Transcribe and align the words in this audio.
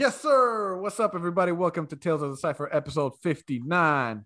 Yes, 0.00 0.18
sir. 0.18 0.78
What's 0.78 0.98
up, 0.98 1.14
everybody? 1.14 1.52
Welcome 1.52 1.86
to 1.88 1.94
Tales 1.94 2.22
of 2.22 2.30
the 2.30 2.36
Cipher, 2.38 2.74
episode 2.74 3.18
59. 3.20 4.24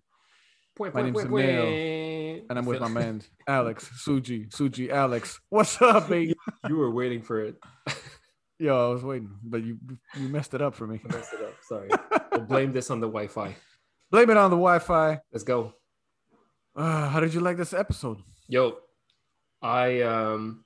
Point, 0.73 0.93
My 0.93 1.01
point, 1.01 1.13
name's 1.13 1.27
point, 1.27 1.49
Emil. 1.49 2.45
And 2.49 2.57
I'm 2.57 2.65
with 2.65 2.79
my 2.79 2.87
man, 2.87 3.21
Alex, 3.45 3.91
Suji, 4.07 4.49
Suji, 4.49 4.89
Alex. 4.89 5.37
What's 5.49 5.81
up, 5.81 6.07
baby? 6.07 6.33
You 6.69 6.77
were 6.77 6.91
waiting 6.91 7.21
for 7.21 7.41
it. 7.41 7.57
Yo, 8.57 8.89
I 8.89 8.93
was 8.93 9.03
waiting, 9.03 9.29
but 9.43 9.65
you 9.65 9.77
you 10.17 10.29
messed 10.29 10.53
it 10.53 10.61
up 10.61 10.75
for 10.75 10.87
me. 10.87 11.01
I 11.09 11.13
messed 11.13 11.33
it 11.33 11.41
up. 11.41 11.55
Sorry. 11.63 11.89
We'll 12.31 12.45
blame 12.45 12.71
this 12.71 12.89
on 12.89 13.01
the 13.01 13.07
Wi-Fi. 13.07 13.53
Blame 14.11 14.29
it 14.29 14.37
on 14.37 14.51
the 14.51 14.55
Wi-Fi. 14.55 15.19
Let's 15.33 15.43
go. 15.43 15.73
Uh, 16.73 17.09
how 17.09 17.19
did 17.19 17.33
you 17.33 17.41
like 17.41 17.57
this 17.57 17.73
episode? 17.73 18.19
Yo, 18.47 18.77
I 19.61 20.03
um 20.03 20.63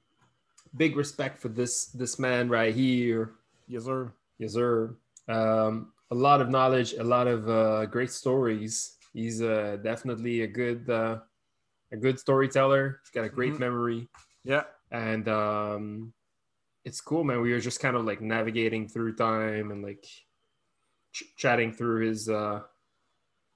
big 0.77 0.95
respect 0.95 1.39
for 1.39 1.47
this 1.49 1.87
this 1.95 2.19
man 2.19 2.47
right 2.47 2.75
here. 2.75 3.31
Yes, 3.67 3.85
sir. 3.85 4.13
Yes, 4.39 4.53
sir. 4.53 4.95
Um, 5.27 5.93
a 6.11 6.15
lot 6.15 6.41
of 6.41 6.49
knowledge, 6.49 6.93
a 6.93 7.03
lot 7.03 7.27
of 7.27 7.47
uh, 7.49 7.85
great 7.85 8.09
stories. 8.11 8.97
He's 9.13 9.41
uh, 9.41 9.77
definitely 9.83 10.41
a 10.41 10.47
good 10.47 10.89
uh, 10.89 11.19
a 11.91 11.97
good 11.97 12.19
storyteller. 12.19 12.99
He's 13.03 13.11
got 13.11 13.25
a 13.25 13.29
great 13.29 13.53
Mhm. 13.53 13.59
memory. 13.59 14.09
Yeah. 14.43 14.63
and 14.91 15.27
um 15.29 16.13
it's 16.83 16.99
cool 16.99 17.23
man 17.23 17.41
we 17.41 17.51
were 17.51 17.59
just 17.59 17.79
kind 17.79 17.95
of 17.95 18.05
like 18.05 18.21
navigating 18.21 18.87
through 18.87 19.13
time 19.15 19.69
and 19.69 19.83
like 19.83 20.01
ch- 21.13 21.35
chatting 21.37 21.71
through 21.71 22.07
his 22.07 22.27
uh 22.29 22.61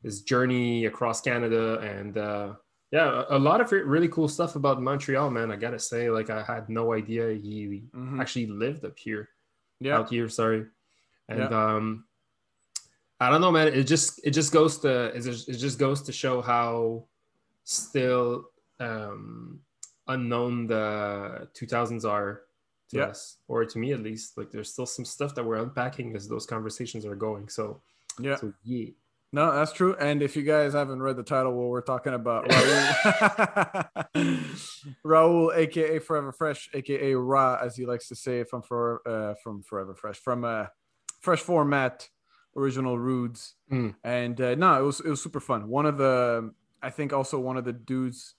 his 0.04 0.22
journey 0.22 0.86
across 0.86 1.22
canada 1.22 1.80
and 1.80 2.18
uh 2.20 2.54
yeah 2.92 3.24
a, 3.30 3.40
lot 3.40 3.62
of 3.62 3.72
really 3.72 4.08
cool 4.10 4.28
stuff 4.28 4.56
about 4.56 4.82
montreal 4.82 5.32
man 5.32 5.50
i 5.52 5.56
gotta 5.56 5.80
say 5.80 6.10
like 6.12 6.30
i 6.30 6.44
had 6.44 6.70
no 6.70 6.94
idea 6.94 7.34
he 7.34 7.82
Mhm. 7.96 8.20
actually 8.22 8.46
lived 8.48 8.86
up 8.86 9.00
here 9.00 9.30
Yeah. 9.80 9.98
out 9.98 10.10
here 10.12 10.30
sorry 10.30 10.68
and 11.30 11.40
Yeah. 11.40 11.48
um 11.76 12.06
i 13.20 13.30
don't 13.30 13.42
know 13.42 13.52
man 13.52 13.68
it 13.70 13.84
just 13.84 14.20
it 14.26 14.32
just 14.32 14.52
goes 14.52 14.78
to 14.80 15.06
it 15.16 15.22
just, 15.22 15.48
it 15.50 15.58
just 15.58 15.80
goes 15.80 16.02
to 16.04 16.12
show 16.12 16.42
how 16.42 17.06
still 17.64 18.50
um 18.80 19.60
unknown 20.08 20.68
the 20.68 21.48
2000s 21.54 22.04
are 22.10 22.42
to 22.90 22.98
Yeah. 22.98 23.04
us 23.06 23.38
or 23.48 23.64
to 23.66 23.78
me 23.80 23.94
at 23.94 24.02
least 24.02 24.38
like 24.38 24.52
there's 24.52 24.72
still 24.74 24.86
some 24.86 25.06
stuff 25.06 25.34
that 25.36 25.46
we're 25.46 25.56
unpacking 25.64 26.16
as 26.16 26.28
those 26.28 26.46
conversations 26.46 27.06
are 27.06 27.16
going 27.16 27.48
so 27.50 27.82
Yeah. 28.20 28.36
so 28.36 28.54
yeah 28.64 28.90
No, 29.34 29.50
that's 29.52 29.74
true. 29.74 29.96
And 29.98 30.22
if 30.22 30.36
you 30.38 30.44
guys 30.44 30.74
haven't 30.74 31.02
read 31.02 31.18
the 31.18 31.24
title, 31.24 31.54
well, 31.58 31.70
we're 31.74 31.82
talking 31.94 32.14
about 32.14 32.46
Raul, 32.54 33.90
Raul, 35.06 35.56
aka 35.58 35.98
Forever 36.00 36.32
Fresh, 36.32 36.70
aka 36.74 37.14
Ra, 37.16 37.58
as 37.60 37.76
he 37.76 37.86
likes 37.86 38.08
to 38.10 38.16
say 38.16 38.44
from 38.44 38.62
for 38.62 39.02
uh, 39.08 39.34
from 39.44 39.64
Forever 39.64 39.96
Fresh, 39.96 40.20
from 40.20 40.44
uh, 40.46 40.68
Fresh 41.24 41.42
Format, 41.42 42.10
original 42.56 43.00
Rudes. 43.00 43.56
Mm. 43.72 43.96
And 44.04 44.40
uh, 44.42 44.56
no, 44.56 44.80
it 44.82 44.86
was 44.86 45.00
it 45.00 45.10
was 45.10 45.22
super 45.24 45.40
fun. 45.40 45.68
One 45.70 45.86
of 45.88 45.98
the, 45.98 46.52
I 46.82 46.90
think, 46.92 47.14
also 47.14 47.40
one 47.40 47.58
of 47.58 47.64
the 47.66 47.74
dudes 47.74 48.36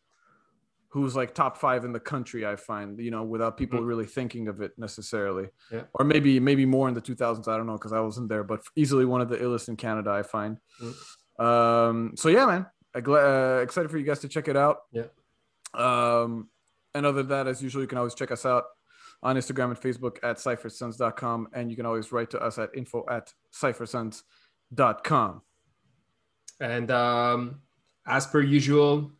who's 0.90 1.16
like 1.16 1.34
top 1.34 1.56
five 1.58 1.84
in 1.84 1.92
the 1.92 1.98
country. 2.12 2.46
I 2.46 2.56
find 2.56 3.00
you 3.00 3.10
know 3.10 3.24
without 3.24 3.56
people 3.56 3.80
Mm. 3.80 3.86
really 3.90 4.06
thinking 4.06 4.48
of 4.48 4.60
it 4.60 4.72
necessarily 4.78 5.48
Yeah. 5.72 5.84
or 5.94 6.04
maybe 6.04 6.38
maybe 6.38 6.66
more 6.66 6.86
in 6.90 6.94
the 6.94 7.00
2000s 7.02 7.48
i 7.48 7.56
don't 7.56 7.66
know 7.66 7.72
because 7.80 7.92
i 7.92 7.98
wasn't 8.08 8.28
there 8.28 8.44
but 8.44 8.60
easily 8.76 9.04
one 9.14 9.20
of 9.24 9.28
the 9.28 9.36
illest 9.44 9.68
in 9.68 9.76
canada 9.76 10.10
i 10.20 10.22
find 10.22 10.58
um 11.46 12.12
so 12.16 12.28
yeah 12.28 12.46
man 12.46 12.66
uh, 12.96 13.60
excited 13.66 13.90
for 13.90 13.98
you 13.98 14.04
guys 14.04 14.20
to 14.20 14.28
check 14.28 14.46
it 14.46 14.56
out 14.56 14.76
Yeah. 14.92 15.08
um 15.74 16.48
and 16.94 17.04
other 17.06 17.22
than 17.24 17.28
that 17.36 17.46
as 17.48 17.60
usual 17.60 17.82
you 17.82 17.88
can 17.88 17.98
always 17.98 18.14
check 18.14 18.30
us 18.30 18.46
out 18.46 18.64
on 19.24 19.36
instagram 19.36 19.64
and 19.70 19.80
facebook 19.80 20.18
at 20.22 20.36
cyphersons.com 20.36 21.48
and 21.54 21.70
you 21.70 21.76
can 21.76 21.86
always 21.86 22.12
write 22.12 22.30
to 22.30 22.38
us 22.40 22.58
at 22.58 22.70
info 22.76 23.04
at 23.10 23.32
cyphersons.com 23.52 25.42
and 26.60 26.90
um 26.90 27.60
as 28.06 28.26
per 28.26 28.40
usual 28.40 29.10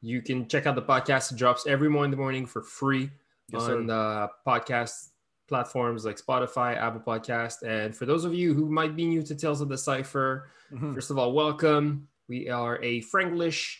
you 0.00 0.22
can 0.22 0.48
check 0.48 0.66
out 0.66 0.74
the 0.76 0.82
podcast 0.82 1.32
it 1.32 1.36
drops 1.38 1.66
every 1.66 1.88
morning 1.90 2.06
in 2.06 2.10
the 2.12 2.16
morning 2.16 2.46
for 2.46 2.62
free 2.62 3.10
Yes, 3.50 3.62
on 3.62 3.86
the 3.86 4.28
podcast 4.46 5.08
platforms 5.48 6.04
like 6.04 6.18
Spotify, 6.20 6.76
Apple 6.76 7.00
Podcast. 7.00 7.62
And 7.66 7.96
for 7.96 8.04
those 8.04 8.26
of 8.26 8.34
you 8.34 8.52
who 8.52 8.68
might 8.68 8.94
be 8.94 9.06
new 9.06 9.22
to 9.22 9.34
Tales 9.34 9.62
of 9.62 9.70
the 9.70 9.78
Cipher, 9.78 10.50
Mhm. 10.70 10.92
first 10.94 11.10
of 11.10 11.16
all, 11.16 11.32
welcome. 11.32 12.06
We 12.28 12.50
are 12.50 12.78
a 12.82 13.00
Franglish 13.04 13.74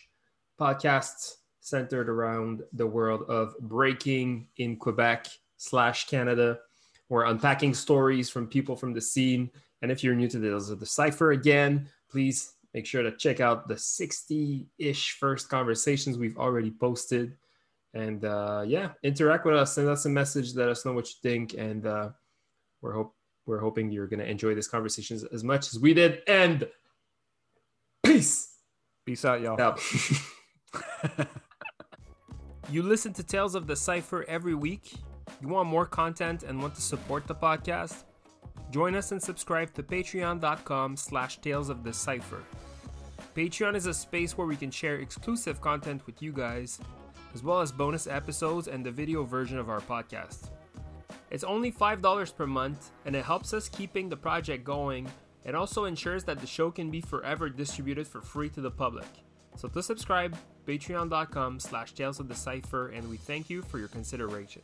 podcast 0.59 1.35
centered 1.59 2.09
around 2.09 2.63
the 2.73 2.87
world 2.87 3.29
of 3.29 3.53
breaking 3.59 4.47
in 4.57 4.75
Quebec 4.77 5.27
slash 5.59 6.07
Canada. 6.07 6.59
We're 7.09 7.25
unpacking 7.25 7.73
stories 7.73 8.29
from 8.29 8.47
people 8.47 8.75
from 8.75 8.93
the 8.93 9.01
scene. 9.01 9.51
And 9.81 9.91
if 9.91 10.03
you're 10.03 10.15
new 10.15 10.27
to 10.29 10.39
Tales 10.39 10.69
of 10.69 10.79
the 10.79 10.85
Cipher 10.85 11.31
again, 11.31 11.87
please 12.09 12.53
make 12.73 12.85
sure 12.85 13.03
to 13.03 13.15
check 13.15 13.39
out 13.39 13.67
the 13.67 13.75
60-ish 13.75 15.11
first 15.19 15.49
conversations 15.49 16.17
we've 16.17 16.37
already 16.37 16.71
posted 16.71 17.35
and 17.93 18.23
uh, 18.23 18.63
yeah, 18.65 18.89
interact 19.03 19.45
with 19.45 19.55
us. 19.55 19.73
Send 19.73 19.89
us 19.89 20.05
a 20.05 20.09
message. 20.09 20.55
Let 20.55 20.69
us 20.69 20.85
know 20.85 20.93
what 20.93 21.07
you 21.07 21.15
think, 21.23 21.55
and 21.55 21.87
uh, 21.87 22.09
we're 22.81 22.93
hope 22.93 23.15
we're 23.47 23.59
hoping 23.59 23.89
you're 23.89 24.05
gonna 24.05 24.25
enjoy 24.25 24.53
this 24.53 24.67
conversation 24.67 25.15
as, 25.15 25.23
as 25.23 25.43
much 25.43 25.69
as 25.69 25.79
we 25.79 25.95
did. 25.95 26.21
And 26.27 26.67
peace 28.03 28.57
peace 29.07 29.25
out 29.25 29.41
y'all 29.41 29.59
out. 29.59 29.81
You 32.71 32.83
listen 32.83 33.13
to 33.13 33.23
Tales 33.23 33.55
of 33.55 33.65
the 33.65 33.75
Cipher 33.75 34.23
every 34.27 34.53
week? 34.53 34.93
You 35.41 35.47
want 35.47 35.69
more 35.69 35.85
content 35.85 36.43
and 36.43 36.61
want 36.61 36.75
to 36.75 36.81
support 36.81 37.27
the 37.27 37.35
podcast? 37.35 38.03
Join 38.71 38.95
us 38.95 39.11
and 39.11 39.21
subscribe 39.21 39.73
to 39.73 39.83
patreon.com 39.83 40.95
slash 40.95 41.39
tales 41.39 41.69
of 41.69 41.83
the 41.83 41.93
cipher. 41.93 42.43
Patreon 43.35 43.75
is 43.75 43.85
a 43.85 43.93
space 43.93 44.37
where 44.37 44.47
we 44.47 44.55
can 44.55 44.71
share 44.71 44.95
exclusive 44.95 45.61
content 45.61 46.05
with 46.05 46.21
you 46.21 46.31
guys, 46.31 46.79
as 47.33 47.43
well 47.43 47.61
as 47.61 47.71
bonus 47.71 48.07
episodes 48.07 48.67
and 48.67 48.85
the 48.85 48.91
video 48.91 49.23
version 49.23 49.57
of 49.57 49.69
our 49.69 49.81
podcast. 49.81 50.49
It's 51.31 51.43
only 51.43 51.71
$5 51.71 52.35
per 52.35 52.47
month, 52.47 52.91
and 53.05 53.15
it 53.15 53.23
helps 53.23 53.53
us 53.53 53.69
keeping 53.69 54.09
the 54.09 54.17
project 54.17 54.63
going 54.63 55.07
and 55.45 55.55
also 55.55 55.85
ensures 55.85 56.23
that 56.25 56.39
the 56.39 56.47
show 56.47 56.69
can 56.69 56.91
be 56.91 57.01
forever 57.01 57.49
distributed 57.49 58.07
for 58.07 58.21
free 58.21 58.49
to 58.49 58.61
the 58.61 58.71
public. 58.71 59.07
So 59.55 59.67
to 59.69 59.81
subscribe, 59.81 60.37
patreon.com 60.67 61.59
slash 61.59 61.93
tales 61.93 62.19
of 62.19 62.27
the 62.27 62.35
cipher, 62.35 62.89
and 62.89 63.09
we 63.09 63.17
thank 63.17 63.49
you 63.49 63.61
for 63.61 63.79
your 63.79 63.87
consideration. 63.87 64.61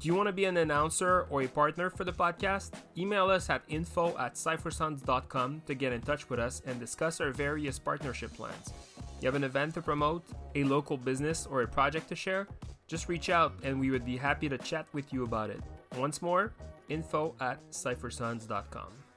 Do 0.00 0.06
you 0.06 0.14
want 0.14 0.28
to 0.28 0.32
be 0.32 0.44
an 0.44 0.56
announcer 0.56 1.26
or 1.28 1.42
a 1.42 1.48
partner 1.48 1.90
for 1.90 2.04
the 2.04 2.12
podcast? 2.12 2.70
Email 2.96 3.30
us 3.30 3.50
at 3.50 3.62
info 3.66 4.16
at 4.16 4.34
cyphersons.com 4.34 5.62
to 5.66 5.74
get 5.74 5.92
in 5.92 6.02
touch 6.02 6.30
with 6.30 6.38
us 6.38 6.62
and 6.66 6.78
discuss 6.78 7.20
our 7.20 7.32
various 7.32 7.80
partnership 7.80 8.32
plans. 8.32 8.72
You 9.20 9.26
have 9.26 9.34
an 9.34 9.42
event 9.42 9.74
to 9.74 9.82
promote, 9.82 10.24
a 10.54 10.62
local 10.62 10.96
business, 10.96 11.46
or 11.50 11.62
a 11.62 11.66
project 11.66 12.08
to 12.10 12.14
share? 12.14 12.46
Just 12.86 13.08
reach 13.08 13.28
out 13.28 13.52
and 13.64 13.80
we 13.80 13.90
would 13.90 14.04
be 14.04 14.16
happy 14.16 14.48
to 14.48 14.56
chat 14.58 14.86
with 14.92 15.12
you 15.12 15.24
about 15.24 15.50
it. 15.50 15.60
Once 15.96 16.22
more, 16.22 16.52
info 16.88 17.34
at 17.40 17.58
cyphersons.com. 17.72 19.07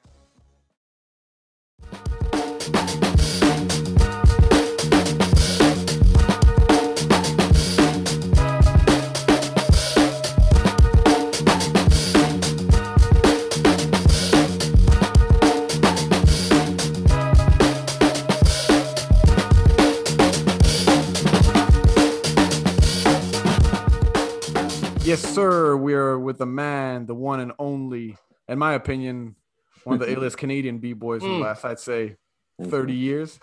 yes 25.11 25.22
sir 25.22 25.75
we're 25.75 26.17
with 26.17 26.38
the 26.38 26.45
man 26.45 27.05
the 27.05 27.13
one 27.13 27.39
and 27.41 27.51
only 27.59 28.16
in 28.47 28.57
my 28.57 28.73
opinion 28.73 29.35
one 29.83 29.95
of 29.95 29.99
the 29.99 30.05
illest 30.16 30.38
canadian 30.38 30.78
b-boys 30.79 31.22
in 31.22 31.28
the 31.29 31.35
Mm. 31.35 31.41
last 31.41 31.66
i'd 31.66 31.79
say 31.79 32.16
30 32.63 32.93
years 32.93 33.40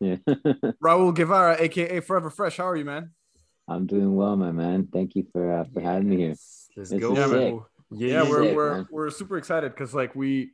Yeah. 0.00 0.16
Raul 0.84 1.14
Guevara, 1.14 1.56
aka 1.58 2.00
Forever 2.00 2.28
Fresh. 2.28 2.58
How 2.58 2.68
are 2.68 2.76
you, 2.76 2.84
man? 2.84 3.12
I'm 3.66 3.86
doing 3.86 4.14
well, 4.14 4.36
my 4.36 4.52
man. 4.52 4.88
Thank 4.92 5.14
you 5.16 5.24
for 5.32 5.42
uh, 5.58 5.64
for 5.72 5.80
having 5.80 6.08
me 6.10 6.16
here. 6.24 6.34
Let's 6.76 6.90
This 6.90 7.00
go. 7.00 7.14
Yeah, 7.16 7.26
man. 7.28 7.60
Yeah, 7.90 8.08
Yeah, 8.14 8.22
we're 8.30 8.42
sick, 8.44 8.56
we're 8.56 8.74
man. 8.74 8.86
we're 8.90 9.10
super 9.10 9.36
excited 9.38 9.70
because 9.72 9.94
like 9.94 10.12
we 10.14 10.52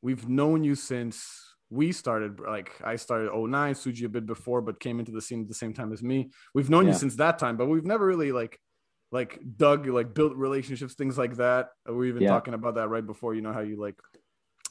we've 0.00 0.28
known 0.28 0.62
you 0.68 0.76
since 0.76 1.16
we 1.70 1.90
started. 1.90 2.38
Like 2.38 2.70
I 2.92 2.94
started 2.96 3.30
09, 3.34 3.74
Suji 3.74 4.04
a 4.04 4.08
bit 4.08 4.26
before, 4.26 4.60
but 4.62 4.78
came 4.78 5.00
into 5.00 5.10
the 5.10 5.20
scene 5.26 5.40
at 5.42 5.48
the 5.48 5.58
same 5.62 5.74
time 5.74 5.92
as 5.92 6.00
me. 6.10 6.30
We've 6.54 6.70
known 6.70 6.86
you 6.86 6.94
since 6.94 7.16
that 7.16 7.36
time, 7.40 7.56
but 7.56 7.66
we've 7.66 7.84
never 7.94 8.06
really 8.06 8.30
like 8.30 8.54
like 9.10 9.38
dug 9.56 9.86
like 9.86 10.12
built 10.14 10.34
relationships, 10.36 10.94
things 10.94 11.16
like 11.16 11.36
that. 11.36 11.70
Uh, 11.88 11.92
We 11.92 11.98
were 11.98 12.04
even 12.06 12.22
Yeah. 12.22 12.30
talking 12.30 12.54
about 12.54 12.74
that 12.76 12.88
right 12.88 13.04
before. 13.06 13.34
You 13.34 13.40
know 13.42 13.52
how 13.52 13.60
you 13.60 13.76
like 13.80 13.96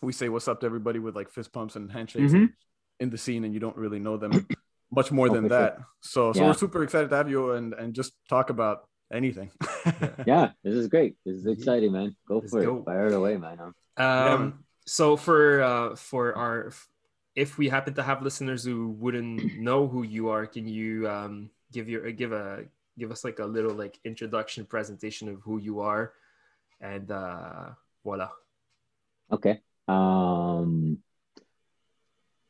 we 0.02 0.14
say 0.14 0.30
what's 0.30 0.48
up 0.48 0.60
to 0.62 0.66
everybody 0.66 1.00
with 1.00 1.16
like 1.16 1.30
fist 1.30 1.52
pumps 1.52 1.76
and 1.76 1.92
handshakes 1.92 2.34
Mhm. 2.34 2.54
in 3.00 3.10
the 3.10 3.18
scene, 3.18 3.44
and 3.46 3.54
you 3.54 3.60
don't 3.60 3.76
really 3.78 4.00
know 4.00 4.18
them 4.18 4.32
much 4.92 5.12
more 5.12 5.30
Oh, 5.30 5.34
than 5.34 5.44
for 5.46 5.50
sure. 5.50 5.58
that. 5.60 5.80
So 6.02 6.34
so 6.34 6.42
Yeah. 6.42 6.48
we're 6.48 6.54
super 6.54 6.84
excited 6.84 7.10
to 7.10 7.16
have 7.16 7.30
you 7.30 7.52
and 7.54 7.74
and 7.74 7.94
just 7.96 8.14
talk 8.30 8.50
about 8.50 8.88
anything. 9.12 9.52
Yeah, 10.28 10.52
this 10.64 10.76
is 10.76 10.88
great. 10.88 11.16
This 11.26 11.38
is 11.38 11.46
exciting, 11.48 11.92
man. 11.94 12.16
Go 12.28 12.40
Let's 12.40 12.52
for 12.52 12.62
go. 12.62 12.78
it. 12.80 12.86
Fire 12.86 13.08
it 13.08 13.14
away, 13.14 13.38
man. 13.38 13.60
Um, 13.60 13.74
Um, 13.98 14.06
man. 14.06 14.54
so 14.86 15.16
for 15.18 15.62
uh, 15.62 15.96
for 15.96 16.36
our 16.36 16.72
if 17.36 17.58
we 17.58 17.70
happen 17.70 17.94
to 17.96 18.04
have 18.04 18.22
listeners 18.22 18.64
who 18.66 18.90
wouldn't 18.90 19.58
know 19.60 19.88
who 19.88 20.02
you 20.04 20.30
are, 20.30 20.46
can 20.46 20.68
you 20.68 21.08
um, 21.10 21.50
give 21.72 21.88
your 21.90 22.12
give 22.12 22.32
a 22.34 22.66
give 22.98 23.12
us 23.12 23.24
like 23.24 23.40
a 23.40 23.46
little 23.46 23.74
like 23.74 24.00
introduction 24.04 24.66
presentation 24.66 25.30
of 25.30 25.42
who 25.42 25.60
you 25.60 25.80
are, 25.82 26.14
and 26.82 27.12
uh, 27.12 27.70
voila. 28.04 28.30
Okay. 29.32 29.62
Um, 29.88 31.00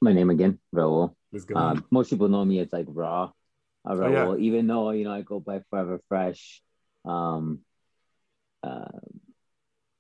my 0.02 0.14
name 0.14 0.30
again, 0.30 0.60
Raul. 0.74 1.16
Let's 1.32 1.46
go. 1.46 1.56
Um, 1.56 1.86
most 1.92 2.10
people 2.10 2.30
know 2.30 2.46
me 2.46 2.60
as 2.60 2.72
like 2.72 2.86
Raw, 2.90 3.32
uh, 3.88 3.96
Oh, 3.96 4.10
yeah. 4.10 4.36
Even 4.38 4.68
though 4.68 4.92
you 4.92 5.04
know 5.04 5.14
I 5.14 5.22
go 5.22 5.40
by 5.40 5.62
Forever 5.70 6.02
Fresh. 6.08 6.62
Um, 7.06 7.60
uh, 8.64 9.00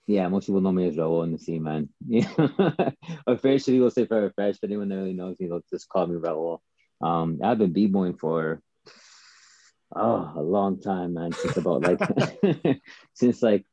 yeah, 0.07 0.27
most 0.29 0.45
people 0.47 0.61
know 0.61 0.71
me 0.71 0.87
as 0.87 0.95
Raul 0.95 1.23
in 1.23 1.33
the 1.33 1.37
scene, 1.37 1.63
man. 1.63 1.89
Yeah, 2.05 2.31
officially 3.27 3.79
we'll 3.79 3.91
say 3.91 4.05
Forever 4.05 4.31
Fresh, 4.35 4.57
but 4.61 4.69
anyone 4.69 4.89
that 4.89 4.95
really 4.95 5.13
knows 5.13 5.37
me, 5.39 5.47
they'll 5.47 5.61
just 5.69 5.89
call 5.89 6.07
me 6.07 6.15
Raul. 6.15 6.59
Um, 7.01 7.39
I've 7.43 7.59
been 7.59 7.73
b-boying 7.73 8.17
for 8.17 8.61
oh 9.95 10.31
a 10.35 10.41
long 10.41 10.79
time, 10.79 11.13
man. 11.13 11.31
Since 11.31 11.57
about 11.57 11.81
like 11.81 12.81
since 13.13 13.41
like 13.41 13.65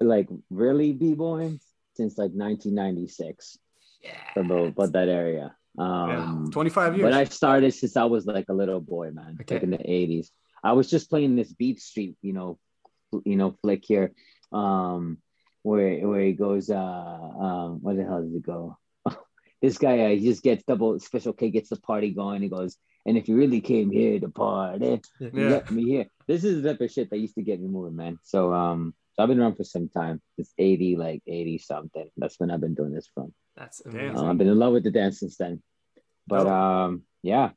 like 0.00 0.28
really 0.48 0.92
b-boying 0.92 1.60
since 1.94 2.16
like 2.16 2.30
1996 2.32 3.58
yeah. 4.02 4.10
about, 4.36 4.68
about 4.68 4.92
that 4.92 5.08
area. 5.08 5.54
Yeah. 5.78 5.84
Um, 5.84 6.50
25 6.50 6.96
years. 6.96 7.02
but 7.04 7.12
I 7.12 7.24
started 7.24 7.72
since 7.74 7.96
I 7.96 8.04
was 8.04 8.26
like 8.26 8.46
a 8.48 8.54
little 8.54 8.80
boy, 8.80 9.10
man, 9.12 9.36
Okay. 9.40 9.56
like 9.56 9.62
in 9.62 9.70
the 9.70 9.78
80s. 9.78 10.28
I 10.62 10.72
was 10.72 10.90
just 10.90 11.10
playing 11.10 11.36
this 11.36 11.52
Beat 11.52 11.80
Street, 11.80 12.16
you 12.22 12.32
know, 12.32 12.58
you 13.24 13.36
know, 13.36 13.56
flick 13.62 13.84
here, 13.84 14.12
um, 14.52 15.18
where 15.62 16.06
where 16.08 16.20
he 16.20 16.32
goes, 16.32 16.70
uh, 16.70 16.76
um, 16.76 17.82
where 17.82 17.94
the 17.94 18.04
hell 18.04 18.22
does 18.22 18.34
it 18.34 18.42
go? 18.42 18.76
This 19.62 19.78
guy, 19.78 19.98
uh, 20.00 20.08
he 20.10 20.20
just 20.24 20.42
gets 20.42 20.64
double 20.64 20.98
special 21.00 21.32
K, 21.32 21.50
gets 21.50 21.68
the 21.70 21.76
party 21.76 22.10
going. 22.10 22.42
He 22.42 22.48
goes, 22.48 22.76
and 23.06 23.16
if 23.16 23.28
you 23.28 23.36
really 23.36 23.60
came 23.60 23.90
here 23.90 24.18
to 24.20 24.28
party, 24.28 25.00
you 25.18 25.30
Yeah. 25.34 25.48
get 25.48 25.70
me 25.70 25.84
here. 25.84 26.06
This 26.26 26.44
is 26.44 26.62
the 26.62 26.72
type 26.72 26.80
of 26.80 26.90
shit 26.90 27.10
that 27.10 27.18
used 27.18 27.34
to 27.34 27.42
get 27.42 27.60
me 27.60 27.68
moving, 27.68 27.96
man. 27.96 28.18
So, 28.22 28.52
um, 28.52 28.94
so 29.14 29.22
I've 29.22 29.28
been 29.28 29.40
around 29.40 29.56
for 29.56 29.64
some 29.64 29.88
time. 29.88 30.20
It's 30.38 30.52
80, 30.58 30.96
like 30.96 31.22
80 31.26 31.58
something. 31.58 32.08
That's 32.16 32.38
when 32.38 32.50
I've 32.50 32.60
been 32.60 32.74
doing 32.74 32.92
this 32.92 33.08
from. 33.12 33.34
That's 33.56 33.84
amazing. 33.84 34.16
Uh, 34.16 34.24
I've 34.30 34.38
been 34.38 34.48
in 34.48 34.58
love 34.58 34.72
with 34.72 34.84
the 34.84 34.90
dance 34.90 35.20
since 35.20 35.36
then. 35.36 35.62
But 36.26 36.44
Dope. 36.44 36.52
um, 36.52 37.02
yeah, 37.22 37.50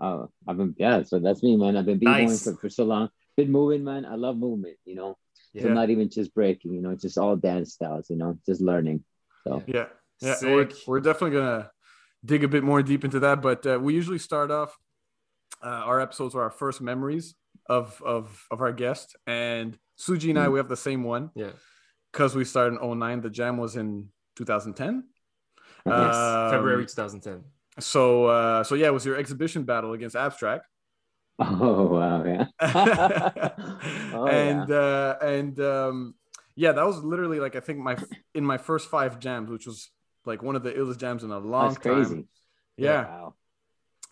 uh, 0.00 0.26
I've 0.46 0.56
been 0.56 0.74
yeah. 0.78 1.02
So 1.04 1.18
that's 1.20 1.42
me, 1.42 1.56
man. 1.56 1.76
I've 1.76 1.86
been 1.86 1.98
b-boying 1.98 2.26
Nice. 2.28 2.44
for, 2.44 2.54
for 2.56 2.68
so 2.68 2.84
long. 2.84 3.08
Been 3.36 3.52
moving, 3.52 3.84
man. 3.84 4.04
I 4.04 4.16
love 4.16 4.36
movement. 4.36 4.76
You 4.84 4.96
know, 4.96 5.18
Yeah. 5.54 5.62
so 5.62 5.68
not 5.72 5.90
even 5.90 6.08
just 6.10 6.34
breaking. 6.34 6.72
You 6.74 6.80
know, 6.80 6.90
it's 6.90 7.02
just 7.02 7.18
all 7.18 7.36
dance 7.36 7.74
styles. 7.74 8.10
You 8.10 8.16
know, 8.16 8.38
just 8.46 8.60
learning. 8.60 9.04
So 9.44 9.62
Yeah, 9.68 9.86
yeah, 10.20 10.36
we're, 10.42 10.68
we're 10.86 11.00
definitely 11.00 11.36
gonna 11.38 11.70
dig 12.24 12.44
a 12.44 12.48
bit 12.48 12.64
more 12.64 12.82
deep 12.82 13.04
into 13.04 13.20
that. 13.20 13.42
But 13.42 13.66
uh, 13.66 13.78
we 13.80 13.94
usually 13.94 14.18
start 14.18 14.50
off 14.50 14.76
uh, 15.62 15.66
our 15.68 16.00
episodes 16.00 16.34
are 16.34 16.42
our 16.42 16.50
first 16.50 16.80
memories 16.80 17.34
of 17.66 18.00
of 18.04 18.46
of 18.50 18.60
our 18.60 18.72
guest, 18.72 19.16
and 19.26 19.78
Suji 19.98 20.30
and 20.30 20.38
I 20.38 20.46
Mm. 20.46 20.52
we 20.52 20.58
have 20.58 20.68
the 20.68 20.76
same 20.76 21.02
one 21.04 21.30
Yeah. 21.34 21.50
because 22.12 22.34
we 22.36 22.44
started 22.44 22.80
in 22.80 22.98
09. 22.98 23.20
The 23.20 23.30
jam 23.30 23.56
was 23.56 23.76
in 23.76 24.08
2010. 24.36 25.04
Yes. 25.86 26.14
Um, 26.14 26.50
February 26.50 26.86
2010. 26.86 27.44
So 27.80 28.26
uh, 28.26 28.64
so 28.64 28.74
yeah, 28.74 28.86
it 28.88 28.92
was 28.94 29.04
your 29.04 29.16
exhibition 29.16 29.64
battle 29.64 29.92
against 29.92 30.16
Abstract. 30.16 30.66
oh 31.40 31.84
wow, 31.86 32.24
yeah. 32.24 32.46
oh, 34.12 34.26
and 34.26 34.68
yeah. 34.68 34.76
uh 34.76 35.18
and 35.22 35.60
um 35.60 36.14
yeah 36.56 36.72
that 36.72 36.84
was 36.84 36.98
literally 37.04 37.38
like 37.38 37.54
i 37.54 37.60
think 37.60 37.78
my 37.78 37.96
in 38.34 38.44
my 38.44 38.58
first 38.58 38.90
five 38.90 39.20
jams 39.20 39.48
which 39.48 39.64
was 39.64 39.88
like 40.28 40.42
one 40.42 40.54
of 40.54 40.62
the 40.62 40.70
illest 40.72 40.98
jams 40.98 41.24
in 41.24 41.30
a 41.32 41.38
long 41.38 41.74
time. 41.74 41.74
That's 41.74 41.78
crazy. 41.86 42.14
time 42.14 42.28
yeah 42.76 43.02
Wow. 43.06 43.34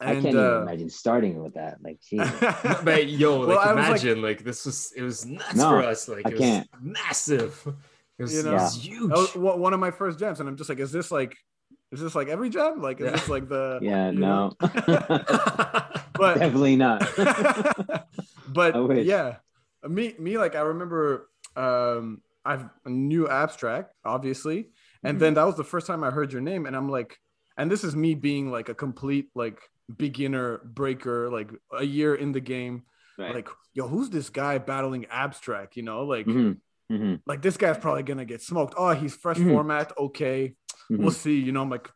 and 0.00 0.10
I 0.10 0.12
can't 0.14 0.26
even 0.26 0.40
uh, 0.44 0.62
imagine 0.62 0.90
starting 0.90 1.42
with 1.42 1.54
that. 1.54 1.78
Like. 1.86 2.00
But 2.84 3.06
yo, 3.08 3.46
Well, 3.46 3.48
like 3.56 3.66
I 3.66 3.72
was 3.72 3.76
like- 3.76 3.88
imagine 4.02 4.22
like, 4.22 4.40
this 4.44 4.66
was 4.66 4.92
it 4.96 5.02
was 5.02 5.24
nuts 5.24 5.54
No, 5.54 5.70
for 5.70 5.82
us. 5.84 6.08
Like 6.08 6.26
I 6.26 6.30
it 6.30 6.32
was 6.34 6.40
can't. 6.40 6.68
massive. 6.82 7.52
It 8.18 8.22
was, 8.24 8.34
You 8.34 8.42
know? 8.42 8.50
it 8.50 8.54
was 8.54 8.74
huge. 8.84 9.10
was 9.10 9.36
one 9.36 9.60
one 9.60 9.72
of 9.76 9.80
my 9.80 9.90
first 9.92 10.18
jams 10.18 10.40
and 10.40 10.48
i'm 10.48 10.56
just 10.56 10.70
like 10.70 10.78
is 10.80 10.90
this 10.90 11.10
like 11.12 11.36
is 11.92 12.00
this 12.00 12.14
like 12.18 12.28
every 12.28 12.48
jam 12.50 12.80
like 12.82 12.98
is 13.00 13.04
Yeah. 13.06 13.10
this 13.12 13.28
like 13.28 13.46
the 13.48 13.78
yeah, 13.82 14.10
no, 14.10 14.52
but 16.18 16.34
definitely 16.40 16.76
not. 16.76 16.98
but 18.48 19.04
yeah, 19.04 19.36
me 19.88 20.14
me 20.18 20.38
like 20.38 20.54
I 20.54 20.60
remember 20.60 21.28
um 21.56 22.22
I've 22.44 22.64
knew 22.86 23.28
abstract 23.28 23.92
obviously, 24.04 24.70
and 25.06 25.16
Mm-hmm. 25.16 25.20
then 25.24 25.34
that 25.34 25.44
was 25.46 25.56
the 25.56 25.64
first 25.72 25.86
time 25.86 26.02
I 26.04 26.10
heard 26.10 26.32
your 26.32 26.42
name, 26.42 26.66
and 26.66 26.74
I'm 26.76 26.88
like, 26.88 27.18
and 27.56 27.70
this 27.70 27.84
is 27.84 27.94
me 27.96 28.14
being 28.14 28.50
like 28.50 28.68
a 28.68 28.74
complete 28.74 29.28
like 29.34 29.58
beginner 29.96 30.58
breaker, 30.64 31.30
like 31.30 31.50
a 31.72 31.84
year 31.84 32.14
in 32.14 32.32
the 32.32 32.40
game, 32.40 32.82
Right. 33.18 33.34
like 33.34 33.48
yo, 33.72 33.88
who's 33.88 34.10
this 34.10 34.28
guy 34.30 34.58
battling 34.58 35.06
abstract? 35.10 35.76
You 35.76 35.84
know, 35.84 36.04
like 36.04 36.26
Mhm, 36.26 36.58
mhm, 36.90 37.20
like 37.26 37.40
this 37.42 37.56
guy's 37.56 37.78
probably 37.78 38.02
gonna 38.02 38.24
get 38.24 38.42
smoked. 38.42 38.74
Oh, 38.76 38.90
he's 38.92 39.14
fresh 39.16 39.38
Mhm. 39.38 39.48
format, 39.52 39.92
okay, 39.96 40.54
mhm. 40.90 40.98
we'll 41.00 41.10
see. 41.24 41.38
You 41.40 41.52
know, 41.52 41.62
I'm 41.62 41.70
like. 41.70 41.88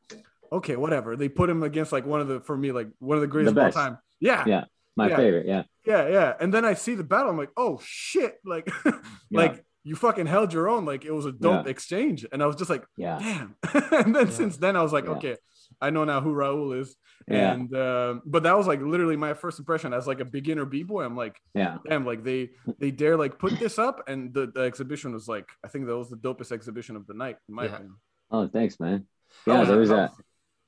Okay, 0.53 0.75
whatever. 0.75 1.15
They 1.15 1.29
put 1.29 1.49
him 1.49 1.63
against 1.63 1.93
like 1.93 2.05
one 2.05 2.21
of 2.21 2.27
the 2.27 2.41
for 2.41 2.57
me 2.57 2.73
like 2.73 2.89
one 2.99 3.17
of 3.17 3.21
the 3.21 3.29
greatest 3.29 3.57
of 3.57 3.63
all 3.63 3.71
time. 3.71 3.99
Yeah, 4.19 4.43
Yeah. 4.49 4.65
My 4.97 5.09
Yeah. 5.09 5.17
favorite. 5.17 5.47
Yeah. 5.47 5.63
yeah, 5.87 6.09
yeah. 6.09 6.35
And 6.41 6.53
then 6.53 6.65
I 6.65 6.75
see 6.75 6.97
the 6.97 7.05
battle. 7.05 7.31
I'm 7.31 7.37
like, 7.39 7.53
oh 7.57 7.79
shit! 7.85 8.35
Like, 8.45 8.67
like 9.31 9.65
you 9.85 9.97
fucking 9.97 10.27
held 10.27 10.53
your 10.53 10.69
own. 10.69 10.85
Like 10.85 11.05
it 11.05 11.13
was 11.13 11.27
a 11.27 11.33
dope 11.33 11.65
Yeah. 11.67 11.71
exchange. 11.71 12.27
And 12.33 12.43
I 12.43 12.47
was 12.47 12.57
just 12.57 12.71
like, 12.71 12.85
Yeah. 12.97 13.19
damn. 13.19 13.57
and 13.93 14.15
then 14.15 14.27
Yeah. 14.27 14.33
since 14.33 14.57
then, 14.59 14.77
I 14.77 14.83
was 14.83 14.93
like, 14.93 15.05
Yeah. 15.07 15.11
okay, 15.13 15.37
I 15.81 15.91
know 15.91 16.05
now 16.05 16.21
who 16.21 16.33
Raul 16.35 16.79
is. 16.79 16.95
Yeah. 17.29 17.53
And 17.53 17.75
um, 17.77 18.23
but 18.27 18.43
that 18.43 18.57
was 18.57 18.67
like 18.67 18.81
literally 18.83 19.17
my 19.17 19.35
first 19.35 19.59
impression 19.59 19.93
as 19.93 20.07
like 20.07 20.21
a 20.21 20.25
beginner 20.25 20.65
b 20.65 20.83
boy. 20.83 21.05
I'm 21.05 21.17
like, 21.17 21.41
Yeah. 21.55 21.79
damn, 21.89 22.05
like 22.05 22.25
they 22.25 22.51
they 22.79 22.91
dare 22.91 23.17
like 23.17 23.39
put 23.39 23.59
this 23.59 23.79
up, 23.79 24.03
and 24.09 24.35
the, 24.35 24.51
the 24.55 24.61
exhibition 24.63 25.13
was 25.13 25.29
like, 25.29 25.49
I 25.65 25.69
think 25.69 25.87
that 25.87 25.97
was 25.97 26.11
the 26.11 26.17
dopest 26.17 26.51
exhibition 26.53 26.97
of 26.97 27.07
the 27.07 27.15
night, 27.15 27.37
in 27.49 27.55
my 27.55 27.65
Yeah. 27.65 27.75
opinion. 27.75 27.95
Oh, 28.31 28.49
thanks, 28.49 28.79
man. 28.81 29.07
Yeah, 29.47 29.61
was 29.61 29.69
there 29.69 29.79
was 29.79 29.91
How- 29.91 29.97
a. 29.97 30.11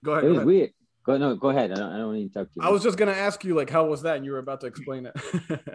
Go 0.05 0.13
ahead. 0.13 0.25
It 0.25 0.27
Go 0.27 0.29
was 0.31 0.37
ahead. 0.39 0.47
weird. 0.47 0.71
Go 1.05 1.19
no, 1.19 1.35
go 1.35 1.49
ahead. 1.51 1.73
I 1.73 1.75
don't. 1.75 1.93
I 1.93 1.97
don't 1.99 2.15
need 2.15 2.33
to 2.33 2.39
talk 2.39 2.49
to 2.49 2.53
you. 2.57 2.63
I 2.63 2.71
was 2.71 2.83
just 2.85 2.97
gonna 2.97 3.11
ask 3.13 3.45
you 3.45 3.55
like, 3.57 3.69
how 3.71 3.85
was 3.87 4.03
that? 4.03 4.17
And 4.17 4.25
you 4.25 4.31
were 4.33 4.39
about 4.39 4.61
to 4.61 4.67
explain 4.67 5.07
it. 5.07 5.15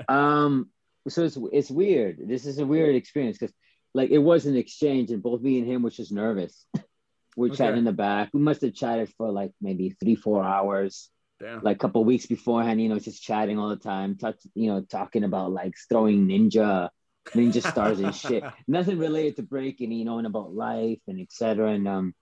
Um. 0.09 0.69
So 1.09 1.23
it's 1.23 1.37
it's 1.53 1.71
weird. 1.71 2.19
This 2.27 2.45
is 2.45 2.59
a 2.59 2.65
weird 2.65 2.95
experience 2.95 3.37
because 3.37 3.53
like 3.93 4.09
it 4.09 4.17
was 4.19 4.45
an 4.45 4.55
exchange, 4.55 5.11
and 5.11 5.23
both 5.23 5.41
me 5.41 5.59
and 5.59 5.67
him 5.67 5.81
was 5.81 5.95
just 5.95 6.11
nervous. 6.11 6.65
We're 7.37 7.47
Okay. 7.47 7.57
chatting 7.57 7.77
in 7.77 7.83
the 7.85 7.93
back. 7.93 8.29
We 8.33 8.39
must 8.41 8.61
have 8.61 8.73
chatted 8.73 9.09
for 9.17 9.31
like 9.31 9.51
maybe 9.61 9.91
three, 9.91 10.15
four 10.15 10.43
hours. 10.43 11.09
damn. 11.39 11.61
Like 11.61 11.75
a 11.77 11.79
couple 11.79 12.03
weeks 12.03 12.25
beforehand, 12.25 12.81
you 12.81 12.89
know, 12.89 12.97
just 12.97 13.21
chatting 13.21 13.59
all 13.59 13.69
the 13.69 13.75
time. 13.75 14.17
Touch, 14.17 14.37
you 14.55 14.67
know, 14.71 14.81
talking 14.81 15.23
about 15.23 15.51
like 15.51 15.75
throwing 15.87 16.27
ninja, 16.27 16.89
ninja 17.35 17.61
stars 17.61 17.99
and 17.99 18.13
shit. 18.15 18.43
Nothing 18.67 18.97
related 18.97 19.35
to 19.35 19.43
breaking, 19.43 19.91
you 19.91 20.03
know, 20.03 20.17
and 20.17 20.25
about 20.25 20.55
life 20.55 20.99
and 21.07 21.21
etc. 21.21 21.73
And 21.73 21.87
um, 21.87 22.15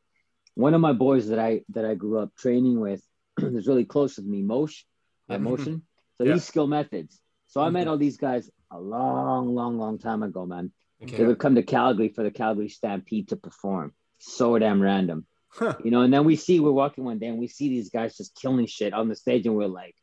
one 0.55 0.73
of 0.73 0.81
my 0.81 0.91
boys 0.93 1.29
that 1.29 1.39
I 1.39 1.61
that 1.69 1.85
I 1.85 1.95
grew 1.95 2.19
up 2.19 2.35
training 2.35 2.77
with 2.79 3.01
is 3.41 3.67
really 3.67 3.85
close 3.85 4.17
with 4.17 4.25
me, 4.25 4.41
Mosh, 4.41 4.83
Yeah. 5.29 5.35
uh, 5.35 5.39
Motion. 5.39 5.83
So 6.17 6.25
Yeah. 6.25 6.33
he's 6.33 6.43
skill 6.43 6.67
methods. 6.67 7.19
So 7.47 7.61
I 7.61 7.69
met 7.69 7.87
all 7.87 7.97
these 7.97 8.17
guys 8.17 8.49
a 8.71 8.79
long, 8.79 9.53
long, 9.53 9.77
long 9.77 9.97
time 9.99 10.23
ago, 10.23 10.45
man. 10.45 10.71
They 11.17 11.25
would 11.25 11.39
come 11.39 11.55
to 11.55 11.63
Calgary 11.63 12.09
for 12.09 12.23
the 12.23 12.31
Calgary 12.31 12.69
Stampede 12.69 13.29
to 13.29 13.35
perform. 13.35 13.93
So 14.17 14.57
damn 14.57 14.81
random, 14.81 15.25
Huh. 15.49 15.75
you 15.83 15.91
know. 15.91 16.01
And 16.01 16.11
then 16.13 16.25
we 16.25 16.35
see 16.35 16.59
we're 16.59 16.71
walking 16.71 17.03
one 17.03 17.19
day 17.19 17.27
and 17.27 17.37
we 17.37 17.47
see 17.47 17.69
these 17.69 17.89
guys 17.89 18.17
just 18.17 18.35
killing 18.41 18.65
shit 18.65 18.93
on 18.93 19.07
the 19.09 19.15
stage, 19.15 19.45
and 19.45 19.55
we're 19.55 19.67
like, 19.67 19.95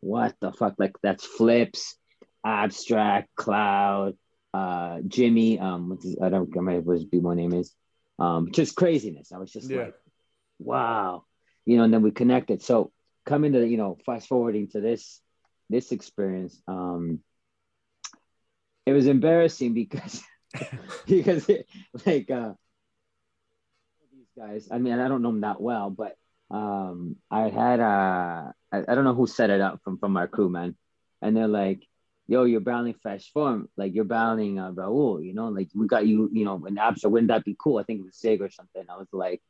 "What 0.00 0.34
the 0.40 0.52
fuck?" 0.52 0.74
Like 0.78 0.96
that's 1.02 1.24
Flips, 1.26 1.96
Abstract, 2.44 3.28
Cloud, 3.36 4.16
uh, 4.54 5.00
Jimmy. 5.06 5.58
Um, 5.58 5.90
what's 5.90 6.04
his, 6.04 6.16
I 6.22 6.28
don't 6.30 6.48
remember 6.54 6.80
what 6.80 6.94
his 6.98 7.04
B1 7.06 7.36
name 7.36 7.52
is. 7.52 7.74
Um, 8.18 8.50
just 8.50 8.74
craziness. 8.76 9.32
I 9.32 9.38
was 9.38 9.52
just 9.52 9.68
Yeah. 9.70 9.82
like, 9.82 9.94
"Wow," 10.58 11.24
you 11.66 11.76
know. 11.76 11.82
And 11.84 11.92
then 11.92 12.02
we 12.02 12.10
connected. 12.10 12.62
So 12.62 12.90
coming 13.26 13.52
to 13.52 13.66
you 13.66 13.76
know, 13.76 13.98
fast 14.06 14.28
forwarding 14.28 14.68
to 14.68 14.80
this 14.80 15.20
this 15.68 15.92
experience, 15.92 16.62
um, 16.66 17.20
it 18.88 18.94
was 18.94 19.06
embarrassing 19.06 19.74
because 19.74 20.22
because 21.06 21.46
it, 21.50 21.66
like 22.06 22.30
uh 22.30 22.54
these 24.12 24.30
guys 24.36 24.68
i 24.70 24.78
mean 24.78 24.98
i 24.98 25.08
don't 25.08 25.22
know 25.22 25.28
them 25.28 25.42
that 25.42 25.60
well 25.60 25.90
but 25.90 26.16
um 26.50 27.16
i 27.30 27.48
had 27.50 27.80
uh 27.80 28.50
I, 28.72 28.78
I 28.88 28.94
don't 28.94 29.04
know 29.04 29.14
who 29.14 29.26
set 29.26 29.50
it 29.50 29.60
up 29.60 29.80
from 29.84 29.98
from 29.98 30.16
our 30.16 30.26
crew 30.28 30.48
man. 30.48 30.74
And 31.20 31.36
they're 31.36 31.48
like 31.48 31.86
yo 32.26 32.44
you're 32.44 32.60
battling 32.60 32.94
fresh 33.02 33.30
form 33.32 33.68
like 33.76 33.94
you're 33.94 34.04
battling 34.04 34.58
uh 34.58 34.72
raul 34.72 35.24
you 35.24 35.34
know? 35.34 35.48
Like 35.48 35.68
we 35.74 35.86
got 35.86 36.06
you 36.06 36.30
you 36.32 36.44
know 36.46 36.64
in 36.66 36.78
abstract 36.78 37.12
wouldn't 37.12 37.28
that 37.28 37.44
be 37.44 37.56
cool? 37.58 37.78
I 37.78 37.82
think 37.84 38.00
it 38.00 38.06
was 38.06 38.18
Zig 38.18 38.40
or 38.40 38.50
something. 38.50 38.84
I 38.88 38.96
was 38.96 39.08
like 39.12 39.42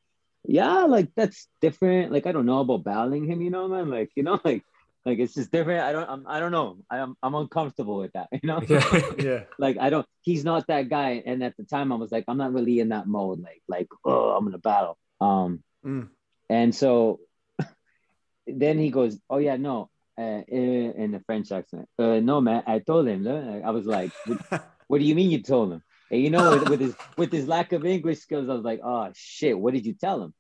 yeah 0.45 0.85
like 0.85 1.11
that's 1.15 1.49
different. 1.61 2.11
Like 2.13 2.27
i 2.27 2.33
don't 2.33 2.47
know 2.47 2.61
about 2.61 2.85
battling 2.85 3.27
him 3.31 3.41
you 3.41 3.51
know 3.51 3.69
man? 3.69 3.91
Like 3.91 4.11
you 4.17 4.25
know 4.25 4.41
like 4.45 4.65
Like 5.09 5.21
it's 5.21 5.33
just 5.33 5.51
different. 5.51 5.81
I 5.81 5.93
don't. 5.93 6.11
I'm, 6.11 6.27
I 6.27 6.39
don't 6.39 6.53
know. 6.53 6.77
I'm 6.91 7.17
I'm 7.23 7.35
uncomfortable 7.35 7.97
with 7.97 8.13
that. 8.13 8.29
You 8.43 8.47
know. 8.47 8.61
Yeah. 8.69 9.13
Yeah. 9.19 9.45
like 9.59 9.79
I 9.81 9.89
don't. 9.89 10.07
He's 10.21 10.45
not 10.45 10.67
that 10.67 10.91
guy. 10.91 11.23
And 11.25 11.43
at 11.43 11.57
the 11.57 11.65
time, 11.65 11.93
I 11.93 11.95
was 11.95 12.13
like, 12.13 12.27
I'm 12.29 12.37
not 12.37 12.53
really 12.53 12.79
in 12.79 12.91
that 12.91 13.07
mode. 13.07 13.41
Like 13.41 13.63
like 13.69 13.89
oh, 14.05 14.37
I'm 14.37 14.45
gonna 14.45 14.59
battle. 14.59 14.99
Um. 15.19 15.65
Mm. 15.83 16.11
And 16.51 16.75
so 16.75 17.21
then 18.47 18.79
he 18.79 18.91
goes, 18.91 19.19
oh 19.31 19.39
yeah, 19.39 19.57
no. 19.57 19.89
Uh, 20.19 20.43
in, 20.49 20.93
in 20.99 21.13
the 21.13 21.21
French 21.21 21.53
accent, 21.53 21.89
uh, 21.97 22.19
no 22.19 22.41
man, 22.41 22.65
I 22.67 22.81
told 22.81 23.07
him. 23.07 23.23
no." 23.23 23.63
I 23.65 23.71
was 23.71 23.87
like, 23.87 24.11
what, 24.27 24.65
what 24.89 24.99
do 24.99 25.05
you 25.05 25.15
mean 25.15 25.31
you 25.31 25.43
told 25.43 25.73
him? 25.73 25.83
And 26.11 26.21
you 26.21 26.29
know, 26.29 26.51
with, 26.51 26.69
with 26.69 26.81
his 26.81 26.97
with 27.17 27.33
his 27.33 27.49
lack 27.49 27.73
of 27.73 27.87
English 27.87 28.19
skills, 28.19 28.51
I 28.51 28.55
was 28.55 28.65
like, 28.65 28.81
oh 28.85 29.11
shit, 29.15 29.59
what 29.59 29.73
did 29.73 29.87
you 29.87 29.95
tell 29.95 30.23
him? 30.23 30.35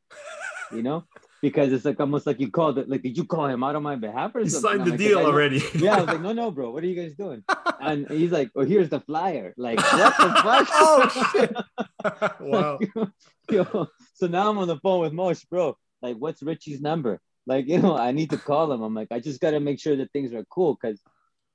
You 0.73 0.83
know, 0.83 1.05
because 1.43 1.73
it's 1.73 1.85
like 1.85 2.01
almost 2.01 2.27
like 2.27 2.41
you 2.41 2.51
called 2.51 2.79
it. 2.79 2.89
Like, 2.89 3.03
did 3.03 3.17
you 3.17 3.25
call 3.25 3.47
him 3.47 3.63
out 3.63 3.77
on 3.77 3.83
my 3.83 3.97
behalf 3.97 4.35
or 4.35 4.41
He 4.41 4.49
something? 4.49 4.71
signed 4.71 4.87
the 4.87 4.91
like, 4.93 4.99
deal 4.99 5.19
"I 5.21 5.25
already. 5.25 5.63
Yeah, 5.75 5.97
I 5.97 6.01
was 6.01 6.07
like, 6.09 6.21
no, 6.21 6.33
no, 6.33 6.51
bro, 6.51 6.71
what 6.71 6.83
are 6.83 6.87
you 6.87 7.01
guys 7.01 7.15
doing? 7.15 7.45
And 7.81 8.09
he's 8.11 8.33
like, 8.33 8.51
oh, 8.57 8.65
here's 8.65 8.89
the 8.89 8.99
flyer. 9.01 9.55
Like, 9.57 9.79
what 9.93 10.17
the 10.19 10.29
fuck? 10.43 10.69
Oh 10.73 11.31
shit! 11.33 11.57
wow. 12.41 12.79
Yo, 13.51 13.87
so 14.15 14.27
now 14.27 14.51
I'm 14.51 14.59
on 14.59 14.67
the 14.67 14.79
phone 14.81 15.01
with 15.03 15.13
Mosh, 15.13 15.45
bro. 15.45 15.77
Like, 16.03 16.17
what's 16.17 16.43
Richie's 16.43 16.81
number? 16.81 17.21
Like, 17.47 17.69
you 17.69 17.79
know, 17.81 17.97
I 17.97 18.11
need 18.13 18.31
to 18.31 18.37
call 18.37 18.73
him. 18.73 18.83
I'm 18.83 18.95
like, 18.95 19.09
I 19.13 19.21
just 19.21 19.41
gotta 19.41 19.61
make 19.61 19.79
sure 19.81 19.97
that 19.97 20.13
things 20.13 20.35
are 20.35 20.45
cool 20.51 20.77
because 20.81 21.01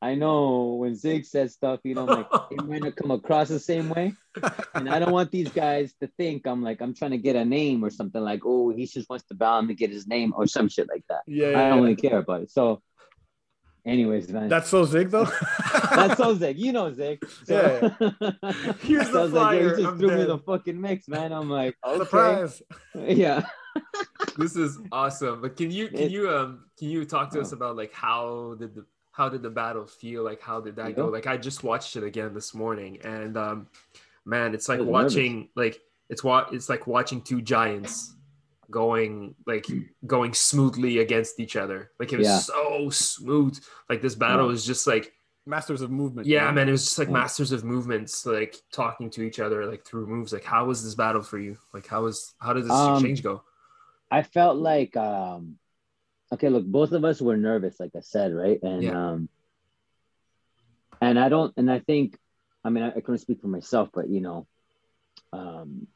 I 0.10 0.15
know 0.15 0.75
when 0.81 0.95
Zig 0.95 1.25
says 1.25 1.53
stuff, 1.53 1.79
you 1.83 1.95
know, 1.95 2.03
like 2.05 2.27
it 2.51 2.63
might 2.65 2.83
not 2.83 2.95
come 2.95 3.12
across 3.12 3.48
the 3.48 3.60
same 3.60 3.88
way. 3.89 4.13
And 4.75 4.89
I 4.89 5.00
don't 5.00 5.12
want 5.13 5.31
these 5.31 5.50
guys 5.50 5.93
to 6.01 6.07
think 6.19 6.45
I'm 6.45 6.62
like 6.62 6.81
I'm 6.81 6.93
trying 6.93 7.12
to 7.12 7.17
get 7.17 7.36
a 7.38 7.45
name 7.45 7.83
or 7.86 7.89
something 7.89 8.22
like, 8.22 8.41
oh, 8.45 8.69
he 8.77 8.86
just 8.86 9.10
wants 9.10 9.25
to 9.29 9.36
bow 9.36 9.60
him 9.60 9.67
to 9.69 9.74
get 9.74 9.91
his 9.91 10.05
name 10.07 10.33
or 10.36 10.45
some 10.48 10.67
shit 10.67 10.88
like 10.89 11.05
that. 11.10 11.22
Yeah. 11.25 11.48
I 11.48 11.50
yeah, 11.51 11.69
don't 11.69 11.77
yeah. 11.77 11.83
really 11.83 11.95
care 11.95 12.17
about 12.17 12.41
it. 12.41 12.51
So, 12.51 12.81
anyways, 13.86 14.29
man, 14.29 14.50
That's 14.50 14.69
so 14.69 14.83
Zig 14.86 15.10
though. 15.10 15.29
that's 15.95 16.17
so 16.17 16.36
Zig. 16.36 16.57
You 16.60 16.72
know 16.74 16.91
Zig. 16.93 17.24
So, 17.45 17.91
Here's 18.81 19.07
so 19.12 19.12
I 19.12 19.13
the 19.13 19.19
was 19.22 19.33
like, 19.33 19.60
yo, 19.62 19.69
flyer. 19.69 19.69
he 19.77 19.81
just 19.83 19.88
I'm 19.93 20.00
threw 20.00 20.17
me 20.17 20.24
the 20.25 20.38
fucking 20.39 20.79
mix, 20.81 21.07
man. 21.07 21.31
I'm 21.31 21.50
like, 21.50 21.75
okay. 21.86 21.98
Surprise. 22.00 22.62
Yeah. 22.95 23.45
this 24.38 24.55
is 24.55 24.79
awesome. 24.91 25.41
But 25.41 25.55
can 25.57 25.72
you 25.72 25.88
can 25.88 26.00
It- 26.00 26.12
you 26.12 26.29
um 26.29 26.65
can 26.77 26.89
you 26.89 27.05
talk 27.05 27.31
to 27.31 27.41
us 27.41 27.53
Oh. 27.53 27.57
about 27.57 27.75
like 27.75 27.93
how 27.93 28.55
did 28.60 28.75
the 28.75 28.86
how 29.13 29.29
did 29.29 29.41
the 29.41 29.50
battle 29.50 29.86
feel? 29.86 30.24
Like 30.24 30.41
how 30.41 30.60
did 30.60 30.75
that 30.75 30.89
Yeah. 30.89 30.96
go? 30.96 31.08
Like 31.08 31.27
I 31.27 31.38
just 31.38 31.63
watched 31.63 31.96
it 31.96 32.03
again 32.03 32.34
this 32.34 32.53
morning, 32.53 33.00
and 33.03 33.38
um, 33.38 33.67
man, 34.25 34.53
it's 34.53 34.67
like 34.67 34.79
was 34.79 34.88
nervous. 34.88 35.13
watching 35.15 35.50
like 35.55 35.79
it's 36.10 36.24
what 36.24 36.53
it's 36.53 36.67
like 36.67 36.86
watching 36.88 37.22
two 37.22 37.41
giants 37.41 38.13
going 38.72 39.36
like 39.46 39.65
going 40.05 40.34
smoothly 40.34 41.00
against 41.00 41.39
each 41.39 41.55
other. 41.55 41.91
Like 42.00 42.12
it 42.12 42.17
was 42.17 42.27
Yeah. 42.27 42.39
so 42.39 42.89
smooth. 42.89 43.58
Like 43.89 44.01
this 44.01 44.15
battle 44.15 44.46
Yeah. 44.46 44.51
was 44.51 44.65
just 44.65 44.88
like 44.88 45.13
Masters 45.46 45.82
of 45.82 45.91
movement. 45.91 46.25
yeah, 46.25 46.43
you 46.43 46.48
know? 46.48 46.53
man. 46.53 46.70
It 46.70 46.72
was 46.72 46.86
just 46.86 46.98
like 46.98 47.10
Yeah. 47.10 47.15
masters 47.15 47.51
of 47.51 47.63
movements, 47.65 48.25
like 48.25 48.55
talking 48.72 49.10
to 49.12 49.22
each 49.24 49.39
other, 49.41 49.65
like 49.65 49.86
through 49.86 50.08
moves. 50.08 50.32
Like 50.34 50.46
how 50.46 50.65
was 50.65 50.84
this 50.84 50.96
battle 50.96 51.22
for 51.22 51.38
you? 51.38 51.58
Like 51.74 51.86
how 51.86 52.03
was 52.03 52.34
how 52.39 52.53
did 52.53 52.63
this 52.63 52.72
Um, 52.72 52.93
exchange 52.93 53.22
go? 53.22 53.43
I 54.10 54.24
felt 54.24 54.58
like 54.58 54.96
um 54.96 55.60
okay, 56.33 56.49
look, 56.49 56.65
both 56.65 56.91
of 56.91 57.05
us 57.05 57.21
were 57.21 57.37
nervous, 57.37 57.79
like 57.79 57.91
I 57.95 58.01
said, 58.01 58.33
right? 58.33 58.61
And 58.61 58.83
Yeah. 58.83 58.91
um 58.91 59.29
and 61.01 61.19
I 61.19 61.29
don't 61.29 61.53
and 61.57 61.71
I 61.71 61.79
think 61.79 62.17
I 62.63 62.69
mean 62.69 62.83
I, 62.83 62.89
I 62.89 63.01
couldn't 63.01 63.19
speak 63.19 63.41
for 63.41 63.47
myself, 63.47 63.89
but 63.93 64.09
you 64.09 64.21
know, 64.21 64.47
um 65.31 65.87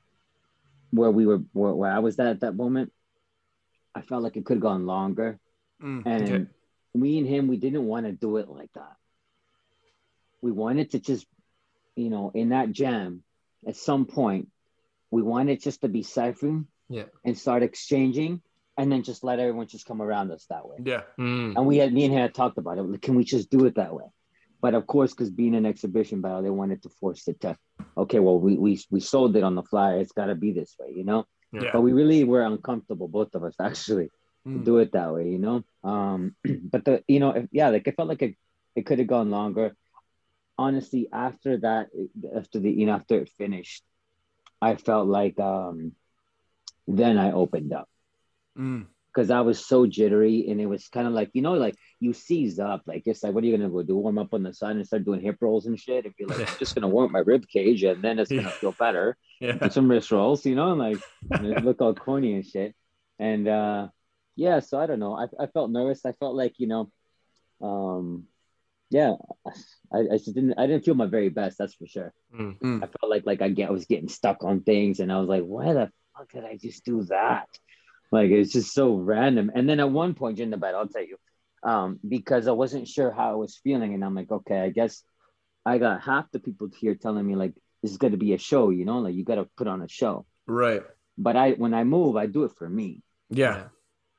where 0.91 1.11
we 1.11 1.25
were 1.25 1.39
where, 1.53 1.73
where 1.73 1.91
I 1.91 1.99
was 1.99 2.17
at 2.19 2.27
at 2.27 2.39
that 2.41 2.55
moment, 2.55 2.91
I 3.95 4.01
felt 4.01 4.23
like 4.23 4.37
it 4.37 4.45
could 4.45 4.57
have 4.57 4.63
gone 4.63 4.85
longer. 4.85 5.39
Mm. 5.81 6.05
And 6.05 6.23
Okay. 6.23 6.45
me 6.95 7.17
and 7.17 7.27
him, 7.27 7.47
we 7.47 7.57
didn't 7.57 7.85
want 7.85 8.05
to 8.05 8.11
do 8.11 8.37
it 8.37 8.47
like 8.47 8.71
that. 8.73 8.95
We 10.41 10.51
wanted 10.51 10.91
to 10.91 10.99
just, 10.99 11.25
you 11.95 12.09
know, 12.09 12.31
in 12.33 12.49
that 12.49 12.71
jam, 12.71 13.23
at 13.67 13.75
some 13.75 14.05
point, 14.05 14.49
we 15.11 15.21
wanted 15.21 15.61
just 15.61 15.81
to 15.81 15.87
be 15.87 16.03
ciphering 16.03 16.67
Yeah. 16.89 17.05
and 17.25 17.37
start 17.37 17.63
exchanging 17.63 18.41
and 18.77 18.91
then 18.91 19.03
just 19.03 19.23
let 19.23 19.39
everyone 19.39 19.67
just 19.67 19.85
come 19.85 20.01
around 20.01 20.31
us 20.31 20.45
that 20.49 20.67
way. 20.67 20.77
Yeah. 20.83 21.01
Mm. 21.19 21.55
And 21.55 21.65
we 21.65 21.77
had 21.77 21.91
me 21.91 22.05
and 22.05 22.13
him 22.13 22.21
had 22.21 22.33
talked 22.35 22.57
about 22.57 22.77
it. 22.77 22.83
Like, 22.83 23.01
can 23.01 23.15
we 23.15 23.23
just 23.23 23.49
do 23.49 23.65
it 23.65 23.75
that 23.75 23.93
way? 23.93 24.05
But 24.61 24.73
of 24.73 24.87
course, 24.87 25.11
because 25.11 25.29
being 25.29 25.55
an 25.55 25.65
exhibition 25.65 26.21
battle, 26.21 26.41
they 26.41 26.49
wanted 26.49 26.83
to 26.83 26.89
force 26.89 27.27
it 27.27 27.41
to, 27.41 27.55
okay, 27.97 28.19
well, 28.19 28.39
we 28.39 28.55
we, 28.55 28.79
we 28.89 28.99
sold 28.99 29.35
it 29.35 29.43
on 29.43 29.55
the 29.55 29.63
flyer. 29.63 29.99
It's 29.99 30.11
got 30.11 30.27
to 30.27 30.35
be 30.35 30.51
this 30.51 30.75
way, 30.79 30.93
you 30.95 31.03
know? 31.03 31.25
Yeah. 31.51 31.71
But 31.73 31.81
we 31.81 31.93
really 31.93 32.23
were 32.23 32.43
uncomfortable, 32.43 33.07
both 33.07 33.33
of 33.35 33.43
us, 33.43 33.55
actually 33.61 34.11
to 34.45 34.59
Mm. 34.59 34.63
do 34.63 34.77
it 34.77 34.93
that 34.93 35.13
way, 35.13 35.27
you 35.27 35.39
know. 35.39 35.61
Um, 35.83 36.33
but 36.71 36.85
the 36.85 37.03
you 37.07 37.19
know, 37.19 37.31
if, 37.31 37.47
yeah, 37.51 37.67
like 37.67 37.85
it 37.85 37.95
felt 37.97 38.07
like 38.07 38.21
it, 38.21 38.35
it 38.77 38.85
could 38.85 38.99
have 38.99 39.07
gone 39.07 39.29
longer. 39.29 39.75
Honestly, 40.57 41.09
after 41.11 41.57
that, 41.57 41.87
after 42.33 42.59
the 42.59 42.71
you 42.71 42.85
know 42.85 42.93
after 42.93 43.19
it 43.19 43.29
finished, 43.37 43.83
I 44.61 44.75
felt 44.75 45.07
like 45.07 45.37
um, 45.37 45.91
then 46.87 47.17
I 47.17 47.33
opened 47.33 47.73
up 47.73 47.89
Mm. 48.57 48.87
because 49.13 49.29
I 49.31 49.41
was 49.41 49.63
so 49.65 49.85
jittery 49.85 50.47
and 50.49 50.59
it 50.61 50.65
was 50.65 50.87
kind 50.89 51.07
of 51.07 51.13
like 51.13 51.29
you 51.33 51.41
know 51.41 51.53
like 51.53 51.75
you 51.99 52.13
seize 52.13 52.59
up 52.59 52.81
like 52.87 53.03
it's 53.05 53.23
like 53.23 53.33
what 53.33 53.43
are 53.43 53.47
you 53.47 53.55
gonna 53.57 53.69
go 53.69 53.83
do 53.83 53.95
warm 53.97 54.17
up 54.17 54.33
on 54.33 54.43
the 54.43 54.53
sun 54.53 54.77
and 54.77 54.85
start 54.85 55.05
doing 55.05 55.21
hip 55.21 55.37
rolls 55.41 55.65
and 55.67 55.79
shit 55.79 56.05
and 56.05 56.15
be 56.15 56.25
like 56.25 56.39
I'm 56.39 56.57
just 56.59 56.73
gonna 56.75 56.87
warm 56.87 57.05
up 57.05 57.11
my 57.11 57.19
rib 57.19 57.47
cage 57.47 57.83
and 57.83 58.01
then 58.03 58.19
it's 58.19 58.29
gonna 58.29 58.43
Yeah. 58.43 58.49
feel 58.49 58.75
better 58.77 59.17
Yeah. 59.39 59.69
some 59.69 59.89
wrist 59.89 60.11
rolls, 60.11 60.45
you 60.45 60.55
know, 60.55 60.71
and 60.71 60.79
like 60.79 60.99
and 61.31 61.63
look 61.65 61.79
all 61.81 61.93
corny 61.93 62.33
and 62.33 62.45
shit. 62.45 62.73
And 63.19 63.47
uh 63.47 63.87
yeah, 64.35 64.59
so 64.59 64.79
I 64.79 64.85
don't 64.87 64.99
know. 64.99 65.13
I, 65.15 65.25
I 65.43 65.47
felt 65.47 65.71
nervous. 65.71 66.05
I 66.05 66.11
felt 66.13 66.35
like, 66.35 66.55
you 66.57 66.67
know, 66.67 66.91
um 67.61 68.25
yeah, 68.89 69.15
I, 69.91 69.99
I 69.99 70.17
just 70.17 70.33
didn't 70.33 70.53
I 70.57 70.65
didn't 70.67 70.85
feel 70.85 70.95
my 70.95 71.07
very 71.07 71.29
best, 71.29 71.57
that's 71.57 71.73
for 71.75 71.85
sure. 71.87 72.13
Mm. 72.33 72.57
Mm. 72.59 72.77
I 72.83 72.87
felt 72.87 73.09
like 73.11 73.25
like 73.25 73.41
I 73.41 73.49
get 73.49 73.69
I 73.69 73.71
was 73.71 73.85
getting 73.85 74.09
stuck 74.09 74.43
on 74.43 74.61
things 74.61 74.99
and 74.99 75.11
I 75.11 75.19
was 75.19 75.27
like, 75.29 75.43
why 75.43 75.73
the 75.73 75.91
fuck 76.17 76.31
did 76.31 76.45
I 76.45 76.55
just 76.57 76.85
do 76.85 77.03
that? 77.05 77.47
Like 78.11 78.31
it's 78.31 78.53
just 78.53 78.73
so 78.73 78.95
random. 78.95 79.51
And 79.53 79.67
then 79.67 79.79
at 79.79 79.91
one 79.91 80.13
point 80.13 80.37
during 80.37 80.51
the 80.51 80.57
battle, 80.57 80.79
I'll 80.81 80.87
tell 80.87 81.05
you, 81.05 81.17
um, 81.63 81.99
because 82.07 82.47
I 82.47 82.51
wasn't 82.51 82.87
sure 82.87 83.11
how 83.11 83.31
I 83.31 83.35
was 83.35 83.57
feeling, 83.57 83.93
and 83.93 84.03
I'm 84.03 84.15
like, 84.15 84.31
okay, 84.31 84.59
I 84.61 84.69
guess 84.69 85.03
I 85.65 85.77
got 85.77 86.01
half 86.01 86.31
the 86.31 86.39
people 86.39 86.69
here 86.79 86.95
telling 86.95 87.27
me 87.27 87.35
like 87.35 87.53
this 87.81 87.91
is 87.91 87.97
gonna 87.97 88.17
be 88.17 88.33
a 88.33 88.37
show, 88.37 88.69
you 88.69 88.85
know, 88.85 88.99
like 88.99 89.15
you 89.15 89.23
gotta 89.25 89.47
put 89.57 89.67
on 89.67 89.81
a 89.81 89.89
show. 89.89 90.25
Right. 90.45 90.83
But 91.17 91.35
I 91.35 91.51
when 91.51 91.73
I 91.73 91.83
move, 91.83 92.15
I 92.15 92.27
do 92.27 92.43
it 92.45 92.51
for 92.57 92.69
me. 92.69 93.01
Yeah. 93.29 93.65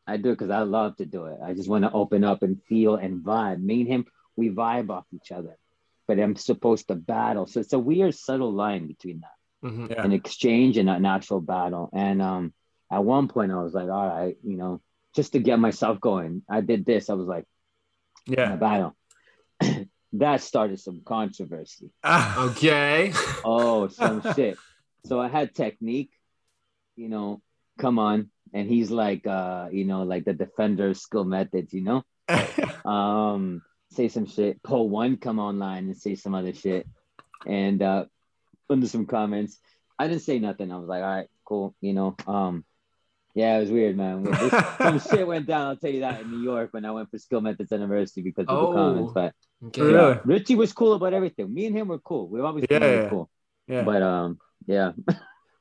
I 0.07 0.17
do 0.17 0.31
it 0.31 0.39
because 0.39 0.51
I 0.51 0.61
love 0.61 0.97
to 0.97 1.07
do 1.07 1.27
it. 1.27 1.39
I 1.45 1.53
just 1.55 1.69
want 1.69 1.85
to 1.85 1.93
open 1.93 2.25
up 2.25 2.43
and 2.43 2.63
feel 2.69 2.97
and 2.97 3.23
vibe. 3.23 3.63
Me 3.63 3.83
and 3.83 3.89
him, 3.89 4.05
we 4.37 4.49
vibe 4.51 4.89
off 4.91 5.05
each 5.15 5.31
other. 5.33 5.59
But 6.07 6.19
I'm 6.19 6.35
supposed 6.35 6.89
to 6.89 6.95
battle. 6.95 7.47
So 7.47 7.61
it's 7.61 7.75
a 7.75 7.79
weird 7.79 8.15
subtle 8.15 8.53
line 8.53 8.87
between 8.87 9.21
that 9.21 9.69
Mhm. 9.69 9.91
Yeah. 9.91 10.03
an 10.05 10.13
exchange 10.13 10.79
and 10.79 10.89
an 10.89 11.05
actual 11.05 11.41
battle. 11.43 11.91
And 11.93 12.23
um, 12.23 12.55
at 12.91 13.05
one 13.05 13.29
point, 13.29 13.53
I 13.53 13.63
was 13.63 13.75
like, 13.75 13.89
all 13.89 14.09
right, 14.09 14.37
you 14.43 14.57
know, 14.57 14.81
just 15.15 15.33
to 15.33 15.39
get 15.39 15.59
myself 15.59 16.01
going, 16.01 16.43
I 16.49 16.61
did 16.61 16.85
this. 16.87 17.11
I 17.11 17.15
was 17.15 17.27
like, 17.27 17.45
in 18.27 18.35
a 18.35 18.37
Yeah. 18.37 18.57
battle. 18.57 18.97
that 20.15 20.41
started 20.41 20.81
some 20.81 21.03
controversy. 21.05 21.91
Ah. 22.05 22.47
Okay. 22.51 23.13
Oh, 23.45 23.89
some 23.89 24.23
shit. 24.35 24.59
So 25.07 25.21
I 25.21 25.29
had 25.29 25.55
technique, 25.55 26.11
you 26.97 27.09
know, 27.09 27.41
come 27.79 27.99
on. 27.99 28.31
And 28.53 28.69
he's 28.69 28.91
like, 28.91 29.27
uh, 29.27 29.69
you 29.71 29.85
know, 29.85 30.03
like 30.03 30.25
the 30.25 30.33
defender 30.33 30.93
skill 30.95 31.25
methods, 31.25 31.73
you 31.73 31.83
know, 31.83 32.03
um, 32.91 33.63
say 33.93 34.09
some 34.09 34.27
shit. 34.27 34.63
Pull 34.63 34.89
one, 34.89 35.17
come 35.17 35.39
online 35.39 35.85
and 35.87 35.97
say 35.97 36.15
some 36.15 36.35
other 36.35 36.53
shit. 36.55 36.87
And 37.47 37.83
uh, 37.83 38.07
under 38.69 38.89
some 38.89 39.07
comments, 39.07 39.59
I 39.99 40.09
didn't 40.09 40.23
say 40.23 40.39
nothing. 40.39 40.73
I 40.73 40.79
was 40.79 40.89
like, 40.89 41.03
all 41.03 41.09
right, 41.09 41.29
cool, 41.45 41.75
you 41.81 41.93
know. 41.93 42.17
Um, 42.27 42.65
yeah, 43.39 43.57
it 43.57 43.61
was 43.61 43.71
weird, 43.71 43.97
man. 43.97 44.25
This- 44.25 44.51
some 44.79 44.99
shit 44.99 45.27
went 45.27 45.47
down. 45.47 45.67
I'll 45.69 45.77
tell 45.77 45.91
you 45.97 46.01
that 46.01 46.21
in 46.23 46.31
New 46.33 46.43
York 46.43 46.69
when 46.75 46.85
I 46.85 46.91
went 46.91 47.09
for 47.11 47.19
Skill 47.19 47.41
Methods 47.41 47.71
University 47.71 48.21
because 48.23 48.47
of 48.49 48.57
Oh. 48.59 48.67
the 48.73 48.77
comments. 48.77 49.13
But 49.19 49.31
Okay. 49.69 49.83
Really? 49.83 49.95
yeah, 50.15 50.21
Richie 50.25 50.57
was 50.57 50.73
cool 50.73 50.93
about 50.99 51.13
everything. 51.15 51.47
Me 51.53 51.67
and 51.67 51.75
him 51.79 51.87
were 51.89 51.99
cool. 52.11 52.29
We've 52.29 52.45
always 52.45 52.65
Yeah, 52.71 52.79
really 52.79 53.03
yeah. 53.05 53.09
cool. 53.09 53.31
yeah. 53.69 53.83
But 53.91 54.03
um, 54.03 54.39
yeah. 54.67 54.91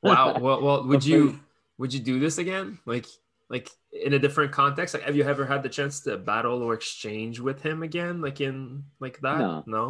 Wow. 0.01 0.39
Well, 0.39 0.62
well, 0.65 0.79
would 0.89 1.05
you 1.05 1.39
would 1.77 1.93
you 1.93 2.00
do 2.00 2.19
this 2.19 2.38
again? 2.39 2.79
Like 2.86 3.05
like 3.50 3.69
in 3.93 4.13
a 4.13 4.19
different 4.19 4.51
context? 4.51 4.93
Like 4.96 5.03
have 5.03 5.15
you 5.15 5.24
ever 5.34 5.46
had 5.46 5.62
the 5.63 5.69
chance 5.69 6.01
to 6.05 6.17
battle 6.17 6.62
or 6.65 6.74
exchange 6.74 7.39
with 7.39 7.62
him 7.62 7.84
again? 7.84 8.22
Like 8.22 8.41
in 8.41 8.86
like 9.00 9.19
that? 9.22 9.38
No. 9.39 9.63
No. 9.67 9.86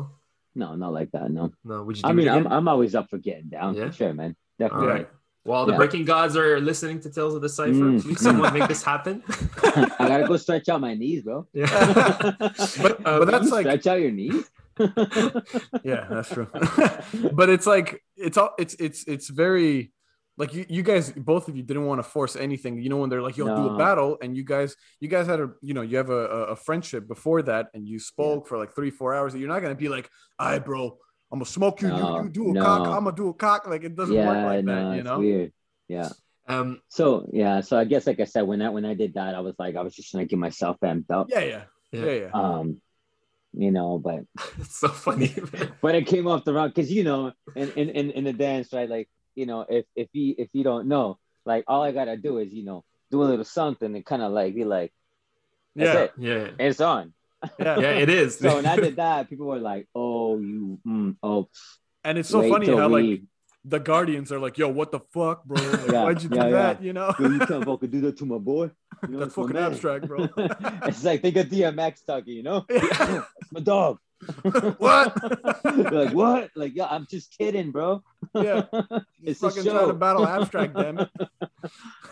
No, 0.55 0.75
not 0.75 0.91
like 0.91 1.11
that. 1.11 1.29
No. 1.31 1.51
No. 1.63 1.83
Would 1.83 1.97
you 1.97 2.03
do 2.03 2.09
I 2.09 2.13
mean, 2.13 2.27
it 2.27 2.31
again? 2.31 2.47
I'm, 2.47 2.53
I'm 2.53 2.67
always 2.67 2.95
up 2.95 3.09
for 3.09 3.17
getting 3.19 3.49
down. 3.49 3.75
Yeah? 3.75 3.87
For 3.87 3.93
sure, 3.93 4.13
man. 4.13 4.35
Definitely. 4.59 4.87
right. 4.87 5.09
Well, 5.47 5.65
the 5.65 5.71
Yeah. 5.71 5.77
breaking 5.77 6.05
gods 6.05 6.35
are 6.35 6.59
listening 6.59 6.99
to 7.01 7.09
Tales 7.09 7.33
of 7.33 7.41
the 7.41 7.49
Cipher. 7.49 7.71
Mm, 7.73 8.01
Please, 8.03 8.19
someone 8.21 8.53
make 8.59 8.67
this 8.67 8.83
happen. 8.83 9.23
I 9.63 10.05
gotta 10.11 10.27
go 10.27 10.35
stretch 10.45 10.67
out 10.69 10.81
my 10.81 10.93
knees, 10.93 11.23
bro. 11.23 11.47
yeah. 11.53 11.69
But- 12.83 12.97
Uh, 13.07 13.19
but 13.19 13.31
that's 13.31 13.45
You 13.45 13.51
like- 13.51 13.65
stretch 13.65 13.87
out 13.87 13.99
your 14.01 14.11
knees. 14.11 14.43
yeah, 15.83 16.05
that's 16.09 16.29
true. 16.29 16.47
but 17.33 17.49
it's 17.49 17.65
like 17.65 18.03
it's 18.15 18.37
all 18.37 18.51
it's 18.59 18.75
it's 18.75 19.03
it's 19.05 19.27
very 19.29 19.91
like 20.37 20.53
you, 20.53 20.65
you 20.69 20.83
guys 20.83 21.11
both 21.11 21.47
of 21.47 21.55
you 21.57 21.63
didn't 21.63 21.85
want 21.87 21.97
to 21.99 22.03
force 22.03 22.35
anything 22.35 22.79
you 22.79 22.89
know 22.89 22.97
when 22.97 23.09
they're 23.09 23.23
like 23.23 23.37
yo 23.37 23.45
do 23.47 23.55
No. 23.55 23.69
a 23.73 23.77
battle 23.77 24.17
and 24.21 24.37
you 24.37 24.43
guys 24.43 24.75
you 24.99 25.07
guys 25.07 25.25
had 25.25 25.39
a 25.39 25.49
you 25.63 25.73
know 25.73 25.81
you 25.81 25.97
have 25.97 26.11
a, 26.11 26.23
a, 26.27 26.39
a 26.53 26.55
friendship 26.55 27.07
before 27.07 27.41
that 27.43 27.69
and 27.73 27.87
you 27.87 27.97
spoke 27.99 28.47
for 28.47 28.55
like 28.59 28.75
three 28.75 28.91
four 28.91 29.15
hours 29.15 29.33
you're 29.33 29.47
not 29.49 29.61
gonna 29.63 29.73
be 29.73 29.89
like 29.89 30.11
i 30.37 30.59
bro 30.59 30.97
i'm 31.31 31.39
gonna 31.39 31.45
smoke 31.45 31.81
you 31.81 31.89
No, 31.89 32.17
you, 32.17 32.23
you 32.23 32.29
do 32.29 32.43
a 32.51 32.53
no. 32.53 32.61
cock 32.61 32.87
i'm 32.87 33.03
gonna 33.03 33.15
do 33.15 33.29
a 33.29 33.33
cock 33.33 33.67
like 33.67 33.83
it 33.83 33.95
doesn't 33.95 34.21
work 34.21 34.41
like 34.43 34.63
no, 34.65 34.73
that 34.73 34.95
you 34.95 35.01
it's 35.01 35.05
know 35.05 35.19
weird. 35.19 35.53
Yeah. 35.87 36.09
Um, 36.47 36.81
So 36.89 37.29
yeah, 37.33 37.61
so 37.61 37.77
I 37.77 37.85
guess 37.85 38.07
like 38.07 38.19
I 38.19 38.25
said, 38.25 38.43
when 38.43 38.59
that 38.59 38.73
when 38.73 38.85
I 38.85 38.93
did 38.93 39.13
that, 39.15 39.35
I 39.35 39.41
was 39.41 39.55
like, 39.59 39.75
I 39.75 39.81
was 39.81 39.95
just 39.95 40.11
trying 40.11 40.25
to 40.25 40.29
get 40.29 40.39
myself 40.39 40.77
amped 40.81 41.11
up. 41.11 41.27
yeah 41.29 41.39
yeah 41.43 41.63
Yeah. 41.91 42.05
yeah 42.05 42.11
yeah, 42.11 42.29
Um, 42.33 42.81
you 43.53 43.71
know, 43.71 43.97
but 43.99 44.23
it's 44.59 44.77
so 44.77 44.87
funny. 44.89 45.33
but 45.81 45.95
it 45.95 46.07
came 46.07 46.27
off 46.27 46.43
the 46.45 46.53
wrong 46.53 46.69
because 46.69 46.91
you 46.91 47.03
know, 47.03 47.31
in, 47.55 47.69
in 47.71 47.89
in 47.89 48.11
in 48.11 48.23
the 48.23 48.33
dance, 48.33 48.71
right? 48.73 48.89
Like 48.89 49.09
you 49.35 49.45
know, 49.45 49.65
if 49.67 49.85
if 49.95 50.09
you 50.13 50.35
if 50.37 50.49
you 50.53 50.63
don't 50.63 50.87
know, 50.87 51.19
like 51.45 51.63
all 51.67 51.83
I 51.83 51.91
gotta 51.91 52.17
do 52.17 52.37
is 52.39 52.53
you 52.53 52.63
know 52.65 52.83
do 53.11 53.23
a 53.23 53.25
little 53.25 53.45
something 53.45 53.95
and 53.95 54.05
kind 54.05 54.21
of 54.21 54.31
like 54.31 54.55
be 54.55 54.65
like, 54.65 54.93
that's 55.75 55.93
yeah 55.93 56.03
it, 56.03 56.11
yeah, 56.17 56.47
it's 56.59 56.81
on. 56.81 57.13
Yeah 57.59 57.79
yeah, 57.79 57.91
it 57.91 58.09
is. 58.09 58.37
So 58.39 58.55
when 58.55 58.65
I 58.65 58.75
did 58.75 58.95
that, 58.95 59.29
people 59.29 59.47
were 59.47 59.59
like, 59.59 59.87
oh, 59.93 60.39
you, 60.39 60.79
mm, 60.85 61.15
oh, 61.21 61.49
and 62.03 62.17
it's 62.17 62.29
so 62.29 62.47
funny 62.49 62.65
till 62.65 62.77
how 62.77 62.87
like 62.87 63.21
the 63.65 63.79
guardians 63.79 64.31
are 64.31 64.39
like 64.39 64.57
yo 64.57 64.69
what 64.69 64.91
the 64.91 64.99
fuck 65.11 65.43
bro 65.43 65.61
Like, 65.61 65.91
Yeah, 65.91 66.03
why'd 66.03 66.23
you 66.23 66.29
do 66.29 66.35
yeah, 66.37 66.49
that 66.49 66.81
you 66.81 66.93
know 66.93 67.13
Yo, 67.19 67.29
you 67.29 67.39
can't 67.39 67.65
fucking 67.65 67.89
do 67.89 68.01
that 68.01 68.17
to 68.17 68.25
my 68.25 68.37
boy. 68.37 68.71
You 69.03 69.09
know, 69.09 69.19
that's 69.19 69.35
fucking 69.35 69.57
abstract 69.57 70.07
bro 70.07 70.29
it's 70.37 71.03
like 71.03 71.21
think 71.21 71.35
of 71.35 71.47
DMX 71.47 72.05
talking, 72.05 72.33
you 72.33 72.43
know? 72.43 72.65
Yeah. 72.69 73.23
It's 73.41 73.51
my 73.51 73.59
dog. 73.59 73.99
What? 74.77 75.15
You're 75.65 75.91
like 76.05 76.13
what? 76.13 76.49
Like 76.55 76.75
yeah, 76.75 76.87
I'm 76.89 77.05
just 77.09 77.37
kidding, 77.37 77.71
bro. 77.71 78.03
yeah 78.33 78.63
it's 79.23 79.41
a 79.43 79.49
fucking 79.49 79.63
trying 79.63 79.87
to 79.87 79.93
battle 79.93 80.27
abstract 80.27 80.73
damn 80.75 80.99
it 80.99 81.09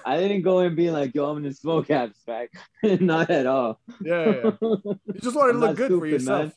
I 0.05 0.17
didn't 0.19 0.43
go 0.43 0.59
in 0.59 0.75
being 0.75 0.93
like, 0.93 1.15
yo, 1.15 1.29
I'm 1.29 1.37
gonna 1.37 1.53
smoke 1.53 1.89
abstract. 1.89 2.55
Not 2.83 3.29
at 3.29 3.47
all. 3.47 3.79
yeah, 4.01 4.25
yeah, 4.25 4.31
yeah. 4.43 4.51
you 4.61 5.19
just 5.21 5.35
wanted 5.35 5.53
to 5.53 5.59
look 5.59 5.69
not 5.69 5.75
good 5.75 5.89
for 5.99 6.05
yourself 6.05 6.43
man. 6.43 6.53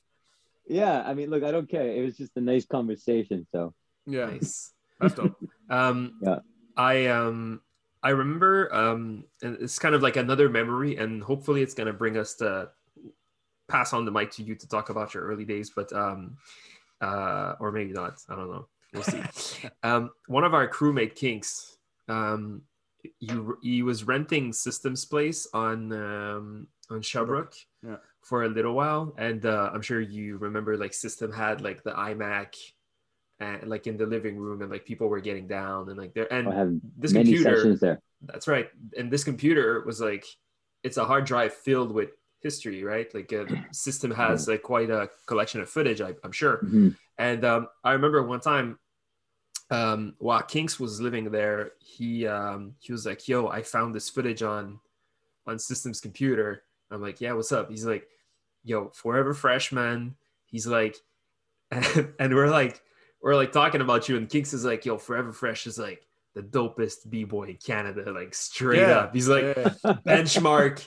yeah, 0.66 1.02
I 1.06 1.14
mean, 1.14 1.30
look, 1.30 1.42
I 1.42 1.50
don't 1.50 1.68
care. 1.68 1.88
It 1.88 2.04
was 2.04 2.16
just 2.16 2.36
a 2.36 2.40
nice 2.40 2.66
conversation. 2.66 3.46
So 3.52 3.72
yeah 4.06 4.26
nice. 4.26 4.72
that's 5.00 5.14
dope 5.14 5.36
Um, 5.70 6.18
Yeah. 6.22 6.40
I 6.76 7.06
um, 7.06 7.60
I 8.02 8.10
remember 8.10 8.72
um, 8.72 9.24
and 9.42 9.56
it's 9.60 9.78
kind 9.78 9.94
of 9.94 10.02
like 10.02 10.16
another 10.16 10.48
memory, 10.48 10.96
and 10.96 11.22
hopefully 11.22 11.62
it's 11.62 11.74
gonna 11.74 11.92
bring 11.92 12.16
us 12.16 12.34
to 12.36 12.70
pass 13.68 13.92
on 13.92 14.04
the 14.04 14.10
mic 14.10 14.30
to 14.32 14.42
you 14.42 14.54
to 14.54 14.68
talk 14.68 14.90
about 14.90 15.14
your 15.14 15.25
early 15.25 15.44
days, 15.44 15.70
but 15.75 15.92
um, 15.92 16.37
uh, 17.00 17.54
or 17.60 17.70
maybe 17.70 17.92
not. 17.92 18.18
I 18.28 18.34
don't 18.34 18.50
know. 18.50 18.66
We'll 18.92 19.02
see. 19.02 19.22
um, 19.82 20.10
one 20.26 20.44
of 20.44 20.54
our 20.54 20.66
crewmate 20.66 21.14
kinks, 21.14 21.76
um, 22.08 22.62
he 23.18 23.30
he 23.62 23.82
was 23.82 24.04
renting 24.04 24.52
Systems 24.52 25.04
Place 25.04 25.46
on 25.52 25.92
um 25.92 26.66
on 26.90 27.02
Sherbrooke. 27.02 27.54
Yeah. 27.87 27.96
For 28.22 28.44
a 28.44 28.48
little 28.48 28.75
while, 28.75 29.14
and 29.16 29.46
uh, 29.46 29.70
I'm 29.72 29.80
sure 29.80 30.02
you 30.02 30.37
remember, 30.37 30.76
like 30.76 30.92
System 30.92 31.32
had 31.32 31.62
like 31.62 31.82
the 31.82 31.92
iMac, 31.92 32.56
and 33.40 33.68
like 33.68 33.87
in 33.87 33.96
the 33.96 34.04
living 34.04 34.37
room, 34.37 34.60
and 34.60 34.70
like 34.70 34.84
people 34.84 35.08
were 35.08 35.20
getting 35.20 35.46
down, 35.46 35.88
and 35.88 35.96
like 35.96 36.12
there, 36.12 36.30
and 36.30 36.46
I 36.46 36.54
have 36.54 36.75
this 36.98 37.14
many 37.14 37.32
computer, 37.32 37.56
sessions 37.56 37.80
there. 37.80 38.02
that's 38.22 38.46
right. 38.46 38.68
And 38.98 39.10
this 39.10 39.25
computer 39.25 39.82
was 39.87 39.98
like, 39.98 40.26
it's 40.82 40.98
a 40.98 41.06
hard 41.06 41.25
drive 41.25 41.54
filled 41.54 41.90
with 41.90 42.10
history, 42.40 42.85
right? 42.85 43.12
Like 43.14 43.33
uh, 43.33 43.45
the 43.45 43.59
system 43.73 44.11
has 44.12 44.49
like 44.49 44.62
quite 44.62 44.90
a 44.90 45.11
collection 45.26 45.61
of 45.61 45.68
footage, 45.68 46.00
I, 46.00 46.14
I'm 46.25 46.33
sure. 46.33 46.59
Mhm. 46.64 46.97
And 47.18 47.45
um, 47.45 47.68
I 47.85 47.92
remember 47.92 48.23
one 48.23 48.40
time, 48.40 48.78
um, 49.71 50.14
while 50.18 50.42
Kinks 50.42 50.80
was 50.80 51.00
living 51.00 51.30
there, 51.30 51.73
he 51.78 52.26
um, 52.26 52.75
he 52.80 52.92
was 52.92 53.04
like, 53.07 53.28
"Yo, 53.28 53.49
I 53.49 53.62
found 53.62 53.95
this 53.95 54.09
footage 54.09 54.42
on 54.42 54.80
on 55.47 55.59
System's 55.59 56.00
computer." 56.00 56.64
I'm 56.90 57.02
like, 57.02 57.21
"Yeah, 57.21 57.33
what's 57.35 57.52
up?" 57.52 57.71
He's 57.71 57.87
like, 57.87 58.07
"Yo, 58.64 58.90
Forever 58.90 59.35
Fresh, 59.35 59.73
man." 59.73 60.16
He's 60.47 60.66
like, 60.66 60.97
and, 61.71 61.87
and 62.21 62.35
we're 62.35 62.50
like, 62.50 62.80
we're 63.23 63.37
like 63.37 63.52
talking 63.52 63.80
about 63.80 64.09
you, 64.09 64.16
and 64.16 64.28
Kinks 64.28 64.52
is 64.52 64.64
like, 64.64 64.87
"Yo, 64.87 64.99
Forever 64.99 65.33
Fresh 65.33 65.66
is 65.66 65.78
like 65.78 66.07
the 66.35 66.42
dopest 66.42 67.09
b 67.11 67.25
boy 67.25 67.45
in 67.50 67.57
Canada, 67.57 68.12
like 68.12 68.35
straight 68.35 68.88
Yeah, 68.88 68.99
up." 68.99 69.14
He's 69.14 69.28
like, 69.28 69.50
yeah. 69.57 69.75
benchmark 70.07 70.87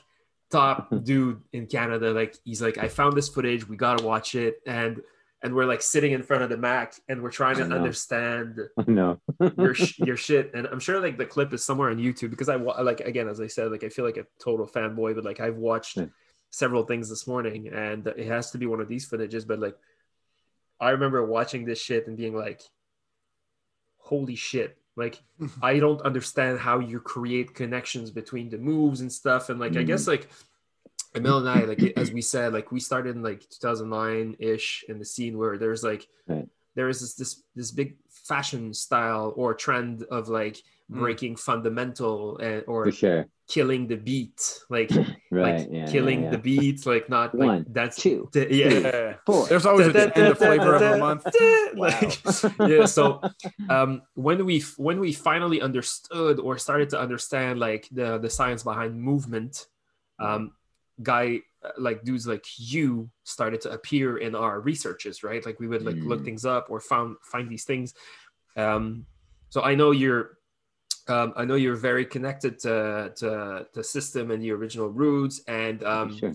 top 0.51 0.89
dude 1.03 1.41
in 1.53 1.67
Canada. 1.67 2.11
Like 2.11 2.35
he's 2.43 2.61
like, 2.61 2.77
I 2.77 2.87
found 2.87 3.15
this 3.15 3.29
footage, 3.29 3.67
we 3.67 3.77
gotta 3.77 4.03
watch 4.03 4.35
it, 4.35 4.55
and 4.65 5.01
and 5.43 5.55
we're 5.55 5.65
like 5.65 5.81
sitting 5.81 6.11
in 6.11 6.21
front 6.21 6.43
of 6.43 6.49
the 6.49 6.57
Mac 6.57 6.93
and 7.09 7.23
we're 7.23 7.31
trying 7.31 7.55
to 7.55 7.63
understand 7.63 8.59
no. 8.87 9.19
your 9.57 9.75
your 9.97 10.17
shit. 10.17 10.51
And 10.53 10.67
I'm 10.67 10.79
sure 10.79 10.99
like 10.99 11.17
the 11.17 11.25
clip 11.25 11.51
is 11.53 11.63
somewhere 11.63 11.89
on 11.89 11.97
YouTube 11.97 12.29
because 12.29 12.47
I 12.49 12.55
like 12.57 12.99
again 12.99 13.27
as 13.27 13.41
I 13.41 13.47
said, 13.47 13.71
like 13.71 13.83
I 13.83 13.89
feel 13.89 14.05
like 14.05 14.17
a 14.17 14.27
total 14.39 14.67
fanboy, 14.67 15.15
but 15.15 15.25
like 15.25 15.39
I've 15.39 15.57
watched 15.57 15.97
Yeah. 15.97 16.05
several 16.51 16.83
things 16.83 17.09
this 17.09 17.25
morning, 17.25 17.69
and 17.69 18.05
it 18.05 18.27
has 18.27 18.51
to 18.51 18.57
be 18.59 18.67
one 18.67 18.81
of 18.81 18.87
these 18.87 19.09
footages. 19.09 19.47
But 19.47 19.59
like, 19.59 19.75
I 20.79 20.91
remember 20.91 21.25
watching 21.25 21.65
this 21.65 21.81
shit 21.81 22.05
and 22.07 22.15
being 22.17 22.35
like, 22.35 22.61
holy 23.97 24.35
shit. 24.35 24.77
Like 25.03 25.17
I 25.71 25.73
don't 25.83 26.01
understand 26.09 26.53
how 26.67 26.77
you 26.91 26.99
create 27.15 27.49
connections 27.61 28.07
between 28.21 28.47
the 28.53 28.57
moves 28.71 29.01
and 29.03 29.11
stuff. 29.21 29.43
And 29.49 29.59
like 29.65 29.75
I 29.81 29.83
Mm. 29.83 29.89
guess 29.91 30.05
like 30.13 30.25
Emil 31.17 31.39
and 31.43 31.49
I, 31.49 31.61
like 31.71 31.83
as 32.03 32.09
we 32.17 32.21
said, 32.33 32.53
like 32.57 32.67
we 32.75 32.79
started 32.79 33.15
in 33.17 33.23
like 33.31 33.41
2009 33.49 34.35
ish 34.39 34.85
in 34.89 34.95
the 35.01 35.05
scene 35.13 35.35
where 35.39 35.57
there's 35.57 35.83
like 35.91 36.03
Right. 36.33 36.47
there 36.77 36.89
is 36.93 36.99
this 37.01 37.13
this 37.21 37.33
this 37.59 37.71
big 37.81 37.89
fashion 38.31 38.63
style 38.85 39.27
or 39.35 39.47
trend 39.65 40.03
of 40.17 40.23
like 40.29 40.57
Mm. 40.91 40.99
breaking 41.03 41.35
fundamental 41.49 42.37
and 42.47 42.63
or 42.67 42.91
sure. 42.91 43.21
killing 43.55 43.87
the 43.87 43.99
beat, 44.07 44.39
like 44.69 44.91
Right. 45.33 45.59
like 45.59 45.69
yeah. 45.71 45.87
killing 45.89 46.23
yeah, 46.23 46.31
the 46.31 46.37
beats, 46.37 46.85
like 46.85 47.07
not 47.09 47.33
One, 47.33 47.47
like 47.47 47.63
that's 47.73 47.95
two, 47.95 48.27
the- 48.33 48.53
yeah. 48.53 48.67
Yeah. 48.69 49.13
Four. 49.25 49.47
There's 49.47 49.65
always 49.65 49.87
at 49.87 49.93
the 49.93 50.17
end 50.17 50.27
of 50.27 50.37
flavor 50.37 50.75
of 50.75 50.81
the 50.81 50.97
month. 50.97 51.25
Like, 51.73 52.19
yeah 52.69 52.85
so 52.85 53.21
um 53.69 54.01
when 54.15 54.43
we 54.45 54.59
when 54.75 54.99
we 54.99 55.13
finally 55.13 55.61
understood 55.61 56.37
or 56.41 56.57
started 56.57 56.89
to 56.89 56.99
understand 56.99 57.59
like 57.61 57.87
the 57.93 58.17
the 58.17 58.29
science 58.29 58.61
behind 58.63 58.99
movement 59.01 59.67
um 60.19 60.51
guy 61.01 61.39
uh, 61.63 61.69
like 61.77 62.03
dudes 62.03 62.27
like 62.27 62.43
you 62.57 63.09
started 63.23 63.61
to 63.61 63.69
appear 63.71 64.17
in 64.17 64.35
our 64.35 64.59
researches 64.59 65.23
right 65.23 65.45
like 65.45 65.61
we 65.61 65.67
would 65.71 65.81
like 65.83 65.95
look 65.95 66.19
Mm. 66.21 66.25
things 66.25 66.43
up 66.45 66.67
or 66.69 66.81
found 66.81 67.15
find 67.23 67.47
these 67.49 67.63
things 67.63 67.93
um 68.57 69.05
so 69.47 69.61
i 69.63 69.73
know 69.75 69.91
you're 69.91 70.37
um, 71.11 71.33
I 71.35 71.43
know 71.45 71.55
you're 71.55 71.75
very 71.75 72.05
connected 72.05 72.57
to, 72.59 73.11
to 73.17 73.67
the 73.73 73.83
system 73.83 74.31
and 74.31 74.41
the 74.41 74.51
original 74.51 74.89
roots. 74.89 75.41
And 75.47 75.83
um, 75.83 76.17
sure. 76.17 76.33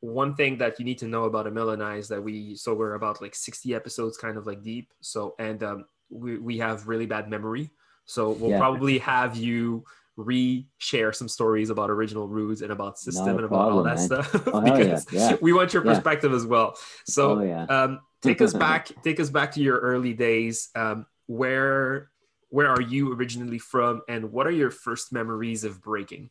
one 0.00 0.34
thing 0.34 0.58
that 0.58 0.78
you 0.78 0.84
need 0.84 0.98
to 0.98 1.06
know 1.06 1.24
about 1.24 1.46
Emil 1.46 1.70
and 1.70 1.82
I 1.82 1.96
is 1.96 2.08
that 2.08 2.22
we 2.22 2.54
so 2.56 2.74
we're 2.74 2.94
about 2.94 3.22
like 3.22 3.34
60 3.34 3.74
episodes 3.74 4.16
kind 4.16 4.36
of 4.36 4.46
like 4.46 4.62
deep. 4.62 4.92
So 5.00 5.34
and 5.38 5.62
um 5.62 5.84
we, 6.10 6.38
we 6.38 6.58
have 6.58 6.88
really 6.88 7.06
bad 7.06 7.30
memory. 7.30 7.70
So 8.04 8.30
we'll 8.30 8.50
Yeah. 8.50 8.58
probably 8.58 8.98
have 8.98 9.36
you 9.36 9.84
re-share 10.16 11.12
some 11.12 11.28
stories 11.28 11.70
about 11.70 11.88
original 11.88 12.28
roots 12.28 12.60
and 12.60 12.72
about 12.72 12.98
system 12.98 13.36
and 13.36 13.44
about 13.44 13.70
all 13.70 13.82
that 13.84 13.96
man. 13.96 14.06
stuff 14.08 14.26
Oh, 14.48 14.60
hell 14.60 14.78
yeah, 14.78 14.98
because 14.98 15.12
yeah. 15.12 15.36
we 15.40 15.52
want 15.52 15.72
your 15.72 15.82
perspective 15.82 16.32
as 16.34 16.44
well. 16.44 16.76
So 17.06 17.40
oh 17.40 17.66
um, 17.68 18.00
take 18.20 18.40
us 18.42 18.52
back 18.66 18.90
take 19.02 19.20
us 19.20 19.30
back 19.30 19.52
to 19.52 19.60
your 19.60 19.78
early 19.78 20.12
days 20.12 20.68
um, 20.74 21.06
where 21.26 22.10
where 22.50 22.68
are 22.68 22.82
you 22.82 23.12
originally 23.14 23.58
from 23.58 24.02
and 24.08 24.30
what 24.30 24.46
are 24.46 24.52
your 24.52 24.70
first 24.70 25.12
memories 25.12 25.64
of 25.64 25.80
breaking 25.82 26.30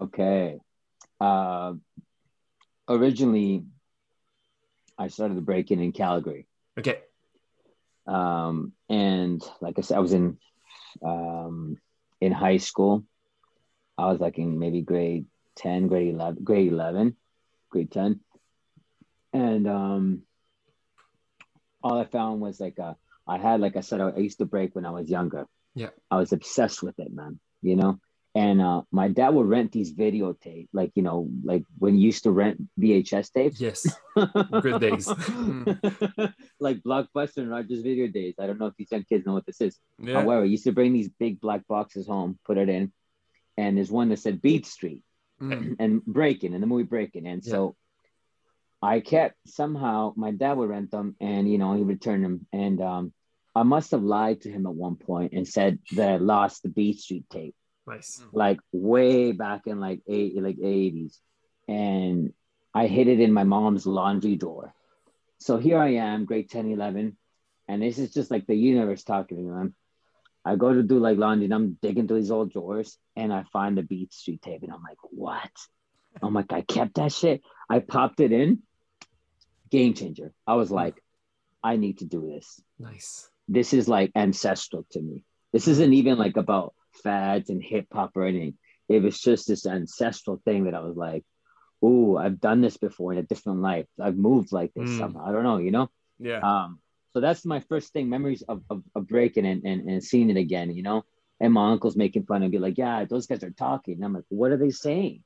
Okay. 0.00 0.58
Uh, 1.20 1.74
originally, 2.88 3.64
I 4.98 5.08
started 5.08 5.36
the 5.36 5.42
breaking 5.42 5.80
in 5.80 5.92
Calgary. 5.92 6.46
okay 6.78 6.98
Um, 8.06 8.72
and 8.88 9.42
like 9.60 9.78
I 9.78 9.82
said, 9.82 9.96
I 9.96 10.00
was 10.00 10.12
in 10.12 10.38
um, 11.02 11.78
in 12.20 12.32
high 12.32 12.58
school. 12.58 13.04
I 13.96 14.06
was 14.06 14.20
like 14.20 14.38
in 14.38 14.58
maybe 14.58 14.82
grade 14.82 15.26
10, 15.56 15.86
grade 15.86 16.14
11, 16.14 16.42
grade 16.42 16.72
11, 16.72 17.16
grade 17.70 17.90
10. 17.92 18.20
And 19.32 19.68
um, 19.68 20.22
all 21.82 21.98
I 21.98 22.04
found 22.04 22.40
was 22.40 22.60
like, 22.60 22.78
uh, 22.78 22.94
I 23.26 23.38
had, 23.38 23.60
like 23.60 23.76
I 23.76 23.80
said, 23.80 24.00
I, 24.00 24.08
I 24.10 24.18
used 24.18 24.38
to 24.38 24.44
break 24.44 24.74
when 24.74 24.86
I 24.86 24.90
was 24.90 25.10
younger. 25.10 25.46
Yeah. 25.74 25.90
I 26.10 26.16
was 26.16 26.32
obsessed 26.32 26.82
with 26.82 26.98
it, 26.98 27.12
man, 27.12 27.40
you 27.62 27.76
know? 27.76 27.98
And 28.36 28.60
uh, 28.60 28.82
my 28.90 29.08
dad 29.08 29.28
would 29.28 29.46
rent 29.46 29.70
these 29.70 29.94
videotape, 29.94 30.66
like, 30.72 30.90
you 30.96 31.02
know, 31.02 31.28
like 31.44 31.62
when 31.78 31.96
you 31.96 32.06
used 32.06 32.24
to 32.24 32.32
rent 32.32 32.60
VHS 32.80 33.30
tapes. 33.32 33.60
yes 33.60 33.86
Good 34.16 34.80
days. 34.80 35.06
like 36.58 36.82
Blockbuster 36.82 37.38
and 37.38 37.50
Rogers 37.50 37.82
Video 37.82 38.08
Days. 38.08 38.34
I 38.40 38.48
don't 38.48 38.58
know 38.58 38.66
if 38.66 38.74
these 38.76 38.90
young 38.90 39.04
kids 39.04 39.24
know 39.24 39.34
what 39.34 39.46
this 39.46 39.60
is. 39.60 39.78
Yeah. 40.00 40.20
However, 40.20 40.44
used 40.44 40.64
to 40.64 40.72
bring 40.72 40.92
these 40.92 41.08
big 41.08 41.40
black 41.40 41.66
boxes 41.68 42.08
home, 42.08 42.38
put 42.44 42.58
it 42.58 42.68
in, 42.68 42.92
and 43.56 43.76
there's 43.76 43.90
one 43.90 44.08
that 44.08 44.18
said 44.18 44.42
Beat 44.42 44.66
Street 44.66 45.02
Mm. 45.40 45.76
and 45.78 46.04
Breaking, 46.04 46.54
and 46.54 46.62
the 46.62 46.66
movie 46.66 46.84
Breaking. 46.84 47.26
And 47.26 47.44
so 47.44 47.76
I 48.84 49.00
kept 49.00 49.36
somehow 49.46 50.12
my 50.14 50.30
dad 50.30 50.58
would 50.58 50.68
rent 50.68 50.90
them, 50.90 51.16
and 51.18 51.50
you 51.50 51.56
know 51.56 51.74
he 51.74 51.82
returned 51.82 52.22
them, 52.22 52.46
and 52.52 52.80
um, 52.82 53.12
I 53.54 53.62
must 53.62 53.92
have 53.92 54.02
lied 54.02 54.42
to 54.42 54.50
him 54.50 54.66
at 54.66 54.74
one 54.74 54.96
point 54.96 55.32
and 55.32 55.48
said 55.48 55.78
that 55.96 56.10
I 56.10 56.16
lost 56.16 56.62
the 56.62 56.68
Beat 56.68 57.00
Street 57.00 57.24
tape, 57.30 57.54
Nice. 57.86 58.22
like 58.32 58.60
way 58.72 59.32
back 59.32 59.62
in 59.66 59.80
like 59.80 60.00
eight, 60.06 60.40
like 60.40 60.58
eighties, 60.62 61.18
and 61.66 62.34
I 62.74 62.86
hid 62.86 63.08
it 63.08 63.20
in 63.20 63.32
my 63.32 63.44
mom's 63.44 63.86
laundry 63.86 64.36
drawer. 64.36 64.74
So 65.38 65.56
here 65.56 65.78
I 65.78 65.94
am, 65.94 66.26
grade 66.26 66.50
10, 66.50 66.70
11, 66.70 67.16
and 67.68 67.82
this 67.82 67.98
is 67.98 68.12
just 68.12 68.30
like 68.30 68.46
the 68.46 68.54
universe 68.54 69.02
talking 69.02 69.38
to 69.38 69.42
me, 69.42 69.50
man. 69.50 69.74
I 70.44 70.56
go 70.56 70.74
to 70.74 70.82
do 70.82 70.98
like 70.98 71.16
laundry 71.16 71.46
and 71.46 71.54
I'm 71.54 71.78
digging 71.80 72.06
through 72.06 72.20
these 72.20 72.30
old 72.30 72.52
drawers 72.52 72.98
and 73.16 73.32
I 73.32 73.44
find 73.50 73.78
the 73.78 73.82
Beat 73.82 74.12
Street 74.12 74.42
tape 74.42 74.62
and 74.62 74.72
I'm 74.72 74.82
like, 74.82 74.98
what? 75.04 75.50
I'm 76.22 76.34
like, 76.34 76.52
I 76.52 76.60
kept 76.60 76.96
that 76.96 77.12
shit. 77.12 77.42
I 77.70 77.78
popped 77.78 78.20
it 78.20 78.30
in. 78.30 78.62
Game 79.74 79.94
changer. 79.94 80.32
I 80.46 80.54
was 80.54 80.70
like, 80.70 80.96
I 81.62 81.76
need 81.76 81.96
to 81.98 82.04
do 82.04 82.20
this. 82.32 82.46
Nice. 82.78 83.28
This 83.48 83.72
is 83.78 83.88
like 83.88 84.10
ancestral 84.14 84.86
to 84.92 85.00
me. 85.00 85.16
This 85.52 85.66
isn't 85.68 85.94
even 86.00 86.16
like 86.24 86.36
about 86.36 86.74
fads 87.02 87.50
and 87.50 87.62
hip 87.62 87.86
hop 87.92 88.10
or 88.16 88.24
anything. 88.24 88.56
It 88.88 89.02
was 89.02 89.18
just 89.18 89.48
this 89.48 89.66
ancestral 89.66 90.40
thing 90.44 90.64
that 90.64 90.74
I 90.74 90.80
was 90.80 90.96
like, 90.96 91.24
ooh, 91.84 92.16
I've 92.16 92.38
done 92.40 92.60
this 92.60 92.76
before 92.76 93.12
in 93.12 93.18
a 93.18 93.22
different 93.32 93.60
life. 93.60 93.86
I've 94.00 94.16
moved 94.16 94.52
like 94.52 94.72
this 94.74 94.90
Mm. 94.90 94.98
somehow. 94.98 95.22
I 95.26 95.32
don't 95.32 95.42
know, 95.48 95.58
you 95.58 95.70
know? 95.70 95.88
Yeah. 96.18 96.40
Um, 96.50 96.80
so 97.12 97.20
that's 97.20 97.44
my 97.44 97.60
first 97.60 97.92
thing, 97.92 98.08
memories 98.08 98.42
of, 98.42 98.62
of, 98.70 98.82
of 98.94 99.06
breaking 99.08 99.46
and, 99.46 99.64
and, 99.64 99.88
and 99.90 100.04
seeing 100.04 100.30
it 100.30 100.36
again, 100.36 100.70
you 100.70 100.82
know? 100.82 101.04
And 101.40 101.52
my 101.52 101.72
uncle's 101.72 101.96
making 101.96 102.26
fun 102.26 102.42
and 102.42 102.52
be 102.52 102.58
like, 102.58 102.78
yeah, 102.78 103.04
those 103.04 103.26
guys 103.26 103.42
are 103.42 103.50
talking. 103.50 103.94
And 103.94 104.04
I'm 104.04 104.12
like, 104.14 104.28
what 104.28 104.52
are 104.52 104.56
they 104.56 104.70
saying? 104.70 105.22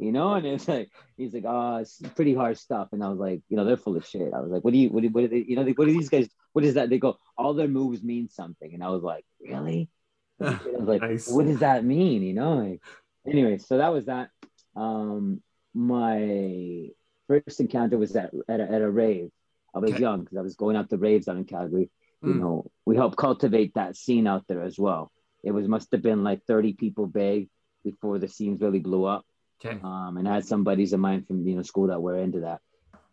You 0.00 0.12
know? 0.12 0.34
And 0.34 0.46
it's 0.46 0.66
like, 0.66 0.90
he's 1.16 1.34
like, 1.34 1.44
oh, 1.46 1.76
it's 1.76 2.00
pretty 2.16 2.34
hard 2.34 2.58
stuff. 2.58 2.88
And 2.92 3.04
I 3.04 3.08
was 3.08 3.18
like, 3.18 3.42
you 3.48 3.56
know, 3.56 3.64
they're 3.64 3.76
full 3.76 3.96
of 3.96 4.06
shit. 4.06 4.32
I 4.34 4.40
was 4.40 4.50
like, 4.50 4.64
what 4.64 4.72
do 4.72 4.78
you, 4.78 4.88
what 4.88 5.02
do, 5.02 5.08
what 5.10 5.20
do 5.22 5.28
they, 5.28 5.44
you 5.46 5.56
know, 5.56 5.64
they, 5.64 5.72
what 5.72 5.86
do 5.86 5.92
these 5.92 6.08
guys, 6.08 6.28
what 6.52 6.64
is 6.64 6.74
that? 6.74 6.88
They 6.90 6.98
go, 6.98 7.18
all 7.36 7.54
their 7.54 7.68
moves 7.68 8.02
mean 8.02 8.28
something. 8.28 8.72
And 8.72 8.82
I 8.82 8.88
was 8.88 9.02
like, 9.02 9.24
really? 9.40 9.88
I 10.40 10.58
was 10.78 10.88
like, 10.88 11.02
Nice. 11.02 11.28
what 11.28 11.46
does 11.46 11.58
that 11.58 11.84
mean? 11.84 12.22
You 12.22 12.34
know? 12.34 12.54
Like, 12.54 12.80
anyway, 13.26 13.58
so 13.58 13.76
that 13.78 13.92
was 13.92 14.06
that. 14.06 14.30
Um, 14.74 15.42
my 15.74 16.88
first 17.28 17.60
encounter 17.60 17.98
was 17.98 18.16
at, 18.16 18.32
at, 18.48 18.60
a, 18.60 18.70
at 18.70 18.82
a 18.82 18.90
rave. 18.90 19.30
I 19.74 19.78
was 19.78 19.92
Okay. 19.92 20.00
young 20.00 20.20
because 20.22 20.38
I 20.38 20.42
was 20.42 20.56
going 20.56 20.76
out 20.76 20.88
to 20.90 20.96
raves 20.96 21.28
out 21.28 21.36
in 21.36 21.44
Calgary. 21.44 21.90
You 22.22 22.34
Mm. 22.34 22.40
know, 22.40 22.70
we 22.84 22.96
helped 22.96 23.16
cultivate 23.16 23.74
that 23.74 23.96
scene 23.96 24.26
out 24.26 24.44
there 24.48 24.62
as 24.62 24.78
well. 24.78 25.10
It 25.42 25.52
was 25.52 25.66
must 25.68 25.90
have 25.92 26.02
been 26.02 26.22
like 26.22 26.42
30 26.46 26.74
people 26.74 27.06
big 27.06 27.48
before 27.82 28.18
the 28.18 28.28
scenes 28.28 28.60
really 28.60 28.78
blew 28.80 29.04
up. 29.04 29.24
Okay. 29.64 29.78
Um, 29.82 30.16
and 30.16 30.28
I 30.28 30.34
had 30.34 30.46
some 30.46 30.64
buddies 30.64 30.92
of 30.92 31.00
mine 31.00 31.24
from 31.26 31.46
you 31.46 31.56
know 31.56 31.62
school 31.62 31.88
that 31.88 32.00
were 32.00 32.16
into 32.16 32.40
that. 32.40 32.60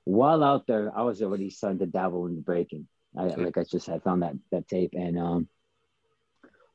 While 0.06 0.44
out 0.44 0.68
there, 0.68 0.92
I 0.96 1.02
was 1.04 1.22
already 1.22 1.50
starting 1.50 1.80
to 1.80 1.86
dabble 1.86 2.28
in 2.28 2.42
breaking. 2.42 2.88
I 3.18 3.26
Okay. 3.26 3.46
like 3.46 3.58
I 3.58 3.64
just 3.64 3.88
had 3.88 4.04
found 4.04 4.22
that 4.24 4.36
that 4.52 4.68
tape, 4.68 4.94
and 4.94 5.18
um, 5.20 5.50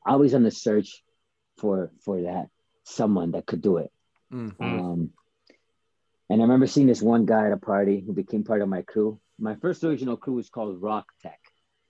I 0.05 0.15
was 0.17 0.33
on 0.33 0.43
the 0.43 0.51
search 0.51 1.03
for 1.57 1.91
for 2.05 2.21
that 2.23 2.49
someone 2.83 3.31
that 3.31 3.45
could 3.45 3.61
do 3.61 3.77
it. 3.77 3.91
Mm. 4.31 4.55
Mm. 4.57 4.79
Um, 4.79 5.09
and 6.29 6.41
I 6.41 6.43
remember 6.43 6.67
seeing 6.67 6.87
this 6.87 7.01
one 7.01 7.25
guy 7.25 7.47
at 7.47 7.53
a 7.53 7.57
party 7.57 8.03
who 8.05 8.13
became 8.13 8.43
part 8.43 8.61
of 8.61 8.69
my 8.69 8.81
crew. 8.81 9.19
My 9.39 9.55
first 9.55 9.83
original 9.83 10.17
crew 10.17 10.33
was 10.35 10.49
called 10.49 10.81
Rock 10.81 11.05
Tech 11.21 11.39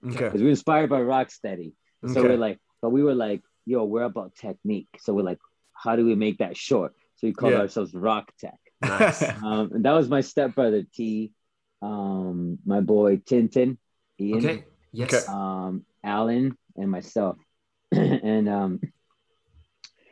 Okay. 0.05 0.17
because 0.25 0.39
we 0.41 0.45
were 0.45 0.49
inspired 0.51 0.89
by 0.89 0.99
Rocksteady. 0.99 1.73
So 2.05 2.19
Okay. 2.19 2.29
we're 2.29 2.37
like, 2.37 2.59
but 2.81 2.89
we 2.91 3.03
were 3.03 3.15
like, 3.15 3.41
yo, 3.65 3.85
we're 3.85 4.03
about 4.03 4.35
technique. 4.35 4.89
So 4.99 5.13
we're 5.13 5.23
like, 5.23 5.39
how 5.73 5.95
do 5.95 6.05
we 6.05 6.15
make 6.15 6.39
that 6.39 6.57
short? 6.57 6.93
So 7.23 7.27
we 7.27 7.33
called 7.33 7.53
Yeah. 7.53 7.59
ourselves 7.59 7.93
Rock 7.93 8.33
Tech. 8.37 8.59
Nice. 8.81 9.23
Um, 9.43 9.71
and 9.75 9.85
that 9.85 9.93
was 9.93 10.09
my 10.09 10.19
stepbrother 10.19 10.83
T, 10.93 11.31
um, 11.81 12.59
my 12.65 12.81
boy 12.81 13.15
Tintin, 13.17 13.77
Ian, 14.19 14.37
Okay. 14.39 14.65
Yes. 14.91 15.27
Um, 15.29 15.85
Alan, 16.03 16.57
and 16.75 16.91
myself. 16.91 17.37
and 17.93 18.49
um, 18.49 18.81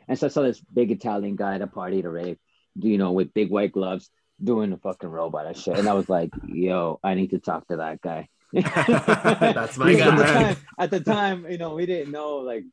and 0.08 0.18
so 0.18 0.26
I 0.26 0.30
saw 0.30 0.40
this 0.42 0.60
big 0.60 0.90
Italian 0.90 1.36
guy 1.36 1.54
at 1.56 1.60
a 1.62 1.66
party 1.66 1.98
at 1.98 2.06
a 2.06 2.10
rave, 2.10 2.38
you 2.76 2.96
know, 2.96 3.12
with 3.12 3.34
big 3.34 3.50
white 3.50 3.72
gloves, 3.72 4.08
doing 4.42 4.72
a 4.72 4.78
fucking 4.78 5.08
robot 5.10 5.46
and 5.46 5.56
shit. 5.56 5.78
And 5.78 5.88
I 5.88 5.92
was 5.92 6.08
like, 6.08 6.30
yo, 6.46 6.98
I 7.04 7.12
need 7.14 7.30
to 7.30 7.38
talk 7.40 7.68
to 7.68 7.76
that 7.76 8.00
guy. 8.00 8.28
That's 8.52 9.76
my 9.76 9.92
Because 9.92 10.08
at 10.12 10.16
the 10.16 10.22
guy. 10.24 10.32
time, 10.42 10.56
at 10.78 10.90
the 10.90 11.00
time, 11.00 11.46
you 11.50 11.58
know, 11.58 11.74
we 11.74 11.84
didn't 11.86 12.10
know. 12.10 12.38
Like, 12.38 12.64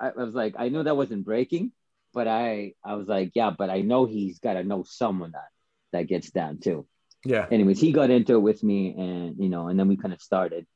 I, 0.00 0.08
I 0.08 0.24
was 0.24 0.34
like, 0.34 0.54
I 0.58 0.70
knew 0.70 0.82
that 0.82 0.96
wasn't 0.96 1.24
breaking, 1.24 1.70
but 2.14 2.28
I, 2.28 2.74
I 2.84 2.94
was 2.94 3.08
like, 3.08 3.32
yeah, 3.34 3.50
but 3.50 3.68
I 3.70 3.80
know 3.80 4.06
he's 4.06 4.38
got 4.38 4.54
to 4.54 4.64
know 4.64 4.84
someone 4.86 5.32
that 5.32 5.48
that 5.92 6.08
gets 6.08 6.30
down 6.30 6.60
too. 6.60 6.86
Yeah. 7.24 7.46
Anyways, 7.50 7.80
he 7.80 7.92
got 7.92 8.10
into 8.10 8.34
it 8.34 8.40
with 8.40 8.62
me, 8.62 8.94
and 8.96 9.36
you 9.38 9.48
know, 9.48 9.68
and 9.68 9.78
then 9.78 9.88
we 9.88 9.96
kind 9.96 10.14
of 10.14 10.22
started. 10.22 10.66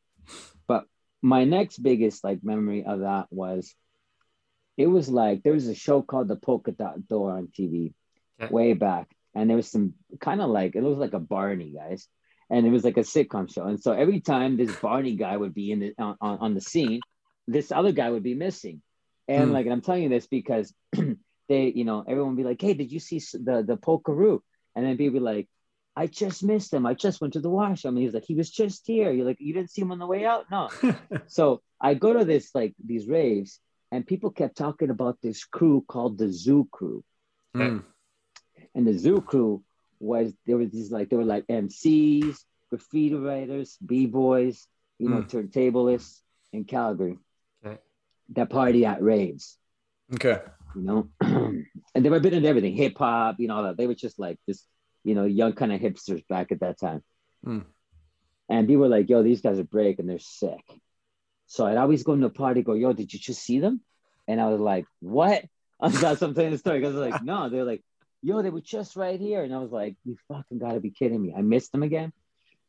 But 0.67 0.85
my 1.23 1.45
next 1.45 1.79
biggest 1.79 2.25
like 2.25 2.41
memory 2.43 2.85
of 2.85 3.01
that 3.01 3.27
was, 3.31 3.75
it 4.77 4.87
was 4.87 5.09
like 5.09 5.43
there 5.43 5.53
was 5.53 5.69
a 5.69 5.75
show 5.75 6.03
called 6.03 6.29
The 6.29 6.37
Polka 6.37 6.73
Dot 6.73 7.07
Door 7.09 7.33
on 7.33 7.49
TV, 7.49 7.95
Okay. 8.41 8.53
way 8.53 8.73
back, 8.75 9.09
and 9.35 9.49
there 9.49 9.57
was 9.57 9.71
some 9.71 9.95
kind 10.21 10.41
of 10.41 10.51
like 10.51 10.75
it 10.77 10.83
was 10.83 10.99
like 10.99 11.15
a 11.15 11.21
Barney 11.21 11.73
guys, 11.73 12.09
and 12.51 12.67
it 12.67 12.71
was 12.71 12.85
like 12.85 12.97
a 12.97 13.01
sitcom 13.01 13.53
show. 13.53 13.65
And 13.65 13.81
so 13.81 13.93
every 13.93 14.21
time 14.21 14.57
this 14.57 14.73
Barney 14.77 15.17
guy 15.17 15.37
would 15.37 15.55
be 15.55 15.71
in 15.73 15.81
the 15.81 15.95
on, 15.99 16.17
on, 16.21 16.55
the 16.55 16.61
scene, 16.61 17.01
this 17.47 17.73
other 17.73 17.93
guy 17.93 18.11
would 18.11 18.23
be 18.23 18.35
missing. 18.35 18.83
And 19.27 19.49
Hmm. 19.49 19.53
like, 19.53 19.67
and 19.67 19.73
I'm 19.75 19.81
telling 19.83 20.05
you 20.05 20.09
this 20.09 20.27
because 20.27 20.73
they, 21.49 21.73
you 21.75 21.85
know, 21.85 22.05
everyone 22.07 22.31
would 22.35 22.43
be 22.43 22.49
like, 22.49 22.61
"Hey, 22.61 22.75
did 22.75 22.93
you 22.93 23.01
see 23.01 23.17
s- 23.17 23.33
the 23.33 23.63
the 23.63 23.77
Polkaroo?" 23.77 24.41
And 24.75 24.85
then 24.87 24.97
people 24.97 25.15
be 25.21 25.25
like, 25.25 25.49
"I 25.97 26.07
just 26.07 26.43
missed 26.45 26.73
him. 26.73 26.87
I 26.87 26.95
just 26.95 27.21
went 27.21 27.33
to 27.35 27.41
the 27.41 27.51
washroom." 27.51 27.97
And 27.97 28.05
he's 28.05 28.15
like, 28.15 28.25
"He 28.27 28.35
was 28.35 28.51
just 28.51 28.87
here." 28.87 29.11
You're 29.13 29.27
like, 29.27 29.41
"You 29.41 29.55
didn't 29.55 29.71
see 29.71 29.83
him 29.83 29.93
on 29.93 29.99
the 29.99 30.07
way 30.07 30.25
out?" 30.25 30.47
No. 30.51 30.69
so 31.27 31.63
I 31.81 31.95
go 31.95 32.13
to 32.13 32.25
this 32.25 32.55
like 32.55 32.75
these 32.85 33.07
raves, 33.09 33.61
and 33.91 34.07
people 34.07 34.31
kept 34.31 34.57
talking 34.57 34.91
about 34.91 35.19
this 35.23 35.45
crew 35.45 35.85
called 35.89 36.19
the 36.19 36.31
Zoo 36.33 36.69
Crew 36.71 37.03
Mm. 37.55 37.83
and 38.75 38.87
the 38.87 38.93
zoo 38.93 39.21
crew 39.23 39.65
was 40.01 40.33
there 40.47 40.59
was 40.59 40.71
these 40.71 40.93
like 40.93 41.09
they 41.09 41.17
were 41.17 41.25
like 41.25 41.47
MCs, 41.49 42.37
graffiti 42.69 43.15
writers, 43.15 43.79
b-boys, 43.85 44.67
you 44.99 45.09
know, 45.09 45.23
Mm. 45.23 45.31
turntablists 45.31 46.21
in 46.53 46.65
Calgary 46.65 47.19
Okay. 47.65 47.79
that 48.37 48.51
party 48.51 48.85
at 48.85 49.03
raves, 49.03 49.57
Okay. 50.15 50.43
You 50.75 50.83
know, 50.83 51.09
and 51.21 51.67
they 51.95 52.11
were 52.11 52.17
a 52.17 52.21
bit 52.21 52.35
into 52.35 52.49
everything, 52.49 52.75
hip 52.75 52.97
hop, 52.99 53.37
you 53.39 53.49
know. 53.49 53.75
They 53.75 53.87
were 53.87 53.95
just 53.95 54.19
like 54.19 54.39
this, 54.47 54.65
you 55.05 55.15
know, 55.15 55.25
young 55.25 55.53
kind 55.53 55.73
of 55.73 55.81
hipsters 55.81 56.27
back 56.29 56.53
at 56.53 56.61
that 56.61 56.79
time. 56.79 57.03
Mm. 57.45 57.65
And 58.49 58.67
people 58.67 58.83
were 58.83 58.89
like, 58.89 59.09
yo, 59.09 59.23
these 59.23 59.41
guys 59.41 59.59
are 59.59 59.65
break 59.65 59.99
and 59.99 60.09
they're 60.09 60.19
sick. 60.19 60.61
So 61.47 61.67
I'd 61.67 61.77
always 61.77 62.03
go 62.03 62.15
to 62.15 62.21
the 62.21 62.31
party, 62.31 62.63
go, 62.63 62.75
yo, 62.75 62.93
did 62.93 63.13
you 63.13 63.19
just 63.19 63.43
see 63.43 63.59
them? 63.61 63.81
And 64.27 64.41
I 64.41 64.49
was 64.49 64.61
like, 64.61 64.85
what? 65.01 65.45
That's 65.81 66.03
what 66.03 66.23
I'm 66.23 66.35
telling 66.35 66.51
the 66.53 66.59
story. 66.59 66.81
Because 66.81 66.95
I 66.97 66.99
was 66.99 67.13
like, 67.13 67.23
no, 67.23 67.49
they're 67.49 67.65
like, 67.65 67.83
yo, 68.23 68.43
they 68.43 68.51
were 68.51 68.61
just 68.61 68.97
right 68.97 69.19
here. 69.21 69.43
And 69.43 69.55
I 69.55 69.59
was 69.59 69.71
like, 69.71 69.97
you 70.05 70.17
fucking 70.29 70.59
gotta 70.59 70.81
be 70.81 70.91
kidding 70.91 71.21
me. 71.23 71.35
I 71.37 71.43
missed 71.43 71.73
them 71.73 71.83
again. 71.83 72.13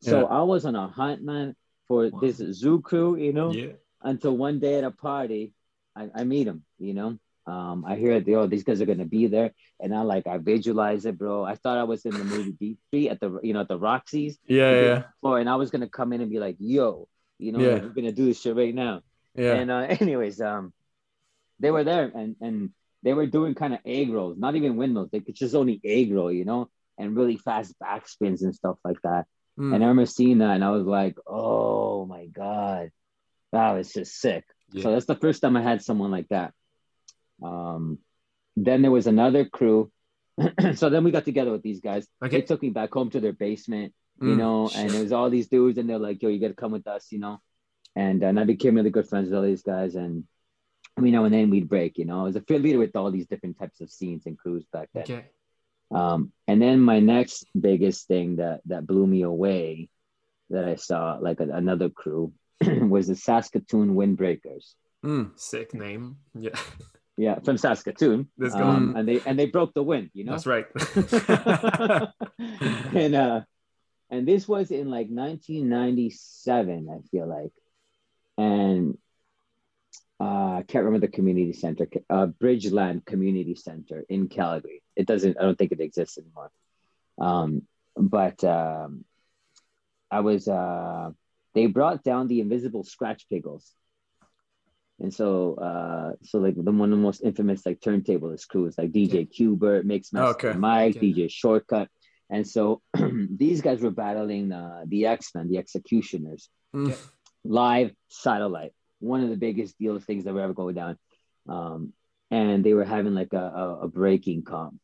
So 0.02 0.20
Yeah. 0.20 0.26
I 0.26 0.42
was 0.42 0.64
on 0.64 0.76
a 0.76 0.88
hunt, 0.88 1.22
man, 1.22 1.54
for 1.88 2.08
Wow. 2.08 2.20
this 2.20 2.36
zoo 2.36 2.80
crew, 2.80 3.16
you 3.16 3.32
know, 3.32 3.52
Yeah. 3.52 3.72
until 4.02 4.36
one 4.36 4.60
day 4.60 4.76
at 4.78 4.84
a 4.84 4.90
party, 4.90 5.52
I, 5.96 6.08
I 6.14 6.24
meet 6.24 6.44
them, 6.44 6.64
you 6.78 6.94
know. 6.94 7.18
Um, 7.46 7.84
I 7.86 7.96
hear 7.96 8.20
that, 8.20 8.34
oh, 8.34 8.46
these 8.46 8.64
guys 8.64 8.80
are 8.80 8.86
gonna 8.86 9.04
be 9.04 9.26
there. 9.26 9.52
And 9.80 9.94
I 9.94 10.02
like 10.02 10.26
I 10.26 10.38
visualize 10.38 11.04
it, 11.06 11.18
bro. 11.18 11.44
I 11.44 11.54
thought 11.56 11.78
I 11.78 11.84
was 11.84 12.04
in 12.04 12.12
the 12.12 12.24
movie 12.24 12.52
Beat 12.52 12.78
Street 12.88 13.08
at 13.08 13.20
the 13.20 13.40
you 13.42 13.52
know 13.54 13.60
at 13.60 13.68
the 13.68 13.78
Roxy's 13.78 14.38
Yeah. 14.46 14.80
Yeah. 14.80 15.02
floor, 15.20 15.38
and 15.38 15.48
I 15.48 15.56
was 15.56 15.70
gonna 15.70 15.88
come 15.88 16.12
in 16.12 16.20
and 16.20 16.30
be 16.30 16.38
like, 16.38 16.56
yo, 16.58 17.08
you 17.38 17.52
know, 17.52 17.58
Yeah. 17.60 17.74
like, 17.74 17.82
we're 17.84 17.88
gonna 17.90 18.12
do 18.12 18.26
this 18.26 18.40
shit 18.40 18.54
right 18.56 18.74
now. 18.74 19.02
Yeah. 19.34 19.54
And 19.54 19.70
uh, 19.70 19.86
anyways, 20.00 20.40
um, 20.40 20.72
they 21.58 21.70
were 21.70 21.84
there 21.84 22.04
and 22.14 22.36
and 22.40 22.70
they 23.02 23.14
were 23.14 23.26
doing 23.26 23.54
kind 23.54 23.72
of 23.72 23.80
egg 23.86 24.10
rolls, 24.10 24.36
not 24.38 24.56
even 24.56 24.76
windmills. 24.76 25.08
They 25.10 25.20
could 25.20 25.34
just 25.34 25.54
only 25.54 25.80
egg 25.82 26.12
roll, 26.12 26.30
you 26.30 26.44
know, 26.44 26.68
and 26.98 27.16
really 27.16 27.36
fast 27.38 27.74
backspins 27.82 28.42
and 28.42 28.54
stuff 28.54 28.76
like 28.84 29.00
that. 29.02 29.24
Mm. 29.58 29.74
And 29.74 29.82
I 29.84 29.88
remember 29.88 30.04
seeing 30.06 30.38
that, 30.38 30.50
and 30.54 30.64
I 30.64 30.70
was 30.70 30.84
like, 30.84 31.16
oh 31.26 32.04
my 32.04 32.26
god, 32.26 32.90
that 33.52 33.72
was 33.72 33.90
just 33.92 34.20
sick. 34.20 34.44
Yeah. 34.72 34.82
So 34.82 34.92
that's 34.92 35.06
the 35.06 35.16
first 35.16 35.40
time 35.40 35.56
I 35.56 35.62
had 35.62 35.82
someone 35.82 36.10
like 36.10 36.28
that. 36.28 36.52
Um, 37.42 37.98
then 38.56 38.82
there 38.82 38.90
was 38.90 39.06
another 39.06 39.44
crew. 39.44 39.90
so 40.74 40.90
then 40.90 41.04
we 41.04 41.10
got 41.10 41.24
together 41.24 41.52
with 41.52 41.62
these 41.62 41.80
guys. 41.80 42.06
Okay. 42.24 42.40
They 42.40 42.46
took 42.46 42.62
me 42.62 42.70
back 42.70 42.92
home 42.92 43.10
to 43.10 43.20
their 43.20 43.32
basement 43.32 43.92
you 44.22 44.34
Mm. 44.34 44.36
know, 44.36 44.70
and 44.74 44.90
there 44.90 45.02
was 45.02 45.12
all 45.12 45.30
these 45.30 45.48
dudes, 45.48 45.78
and 45.78 45.88
they're 45.88 45.98
like, 45.98 46.20
"Yo, 46.20 46.28
you 46.28 46.38
gotta 46.38 46.52
come 46.52 46.72
with 46.72 46.86
us," 46.86 47.10
you 47.10 47.18
know, 47.18 47.40
and 47.96 48.22
and 48.22 48.38
I 48.38 48.44
became 48.44 48.74
really 48.74 48.90
good 48.90 49.08
friends 49.08 49.30
with 49.30 49.36
all 49.38 49.42
these 49.42 49.62
guys, 49.62 49.94
and 49.94 50.24
you 51.00 51.10
know, 51.10 51.24
and 51.24 51.32
then 51.32 51.48
we'd 51.48 51.70
break, 51.70 51.96
you 51.96 52.04
know, 52.04 52.20
I 52.20 52.24
was 52.24 52.36
a 52.36 52.42
field 52.42 52.60
leader 52.60 52.78
with 52.78 52.94
all 52.96 53.10
these 53.10 53.26
different 53.26 53.58
types 53.58 53.80
of 53.80 53.90
scenes 53.90 54.26
and 54.26 54.36
crews 54.36 54.66
back 54.70 54.90
then. 54.92 55.04
Okay. 55.04 55.24
Um, 55.90 56.32
and 56.46 56.60
then 56.60 56.80
my 56.80 57.00
next 57.00 57.46
biggest 57.58 58.08
thing 58.08 58.36
that 58.36 58.60
that 58.66 58.86
blew 58.86 59.06
me 59.06 59.22
away, 59.22 59.88
that 60.50 60.66
I 60.66 60.74
saw 60.74 61.16
like 61.18 61.40
a, 61.40 61.44
another 61.44 61.88
crew, 61.88 62.34
was 62.66 63.06
the 63.06 63.16
Saskatoon 63.16 63.94
Windbreakers. 63.94 64.74
Mm. 65.02 65.38
Sick 65.38 65.72
name. 65.72 66.16
Yeah. 66.38 66.50
Yeah, 67.20 67.38
from 67.40 67.58
Saskatoon. 67.58 68.28
Let's 68.38 68.54
go. 68.54 68.64
Um, 68.64 68.96
and 68.96 69.06
they 69.06 69.20
and 69.26 69.38
they 69.38 69.44
broke 69.44 69.74
the 69.74 69.82
wind, 69.82 70.08
you 70.14 70.24
know. 70.24 70.32
That's 70.32 70.46
right. 70.46 70.64
and 72.94 73.14
uh 73.14 73.42
and 74.08 74.26
this 74.26 74.48
was 74.48 74.70
in 74.70 74.90
like 74.90 75.08
1997 75.08 76.88
i 76.90 76.98
feel 77.10 77.28
like 77.28 77.52
and 78.38 78.96
uh, 80.18 80.58
I 80.58 80.64
can't 80.66 80.84
remember 80.84 81.06
the 81.06 81.12
community 81.12 81.54
center, 81.54 81.88
uh, 82.10 82.26
Bridgeland 82.26 83.06
Community 83.06 83.54
Center 83.54 84.04
in 84.08 84.28
Calgary. 84.28 84.82
It 84.94 85.06
doesn't, 85.06 85.38
I 85.38 85.42
don't 85.42 85.56
think 85.56 85.72
it 85.72 85.80
exists 85.80 86.18
anymore. 86.18 86.50
Um, 87.18 87.62
but 87.96 88.44
um, 88.44 89.06
I 90.10 90.20
was, 90.20 90.46
uh, 90.46 91.10
they 91.54 91.66
brought 91.66 92.04
down 92.04 92.28
the 92.28 92.40
invisible 92.40 92.84
scratch 92.84 93.30
piggles. 93.30 93.72
And 95.00 95.12
so, 95.12 95.54
uh, 95.54 96.12
so 96.22 96.38
like 96.38 96.54
the 96.56 96.70
one 96.70 96.92
of 96.92 96.98
the 96.98 97.02
most 97.02 97.22
infamous 97.22 97.64
like 97.64 97.80
turntablist 97.80 98.48
crews 98.48 98.76
like 98.76 98.92
DJ 98.92 99.28
Qbert, 99.30 99.84
Mix 99.84 100.12
Master 100.12 100.50
Okay. 100.50 100.58
Mike, 100.58 100.96
Okay. 100.96 101.12
DJ 101.12 101.26
Shortkut, 101.28 101.86
and 102.28 102.46
so 102.46 102.82
these 102.94 103.60
guys 103.62 103.80
were 103.80 103.90
battling 103.90 104.52
uh, 104.52 104.84
the 104.86 105.06
X 105.06 105.30
Men, 105.34 105.48
the 105.48 105.58
X-Ecutioners, 105.58 106.48
Mm. 106.74 106.94
live 107.44 107.90
satellite. 108.08 108.72
One 109.00 109.24
of 109.24 109.30
the 109.30 109.36
biggest 109.36 109.78
deal 109.78 109.98
things 109.98 110.24
that 110.24 110.34
were 110.34 110.42
ever 110.42 110.52
going 110.52 110.74
down. 110.76 110.98
Um, 111.48 111.92
and 112.30 112.62
they 112.62 112.74
were 112.74 112.84
having 112.84 113.14
like 113.14 113.32
a, 113.32 113.38
a, 113.38 113.78
a 113.82 113.88
breaking 113.88 114.44
comp. 114.44 114.78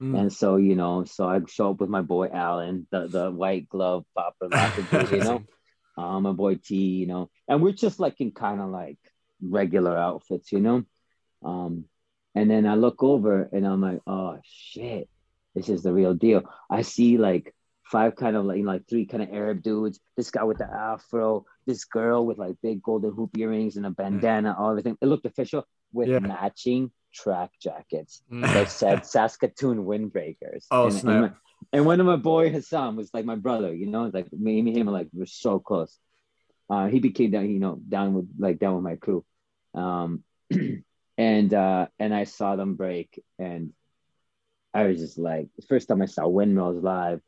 Mm. 0.00 0.16
And 0.20 0.32
so, 0.32 0.56
you 0.56 0.76
know, 0.76 1.02
so 1.04 1.26
I 1.28 1.40
show 1.48 1.70
up 1.70 1.80
with 1.80 1.88
my 1.90 2.02
boy 2.02 2.28
Alan, 2.28 2.86
the, 2.92 3.08
the 3.08 3.30
white 3.32 3.68
glove 3.68 4.04
popper, 4.14 4.48
dude, 4.48 5.10
you 5.10 5.18
know, 5.24 5.42
um, 5.96 6.22
my 6.22 6.32
boy 6.32 6.56
T, 6.62 6.76
you 6.76 7.06
know, 7.06 7.30
and 7.48 7.62
we're 7.62 7.72
just 7.72 7.98
like 7.98 8.20
in 8.20 8.30
kind 8.30 8.60
of 8.60 8.68
like 8.68 8.98
regular 9.42 9.96
outfits, 9.96 10.52
you 10.52 10.60
know. 10.60 10.84
Um, 11.44 11.84
and 12.34 12.50
then 12.50 12.66
I 12.66 12.74
look 12.74 13.02
over 13.02 13.48
and 13.52 13.66
I'm 13.66 13.80
like, 13.80 14.00
oh 14.06 14.38
shit, 14.44 15.08
this 15.54 15.68
is 15.68 15.82
the 15.82 15.92
real 15.92 16.14
deal. 16.14 16.42
I 16.70 16.82
see 16.82 17.18
like 17.18 17.54
five 17.84 18.16
kind 18.16 18.34
of 18.36 18.44
like 18.44 18.64
like 18.64 18.88
three 18.88 19.06
kind 19.06 19.22
of 19.22 19.28
Arab 19.32 19.62
dudes, 19.62 20.00
this 20.16 20.30
guy 20.30 20.42
with 20.44 20.58
the 20.58 20.68
afro, 20.70 21.44
this 21.66 21.84
girl 21.84 22.24
with 22.26 22.38
like 22.38 22.56
big 22.62 22.82
golden 22.82 23.12
hoop 23.12 23.36
earrings 23.38 23.76
and 23.76 23.86
a 23.86 23.90
bandana, 23.90 24.56
all 24.58 24.70
everything. 24.70 24.96
It 25.00 25.06
looked 25.06 25.26
official 25.26 25.66
with 25.92 26.08
Yeah. 26.08 26.18
matching 26.20 26.90
track 27.12 27.50
jackets 27.60 28.22
Mm. 28.32 28.42
that 28.42 28.70
said 28.70 29.06
Saskatoon 29.06 29.84
Windbreakers. 29.84 30.66
Oh, 30.70 30.84
and, 30.86 30.92
and, 30.92 31.00
snap. 31.00 31.20
my- 31.20 31.32
and 31.72 31.86
one 31.86 32.00
of 32.00 32.06
my 32.06 32.16
boy 32.16 32.50
Hassan 32.50 32.96
was 32.96 33.10
like 33.14 33.24
my 33.24 33.36
brother, 33.36 33.72
you 33.72 33.86
know, 33.86 34.10
like 34.12 34.30
me 34.32 34.58
and 34.58 34.68
him 34.76 34.86
like 34.88 35.08
we're 35.12 35.24
so 35.26 35.58
close. 35.60 35.96
Uh, 36.68 36.86
he 36.86 36.98
became 37.00 37.30
down, 37.30 37.50
you 37.50 37.60
know, 37.60 37.76
down 37.88 38.14
with 38.14 38.28
like 38.38 38.58
down 38.58 38.74
with 38.76 38.84
my 38.84 38.96
crew. 38.96 39.24
Um, 39.74 40.22
and 41.18 41.54
uh, 41.54 41.86
and 41.98 42.14
I 42.14 42.24
saw 42.24 42.56
them 42.56 42.74
break, 42.74 43.22
and 43.38 43.72
I 44.72 44.84
was 44.84 44.98
just 44.98 45.18
like, 45.18 45.48
the 45.56 45.66
first 45.66 45.88
time 45.88 46.02
I 46.02 46.06
saw 46.06 46.26
windmills 46.26 46.82
live, 46.82 47.20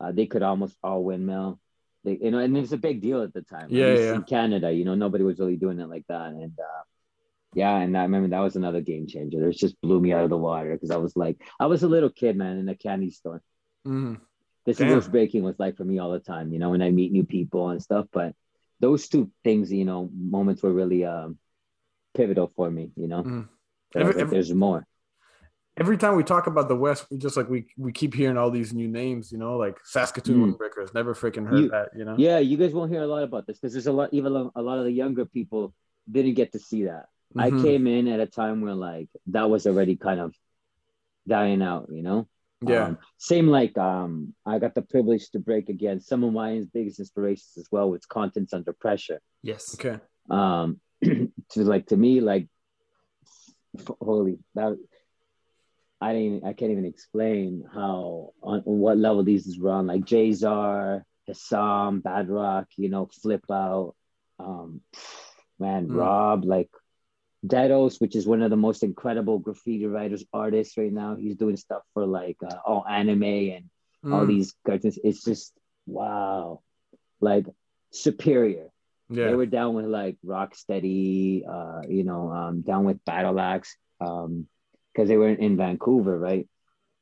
uh, 0.00 0.12
they 0.12 0.26
could 0.26 0.42
almost 0.42 0.76
all 0.82 1.02
windmill. 1.02 1.60
They, 2.04 2.18
you 2.20 2.30
know, 2.30 2.38
and 2.38 2.56
it's 2.56 2.72
a 2.72 2.76
big 2.76 3.00
deal 3.00 3.22
at 3.22 3.32
the 3.32 3.42
time. 3.42 3.68
Yeah, 3.70 3.94
yeah. 3.94 4.14
In 4.14 4.22
Canada, 4.22 4.72
you 4.72 4.84
know, 4.84 4.94
nobody 4.94 5.24
was 5.24 5.38
really 5.38 5.56
doing 5.56 5.80
it 5.80 5.88
like 5.88 6.04
that, 6.08 6.28
and 6.28 6.52
uh, 6.58 6.82
yeah, 7.54 7.78
and 7.78 7.96
I 7.96 8.02
remember 8.02 8.28
that 8.28 8.40
was 8.40 8.56
another 8.56 8.80
game 8.80 9.06
changer. 9.06 9.48
It 9.48 9.56
just 9.56 9.80
blew 9.80 10.00
me 10.00 10.12
out 10.12 10.24
of 10.24 10.30
the 10.30 10.36
water 10.36 10.72
because 10.72 10.90
I 10.90 10.96
was 10.96 11.16
like, 11.16 11.40
I 11.60 11.66
was 11.66 11.82
a 11.82 11.88
little 11.88 12.10
kid, 12.10 12.36
man, 12.36 12.58
in 12.58 12.68
a 12.68 12.74
candy 12.74 13.10
store. 13.10 13.42
Mm. 13.86 14.20
This 14.66 14.78
Damn. 14.78 14.88
is 14.88 15.04
what 15.04 15.12
breaking 15.12 15.44
was 15.44 15.58
like 15.58 15.76
for 15.76 15.84
me 15.84 15.98
all 15.98 16.10
the 16.10 16.18
time, 16.18 16.52
you 16.52 16.58
know, 16.58 16.70
when 16.70 16.82
I 16.82 16.90
meet 16.90 17.12
new 17.12 17.24
people 17.24 17.68
and 17.68 17.82
stuff. 17.82 18.06
But 18.12 18.34
those 18.80 19.08
two 19.08 19.30
things, 19.44 19.72
you 19.72 19.84
know, 19.84 20.10
moments 20.14 20.62
were 20.62 20.72
really 20.72 21.04
um, 21.04 21.38
pivotal 22.14 22.52
for 22.56 22.70
me, 22.70 22.90
you 22.96 23.08
know. 23.08 23.22
Mm. 23.22 23.48
Every- 23.94 24.24
There's 24.24 24.52
more. 24.52 24.86
Every 25.76 25.96
time 25.98 26.14
we 26.14 26.22
talk 26.22 26.46
about 26.46 26.68
the 26.68 26.76
West, 26.76 27.06
we 27.10 27.18
just 27.18 27.36
like 27.36 27.48
we 27.48 27.66
we 27.76 27.90
keep 27.92 28.14
hearing 28.14 28.36
all 28.36 28.50
these 28.50 28.72
new 28.72 28.86
names, 28.86 29.32
you 29.32 29.38
know, 29.38 29.56
like 29.56 29.76
Saskatoon 29.84 30.36
Mm. 30.36 30.56
Windbreakers. 30.56 30.94
Never 30.94 31.14
freaking 31.14 31.46
heard 31.48 31.58
You- 31.64 31.68
that, 31.70 31.88
you 31.96 32.04
know. 32.04 32.14
Yeah, 32.16 32.38
you 32.38 32.56
guys 32.56 32.72
won't 32.72 32.92
hear 32.92 33.02
a 33.02 33.06
lot 33.08 33.24
about 33.24 33.46
this 33.46 33.58
because 33.58 33.72
there's 33.72 33.88
a 33.88 33.92
lot, 33.92 34.10
even 34.12 34.50
a 34.54 34.62
lot 34.62 34.78
of 34.78 34.84
the 34.84 34.92
younger 34.92 35.24
people 35.24 35.74
didn't 36.10 36.34
get 36.34 36.52
to 36.52 36.60
see 36.60 36.84
that. 36.84 37.06
I 37.36 37.50
Mhm. 37.50 37.62
came 37.62 37.86
in 37.88 38.06
at 38.06 38.20
a 38.20 38.26
time 38.26 38.60
where 38.60 38.74
like 38.74 39.08
that 39.28 39.50
was 39.50 39.66
already 39.66 39.96
kind 39.96 40.20
of 40.20 40.36
dying 41.26 41.60
out, 41.62 41.88
you 41.90 42.02
know. 42.02 42.28
Yeah. 42.62 42.84
Um, 42.86 42.98
same 43.18 43.48
like 43.48 43.76
um, 43.76 44.34
I 44.46 44.58
got 44.58 44.74
the 44.74 44.82
privilege 44.82 45.30
to 45.30 45.38
break 45.38 45.68
again. 45.68 46.00
Some 46.00 46.24
of 46.24 46.32
my 46.32 46.62
biggest 46.72 46.98
inspirations 46.98 47.52
as 47.58 47.66
well 47.70 47.90
with 47.90 48.08
contents 48.08 48.52
under 48.54 48.72
pressure. 48.72 49.20
Yes. 49.42 49.74
Okay. 49.78 50.00
Um, 50.30 50.80
to 51.02 51.30
like 51.56 51.86
to 51.86 51.96
me 51.96 52.20
like 52.20 52.48
f- 53.78 53.96
holy 54.00 54.38
that 54.54 54.78
I 56.00 56.12
didn't 56.14 56.44
I 56.44 56.52
can't 56.54 56.72
even 56.72 56.86
explain 56.86 57.64
how 57.74 58.30
on, 58.42 58.60
on 58.60 58.78
what 58.78 58.98
level 58.98 59.22
these 59.24 59.46
is 59.46 59.58
run 59.58 59.86
like 59.86 60.02
Jazar, 60.04 61.02
Hassam, 61.26 62.00
Bad 62.00 62.28
Rock, 62.28 62.68
you 62.76 62.88
know, 62.88 63.08
Flip 63.22 63.44
Out, 63.50 63.94
um, 64.38 64.80
man, 65.58 65.88
Mm. 65.88 65.96
Rob, 65.96 66.44
like 66.44 66.70
Dedos, 67.46 68.00
which 68.00 68.16
is 68.16 68.26
one 68.26 68.42
of 68.42 68.50
the 68.50 68.56
most 68.56 68.82
incredible 68.82 69.38
graffiti 69.38 69.86
writers, 69.86 70.24
artists 70.32 70.76
right 70.78 70.92
now. 70.92 71.14
He's 71.16 71.36
doing 71.36 71.56
stuff 71.56 71.82
for 71.92 72.06
like 72.06 72.38
uh, 72.42 72.56
all 72.64 72.86
anime 72.88 73.22
and 73.22 73.64
all 74.12 74.24
Mm. 74.24 74.28
these 74.28 74.54
cartoons. 74.66 74.98
It's 75.02 75.24
just 75.24 75.52
wow, 75.86 76.60
like 77.20 77.46
superior. 77.90 78.68
Yeah. 79.10 79.28
They 79.28 79.34
were 79.34 79.46
down 79.46 79.74
with 79.74 79.86
like 79.86 80.16
Rocksteady, 80.24 81.46
uh, 81.48 81.82
you 81.88 82.04
know, 82.04 82.30
um, 82.30 82.62
down 82.62 82.84
with 82.84 83.04
Battle 83.04 83.38
Axe, 83.38 83.76
um, 84.00 84.46
because 84.92 85.08
they 85.08 85.16
were 85.16 85.28
in, 85.28 85.36
in 85.38 85.56
Vancouver, 85.56 86.18
right? 86.18 86.48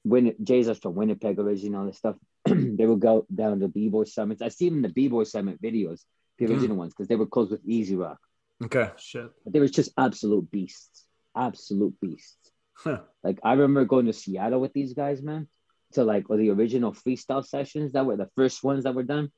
When 0.04 0.34
Jay's 0.42 0.68
us 0.68 0.78
from 0.78 0.94
Winnipeg 0.96 1.38
originally, 1.38 1.76
all 1.78 1.86
this 1.86 1.98
stuff, 1.98 2.16
they 2.46 2.86
would 2.86 3.00
go 3.00 3.26
down 3.32 3.60
to 3.60 3.68
B-boy 3.68 4.04
summits. 4.04 4.42
I 4.42 4.48
see 4.48 4.68
them 4.68 4.78
in 4.78 4.82
the 4.82 4.88
B-boy 4.88 5.24
summit 5.24 5.62
videos, 5.62 6.02
the 6.38 6.46
Mm. 6.46 6.50
original 6.50 6.76
ones, 6.76 6.92
because 6.92 7.06
they 7.08 7.16
were 7.16 7.26
close 7.26 7.50
with 7.50 7.60
Easy 7.64 7.94
Rock. 7.94 8.18
Okay. 8.64 8.90
Shit. 8.96 9.30
But 9.44 9.52
they 9.52 9.60
were 9.60 9.68
just 9.68 9.92
absolute 9.96 10.50
beasts, 10.50 11.04
absolute 11.36 11.94
beasts. 12.00 12.36
Huh. 12.74 13.00
Like 13.22 13.38
I 13.42 13.52
remember 13.52 13.84
going 13.84 14.06
to 14.06 14.12
Seattle 14.12 14.60
with 14.60 14.72
these 14.72 14.94
guys, 14.94 15.22
man, 15.22 15.48
to 15.92 16.04
like 16.04 16.30
or 16.30 16.36
the 16.36 16.50
original 16.50 16.92
freestyle 16.92 17.44
sessions 17.44 17.92
that 17.92 18.06
were 18.06 18.16
the 18.16 18.30
first 18.36 18.62
ones 18.64 18.84
that 18.84 18.94
were 18.94 19.02
done. 19.02 19.30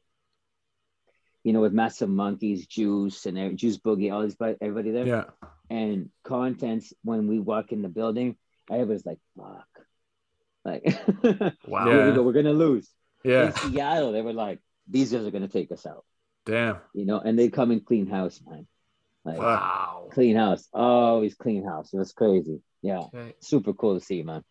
You 1.43 1.53
know, 1.53 1.61
with 1.61 1.75
Massive 1.75 2.09
Monkeys, 2.09 2.67
Juice, 2.67 3.27
and 3.27 3.59
Juice 3.59 3.77
Boogie, 3.77 4.11
all 4.13 4.23
these 4.23 4.37
everybody 4.63 4.93
there. 4.93 5.07
Yeah. 5.07 5.25
And 5.69 6.09
contents 6.25 6.95
when 7.03 7.29
we 7.29 7.39
walk 7.39 7.71
in 7.73 7.83
the 7.83 7.89
building, 7.89 8.37
everybody's 8.71 9.05
like, 9.05 9.19
"Fuck!" 9.37 9.69
Like, 10.65 10.85
Wow. 11.67 11.89
Yeah. 11.89 12.09
we 12.09 12.15
go, 12.15 12.23
we're 12.23 12.33
gonna 12.33 12.53
lose. 12.55 12.89
Yeah. 13.23 13.47
In 13.49 13.53
Seattle, 13.53 14.13
they 14.13 14.23
were 14.23 14.33
like, 14.33 14.61
"These 14.89 15.13
guys 15.13 15.27
are 15.27 15.31
gonna 15.31 15.49
take 15.49 15.71
us 15.71 15.85
out," 15.85 16.05
Damn. 16.47 16.79
you 16.95 17.05
know. 17.05 17.21
And 17.21 17.39
they 17.39 17.51
come 17.51 17.71
and 17.71 17.85
clean 17.85 18.07
house, 18.07 18.41
man. 18.47 18.67
Like 19.25 19.39
Wow. 19.39 20.09
clean 20.13 20.37
house, 20.37 20.69
always 20.73 21.35
clean 21.35 21.65
house. 21.65 21.93
It 21.95 21.99
was 21.99 22.13
crazy. 22.13 22.61
Yeah, 22.83 22.99
Okay. 23.01 23.35
super 23.41 23.73
cool 23.73 23.99
to 23.99 24.05
see, 24.05 24.23
man. 24.23 24.45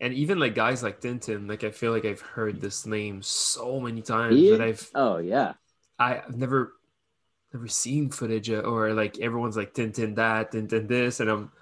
And 0.00 0.14
even 0.14 0.38
like 0.38 0.54
guys 0.54 0.82
like 0.82 1.00
Tintin, 1.00 1.48
like 1.48 1.62
I 1.62 1.70
feel 1.70 1.92
like 1.92 2.04
I've 2.06 2.20
heard 2.22 2.60
this 2.60 2.86
name 2.86 3.20
so 3.22 3.80
many 3.80 4.00
times, 4.02 4.40
but 4.50 4.60
I've 4.60 4.90
Oh 4.94 5.18
yeah. 5.18 5.54
I- 5.98 6.18
I've 6.20 6.36
never 6.36 6.72
never 7.52 7.68
seen 7.68 8.10
footage 8.10 8.50
or 8.50 8.92
like 8.94 9.18
everyone's 9.20 9.56
like 9.56 9.74
Tintin 9.74 10.16
that, 10.16 10.52
Tintin 10.52 10.88
this, 10.88 11.20
and 11.20 11.30
I'm 11.30 11.52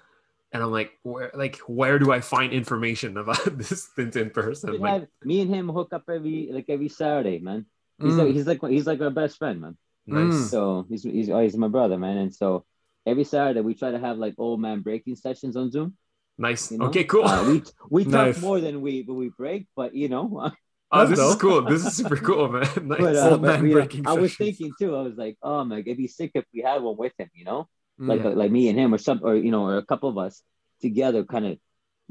and 0.53 0.63
I'm 0.63 0.71
like 0.71 0.91
where 1.03 1.31
like 1.35 1.57
where 1.67 1.99
do 1.99 2.11
I 2.11 2.21
find 2.21 2.53
information 2.53 3.17
about 3.17 3.43
this 3.57 3.89
Tintin 3.97 4.33
person? 4.33 4.79
Like 4.79 5.01
have- 5.01 5.07
me 5.23 5.41
and 5.41 5.53
him 5.53 5.67
hook 5.69 5.91
up 5.93 6.03
every 6.09 6.49
like 6.51 6.65
every 6.69 6.89
Saturday, 6.89 7.39
man. 7.39 7.65
He's 8.01 8.13
Mm. 8.13 8.17
like 8.17 8.33
he's 8.33 8.47
like 8.47 8.61
he's 8.71 8.87
like 8.87 9.01
our 9.01 9.11
best 9.11 9.37
friend, 9.37 9.59
man. 9.61 9.77
Nice. 10.07 10.33
Mm. 10.33 10.49
So 10.49 10.85
he's 10.89 11.03
he's 11.03 11.29
oh, 11.29 11.39
he's 11.39 11.57
my 11.57 11.67
brother, 11.67 11.97
man. 11.97 12.17
And 12.17 12.33
so 12.33 12.65
every 13.05 13.23
Saturday 13.23 13.61
we 13.61 13.73
try 13.75 13.91
to 13.91 13.99
have 13.99 14.17
like 14.17 14.35
old 14.37 14.59
man 14.61 14.81
breaking 14.81 15.15
sessions 15.15 15.55
on 15.55 15.71
Zoom. 15.71 15.95
Nice. 16.37 16.71
You 16.71 16.79
know? 16.79 16.85
Okay, 16.87 17.03
cool. 17.03 17.25
Uh, 17.25 17.45
we 17.47 17.63
we 17.89 18.03
Nice. 18.09 18.35
talk 18.35 18.43
more 18.43 18.59
than 18.59 18.81
we 18.81 19.03
when 19.03 19.17
we 19.17 19.29
break, 19.29 19.67
but 19.75 19.93
you 19.95 20.09
know. 20.09 20.51
oh, 20.91 21.05
this 21.05 21.19
is 21.19 21.35
cool. 21.41 21.61
This 21.63 21.85
is 21.85 21.95
super 21.95 22.17
cool, 22.17 22.49
man. 22.49 22.61
Nice. 22.87 22.99
but, 22.99 23.15
uh, 23.15 23.29
Old 23.31 23.41
but 23.41 23.61
man 23.61 23.69
uh, 23.69 23.73
breaking 23.73 24.07
I 24.07 24.13
was 24.13 24.35
thinking 24.35 24.71
too. 24.79 24.95
I 24.95 25.01
was 25.03 25.15
like, 25.15 25.37
oh 25.43 25.63
man, 25.63 25.79
it'd 25.79 25.97
be 25.97 26.07
sick 26.07 26.31
if 26.35 26.45
we 26.53 26.61
had 26.61 26.81
one 26.81 26.97
with 26.97 27.13
him. 27.17 27.29
You 27.33 27.45
know, 27.45 27.67
like 27.99 28.21
Mm. 28.21 28.35
like 28.35 28.51
me 28.51 28.69
and 28.69 28.79
him 28.79 28.93
or 28.93 28.97
some 28.97 29.19
or 29.23 29.35
you 29.35 29.51
know 29.51 29.65
or 29.65 29.77
a 29.77 29.85
couple 29.85 30.09
of 30.09 30.17
us 30.17 30.41
together, 30.81 31.23
kind 31.23 31.45
of 31.45 31.57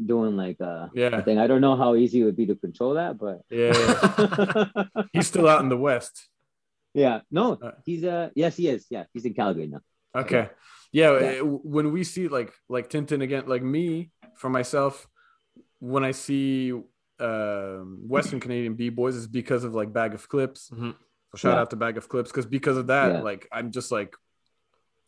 doing 0.05 0.37
like 0.37 0.57
uh, 0.61 0.87
a 0.89 0.91
Yeah. 0.95 1.21
thing. 1.23 1.39
I 1.39 1.47
don't 1.49 1.61
know 1.61 1.77
how 1.77 1.95
easy 1.97 2.21
it 2.21 2.25
would 2.25 2.37
be 2.37 2.47
to 2.47 2.55
control 2.55 2.95
that, 2.95 3.19
but. 3.19 3.41
Yeah. 3.51 3.75
He's 5.13 5.27
still 5.27 5.49
out 5.49 5.61
in 5.61 5.69
the 5.69 5.77
West. 5.77 6.29
Yeah, 6.95 7.21
no, 7.31 7.59
he's 7.87 8.05
uh 8.05 8.31
yes, 8.35 8.57
he 8.57 8.69
is. 8.69 8.87
Yeah, 8.91 9.05
he's 9.15 9.25
in 9.25 9.35
Calgary 9.35 9.67
now. 9.67 9.81
Okay. 10.15 10.51
Yeah, 10.93 11.19
Yeah. 11.21 11.41
when 11.41 11.91
we 11.93 12.05
see 12.05 12.29
like 12.29 12.53
like 12.69 12.91
Tintin 12.91 13.23
again, 13.23 13.45
like 13.47 13.63
me 13.63 14.11
for 14.37 14.51
myself, 14.51 15.07
when 15.79 16.05
I 16.05 16.11
see 16.13 16.73
um, 17.21 17.99
Western 18.09 18.41
Canadian 18.41 18.75
b 18.75 18.89
boys, 18.91 19.15
is 19.15 19.27
because 19.27 19.65
of 19.65 19.75
like 19.75 19.93
Bag 19.93 20.13
of 20.15 20.29
Clips. 20.29 20.71
Mhm. 20.71 20.95
So 21.33 21.39
shout 21.39 21.55
Yeah. 21.55 21.61
out 21.63 21.71
to 21.71 21.77
Bag 21.77 21.97
of 21.97 22.09
Clips 22.09 22.31
because 22.31 22.47
because 22.47 22.77
of 22.77 22.89
that, 22.89 23.13
Yeah. 23.13 23.21
like 23.23 23.49
I'm 23.53 23.71
just 23.71 23.91
like, 23.93 24.15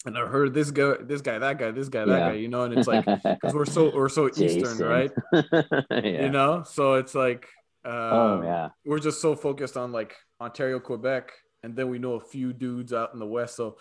and 0.07 0.16
I 0.16 0.27
heard 0.27 0.55
this 0.55 0.70
guy, 0.70 0.94
this 1.03 1.20
guy, 1.20 1.38
that 1.38 1.59
guy, 1.59 1.70
this 1.70 1.88
guy, 1.90 2.05
that 2.07 2.18
Yeah. 2.18 2.29
guy, 2.31 2.35
you 2.35 2.49
know, 2.49 2.62
and 2.62 2.73
it's 2.73 2.87
like 2.88 3.05
because 3.25 3.53
we're 3.53 3.66
so 3.66 3.94
we're 3.94 4.09
so 4.09 4.29
Eastern, 4.29 4.79
right? 4.79 5.11
yeah. 5.90 6.23
You 6.25 6.31
know, 6.31 6.62
so 6.62 6.94
it's 6.94 7.14
like, 7.14 7.49
um, 7.85 7.92
oh 7.92 8.40
yeah. 8.42 8.68
we're 8.87 9.01
just 9.01 9.20
so 9.20 9.35
focused 9.37 9.77
on 9.77 9.92
like 9.92 10.14
Ontario, 10.40 10.79
Quebec, 10.81 11.33
and 11.64 11.74
then 11.74 11.88
we 11.88 11.98
know 11.98 12.12
a 12.14 12.20
few 12.20 12.53
dudes 12.53 12.92
out 12.92 13.14
in 13.14 13.18
the 13.18 13.27
West. 13.27 13.57
So 13.57 13.79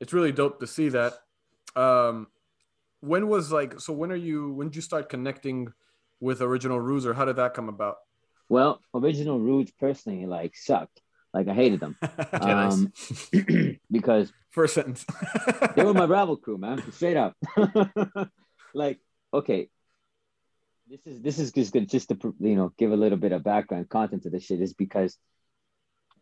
it's 0.00 0.12
really 0.12 0.32
dope 0.32 0.60
to 0.60 0.66
see 0.66 0.88
that. 0.90 1.14
Um, 1.74 2.28
when 3.00 3.28
was 3.28 3.52
like 3.52 3.80
so 3.80 3.92
when 3.92 4.10
are 4.10 4.16
you 4.16 4.52
when 4.52 4.68
did 4.68 4.76
you 4.76 4.82
start 4.82 5.08
connecting 5.08 5.72
with 6.20 6.40
original 6.40 6.80
ruse 6.80 7.04
or 7.04 7.12
how 7.12 7.24
did 7.24 7.36
that 7.36 7.52
come 7.52 7.68
about 7.68 7.96
Well, 8.48 8.80
original 8.94 9.38
Rudes 9.38 9.72
personally 9.72 10.24
like 10.24 10.56
sucked. 10.56 11.02
Like 11.34 11.48
I 11.48 11.54
hated 11.54 11.80
them 11.80 11.98
um, 12.32 12.92
because 13.90 14.32
first 14.50 14.74
sentence 14.74 15.04
they 15.76 15.84
were 15.84 15.92
my 15.92 16.06
Bravo 16.06 16.36
crew, 16.36 16.56
man. 16.56 16.82
Straight 16.92 17.16
up. 17.16 17.36
like, 18.74 18.98
okay, 19.34 19.68
this 20.88 21.00
is 21.06 21.20
this 21.20 21.38
is 21.38 21.52
just 21.52 21.72
good, 21.72 21.90
just 21.90 22.08
to 22.08 22.34
you 22.40 22.56
know 22.56 22.72
give 22.78 22.92
a 22.92 22.96
little 22.96 23.18
bit 23.18 23.32
of 23.32 23.44
background 23.44 23.88
content 23.90 24.22
to 24.22 24.30
this 24.30 24.44
shit 24.44 24.62
is 24.62 24.72
because 24.72 25.18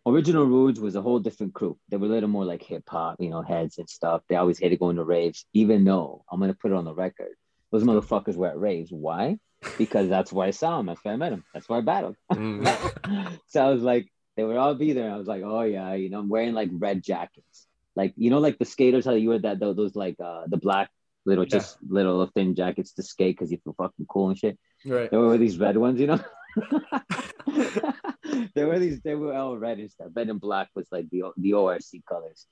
original 0.07 0.45
Rudes 0.45 0.81
was 0.81 0.97
a 0.97 1.03
whole 1.03 1.19
different 1.19 1.55
crew. 1.55 1.79
They 1.89 1.97
were 1.97 2.07
a 2.07 2.11
little 2.11 2.29
more 2.29 2.45
like 2.45 2.63
hip 2.63 2.85
hop, 2.89 3.17
you 3.21 3.31
know, 3.31 3.43
heads 3.43 3.79
and 3.79 3.89
stuff. 3.89 4.23
They 4.29 4.37
always 4.37 4.59
hated 4.59 4.79
going 4.79 4.97
to 4.97 5.05
raves, 5.05 5.47
even 5.53 5.85
though 5.85 6.25
I'm 6.31 6.41
gonna 6.41 6.55
put 6.55 6.71
it 6.71 6.77
on 6.77 6.85
the 6.85 6.95
record. 6.95 7.35
Those 7.71 7.85
motherfuckers 7.85 8.37
were 8.37 8.49
at 8.49 8.59
raves. 8.59 8.91
Why? 8.93 9.39
Because 9.79 10.09
that's 10.09 10.33
where 10.33 10.47
I 10.47 10.51
saw 10.51 10.77
them. 10.77 10.87
That's 10.87 11.05
where 11.05 11.15
I 11.15 11.17
met 11.17 11.31
them. 11.31 11.45
That's 11.53 11.69
where 11.69 11.79
I 11.79 11.83
battled. 11.83 12.17
Mm. 12.33 13.39
so 13.47 13.67
I 13.67 13.71
was 13.71 13.83
like, 13.83 14.09
they 14.37 14.45
would 14.45 14.57
all 14.57 14.75
be 14.75 14.93
there. 14.93 15.11
I 15.11 15.17
was 15.17 15.27
like, 15.27 15.43
oh 15.45 15.63
yeah, 15.63 15.95
you 15.95 16.11
know, 16.11 16.19
I'm 16.19 16.29
wearing 16.29 16.55
like 16.55 16.69
red 16.73 17.03
jackets, 17.03 17.67
like 17.97 18.13
you 18.17 18.31
know, 18.31 18.39
like 18.39 18.59
the 18.59 18.65
skaters 18.65 19.05
how 19.05 19.13
you 19.13 19.31
wear 19.31 19.39
that 19.41 19.61
those, 19.61 19.77
those 19.77 19.97
like 19.97 20.17
uh 20.21 20.45
the 20.49 20.57
black 20.57 20.91
little 21.27 21.45
just 21.45 21.79
little 21.89 22.27
thin 22.27 22.55
jackets 22.55 22.93
to 22.93 23.03
skate 23.03 23.37
because 23.37 23.51
you 23.51 23.59
feel 23.65 23.75
fucking 23.79 24.07
cool 24.07 24.29
and 24.29 24.39
shit. 24.39 24.59
right 24.85 25.11
They 25.11 25.17
were 25.17 25.39
these 25.39 25.59
red 25.59 25.77
ones, 25.77 26.01
you 26.01 26.07
know. 26.07 26.21
they 28.55 28.65
were 28.65 28.79
these. 28.79 29.01
They 29.01 29.15
were 29.15 29.35
all 29.35 29.57
red 29.57 29.79
and 29.79 29.91
stuff. 29.91 30.09
Red 30.15 30.29
and 30.29 30.41
black 30.41 30.69
was 30.75 30.87
like 30.91 31.09
the 31.11 31.25
the 31.37 31.55
ORC 31.55 31.83
colors, 32.09 32.47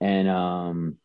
and 0.00 0.28
um, 0.28 0.96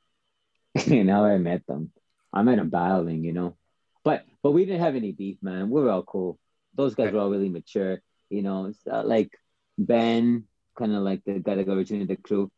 now 0.87 1.25
I 1.25 1.37
met 1.37 1.65
them. 1.67 1.91
I 2.33 2.43
met 2.43 2.57
them 2.57 2.69
battling, 2.69 3.23
you 3.23 3.33
know, 3.33 3.57
but 4.03 4.25
but 4.41 4.51
we 4.51 4.65
didn't 4.65 4.81
have 4.81 4.95
any 4.95 5.11
beef, 5.11 5.37
man. 5.41 5.69
We 5.69 5.81
were 5.81 5.91
all 5.91 6.03
cool. 6.03 6.39
Those 6.75 6.95
guys 6.95 7.11
were 7.11 7.19
all 7.19 7.29
really 7.29 7.49
mature, 7.49 8.01
you 8.29 8.41
know. 8.41 8.73
Uh, 8.89 9.03
like 9.03 9.31
Ben, 9.77 10.45
kind 10.77 10.95
of 10.95 11.03
like 11.03 11.23
the 11.25 11.39
guy 11.39 11.55
that 11.55 11.65
got 11.65 11.77
originally 11.77 12.05
the 12.05 12.15
crew. 12.15 12.51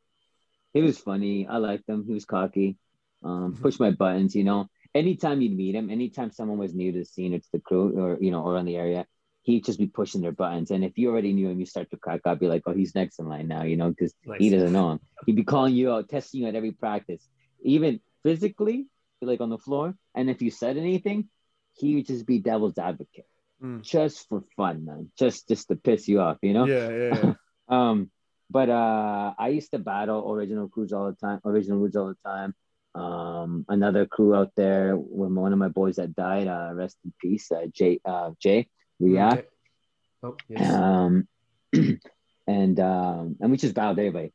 He 0.73 0.81
was 0.81 0.97
funny. 0.97 1.47
I 1.47 1.57
liked 1.57 1.87
him. 1.87 2.03
He 2.05 2.13
was 2.13 2.25
cocky. 2.25 2.77
Um, 3.23 3.57
push 3.59 3.79
my 3.79 3.91
buttons, 3.91 4.35
you 4.35 4.43
know. 4.43 4.67
Anytime 4.93 5.41
you'd 5.41 5.55
meet 5.55 5.75
him, 5.75 5.89
anytime 5.89 6.31
someone 6.31 6.59
was 6.59 6.73
new 6.73 6.91
to 6.91 6.99
the 6.99 7.05
scene 7.05 7.33
or 7.33 7.39
to 7.39 7.49
the 7.51 7.59
crew 7.59 7.99
or 7.99 8.17
you 8.21 8.31
know 8.31 8.43
or 8.43 8.57
on 8.57 8.65
the 8.65 8.75
area, 8.75 9.05
he'd 9.43 9.63
just 9.65 9.77
be 9.79 9.87
pushing 9.87 10.21
their 10.21 10.31
buttons. 10.31 10.71
And 10.71 10.83
if 10.83 10.97
you 10.97 11.09
already 11.11 11.33
knew 11.33 11.49
him, 11.49 11.59
you 11.59 11.65
start 11.65 11.89
to 11.91 11.97
crack 11.97 12.21
up. 12.25 12.39
Be 12.39 12.47
like, 12.47 12.63
oh, 12.65 12.73
he's 12.73 12.95
next 12.95 13.19
in 13.19 13.27
line 13.27 13.47
now, 13.47 13.63
you 13.63 13.77
know, 13.77 13.89
because 13.89 14.13
Nice. 14.25 14.39
he 14.39 14.49
doesn't 14.49 14.73
know 14.73 14.91
him. 14.93 14.99
He'd 15.25 15.35
be 15.35 15.43
calling 15.43 15.75
you 15.75 15.91
out, 15.91 16.09
testing 16.09 16.41
you 16.41 16.47
at 16.47 16.55
every 16.55 16.71
practice, 16.71 17.21
even 17.63 17.99
physically, 18.23 18.87
like 19.21 19.41
on 19.41 19.49
the 19.49 19.57
floor. 19.57 19.95
And 20.15 20.29
if 20.29 20.41
you 20.41 20.49
said 20.51 20.77
anything, 20.77 21.29
he 21.75 21.95
would 21.95 22.07
just 22.07 22.25
be 22.25 22.39
devil's 22.39 22.77
advocate, 22.77 23.27
Mm. 23.63 23.81
just 23.81 24.27
for 24.27 24.43
fun, 24.57 24.83
man, 24.83 25.11
just 25.17 25.47
just 25.47 25.69
to 25.69 25.75
piss 25.77 26.07
you 26.09 26.19
off, 26.19 26.37
you 26.41 26.51
know. 26.53 26.65
yeah 26.65 26.89
yeah, 26.89 27.13
yeah. 27.23 27.33
Um, 27.69 28.11
but 28.51 28.69
uh, 28.69 29.33
I 29.39 29.47
used 29.49 29.71
to 29.71 29.79
battle 29.79 30.29
original 30.31 30.67
crews 30.67 30.91
all 30.91 31.07
the 31.09 31.15
time, 31.15 31.39
original 31.45 31.79
crews 31.79 31.95
all 31.95 32.07
the 32.13 32.29
time. 32.29 32.53
Um, 32.93 33.65
another 33.69 34.05
crew 34.05 34.35
out 34.35 34.51
there 34.55 34.95
when 34.95 35.33
one 35.33 35.53
of 35.53 35.59
my 35.59 35.69
boys 35.69 35.95
that 35.95 36.13
died, 36.15 36.47
uh, 36.47 36.71
rest 36.73 36.97
in 37.05 37.13
peace, 37.19 37.51
uh, 37.51 37.65
Jay, 37.73 37.99
uh, 38.05 38.31
Jay, 38.39 38.67
React. 38.99 39.37
Okay. 39.39 39.47
Oh, 40.23 40.37
yes. 40.49 40.73
Um, 40.73 41.27
and 42.47 42.79
um, 42.79 43.35
and 43.41 43.51
we 43.51 43.57
just 43.57 43.73
battled 43.75 43.99
everybody. 43.99 44.31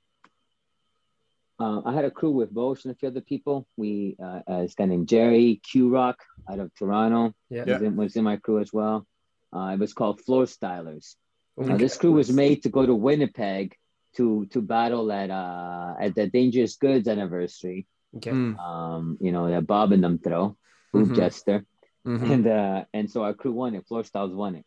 Um, 1.61 1.83
I 1.87 1.93
had 1.93 2.05
a 2.05 2.11
crew 2.11 2.31
with 2.31 2.53
Bosch 2.55 2.85
and 2.85 2.93
a 2.93 2.95
few 2.95 3.09
other 3.09 3.21
people. 3.21 3.67
We 3.77 4.17
uh, 4.23 4.41
uh, 4.47 4.63
this 4.63 4.75
guy 4.75 4.85
named 4.85 5.09
Jerry 5.09 5.61
Q 5.69 5.89
Rock 5.89 6.23
out 6.51 6.61
of 6.61 6.73
Toronto 6.75 7.35
Yeah. 7.51 7.65
was, 7.65 7.83
in, 7.83 7.97
was 7.97 8.17
in 8.17 8.25
my 8.25 8.37
crew 8.37 8.61
as 8.61 8.73
well. 8.73 9.07
Uh, 9.53 9.71
it 9.75 9.79
was 9.81 9.93
called 9.93 10.21
Floor 10.21 10.45
Stylers. 10.45 11.17
Now, 11.57 11.75
Okay. 11.75 11.85
this 11.85 11.97
crew 11.97 12.13
was 12.13 12.31
made 12.31 12.63
to 12.63 12.69
go 12.69 12.87
to 12.87 12.95
Winnipeg 12.95 13.75
to 14.17 14.47
to 14.53 14.63
battle 14.63 15.11
at 15.11 15.31
uh 15.31 15.95
at 16.01 16.15
the 16.15 16.29
Dangerous 16.29 16.77
Goods 16.77 17.09
anniversary. 17.09 17.87
Okay. 18.17 18.31
Mm. 18.31 18.59
Um, 18.59 19.19
you 19.21 19.33
know, 19.33 19.51
that 19.51 19.67
Bob 19.67 19.93
and 19.93 20.03
them 20.05 20.19
throw, 20.19 20.57
Boot 20.93 21.09
Mhm. 21.09 21.17
Jester, 21.17 21.65
Mhm. 22.09 22.31
and 22.33 22.47
uh 22.47 22.85
and 22.95 23.11
so 23.11 23.23
our 23.23 23.35
crew 23.35 23.53
won 23.53 23.75
it. 23.75 23.87
Floor 23.87 24.03
Styles 24.03 24.35
won 24.35 24.57
it. 24.57 24.65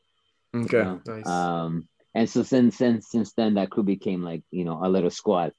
you 0.54 0.62
okay 0.62 0.84
know? 0.84 1.02
Nice. 1.06 1.28
Um, 1.28 1.88
and 2.14 2.30
so 2.30 2.44
since 2.44 2.78
since 2.78 3.10
since 3.10 3.34
then, 3.34 3.56
that 3.56 3.72
crew 3.72 3.84
became 3.84 4.22
like 4.22 4.44
you 4.52 4.64
know 4.64 4.80
a 4.84 4.90
little 4.90 5.10
squad. 5.10 5.54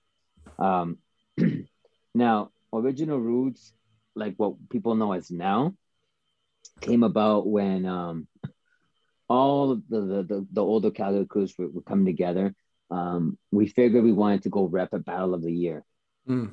Um, 0.58 0.98
now 2.14 2.50
original 2.72 3.18
roots, 3.18 3.72
like 4.14 4.34
what 4.36 4.68
people 4.70 4.94
know 4.94 5.12
as 5.12 5.30
now, 5.30 5.74
came 6.80 7.02
about 7.02 7.48
when 7.48 7.84
um 7.86 8.28
all 9.28 9.72
of 9.72 9.82
the 9.88 10.00
the, 10.00 10.22
the, 10.22 10.46
the 10.52 10.62
older 10.62 10.92
Calgary 10.92 11.26
crews 11.26 11.52
were, 11.58 11.68
were 11.68 11.82
coming 11.82 12.06
together. 12.06 12.54
Um, 12.90 13.38
we 13.50 13.66
figured 13.66 14.04
we 14.04 14.12
wanted 14.12 14.42
to 14.42 14.50
go 14.50 14.66
rep 14.66 14.92
at 14.94 15.04
Battle 15.04 15.34
of 15.34 15.42
the 15.42 15.52
Year. 15.52 15.82
Mm. 16.28 16.52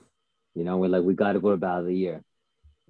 You 0.55 0.63
know, 0.63 0.77
we're 0.77 0.87
like, 0.87 1.03
we 1.03 1.13
got 1.13 1.33
to 1.33 1.41
go 1.41 1.51
to 1.51 1.57
Battle 1.57 1.81
of 1.81 1.85
the 1.87 1.95
Year. 1.95 2.23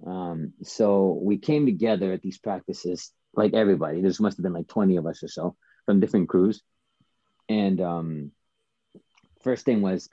Um, 0.06 0.54
so 0.62 1.18
we 1.22 1.38
came 1.38 1.66
together 1.66 2.12
at 2.12 2.22
these 2.22 2.38
practices, 2.38 3.12
like 3.34 3.54
everybody. 3.54 4.00
There 4.00 4.12
must 4.20 4.36
have 4.36 4.42
been 4.42 4.52
like 4.52 4.68
20 4.68 4.96
of 4.96 5.06
us 5.06 5.22
or 5.22 5.28
so 5.28 5.56
from 5.86 6.00
different 6.00 6.28
crews. 6.28 6.62
And 7.48 7.80
um, 7.80 8.32
first 9.42 9.64
thing 9.64 9.82
was, 9.82 10.08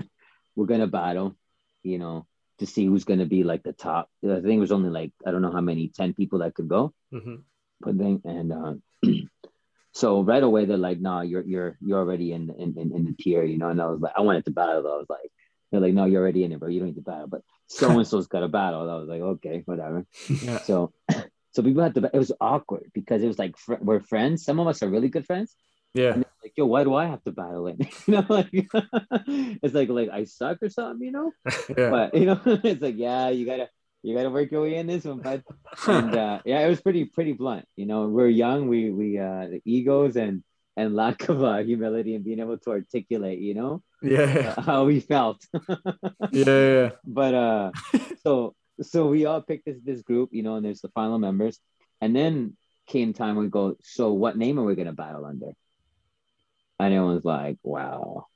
we're 0.56 0.66
going 0.66 0.80
to 0.80 0.88
battle, 0.88 1.36
you 1.84 2.00
know, 2.00 2.26
to 2.60 2.66
see 2.66 2.86
who's 2.86 3.04
going 3.04 3.20
to 3.20 3.26
be 3.26 3.44
like 3.44 3.64
the 3.64 3.74
top. 3.74 4.10
I 4.24 4.42
think 4.42 4.46
it 4.46 4.60
was 4.60 4.72
only 4.72 4.90
like, 4.90 5.12
I 5.26 5.32
don't 5.32 5.44
know 5.44 5.52
how 5.52 5.62
many, 5.62 5.90
10 5.90 6.14
people 6.14 6.40
that 6.40 6.56
could 6.56 6.68
go. 6.68 6.94
Mhm. 7.14 7.44
But 7.80 7.98
then, 7.98 8.22
and 8.26 8.52
uh, 8.52 8.74
so 9.92 10.24
right 10.24 10.42
away, 10.42 10.66
they're 10.66 10.78
like, 10.78 11.00
nah, 11.00 11.22
you're, 11.22 11.46
you're, 11.46 11.78
you're 11.80 12.00
already 12.00 12.34
in, 12.34 12.50
in, 12.58 12.76
in, 12.78 12.96
in 12.96 13.06
the 13.06 13.14
tier, 13.14 13.44
you 13.44 13.60
know? 13.60 13.70
And 13.70 13.80
I 13.80 13.86
was 13.86 14.02
like, 14.02 14.14
I 14.18 14.22
wanted 14.22 14.46
to 14.46 14.52
battle. 14.52 14.88
I 14.88 14.98
was 14.98 15.06
like, 15.10 15.32
they're 15.72 15.82
like, 15.82 15.94
no, 15.94 16.06
you're 16.06 16.22
already 16.22 16.44
in 16.44 16.52
it, 16.52 16.60
bro. 16.60 16.70
You 16.70 16.80
don't 16.80 16.90
need 16.90 16.96
to 16.96 17.02
battle. 17.02 17.28
But 17.28 17.42
so 17.68 17.90
and 17.92 18.08
so's 18.08 18.28
got 18.28 18.44
a 18.44 18.48
battle. 18.48 18.90
I 18.90 18.96
was 18.96 19.10
like, 19.10 19.22
okay, 19.22 19.64
whatever. 19.66 20.06
Yeah. 20.42 20.60
So, 20.60 20.94
so 21.54 21.64
people 21.64 21.84
had 21.84 21.96
to. 21.96 22.10
It 22.14 22.18
was 22.18 22.32
awkward 22.40 22.92
because 22.94 23.24
it 23.24 23.28
was 23.28 23.40
like 23.40 23.58
fr- 23.58 23.82
we're 23.82 24.00
friends. 24.00 24.44
Some 24.44 24.60
of 24.60 24.68
us 24.68 24.82
are 24.84 24.90
really 24.90 25.10
good 25.10 25.26
friends. 25.26 25.56
yeah 25.94 26.14
And 26.14 26.26
like, 26.44 26.54
yo, 26.56 26.66
why 26.66 26.84
do 26.84 26.96
I 26.96 27.08
have 27.08 27.24
to 27.24 27.32
battle 27.32 27.68
it? 27.68 27.78
you 28.08 28.14
know, 28.14 28.26
like 28.30 28.50
it's 29.28 29.74
like 29.74 29.90
like 29.90 30.10
I 30.10 30.24
suck 30.26 30.60
or 30.62 30.70
something, 30.70 31.06
you 31.06 31.12
know. 31.12 31.32
yeah 31.78 31.90
But 31.90 32.16
you 32.16 32.26
know, 32.26 32.40
it's 32.46 32.82
like 32.82 32.98
yeah, 32.98 33.30
you 33.30 33.46
gotta 33.46 33.70
you 34.04 34.16
gotta 34.16 34.30
work 34.30 34.52
your 34.52 34.62
way 34.62 34.76
in 34.76 34.88
this 34.88 35.04
one, 35.06 35.22
bud. 35.22 35.44
And 35.88 36.16
uh, 36.16 36.40
yeah, 36.46 36.60
it 36.66 36.70
was 36.70 36.82
pretty 36.82 37.06
pretty 37.06 37.34
blunt. 37.34 37.66
You 37.76 37.86
know, 37.86 38.08
we're 38.08 38.30
young. 38.30 38.68
We 38.68 38.92
we 38.92 39.18
uh, 39.18 39.48
the 39.48 39.62
egos 39.66 40.16
and 40.16 40.44
and 40.78 40.96
lack 40.96 41.28
of 41.28 41.44
uh, 41.44 41.58
humility 41.58 42.16
and 42.16 42.24
being 42.24 42.40
able 42.40 42.58
to 42.60 42.70
articulate. 42.70 43.40
You 43.40 43.56
know? 43.56 43.84
Yeah. 44.02 44.54
How 44.62 44.86
we 44.86 45.02
felt. 45.02 45.44
yeah 46.32 46.46
yeah 46.46 46.90
but 47.04 47.34
uh 47.34 47.72
so 48.24 48.56
so 48.82 49.08
we 49.08 49.26
all 49.26 49.42
picked 49.42 49.66
this 49.66 49.80
this 49.84 50.02
group 50.04 50.30
you 50.32 50.44
know 50.44 50.56
and 50.56 50.66
there's 50.66 50.82
the 50.82 50.90
final 50.90 51.20
members. 51.20 51.60
And 52.00 52.16
then 52.16 52.56
came 52.86 53.12
time 53.12 53.36
we 53.36 53.48
go 53.48 53.76
so 53.82 54.14
what 54.14 54.38
name 54.38 54.60
are 54.60 54.64
we 54.64 54.76
going 54.76 54.88
to 54.88 54.94
battle 54.94 55.26
under? 55.26 55.52
And 56.80 56.94
everyone's 56.94 57.26
like 57.26 57.58
wow. 57.64 58.28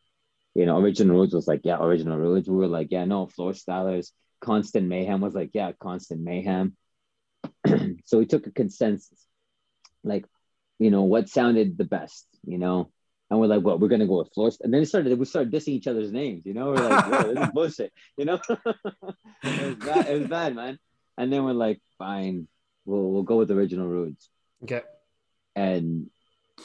You 0.56 0.66
know 0.66 0.80
original 0.80 1.16
rules 1.16 1.34
was 1.34 1.48
like 1.48 1.62
yeah 1.64 1.78
original 1.80 2.18
rules. 2.18 2.50
We 2.50 2.56
were 2.56 2.68
like 2.68 2.88
yeah 2.92 3.06
no 3.06 3.28
floor 3.28 3.54
stylers 3.54 4.12
constant 4.42 4.88
mayhem 4.88 5.22
was 5.22 5.36
like 5.36 5.52
yeah 5.54 5.72
constant 5.80 6.22
mayhem. 6.22 6.76
So 8.06 8.18
we 8.18 8.26
took 8.26 8.48
a 8.48 8.52
consensus. 8.52 9.26
Like 10.04 10.26
you 10.84 10.90
know 10.94 11.04
what 11.14 11.30
sounded 11.38 11.78
the 11.78 11.90
best 11.98 12.26
you 12.54 12.58
know 12.58 12.80
and 13.30 13.40
we're 13.40 13.48
like, 13.48 13.64
well, 13.64 13.80
we're 13.80 13.88
gonna 13.88 14.06
go 14.08 14.18
with 14.18 14.34
floor. 14.34 14.52
And 14.62 14.74
then 14.74 14.82
it 14.82 14.88
started, 14.88 15.18
we 15.18 15.24
started 15.24 15.54
dissing 15.54 15.70
each 15.70 15.88
other's 15.88 16.12
names, 16.12 16.42
you 16.46 16.54
know. 16.54 16.72
We're 16.72 16.90
like, 16.90 17.06
this 17.34 17.40
is 17.46 17.50
bullshit, 17.54 17.94
you 18.18 18.26
know. 18.26 18.40
it 18.50 19.66
was 19.68 19.76
bad, 19.88 20.08
it 20.10 20.20
was 20.20 20.28
bad, 20.28 20.54
man. 20.54 20.78
And 21.18 21.32
then 21.32 21.46
we're 21.46 21.54
like, 21.54 21.80
fine, 21.98 22.50
we'll 22.84 23.10
we'll 23.10 23.24
go 23.32 23.38
with 23.38 23.50
original 23.50 23.88
roots. 23.88 24.30
Okay. 24.64 24.82
And 25.56 26.10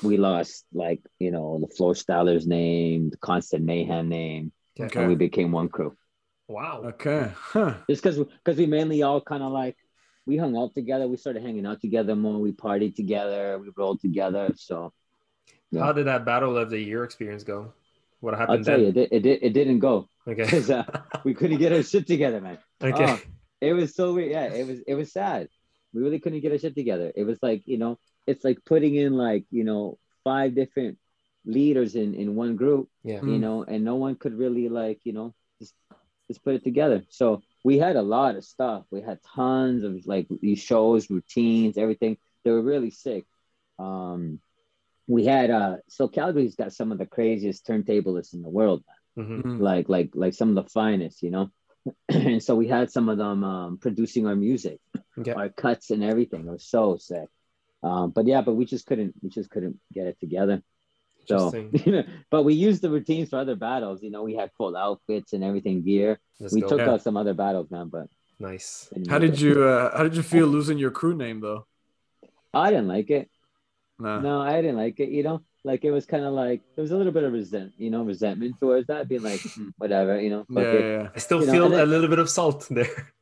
we 0.02 0.16
lost 0.16 0.64
like, 0.72 1.02
you 1.20 1.30
know, 1.30 1.60
the 1.60 1.72
floor 1.72 1.94
stylers 1.94 2.48
name, 2.48 3.10
the 3.10 3.16
constant 3.18 3.64
mayhem 3.64 4.08
name, 4.08 4.50
Okay. 4.78 4.98
and 4.98 5.08
we 5.08 5.14
became 5.14 5.52
one 5.52 5.68
crew. 5.68 5.96
Wow. 6.48 6.82
okay 6.92 7.30
huh 7.34 7.74
Just 7.88 8.02
because 8.02 8.18
because 8.18 8.58
we 8.58 8.66
mainly 8.66 9.04
all 9.04 9.20
kind 9.20 9.44
of 9.44 9.52
like 9.52 9.76
we 10.26 10.36
hung 10.36 10.56
out 10.56 10.74
together, 10.74 11.06
we 11.08 11.16
started 11.16 11.42
hanging 11.42 11.66
out 11.66 11.80
together 11.80 12.16
more, 12.16 12.38
we 12.40 12.52
partied 12.52 12.94
together, 12.96 13.58
we 13.58 13.70
rolled 13.76 14.00
together. 14.00 14.52
So 14.56 14.92
Yeah. 15.70 15.84
How 15.84 15.92
did 15.92 16.06
that 16.06 16.24
battle 16.24 16.56
of 16.58 16.70
the 16.70 16.78
year 16.80 17.04
experience 17.04 17.44
go? 17.44 17.72
What 18.20 18.34
happened? 18.34 18.58
I'll 18.58 18.64
tell 18.64 18.76
then? 18.76 18.82
you, 18.82 18.88
it, 18.88 18.94
did- 18.94 19.12
it, 19.12 19.20
did, 19.22 19.38
it 19.42 19.52
didn't 19.52 19.78
go 19.80 20.08
Okay. 20.26 20.44
because 20.44 20.70
uh, 20.70 20.84
we 21.24 21.34
couldn't 21.34 21.58
get 21.58 21.72
our 21.72 21.82
shit 21.82 22.06
together, 22.06 22.40
man. 22.40 22.58
okay. 22.82 23.04
Oh, 23.04 23.20
it 23.60 23.72
was 23.72 23.94
so 23.94 24.14
weird. 24.14 24.32
Yeah, 24.32 24.46
it 24.52 24.66
was 24.66 24.80
it 24.86 24.94
was 24.94 25.12
sad. 25.12 25.48
We 25.94 26.02
really 26.02 26.18
couldn't 26.18 26.40
get 26.40 26.52
our 26.52 26.58
shit 26.58 26.74
together. 26.74 27.12
It 27.14 27.24
was 27.24 27.38
like, 27.42 27.62
you 27.66 27.78
know, 27.78 27.98
it's 28.26 28.44
like 28.44 28.58
putting 28.66 28.94
in 28.96 29.12
like, 29.14 29.44
you 29.50 29.64
know, 29.64 29.98
five 30.24 30.54
different 30.54 30.98
leaders 31.44 31.94
in 31.94 32.14
in 32.14 32.34
one 32.34 32.56
group, 32.56 32.88
yeah. 33.04 33.20
Mm. 33.20 33.32
you 33.32 33.38
know, 33.38 33.62
and 33.62 33.84
no 33.84 33.94
one 33.94 34.16
could 34.16 34.34
really 34.36 34.68
like, 34.68 35.00
you 35.04 35.12
know, 35.12 35.34
just 35.60 35.74
just 36.28 36.42
put 36.44 36.54
it 36.54 36.64
together. 36.64 37.04
So 37.08 37.42
we 37.66 37.78
had 37.78 37.96
a 37.96 38.02
lot 38.16 38.36
of 38.36 38.44
stuff. 38.44 38.84
We 38.92 39.00
had 39.02 39.18
tons 39.34 39.82
of 39.82 40.06
like 40.06 40.28
these 40.40 40.60
shows, 40.60 41.10
routines, 41.10 41.76
everything. 41.76 42.16
They 42.44 42.52
were 42.52 42.62
really 42.62 42.92
sick. 42.92 43.26
Um, 43.80 44.38
we 45.08 45.24
had 45.24 45.50
uh, 45.50 45.78
so 45.88 46.06
Calgary's 46.06 46.54
got 46.54 46.72
some 46.72 46.92
of 46.92 46.98
the 46.98 47.06
craziest 47.06 47.66
turntablists 47.66 48.34
in 48.34 48.42
the 48.42 48.48
world, 48.48 48.84
Mhm. 49.18 49.42
Mhm. 49.42 49.60
like 49.60 49.88
like 49.88 50.10
like 50.14 50.34
some 50.34 50.50
of 50.50 50.54
the 50.54 50.70
finest, 50.70 51.24
you 51.24 51.32
know. 51.32 51.50
and 52.08 52.40
so 52.40 52.54
we 52.54 52.68
had 52.68 52.92
some 52.92 53.08
of 53.08 53.18
them 53.18 53.42
um, 53.42 53.78
producing 53.78 54.28
our 54.28 54.36
music, 54.36 54.78
Okay. 55.18 55.32
our 55.32 55.48
cuts 55.48 55.90
and 55.90 56.04
everything. 56.04 56.42
It 56.46 56.52
was 56.52 56.68
so 56.76 56.98
sick. 56.98 57.28
Um, 57.82 58.12
but 58.12 58.28
yeah, 58.28 58.42
but 58.42 58.54
we 58.54 58.64
just 58.64 58.86
couldn't 58.86 59.14
we 59.22 59.28
just 59.28 59.50
couldn't 59.50 59.80
get 59.92 60.06
it 60.06 60.20
together. 60.20 60.62
So, 61.28 61.54
Interesting. 61.54 62.04
but 62.30 62.42
we 62.44 62.54
used 62.54 62.82
the 62.82 62.90
routines 62.90 63.28
for 63.30 63.38
other 63.38 63.56
battles. 63.56 64.02
You 64.02 64.10
know, 64.10 64.22
we 64.22 64.34
had 64.34 64.50
full 64.56 64.76
outfits 64.76 65.32
and 65.32 65.42
everything 65.44 65.82
gear. 65.82 66.18
That's 66.40 66.54
we 66.54 66.60
dope. 66.60 66.70
took 66.70 66.78
Yeah. 66.80 66.90
out 66.92 67.02
some 67.02 67.16
other 67.16 67.34
battles, 67.34 67.70
man. 67.70 67.88
But 67.88 68.08
nice. 68.38 68.88
How 69.08 69.18
did 69.18 69.34
it. 69.34 69.40
you 69.40 69.62
uh, 69.64 69.96
how 69.96 70.02
did 70.02 70.14
you 70.16 70.22
feel 70.34 70.46
losing 70.46 70.78
your 70.78 70.90
crew 70.90 71.16
name 71.16 71.40
though? 71.40 71.66
I 72.54 72.70
didn't 72.70 72.88
like 72.88 73.10
it. 73.10 73.28
Nah. 73.98 74.20
No, 74.20 74.40
I 74.40 74.60
didn't 74.60 74.76
like 74.76 75.00
it. 75.00 75.08
You 75.08 75.22
know, 75.22 75.40
like 75.64 75.84
it 75.84 75.90
was 75.90 76.04
kind 76.06 76.24
of 76.24 76.32
like 76.34 76.60
there 76.74 76.82
was 76.82 76.90
a 76.92 76.96
little 76.96 77.12
bit 77.12 77.24
of 77.24 77.32
resent, 77.32 77.72
you 77.78 77.90
know, 77.90 78.02
resentment 78.04 78.56
towards 78.60 78.86
that, 78.88 79.08
being 79.08 79.22
like, 79.22 79.40
"Hmm, 79.54 79.68
whatever, 79.78 80.20
you 80.20 80.30
know. 80.30 80.44
fuck 80.52 80.62
Yeah, 80.64 80.70
it." 80.80 81.02
yeah, 81.02 81.08
I 81.14 81.18
still 81.18 81.40
You 81.40 81.46
know, 81.46 81.52
feel 81.52 81.64
and 81.66 81.74
then- 81.74 81.80
a 81.82 81.86
little 81.86 82.08
bit 82.08 82.18
of 82.18 82.28
salt 82.30 82.66
there. 82.70 83.12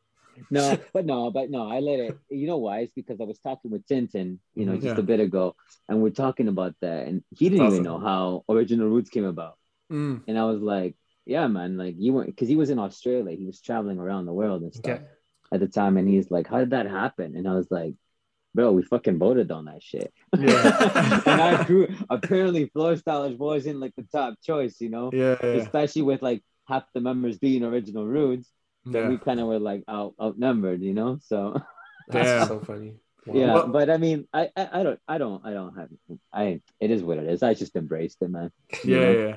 No, 0.51 0.77
but 0.93 1.07
no, 1.07 1.31
but 1.31 1.51
no, 1.51 1.69
I 1.71 1.81
let 1.81 2.01
it. 2.01 2.19
You 2.31 2.47
know 2.47 2.59
why? 2.59 2.81
It's 2.81 2.93
because 2.95 3.21
I 3.21 3.25
was 3.25 3.39
talking 3.39 3.71
with 3.71 3.87
Tintin, 3.87 4.39
you 4.55 4.67
know, 4.67 4.73
Mhm. 4.73 4.83
just 4.83 4.97
Yeah. 4.97 5.01
a 5.01 5.03
bit 5.03 5.21
ago, 5.21 5.55
and 5.89 6.03
we're 6.03 6.11
talking 6.11 6.49
about 6.49 6.75
that, 6.81 7.07
and 7.09 7.23
he 7.37 7.49
didn't 7.49 7.67
Awesome. 7.67 7.75
even 7.75 7.85
know 7.85 7.99
how 7.99 8.45
original 8.49 8.89
roots 8.89 9.11
came 9.11 9.25
about. 9.25 9.57
Mm. 9.93 10.23
And 10.27 10.39
I 10.39 10.45
was 10.45 10.61
like, 10.61 10.97
yeah, 11.27 11.47
man, 11.47 11.77
like 11.77 11.97
you 11.99 12.13
weren't 12.13 12.29
because 12.29 12.49
he 12.49 12.57
was 12.57 12.71
in 12.71 12.79
Australia, 12.79 13.37
he 13.37 13.47
was 13.47 13.61
traveling 13.61 13.99
around 13.99 14.27
the 14.27 14.33
world 14.33 14.63
and 14.63 14.75
stuff 14.75 14.99
Okay. 15.01 15.05
at 15.53 15.61
the 15.61 15.69
time, 15.69 15.97
and 15.97 16.09
he's 16.09 16.31
like, 16.31 16.47
how 16.47 16.59
did 16.59 16.71
that 16.71 16.87
happen? 16.87 17.37
And 17.37 17.47
I 17.49 17.55
was 17.55 17.71
like, 17.71 17.95
bro, 18.55 18.71
we 18.73 18.83
fucking 18.83 19.19
voted 19.19 19.51
on 19.51 19.65
that 19.65 19.83
shit. 19.83 20.13
Yeah. 20.39 20.43
and 21.27 21.41
I 21.41 21.65
crew 21.65 21.89
apparently 22.09 22.67
floor 22.69 22.95
stylers 22.95 23.37
wasn't 23.37 23.81
like 23.81 23.95
the 23.97 24.05
top 24.05 24.35
choice, 24.43 24.81
you 24.81 24.91
know, 24.91 25.11
yeah, 25.13 25.37
yeah, 25.43 25.49
especially 25.63 26.03
with 26.03 26.23
like 26.23 26.43
half 26.67 26.85
the 26.95 27.01
members 27.01 27.37
being 27.39 27.65
original 27.65 28.07
roots. 28.07 28.49
That 28.87 29.05
yeah. 29.05 29.09
we 29.09 29.19
kind 29.19 29.41
of 29.41 29.47
were 29.47 29.59
like 29.59 29.83
out 29.89 30.15
outnumbered, 30.21 30.83
you 30.83 30.95
know. 30.95 31.19
So 31.23 31.61
That's 32.09 32.29
Damn. 32.29 32.49
so 32.49 32.61
funny. 32.61 32.95
Wow. 33.27 33.35
yeah, 33.35 33.55
Well- 33.55 33.69
but 33.69 33.89
I 33.89 33.97
mean, 33.97 34.29
I, 34.33 34.51
I 34.57 34.69
I 34.81 34.83
don't 34.83 35.01
I 35.09 35.19
don't 35.19 35.45
I 35.47 35.53
don't 35.53 35.75
have 35.79 35.89
I 36.33 36.61
it 36.81 36.91
is 36.91 37.03
what 37.03 37.19
it 37.19 37.27
is. 37.27 37.43
I 37.43 37.55
just 37.55 37.75
embraced 37.77 38.21
it, 38.23 38.31
man. 38.31 38.51
yeah, 38.85 38.99
know? 38.99 39.13
yeah. 39.13 39.37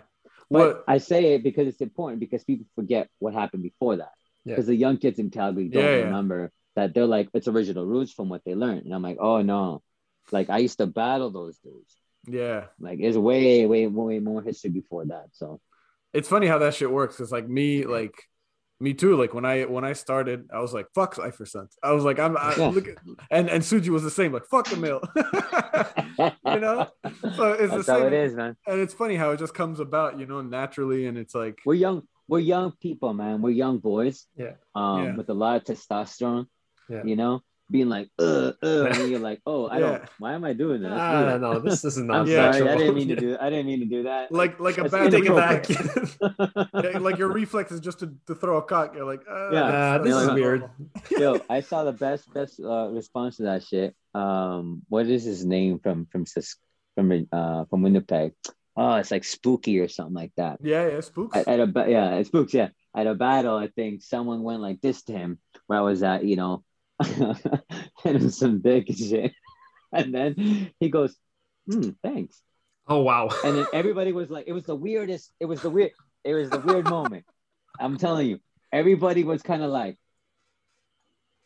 But 0.50 0.76
What? 0.76 0.84
I 0.88 0.98
say 0.98 1.34
it 1.36 1.44
because 1.44 1.68
it's 1.68 1.82
important 1.82 2.20
because 2.20 2.44
people 2.44 2.66
forget 2.76 3.10
what 3.20 3.34
happened 3.34 3.64
before 3.64 3.98
that. 3.98 4.12
Yeah. 4.44 4.54
Because 4.54 4.68
the 4.68 4.76
young 4.76 4.98
kids 4.98 5.20
in 5.20 5.30
Calgary 5.30 5.70
don't 5.70 5.84
Yeah, 5.84 5.90
yeah. 5.98 6.04
remember 6.06 6.52
that 6.76 6.94
they're 6.94 7.06
like 7.08 7.30
it's 7.34 7.48
original 7.48 7.86
roots 7.86 8.12
from 8.12 8.28
what 8.30 8.44
they 8.46 8.54
learned, 8.56 8.84
and 8.86 8.94
I'm 8.94 9.02
like, 9.02 9.18
oh 9.20 9.42
no, 9.42 9.82
like 10.32 10.50
I 10.50 10.58
used 10.60 10.78
to 10.80 10.88
battle 10.88 11.32
those 11.32 11.58
dudes. 11.60 11.96
Yeah. 12.28 12.66
Like 12.80 13.00
it's 13.00 13.16
way 13.18 13.66
way 13.66 13.88
way 13.88 14.20
more 14.20 14.42
history 14.42 14.70
before 14.72 15.06
that. 15.06 15.28
So 15.32 15.62
It's 16.14 16.28
funny 16.28 16.48
how 16.48 16.60
that 16.60 16.74
shit 16.76 16.92
works. 16.92 17.20
It's 17.22 17.32
like 17.32 17.48
me, 17.48 17.86
like 17.86 18.16
me 18.80 18.94
too. 18.94 19.16
Like 19.16 19.34
when 19.34 19.46
I 19.46 19.64
when 19.66 19.84
I 19.84 19.94
started, 19.94 20.50
I 20.54 20.60
was 20.60 20.74
like, 20.74 20.88
"Fuck 20.94 21.16
Sense." 21.16 21.78
I 21.82 21.92
was 21.94 22.04
like, 22.04 22.20
"I'm," 22.20 22.38
I, 22.38 22.56
Yeah. 22.58 22.68
look 22.68 22.88
at, 22.88 22.98
and 23.32 23.50
and 23.50 23.64
Suji 23.64 23.90
was 23.90 24.04
the 24.04 24.12
same. 24.12 24.32
Like, 24.32 24.46
"Fuck 24.46 24.70
the 24.70 24.78
mill," 24.78 25.02
you 26.54 26.60
know. 26.60 26.88
So 27.36 27.54
it's 27.54 27.72
the 27.72 27.78
that's 27.78 27.88
how 27.88 27.98
same. 28.00 28.08
it 28.08 28.14
is, 28.14 28.36
man. 28.36 28.56
And 28.68 28.80
it's 28.80 28.94
funny 28.94 29.16
how 29.16 29.32
it 29.32 29.38
just 29.40 29.54
comes 29.54 29.80
about, 29.80 30.20
you 30.20 30.26
know, 30.26 30.42
naturally. 30.42 31.08
And 31.08 31.18
it's 31.18 31.36
like, 31.36 31.58
We're 31.66 31.76
young. 31.76 32.04
We're 32.28 32.40
young 32.40 32.74
people, 32.82 33.14
man. 33.14 33.42
We're 33.42 33.52
young 33.52 33.80
boys. 33.80 34.26
Yeah. 34.36 34.54
Um, 34.76 35.04
Yeah. 35.04 35.16
with 35.16 35.30
a 35.30 35.34
lot 35.34 35.56
of 35.58 35.64
testosterone. 35.64 36.48
Yeah. 36.90 37.04
You 37.04 37.16
know, 37.16 37.42
being 37.70 37.90
like, 37.90 38.10
uh, 38.18 38.54
uh, 38.64 38.86
and 38.86 39.10
you're 39.12 39.20
like, 39.20 39.42
oh, 39.46 39.68
I 39.68 39.80
don't. 39.80 40.04
Why 40.20 40.34
am 40.34 40.46
I 40.46 40.54
doing 40.54 40.82
this? 40.82 40.92
Ah, 40.94 41.38
no, 41.38 41.60
this 41.60 41.84
is 41.84 41.98
I'm 41.98 42.08
not 42.08 42.28
Yeah. 42.28 42.52
sorry. 42.54 42.70
I 42.70 42.78
didn't 42.78 42.96
mean 42.96 43.08
to 43.10 43.16
do. 43.26 43.38
I 43.40 43.50
didn't 43.50 43.66
mean 43.68 43.80
to 43.82 43.86
do 43.86 44.04
that. 44.04 44.32
like 44.32 44.60
like 44.60 44.78
a 44.78 44.84
That's 44.88 44.94
bad 44.94 45.12
Take 45.12 45.26
it 45.26 45.36
back. 45.36 45.68
Yeah, 46.84 47.00
like 47.00 47.18
your 47.18 47.30
reflex 47.32 47.72
is 47.72 47.80
just 47.82 48.00
to, 48.00 48.14
to 48.28 48.36
throw 48.36 48.58
a 48.58 48.62
cock. 48.62 48.96
You're 48.96 49.06
like, 49.06 49.22
uh, 49.30 49.52
Yeah. 49.52 49.64
Uh, 49.64 49.98
this 50.00 50.14
Yeah, 50.14 50.22
is 50.22 50.28
like- 50.28 50.36
weird. 50.36 50.70
Yo, 51.12 51.42
I 51.50 51.60
saw 51.62 51.84
the 51.84 51.92
best 51.94 52.34
best 52.34 52.60
uh, 52.60 52.88
response 52.90 53.38
to 53.38 53.44
that 53.44 53.64
shit. 53.64 53.96
Um, 54.14 54.84
what 54.90 55.08
is 55.08 55.24
his 55.24 55.46
name 55.46 55.80
from 55.80 56.08
from 56.12 56.26
from 56.96 57.28
uh 57.32 57.66
from 57.66 57.82
Winnipeg? 57.84 58.34
Oh, 58.80 58.96
it's 58.96 59.10
like 59.12 59.24
spooky 59.24 59.80
or 59.80 59.88
something 59.88 60.14
like 60.14 60.32
that. 60.38 60.60
Yeah, 60.62 60.88
yeah, 60.88 61.02
spooks. 61.02 61.36
At, 61.36 61.48
at 61.48 61.60
a 61.60 61.90
yeah, 61.90 62.16
it's 62.16 62.30
spooks. 62.30 62.54
Yeah, 62.54 62.70
at 62.96 63.08
a 63.08 63.16
battle, 63.16 63.58
I 63.58 63.68
think 63.68 64.04
someone 64.04 64.44
went 64.44 64.62
like 64.62 64.82
this 64.82 65.02
to 65.04 65.14
him 65.14 65.40
where 65.66 65.80
I 65.80 65.82
was 65.82 66.04
at, 66.04 66.24
you 66.24 66.36
know, 66.36 66.64
and 68.06 68.34
some 68.34 68.62
dick 68.62 68.90
and 68.90 68.98
shit. 68.98 69.34
And 69.92 70.14
then 70.14 70.72
he 70.80 70.90
goes, 70.90 71.16
hmm, 71.70 71.90
thanks. 72.04 72.42
Oh 72.88 73.02
wow. 73.02 73.30
And 73.44 73.58
then 73.58 73.68
everybody 73.74 74.12
was 74.12 74.30
like, 74.30 74.46
it 74.48 74.54
was 74.54 74.66
the 74.66 74.76
weirdest. 74.76 75.32
It 75.40 75.46
was 75.46 75.62
the 75.62 75.70
weird. 75.70 75.92
It 76.24 76.34
was 76.34 76.50
the 76.50 76.60
weird 76.60 76.90
moment. 76.90 77.26
I'm 77.80 77.98
telling 77.98 78.28
you, 78.28 78.40
everybody 78.72 79.24
was 79.24 79.42
kind 79.42 79.62
of 79.64 79.70
like, 79.72 79.98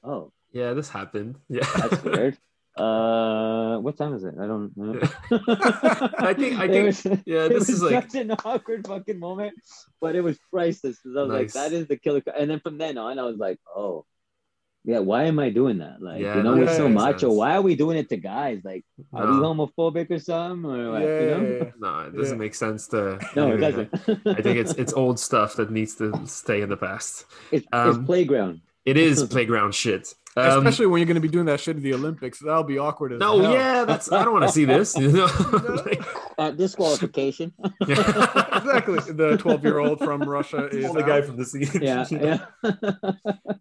oh, 0.03 0.31
Yeah, 0.51 0.73
this 0.73 0.89
happened. 0.89 1.35
Yeah. 1.49 1.65
that's 1.75 2.03
weird. 2.03 2.37
Uh, 2.77 3.77
what 3.79 3.97
time 3.97 4.13
is 4.13 4.23
it? 4.23 4.33
I 4.39 4.47
don't 4.47 4.71
know. 4.77 4.97
I 6.17 6.33
think- 6.33 6.57
I 6.57 6.69
think- 6.69 6.85
was- 6.87 7.05
yeah, 7.25 7.49
this 7.49 7.67
is 7.67 7.83
like- 7.83 8.09
such 8.09 8.15
an 8.21 8.31
awkward 8.45 8.87
fucking 8.87 9.19
moment, 9.19 9.55
but 9.99 10.15
it 10.15 10.21
was 10.21 10.39
priceless. 10.49 10.97
'cause 11.01 11.13
I 11.17 11.23
was 11.23 11.29
Nice. 11.31 11.53
like, 11.53 11.53
that 11.53 11.73
is 11.75 11.87
the 11.87 11.97
killer. 11.97 12.21
And 12.33 12.49
then 12.49 12.61
from 12.61 12.77
then 12.77 12.97
on, 12.97 13.19
I 13.19 13.23
was 13.23 13.35
like, 13.35 13.59
oh, 13.75 14.05
yeah, 14.83 14.99
why 14.99 15.23
am 15.25 15.37
I 15.39 15.49
doing 15.49 15.77
that? 15.79 16.01
Like, 16.01 16.21
Yeah, 16.21 16.37
you 16.37 16.43
know, 16.43 16.55
that 16.55 16.61
we're 16.65 16.75
so 16.75 16.87
makes 16.89 17.01
macho. 17.01 17.17
sense. 17.29 17.33
Why 17.37 17.55
are 17.55 17.61
we 17.61 17.75
doing 17.75 17.97
it 17.97 18.09
to 18.09 18.17
guys? 18.17 18.61
Like, 18.63 18.83
are 19.13 19.25
we 19.27 19.33
homophobic 19.33 20.09
or 20.09 20.19
something? 20.19 20.69
Or 20.71 20.91
what, 20.93 21.01
yeah, 21.01 21.19
you 21.19 21.25
know? 21.29 21.41
yeah, 21.41 21.63
yeah. 21.65 21.71
No, 21.79 21.99
it 22.07 22.15
doesn't 22.15 22.37
Yeah. 22.37 22.39
make 22.43 22.55
sense 22.55 22.87
to. 22.87 23.19
No, 23.35 23.51
it 23.51 23.57
doesn't. 23.57 23.89
I 24.25 24.41
think 24.41 24.57
it's 24.57 24.73
it's 24.73 24.93
old 24.93 25.19
stuff 25.27 25.55
that 25.57 25.69
needs 25.71 25.95
to 25.95 26.25
stay 26.25 26.61
in 26.61 26.69
the 26.69 26.77
past. 26.77 27.25
it's, 27.51 27.67
um, 27.71 27.89
it's 27.89 28.05
playground. 28.05 28.61
It 28.85 28.97
is 28.97 29.23
playground 29.25 29.75
shit. 29.75 30.13
Um, 30.35 30.57
Especially 30.65 30.87
when 30.87 30.99
you're 30.99 31.05
going 31.05 31.15
to 31.15 31.21
be 31.21 31.27
doing 31.27 31.45
that 31.45 31.59
shit 31.59 31.75
at 31.75 31.83
the 31.83 31.93
Olympics. 31.93 32.39
That'll 32.39 32.63
be 32.63 32.79
awkward 32.79 33.11
as 33.13 33.19
no, 33.19 33.39
hell. 33.39 33.53
yeah, 33.53 33.83
that's. 33.85 34.11
I 34.11 34.23
don't 34.23 34.33
want 34.33 34.45
to 34.45 34.51
see 34.51 34.65
this. 34.65 34.97
You 34.97 35.11
know? 35.11 35.27
Like, 35.85 36.01
Uh, 36.39 36.49
disqualification. 36.51 37.53
Yeah. 38.65 38.77
exactly. 38.77 39.13
The 39.13 39.37
12 39.37 39.63
year 39.63 39.79
old 39.79 39.99
from 39.99 40.21
Russia 40.27 40.65
is 40.71 40.93
the 40.93 41.03
guy 41.03 41.21
from 41.21 41.37
the 41.37 41.45
scene. 41.45 41.69
yeah, 41.81 42.05
yeah. 42.11 42.45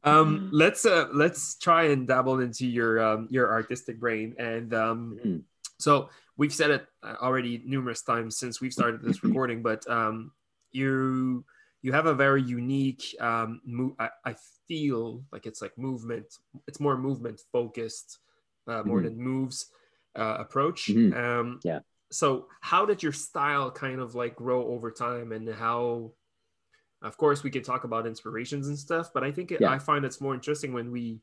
um 0.04 0.48
let's 0.52 0.84
uh 0.86 1.08
let's 1.12 1.56
try 1.58 1.84
and 1.84 2.06
dabble 2.06 2.40
into 2.40 2.66
your 2.66 3.00
um 3.02 3.28
your 3.30 3.52
artistic 3.52 3.98
brain 4.00 4.34
and 4.38 4.72
um 4.74 5.18
Mm. 5.24 5.42
so 5.78 6.08
we've 6.36 6.52
said 6.54 6.70
it 6.70 6.86
uh, 7.02 7.16
already 7.20 7.60
numerous 7.64 8.02
times 8.02 8.36
since 8.38 8.60
we've 8.60 8.72
started 8.72 9.02
this 9.02 9.22
recording 9.22 9.62
but 9.62 9.88
um 9.90 10.32
you 10.72 11.44
you 11.82 11.92
have 11.92 12.06
a 12.06 12.14
very 12.14 12.42
unique 12.42 13.04
um 13.20 13.60
mo- 13.66 13.96
I, 13.98 14.08
I 14.24 14.34
feel 14.68 15.24
like 15.32 15.44
it's 15.46 15.60
like 15.60 15.76
movement 15.76 16.38
it's 16.68 16.80
more 16.80 16.96
movement 16.96 17.40
focused 17.52 18.18
uh, 18.68 18.82
more 18.84 19.00
Mhm. 19.00 19.04
than 19.04 19.16
moves 19.18 19.66
uh, 20.16 20.36
approach 20.40 20.88
Mhm. 20.88 21.12
um 21.16 21.60
Yeah. 21.64 21.80
So 22.10 22.46
how 22.60 22.84
did 22.84 23.02
your 23.02 23.12
style 23.12 23.70
kind 23.70 24.00
of 24.00 24.14
like 24.14 24.34
grow 24.36 24.66
over 24.68 24.90
time 24.90 25.32
and 25.32 25.48
how 25.48 26.12
of 27.02 27.16
course 27.16 27.42
we 27.42 27.50
can 27.50 27.62
talk 27.62 27.84
about 27.84 28.06
inspirations 28.06 28.68
and 28.68 28.78
stuff 28.78 29.10
but 29.14 29.22
i 29.24 29.30
think 29.30 29.52
it, 29.52 29.60
Yeah. 29.60 29.70
i 29.70 29.78
find 29.78 30.04
it's 30.04 30.20
more 30.20 30.34
interesting 30.34 30.72
when 30.72 30.90
we 30.90 31.20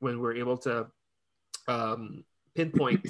when 0.00 0.20
we're 0.20 0.34
able 0.36 0.58
to 0.58 0.86
um, 1.68 2.24
pinpoint 2.54 3.06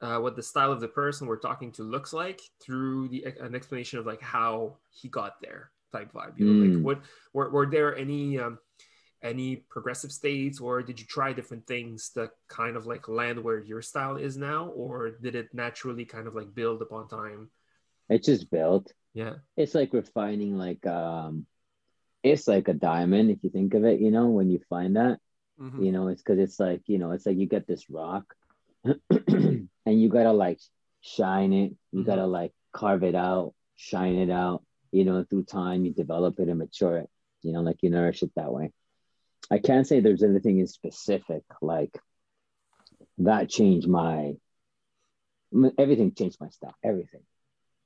uh, 0.00 0.18
what 0.18 0.36
the 0.36 0.42
style 0.42 0.72
of 0.72 0.80
the 0.80 0.88
person 0.88 1.26
we're 1.26 1.36
talking 1.38 1.70
to 1.72 1.82
looks 1.82 2.12
like 2.12 2.40
through 2.60 3.08
the 3.08 3.24
an 3.40 3.54
explanation 3.54 3.98
of 3.98 4.06
like 4.06 4.20
how 4.22 4.76
he 4.90 5.08
got 5.08 5.40
there 5.40 5.70
type 5.92 6.12
vibe 6.12 6.38
you 6.38 6.44
know 6.46 6.52
Mm. 6.52 6.74
like 6.74 6.82
what 6.84 7.00
were, 7.32 7.50
were 7.50 7.66
there 7.66 7.96
any 7.96 8.38
um, 8.38 8.58
any 9.24 9.56
progressive 9.56 10.12
states 10.12 10.60
or 10.60 10.82
did 10.82 11.00
you 11.00 11.06
try 11.06 11.32
different 11.32 11.66
things 11.66 12.10
to 12.10 12.30
kind 12.48 12.76
of 12.76 12.86
like 12.86 13.08
land 13.08 13.42
where 13.42 13.58
your 13.58 13.82
style 13.82 14.16
is 14.16 14.36
now 14.36 14.68
or 14.76 15.10
did 15.10 15.34
it 15.34 15.48
naturally 15.54 16.04
kind 16.04 16.26
of 16.28 16.34
like 16.34 16.54
build 16.54 16.82
upon 16.82 17.08
time 17.08 17.50
It's 18.08 18.26
just 18.26 18.50
built. 18.50 18.92
yeah 19.14 19.34
It's 19.56 19.74
like 19.74 19.92
refining, 19.94 20.58
like 20.58 20.84
um, 20.86 21.46
it's 22.22 22.46
like 22.48 22.68
a 22.68 22.74
diamond 22.74 23.30
if 23.30 23.38
you 23.42 23.50
think 23.50 23.74
of 23.74 23.84
it. 23.84 24.00
You 24.00 24.10
know, 24.10 24.28
when 24.28 24.50
you 24.50 24.60
find 24.68 24.96
that, 24.96 25.18
Mhm. 25.58 25.80
you 25.84 25.92
know, 25.92 26.08
it's 26.08 26.22
because 26.22 26.38
it's 26.38 26.58
like 26.60 26.82
you 26.86 26.98
know, 26.98 27.12
it's 27.12 27.26
like 27.26 27.38
you 27.38 27.46
get 27.46 27.66
this 27.66 27.88
rock, 27.88 28.24
and 29.28 29.68
you 29.86 30.08
gotta 30.08 30.32
like 30.32 30.60
shine 31.00 31.52
it. 31.52 31.72
You 31.92 32.02
Mhm. 32.02 32.06
gotta 32.06 32.26
like 32.26 32.52
carve 32.72 33.04
it 33.04 33.14
out, 33.14 33.54
shine 33.76 34.16
it 34.16 34.30
out. 34.30 34.62
You 34.92 35.04
know, 35.04 35.24
through 35.24 35.44
time, 35.44 35.84
you 35.84 35.92
develop 35.92 36.38
it 36.40 36.48
and 36.48 36.58
mature 36.58 36.98
it. 36.98 37.10
You 37.42 37.52
know, 37.52 37.62
like 37.62 37.82
you 37.82 37.90
nourish 37.90 38.22
it 38.22 38.32
that 38.36 38.52
way. 38.52 38.72
I 39.50 39.58
can't 39.58 39.86
say 39.86 40.00
there's 40.00 40.22
anything 40.22 40.58
in 40.58 40.66
specific 40.66 41.42
like 41.62 41.98
that 43.18 43.48
changed 43.48 43.88
my 43.88 44.34
everything 45.78 46.12
changed 46.12 46.38
my 46.40 46.48
style 46.48 46.74
everything 46.82 47.20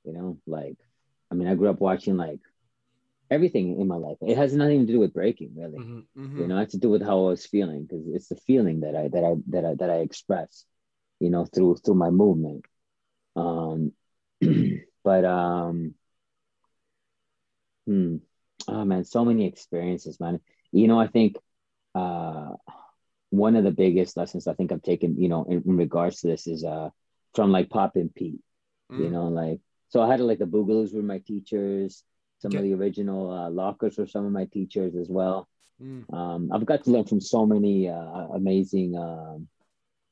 you 0.03 0.13
know 0.13 0.37
like 0.47 0.77
i 1.31 1.35
mean 1.35 1.47
i 1.47 1.55
grew 1.55 1.69
up 1.69 1.79
watching 1.79 2.17
like 2.17 2.39
everything 3.31 3.79
in 3.79 3.87
my 3.87 3.95
life. 3.95 4.17
It 4.21 4.37
has 4.37 4.53
nothing 4.55 4.85
to 4.85 4.93
do 4.93 4.99
with 4.99 5.13
breaking, 5.13 5.51
really. 5.55 5.77
Mhm. 5.79 6.03
Mhm. 6.17 6.39
You 6.39 6.47
know, 6.47 6.57
it 6.57 6.59
has 6.61 6.71
to 6.71 6.77
do 6.79 6.89
with 6.89 7.01
how 7.01 7.19
I 7.25 7.29
was 7.29 7.45
feeling 7.45 7.83
because 7.83 8.07
it's 8.07 8.27
the 8.27 8.35
feeling 8.35 8.81
that 8.81 8.95
I 8.95 9.07
that 9.09 9.23
I 9.23 9.35
that 9.47 9.65
I 9.65 9.75
that 9.75 9.89
I 9.89 9.97
express, 9.97 10.65
you 11.19 11.29
know, 11.29 11.45
through 11.45 11.77
through 11.77 11.95
my 11.95 12.09
movement. 12.09 12.65
Um, 13.35 13.93
but 15.03 15.25
um, 15.25 15.95
hmm, 17.85 18.17
oh 18.67 18.85
man, 18.85 19.05
so 19.05 19.25
many 19.25 19.47
experiences, 19.47 20.19
man. 20.19 20.39
You 20.71 20.87
know, 20.87 20.99
I 20.99 21.07
think 21.07 21.37
uh, 21.95 22.53
one 23.29 23.55
of 23.55 23.63
the 23.63 23.71
biggest 23.71 24.17
lessons 24.17 24.47
I 24.47 24.53
think 24.53 24.71
I've 24.71 24.81
taken, 24.81 25.17
you 25.19 25.29
know, 25.29 25.43
in, 25.45 25.63
in 25.65 25.77
regards 25.77 26.21
to 26.21 26.27
this 26.27 26.47
is 26.47 26.63
uh 26.63 26.89
from 27.33 27.51
like 27.51 27.69
Popin' 27.69 28.09
Pete 28.15 28.39
you 28.97 29.09
Mm. 29.09 29.11
know 29.11 29.27
like 29.27 29.59
so 29.89 30.01
i 30.01 30.07
had 30.09 30.19
like 30.19 30.39
the 30.39 30.45
boogaloos 30.45 30.93
were 30.93 31.01
my 31.03 31.19
teachers 31.19 32.03
some 32.39 32.55
of 32.57 32.63
the 32.63 32.73
original 32.73 33.31
uh, 33.31 33.49
lockers 33.49 33.97
were 33.97 34.07
some 34.07 34.25
of 34.25 34.31
my 34.31 34.45
teachers 34.45 34.95
as 34.95 35.07
well 35.09 35.47
Mm. 35.81 36.03
um, 36.13 36.49
i've 36.53 36.65
got 36.65 36.83
to 36.83 36.91
learn 36.91 37.05
from 37.05 37.21
so 37.21 37.45
many 37.45 37.87
uh, 37.89 38.27
amazing 38.39 38.95
um, 38.97 39.47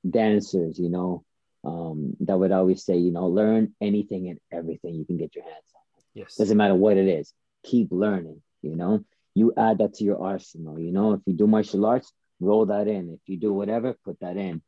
dancers 0.09 0.79
you 0.79 0.89
know 0.89 1.23
um, 1.63 2.15
that 2.21 2.37
would 2.37 2.51
always 2.51 2.83
say 2.83 2.97
you 2.97 3.11
know 3.11 3.27
learn 3.27 3.73
anything 3.81 4.29
and 4.29 4.39
everything 4.51 4.95
you 4.95 5.05
can 5.05 5.17
get 5.17 5.35
your 5.35 5.43
hands 5.43 5.71
on 5.75 5.81
Yes. 6.13 6.35
doesn't 6.37 6.57
matter 6.57 6.75
what 6.75 6.97
it 6.97 7.07
is 7.07 7.33
keep 7.63 7.89
learning 7.91 8.41
you 8.61 8.75
know 8.75 9.03
you 9.37 9.53
add 9.57 9.79
that 9.79 9.95
to 9.95 10.03
your 10.03 10.21
arsenal 10.23 10.79
you 10.79 10.91
know? 10.91 11.13
If 11.13 11.21
you 11.25 11.33
do 11.33 11.47
martial 11.47 11.85
arts 11.85 12.11
roll 12.39 12.67
that 12.67 12.87
in. 12.87 13.09
If 13.09 13.19
you 13.25 13.37
do 13.37 13.51
whatever 13.51 13.95
put 14.05 14.19
that 14.19 14.37
in. 14.37 14.61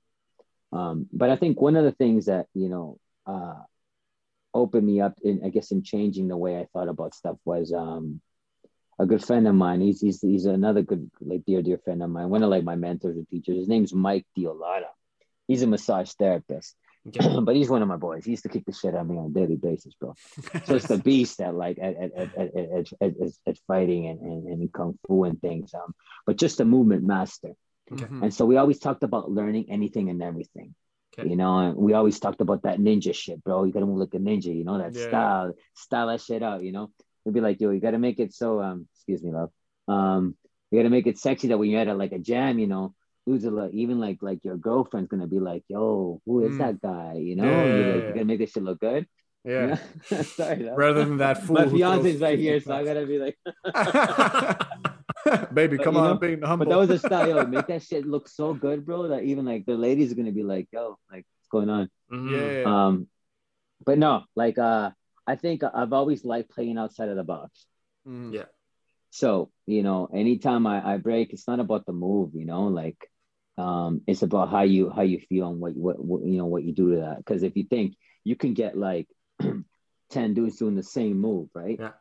Um, 0.72 1.08
but 1.12 1.30
i 1.30 1.36
think 1.36 1.60
one 1.60 1.76
of 1.76 1.84
the 1.84 1.92
things 1.92 2.28
that 2.28 2.46
you 2.54 2.70
know 2.70 3.00
uh, 3.26 3.62
opened 4.54 4.86
me 4.86 5.02
up 5.02 5.16
in 5.24 5.42
i 5.46 5.50
guess 5.50 5.72
in 5.72 5.82
changing 5.84 6.28
the 6.28 6.38
way 6.38 6.60
i 6.60 6.68
thought 6.72 6.90
about 6.90 7.16
stuff 7.16 7.38
was 7.44 7.74
um, 7.74 8.22
a 9.00 9.06
good 9.06 9.24
friend 9.24 9.48
of 9.48 9.56
mine. 9.56 9.82
He's, 9.82 10.02
he's 10.02 10.22
he's 10.22 10.46
another 10.46 10.84
good 10.84 11.10
like 11.22 11.46
dear 11.46 11.62
dear 11.62 11.80
friend 11.80 12.04
of 12.04 12.10
mine. 12.10 12.30
One 12.30 12.44
of 12.44 12.50
like 12.50 12.66
my 12.66 12.76
mentors 12.76 13.16
and 13.16 13.28
teachers. 13.30 13.58
His 13.58 13.68
name's 13.68 13.94
mike 13.94 14.26
diolata 14.38 14.92
he's 15.50 15.64
a 15.64 15.68
massage 15.68 16.12
therapist 16.14 16.76
Okay. 17.08 17.40
but 17.42 17.56
he's 17.56 17.70
one 17.70 17.82
of 17.82 17.88
my 17.88 17.96
boys 17.96 18.26
he 18.26 18.32
used 18.32 18.44
to 18.44 18.50
kick 18.50 18.66
the 18.66 18.74
shit 18.74 18.94
out 18.94 19.02
of 19.02 19.08
me 19.08 19.18
on 19.18 19.28
a 19.28 19.30
daily 19.30 19.56
basis 19.56 19.94
bro 20.00 20.14
so 20.66 20.76
it's 20.76 20.88
the 20.88 20.98
beast 20.98 21.40
at 21.40 21.56
like 21.56 21.80
at 21.82 21.96
at 21.96 22.12
at 22.14 22.38
at, 22.38 22.56
at, 22.58 22.72
at, 22.76 22.88
at, 23.02 23.32
at 23.48 23.58
fighting 23.68 24.08
and, 24.08 24.20
and, 24.20 24.48
and 24.48 24.74
kung 24.74 25.00
fu 25.08 25.24
and 25.24 25.40
things. 25.42 25.74
Um, 25.74 25.94
but 26.26 26.36
just 26.38 26.60
a 26.60 26.66
movement 26.66 27.04
master. 27.04 27.54
Mhm. 27.90 28.24
And 28.24 28.34
so 28.34 28.46
we 28.46 28.58
always 28.58 28.80
talked 28.80 29.04
about 29.04 29.32
learning 29.32 29.68
anything 29.70 30.10
and 30.10 30.22
everything. 30.22 30.76
Okay. 31.18 31.28
You 31.30 31.36
know, 31.38 31.58
and 31.60 31.76
we 31.78 31.94
always 31.94 32.20
talked 32.20 32.42
about 32.42 32.64
that 32.64 32.80
ninja 32.80 33.16
shit, 33.16 33.44
bro. 33.44 33.64
You 33.64 33.72
gotta 33.72 33.86
move 33.88 33.98
like 33.98 34.14
a 34.14 34.18
ninja, 34.20 34.54
you 34.56 34.64
know, 34.66 34.78
that 34.78 34.94
Yeah. 34.94 35.08
style, 35.08 35.54
style 35.76 36.08
that 36.08 36.22
shit 36.22 36.44
out, 36.44 36.64
you 36.64 36.72
know. 36.74 36.92
We'd 37.24 37.34
be 37.34 37.42
like, 37.42 37.60
yo, 37.62 37.72
you 37.72 37.80
gotta 37.80 37.98
make 37.98 38.20
it 38.20 38.34
so 38.34 38.62
um, 38.62 38.88
excuse 38.96 39.24
me, 39.24 39.32
love. 39.32 39.52
Um, 39.88 40.36
you 40.70 40.78
gotta 40.80 40.90
make 40.92 41.08
it 41.08 41.18
sexy 41.18 41.48
that 41.48 41.58
when 41.58 41.70
you're 41.70 41.82
at 41.82 41.88
a, 41.88 41.94
like 41.96 42.12
a 42.12 42.20
jam, 42.20 42.60
you 42.60 42.68
know, 42.68 42.94
dudes 43.28 43.46
are 43.46 43.52
like, 43.52 43.74
even 43.74 44.00
like 44.00 44.20
like 44.22 44.44
your 44.44 44.58
girlfriend's 44.58 45.10
gonna 45.10 45.28
be 45.28 45.40
like, 45.40 45.64
yo, 45.68 46.22
who 46.26 46.44
is 46.46 46.56
Mm. 46.56 46.58
that 46.60 46.82
guy? 46.82 47.14
You 47.16 47.36
know, 47.36 47.46
Yeah, 47.46 47.66
you're 47.66 47.78
yeah, 47.88 47.94
like, 47.94 48.02
yeah. 48.04 48.08
you 48.08 48.14
gotta 48.14 48.26
make 48.26 48.40
this 48.40 48.52
shit 48.52 48.64
look 48.64 48.80
good. 48.80 49.08
Yeah. 49.46 49.78
Sorry, 50.38 50.64
love. 50.64 50.78
Rather 50.78 51.06
than 51.06 51.18
that 51.18 51.44
fool. 51.44 51.56
My 51.56 51.64
who 51.66 51.78
fiance's 51.78 52.14
throws 52.18 52.22
right 52.22 52.40
here, 52.40 52.60
so 52.60 52.74
I 52.74 52.84
gotta 52.84 53.06
be 53.06 53.18
like, 53.20 53.38
Baby, 55.54 55.78
But 55.78 55.84
come 55.84 55.98
on, 55.98 56.04
know, 56.12 56.16
being 56.16 56.42
humble. 56.42 56.66
but 56.66 56.70
that 56.72 56.78
was 56.80 56.90
a 56.90 56.98
style, 57.00 57.28
yo, 57.30 57.46
make 57.46 57.68
that 57.68 57.84
shit 57.84 58.06
look 58.08 58.28
so 58.28 58.54
good, 58.54 58.86
bro, 58.86 59.10
that 59.10 59.24
even 59.24 59.46
like 59.46 59.66
the 59.66 59.76
ladies 59.76 60.12
are 60.12 60.16
gonna 60.16 60.32
be 60.32 60.44
like, 60.44 60.68
yo, 60.72 60.98
like 61.12 61.26
what's 61.38 61.50
going 61.52 61.70
on? 61.70 61.90
Mhm. 62.12 62.64
yeah. 62.64 62.64
Um, 62.88 63.08
but 63.86 63.98
no, 63.98 64.24
like 64.36 64.58
uh, 64.58 64.92
I 65.28 65.36
think 65.36 65.64
I've 65.64 65.94
always 65.94 66.24
liked 66.26 66.50
playing 66.52 66.78
outside 66.78 67.10
of 67.10 67.16
the 67.16 67.24
box. 67.24 67.66
Mm. 68.08 68.34
Yeah. 68.34 68.46
So 69.12 69.52
you 69.66 69.84
know, 69.84 70.10
anytime 70.14 70.66
I, 70.68 70.94
I 70.94 70.98
break, 70.98 71.34
it's 71.34 71.48
not 71.48 71.60
about 71.60 71.86
the 71.86 71.94
move, 71.94 72.32
you 72.34 72.46
know, 72.46 72.68
like 72.68 73.10
um, 73.58 74.02
it's 74.08 74.22
about 74.22 74.50
how 74.50 74.62
you 74.62 74.90
how 74.90 75.02
you 75.02 75.20
feel 75.20 75.50
and 75.50 75.60
what 75.60 75.76
what, 75.76 76.04
what 76.04 76.24
you 76.26 76.38
know 76.38 76.46
what 76.46 76.64
you 76.64 76.74
do 76.74 76.92
to 76.96 77.02
that. 77.02 77.18
Because 77.18 77.44
if 77.44 77.56
you 77.58 77.64
think 77.64 77.96
you 78.24 78.36
can 78.36 78.54
get 78.54 78.78
like 78.78 79.08
ten 80.10 80.34
dudes 80.34 80.58
doing 80.58 80.76
the 80.76 80.84
same 80.84 81.20
move, 81.20 81.50
right? 81.54 81.78
Yeah. 81.80 81.92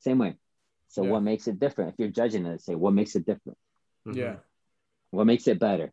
Same 0.00 0.18
way. 0.18 0.34
So 0.88 1.04
Yeah. 1.04 1.10
what 1.10 1.22
makes 1.22 1.46
it 1.48 1.58
different? 1.58 1.92
If 1.92 1.98
you're 1.98 2.08
judging 2.08 2.46
it, 2.46 2.60
say 2.62 2.74
what 2.74 2.92
makes 2.92 3.14
it 3.16 3.24
different. 3.26 3.58
Mhm. 4.06 4.16
Yeah. 4.16 4.36
What 5.10 5.26
makes 5.26 5.46
it 5.46 5.58
better? 5.58 5.92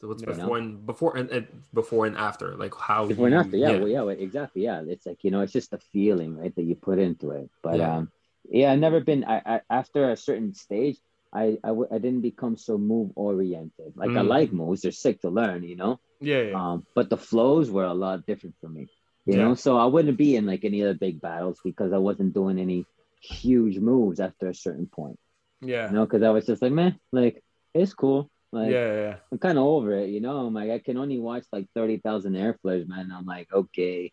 So 0.00 0.08
what's 0.08 0.22
Yeah. 0.22 0.34
before 0.34 0.58
and 0.58 0.84
before 0.84 1.16
and, 1.16 1.30
and 1.30 1.46
before 1.72 2.06
and 2.06 2.16
after, 2.16 2.54
like 2.56 2.74
how 2.74 3.06
Before 3.06 3.26
and 3.26 3.34
you- 3.34 3.40
after, 3.40 3.56
yeah, 3.56 3.78
well, 3.78 3.88
yeah, 3.88 4.08
exactly, 4.10 4.62
yeah. 4.64 4.82
It's 4.86 5.06
like 5.06 5.24
you 5.24 5.30
know, 5.30 5.40
it's 5.40 5.52
just 5.52 5.70
the 5.70 5.78
feeling, 5.78 6.36
right, 6.36 6.54
that 6.54 6.62
you 6.64 6.74
put 6.74 6.98
into 6.98 7.30
it. 7.30 7.50
But 7.62 7.78
Yeah. 7.78 7.96
um, 7.96 8.12
yeah, 8.50 8.72
I 8.72 8.76
never 8.76 9.00
been. 9.00 9.24
I, 9.24 9.42
I 9.44 9.60
after 9.70 10.10
a 10.10 10.16
certain 10.16 10.54
stage, 10.54 10.98
I 11.32 11.58
I, 11.64 11.68
w- 11.68 11.88
I 11.90 11.98
didn't 11.98 12.22
become 12.22 12.56
so 12.56 12.78
move 12.78 13.10
oriented. 13.16 13.92
Like 13.96 14.10
I 14.10 14.22
Mm. 14.22 14.28
like 14.28 14.52
moves; 14.52 14.82
they're 14.82 14.92
sick 14.92 15.20
to 15.22 15.30
learn, 15.30 15.62
you 15.64 15.76
know. 15.76 15.98
Yeah. 16.20 16.42
yeah. 16.42 16.54
Um, 16.72 16.86
but 16.94 17.10
the 17.10 17.16
flows 17.16 17.70
were 17.70 17.84
a 17.84 17.94
lot 17.94 18.26
different 18.26 18.56
for 18.60 18.68
me, 18.68 18.88
you 19.26 19.34
Yeah. 19.36 19.44
know. 19.44 19.54
So 19.54 19.76
I 19.76 19.86
wouldn't 19.86 20.16
be 20.18 20.36
in 20.36 20.46
like 20.46 20.64
any 20.64 20.82
other 20.82 20.94
big 20.94 21.20
battles 21.20 21.60
because 21.64 21.92
I 21.92 21.98
wasn't 21.98 22.34
doing 22.34 22.58
any 22.58 22.86
huge 23.20 23.78
moves 23.78 24.20
after 24.20 24.48
a 24.48 24.54
certain 24.54 24.86
point, 24.86 25.18
yeah. 25.60 25.88
you 25.88 25.94
know. 25.94 26.04
Because 26.06 26.22
I 26.22 26.30
was 26.30 26.46
just 26.46 26.62
like, 26.62 26.72
man, 26.72 26.98
like 27.12 27.42
it's 27.74 27.94
cool. 27.94 28.30
Like, 28.52 28.70
yeah. 28.70 28.94
Yeah. 28.94 29.16
I'm 29.30 29.38
kind 29.38 29.58
of 29.58 29.64
over 29.64 29.92
it, 29.98 30.08
you 30.10 30.20
know. 30.20 30.46
I'm 30.46 30.54
like, 30.54 30.70
I 30.70 30.78
can 30.78 30.96
only 30.96 31.18
watch 31.18 31.44
like 31.52 31.66
30,000 31.74 32.36
air 32.36 32.56
flares, 32.62 32.86
man. 32.88 33.12
I'm 33.12 33.26
like, 33.26 33.52
okay, 33.52 34.12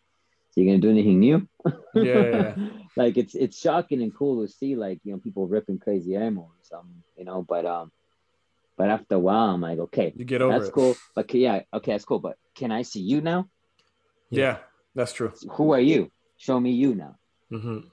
so 0.54 0.60
you're 0.60 0.70
gonna 0.72 0.80
do 0.80 0.90
anything 0.90 1.18
new? 1.18 1.48
Yeah, 1.94 2.26
yeah. 2.28 2.54
like 2.96 3.16
it's 3.16 3.34
it's 3.34 3.58
shocking 3.58 4.02
and 4.02 4.14
cool 4.14 4.46
to 4.46 4.52
see 4.52 4.76
like 4.76 5.00
you 5.04 5.12
know 5.12 5.18
people 5.18 5.48
ripping 5.48 5.80
crazy 5.80 6.14
air 6.14 6.30
moves, 6.30 6.70
um, 6.72 7.02
you 7.16 7.24
know. 7.24 7.42
But 7.42 7.66
um, 7.66 7.90
but 8.76 8.88
after 8.88 9.16
a 9.16 9.18
while, 9.18 9.50
I'm 9.50 9.60
like, 9.60 9.78
okay, 9.80 10.12
You 10.16 10.24
get 10.24 10.42
over 10.42 10.52
that's 10.56 10.68
it. 10.68 10.72
cool. 10.72 10.96
But 11.16 11.28
ca- 11.28 11.38
yeah, 11.38 11.60
okay, 11.74 11.90
that's 11.92 12.04
cool. 12.04 12.20
But 12.20 12.36
can 12.54 12.70
I 12.70 12.82
see 12.82 13.00
you 13.00 13.20
now? 13.20 13.48
Yeah. 14.30 14.58
That's 14.94 15.12
true. 15.12 15.32
Who 15.50 15.72
are 15.72 15.80
you? 15.80 16.12
Show 16.36 16.60
me 16.60 16.70
you 16.70 16.94
now. 16.94 17.16
Mhm. 17.52 17.90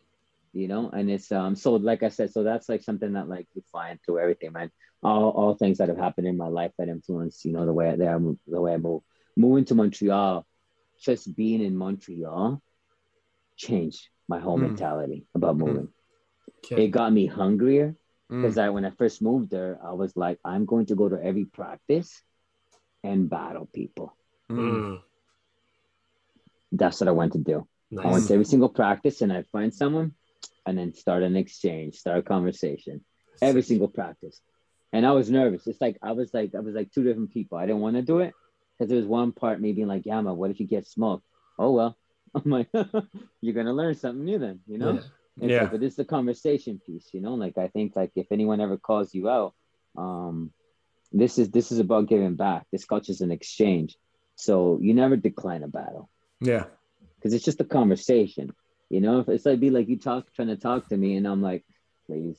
You 0.53 0.67
know, 0.67 0.89
and 0.89 1.09
it's 1.09 1.31
um 1.31 1.55
so 1.55 1.75
like 1.75 2.03
I 2.03 2.09
said, 2.09 2.31
so 2.31 2.43
that's 2.43 2.69
like 2.69 2.83
something 2.83 3.13
that 3.13 3.27
like 3.27 3.47
you 3.55 3.63
find 3.71 3.97
through 4.05 4.19
everything, 4.19 4.51
man. 4.51 4.69
All 5.01 5.29
all 5.31 5.55
things 5.55 5.79
that 5.79 5.89
have 5.89 5.97
happened 5.97 6.27
in 6.27 6.37
my 6.37 6.47
life 6.47 6.73
that 6.77 6.89
influence, 6.89 7.43
you 7.45 7.53
know, 7.53 7.65
the 7.65 7.73
way 7.73 7.89
I, 7.89 7.95
that 7.95 8.07
I 8.07 8.17
move, 8.19 8.37
the 8.45 8.61
way 8.61 8.73
I 8.73 8.77
move. 8.77 9.01
Moving 9.37 9.65
to 9.65 9.75
Montreal, 9.75 10.45
just 11.01 11.35
being 11.35 11.61
in 11.61 11.75
Montreal, 11.75 12.61
changed 13.57 14.07
my 14.27 14.39
whole 14.39 14.57
Hmm. 14.57 14.67
mentality 14.67 15.25
about 15.35 15.57
moving. 15.57 15.89
Okay. 16.63 16.85
It 16.85 16.89
got 16.89 17.11
me 17.11 17.25
hungrier 17.25 17.95
Mm. 18.29 18.41
because 18.41 18.57
I 18.57 18.69
when 18.69 18.85
I 18.85 18.91
first 18.91 19.21
moved 19.21 19.49
there, 19.49 19.77
I 19.83 19.91
was 19.93 20.15
like, 20.15 20.39
I'm 20.45 20.65
going 20.65 20.85
to 20.87 20.95
go 20.95 21.09
to 21.09 21.21
every 21.21 21.45
practice 21.45 22.23
and 23.03 23.29
battle 23.29 23.67
people. 23.73 24.15
Mm. 24.49 24.57
Mm. 24.57 25.01
That's 26.71 27.01
what 27.01 27.09
I 27.09 27.11
went 27.11 27.33
to 27.33 27.39
do. 27.39 27.67
I 27.91 28.09
went 28.11 28.27
to 28.27 28.33
every 28.33 28.45
single 28.45 28.69
practice 28.69 29.21
and 29.21 29.33
I'd 29.33 29.49
find 29.49 29.73
someone 29.73 30.13
and 30.65 30.77
then 30.77 30.93
start 30.93 31.23
an 31.23 31.35
exchange, 31.35 31.95
start 31.95 32.19
a 32.19 32.23
conversation. 32.23 33.03
Every 33.41 33.63
single 33.63 33.89
practice. 33.89 34.39
And 34.93 35.05
I 35.05 35.11
was 35.11 35.29
nervous. 35.29 35.67
It's 35.67 35.81
like 35.81 35.97
I 36.01 36.11
was 36.13 36.33
like 36.33 36.55
I 36.55 36.59
was 36.59 36.75
like 36.75 36.91
two 36.91 37.03
different 37.03 37.31
people. 37.31 37.57
I 37.57 37.65
didn't 37.65 37.81
want 37.81 37.95
to 37.97 38.01
do 38.01 38.19
it 38.19 38.33
because 38.81 38.89
there 38.89 38.97
was 38.97 39.05
one 39.05 39.31
part 39.31 39.61
me 39.61 39.73
being 39.73 39.87
like, 39.87 40.07
yeah, 40.07 40.19
man, 40.21 40.35
what 40.35 40.49
if 40.49 40.59
you 40.59 40.65
get 40.65 40.87
smoked? 40.87 41.23
Oh 41.59 41.69
well. 41.71 41.95
I'm 42.33 42.49
like, 42.49 42.67
you're 43.41 43.53
gonna 43.53 43.73
learn 43.73 43.93
something 43.93 44.25
new 44.25 44.39
then, 44.39 44.61
you 44.65 44.79
know? 44.79 44.93
Yeah. 44.93 45.01
It's 45.39 45.51
Yeah. 45.51 45.61
like, 45.61 45.71
but 45.73 45.83
it's 45.83 45.97
the 45.97 46.05
conversation 46.05 46.81
piece, 46.83 47.13
you 47.13 47.21
know. 47.21 47.35
Like 47.35 47.59
I 47.59 47.67
think 47.67 47.95
like 47.95 48.11
if 48.15 48.31
anyone 48.31 48.59
ever 48.59 48.77
calls 48.77 49.13
you 49.13 49.29
out, 49.29 49.53
um, 49.95 50.51
this 51.11 51.37
is 51.37 51.51
this 51.51 51.71
is 51.71 51.77
about 51.77 52.07
giving 52.07 52.35
back. 52.35 52.65
This 52.71 52.85
culture 52.85 53.11
is 53.11 53.21
an 53.21 53.31
exchange, 53.31 53.97
so 54.35 54.79
you 54.81 54.95
never 54.95 55.15
decline 55.15 55.61
a 55.61 55.67
battle 55.67 56.09
Yeah. 56.39 56.65
because 57.17 57.33
it's 57.35 57.45
just 57.45 57.61
a 57.61 57.65
conversation. 57.65 58.51
You 58.89 59.01
know, 59.01 59.19
if 59.19 59.29
it's 59.29 59.45
like 59.45 59.59
be 59.59 59.69
like 59.69 59.89
you 59.89 59.99
talk 59.99 60.33
trying 60.33 60.47
to 60.47 60.57
talk 60.57 60.87
to 60.87 60.97
me, 60.97 61.17
and 61.17 61.27
I'm 61.27 61.41
like, 61.43 61.65
please, 62.07 62.37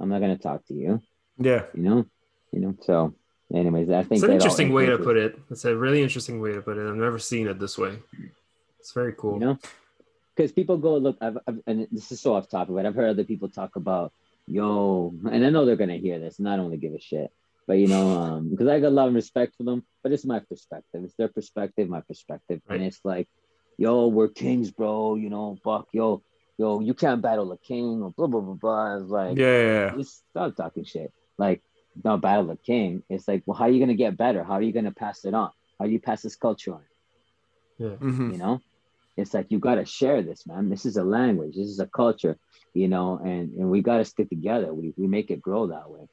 I'm 0.00 0.08
not 0.08 0.20
gonna 0.20 0.38
talk 0.38 0.66
to 0.66 0.74
you. 0.74 1.00
Yeah. 1.38 1.66
You 1.74 1.82
know, 1.82 2.06
you 2.52 2.60
know. 2.60 2.74
So, 2.80 3.14
anyways, 3.54 3.90
I 3.90 4.02
think 4.02 4.12
It's 4.12 4.22
an 4.22 4.32
interesting 4.32 4.72
way 4.72 4.86
to 4.86 4.98
put 4.98 5.16
it. 5.16 5.38
It's 5.50 5.64
a 5.64 5.76
really 5.76 6.02
interesting 6.02 6.40
way 6.40 6.52
to 6.52 6.62
put 6.62 6.78
it. 6.78 6.88
I've 6.88 6.96
never 6.96 7.18
seen 7.18 7.48
it 7.48 7.58
this 7.58 7.76
way. 7.78 7.98
It's 8.78 8.92
very 8.92 9.14
cool. 9.16 9.34
You 9.34 9.40
know, 9.40 9.58
because 10.34 10.52
people 10.52 10.78
go 10.78 10.96
look. 10.96 11.18
I've, 11.20 11.38
I've 11.46 11.60
and 11.66 11.86
this 11.92 12.10
is 12.12 12.20
so 12.20 12.34
off 12.34 12.48
topic, 12.48 12.74
but 12.74 12.86
I've 12.86 12.94
heard 12.94 13.10
other 13.10 13.24
people 13.24 13.48
talk 13.48 13.76
about 13.76 14.12
yo, 14.46 15.14
and 15.30 15.44
I 15.44 15.50
know 15.50 15.64
they're 15.64 15.76
gonna 15.76 15.96
hear 15.96 16.18
this, 16.18 16.38
and 16.38 16.48
I 16.48 16.56
don't 16.56 16.66
really 16.66 16.78
give 16.78 16.94
a 16.94 17.00
shit. 17.00 17.30
But 17.66 17.74
you 17.74 17.86
know, 17.86 18.18
um, 18.18 18.50
because 18.50 18.66
I 18.66 18.80
got 18.80 18.88
a 18.88 18.90
lot 18.90 19.08
of 19.08 19.14
respect 19.14 19.56
for 19.56 19.62
them, 19.62 19.84
but 20.02 20.12
it's 20.12 20.24
my 20.24 20.40
perspective. 20.40 21.04
It's 21.04 21.14
their 21.14 21.28
perspective, 21.28 21.88
my 21.88 22.00
perspective, 22.00 22.60
and 22.68 22.82
it's 22.82 23.00
like, 23.04 23.28
yo, 23.78 24.08
we're 24.08 24.28
kings, 24.28 24.70
bro. 24.70 25.14
You 25.14 25.30
know, 25.30 25.56
fuck, 25.62 25.88
yo, 25.92 26.22
yo, 26.58 26.80
you 26.80 26.94
can't 26.94 27.22
battle 27.22 27.52
a 27.52 27.58
king 27.58 28.02
or 28.02 28.10
blah 28.10 28.26
blah 28.26 28.40
blah 28.40 28.54
blah. 28.54 28.96
It's 28.96 29.10
like, 29.10 29.36
Yeah. 29.38 29.62
Yeah. 29.62 29.96
just 29.96 30.24
stop 30.30 30.56
talking 30.56 30.84
shit. 30.84 31.12
Like, 31.38 31.62
not 32.04 32.20
battle 32.20 32.50
of 32.50 32.62
king. 32.62 33.02
It's 33.08 33.26
like, 33.28 33.42
well, 33.46 33.56
how 33.56 33.64
are 33.64 33.70
you 33.70 33.80
gonna 33.80 33.94
get 33.94 34.16
better? 34.16 34.42
How 34.44 34.54
are 34.54 34.62
you 34.62 34.72
gonna 34.72 34.92
pass 34.92 35.24
it 35.24 35.34
on? 35.34 35.50
How 35.78 35.86
do 35.86 35.92
you 35.92 36.00
pass 36.00 36.22
this 36.22 36.36
culture 36.36 36.74
on? 36.74 36.84
Mhm. 37.80 38.32
You 38.32 38.38
know, 38.38 38.60
it's 39.16 39.34
like 39.34 39.46
you 39.50 39.58
got 39.58 39.76
to 39.76 39.84
share 39.84 40.22
this, 40.22 40.46
man. 40.46 40.68
This 40.68 40.84
is 40.86 40.96
a 40.96 41.04
language. 41.04 41.54
This 41.56 41.68
is 41.68 41.80
a 41.80 41.86
culture, 41.86 42.38
you 42.74 42.88
know, 42.88 43.18
and 43.24 43.52
and 43.54 43.70
we 43.70 43.82
got 43.82 43.98
to 43.98 44.04
stick 44.04 44.28
together. 44.28 44.72
We 44.72 44.92
we 44.96 45.06
make 45.06 45.30
it 45.30 45.40
grow 45.42 45.66
that 45.68 45.90
way. 45.90 46.06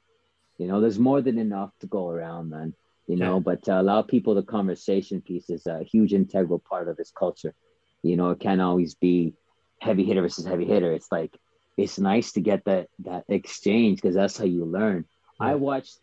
You 0.58 0.66
know, 0.68 0.80
there's 0.80 0.98
more 0.98 1.20
than 1.22 1.38
enough 1.38 1.70
to 1.80 1.86
go 1.86 2.08
around, 2.08 2.50
man. 2.50 2.74
You 3.06 3.16
know, 3.16 3.38
Yeah. 3.38 3.40
but 3.40 3.62
to 3.64 3.80
allow 3.80 4.02
people 4.02 4.34
the 4.34 4.42
conversation 4.42 5.20
piece 5.22 5.50
is 5.50 5.66
a 5.66 5.82
huge 5.84 6.12
integral 6.14 6.58
part 6.68 6.88
of 6.88 6.96
this 6.96 7.10
culture. 7.10 7.54
You 8.02 8.16
know, 8.16 8.30
it 8.30 8.40
can't 8.40 8.60
always 8.60 8.94
be 8.94 9.34
heavy 9.80 10.04
hitter 10.04 10.22
versus 10.22 10.46
heavy 10.46 10.64
hitter. 10.66 10.92
It's 10.92 11.10
like 11.10 11.36
it's 11.76 11.98
nice 11.98 12.32
to 12.32 12.40
get 12.40 12.64
that 12.64 12.88
that 13.00 13.24
exchange 13.28 13.96
because 14.00 14.14
that's 14.14 14.36
how 14.38 14.44
you 14.44 14.64
learn. 14.64 15.06
I 15.40 15.54
watched 15.54 15.98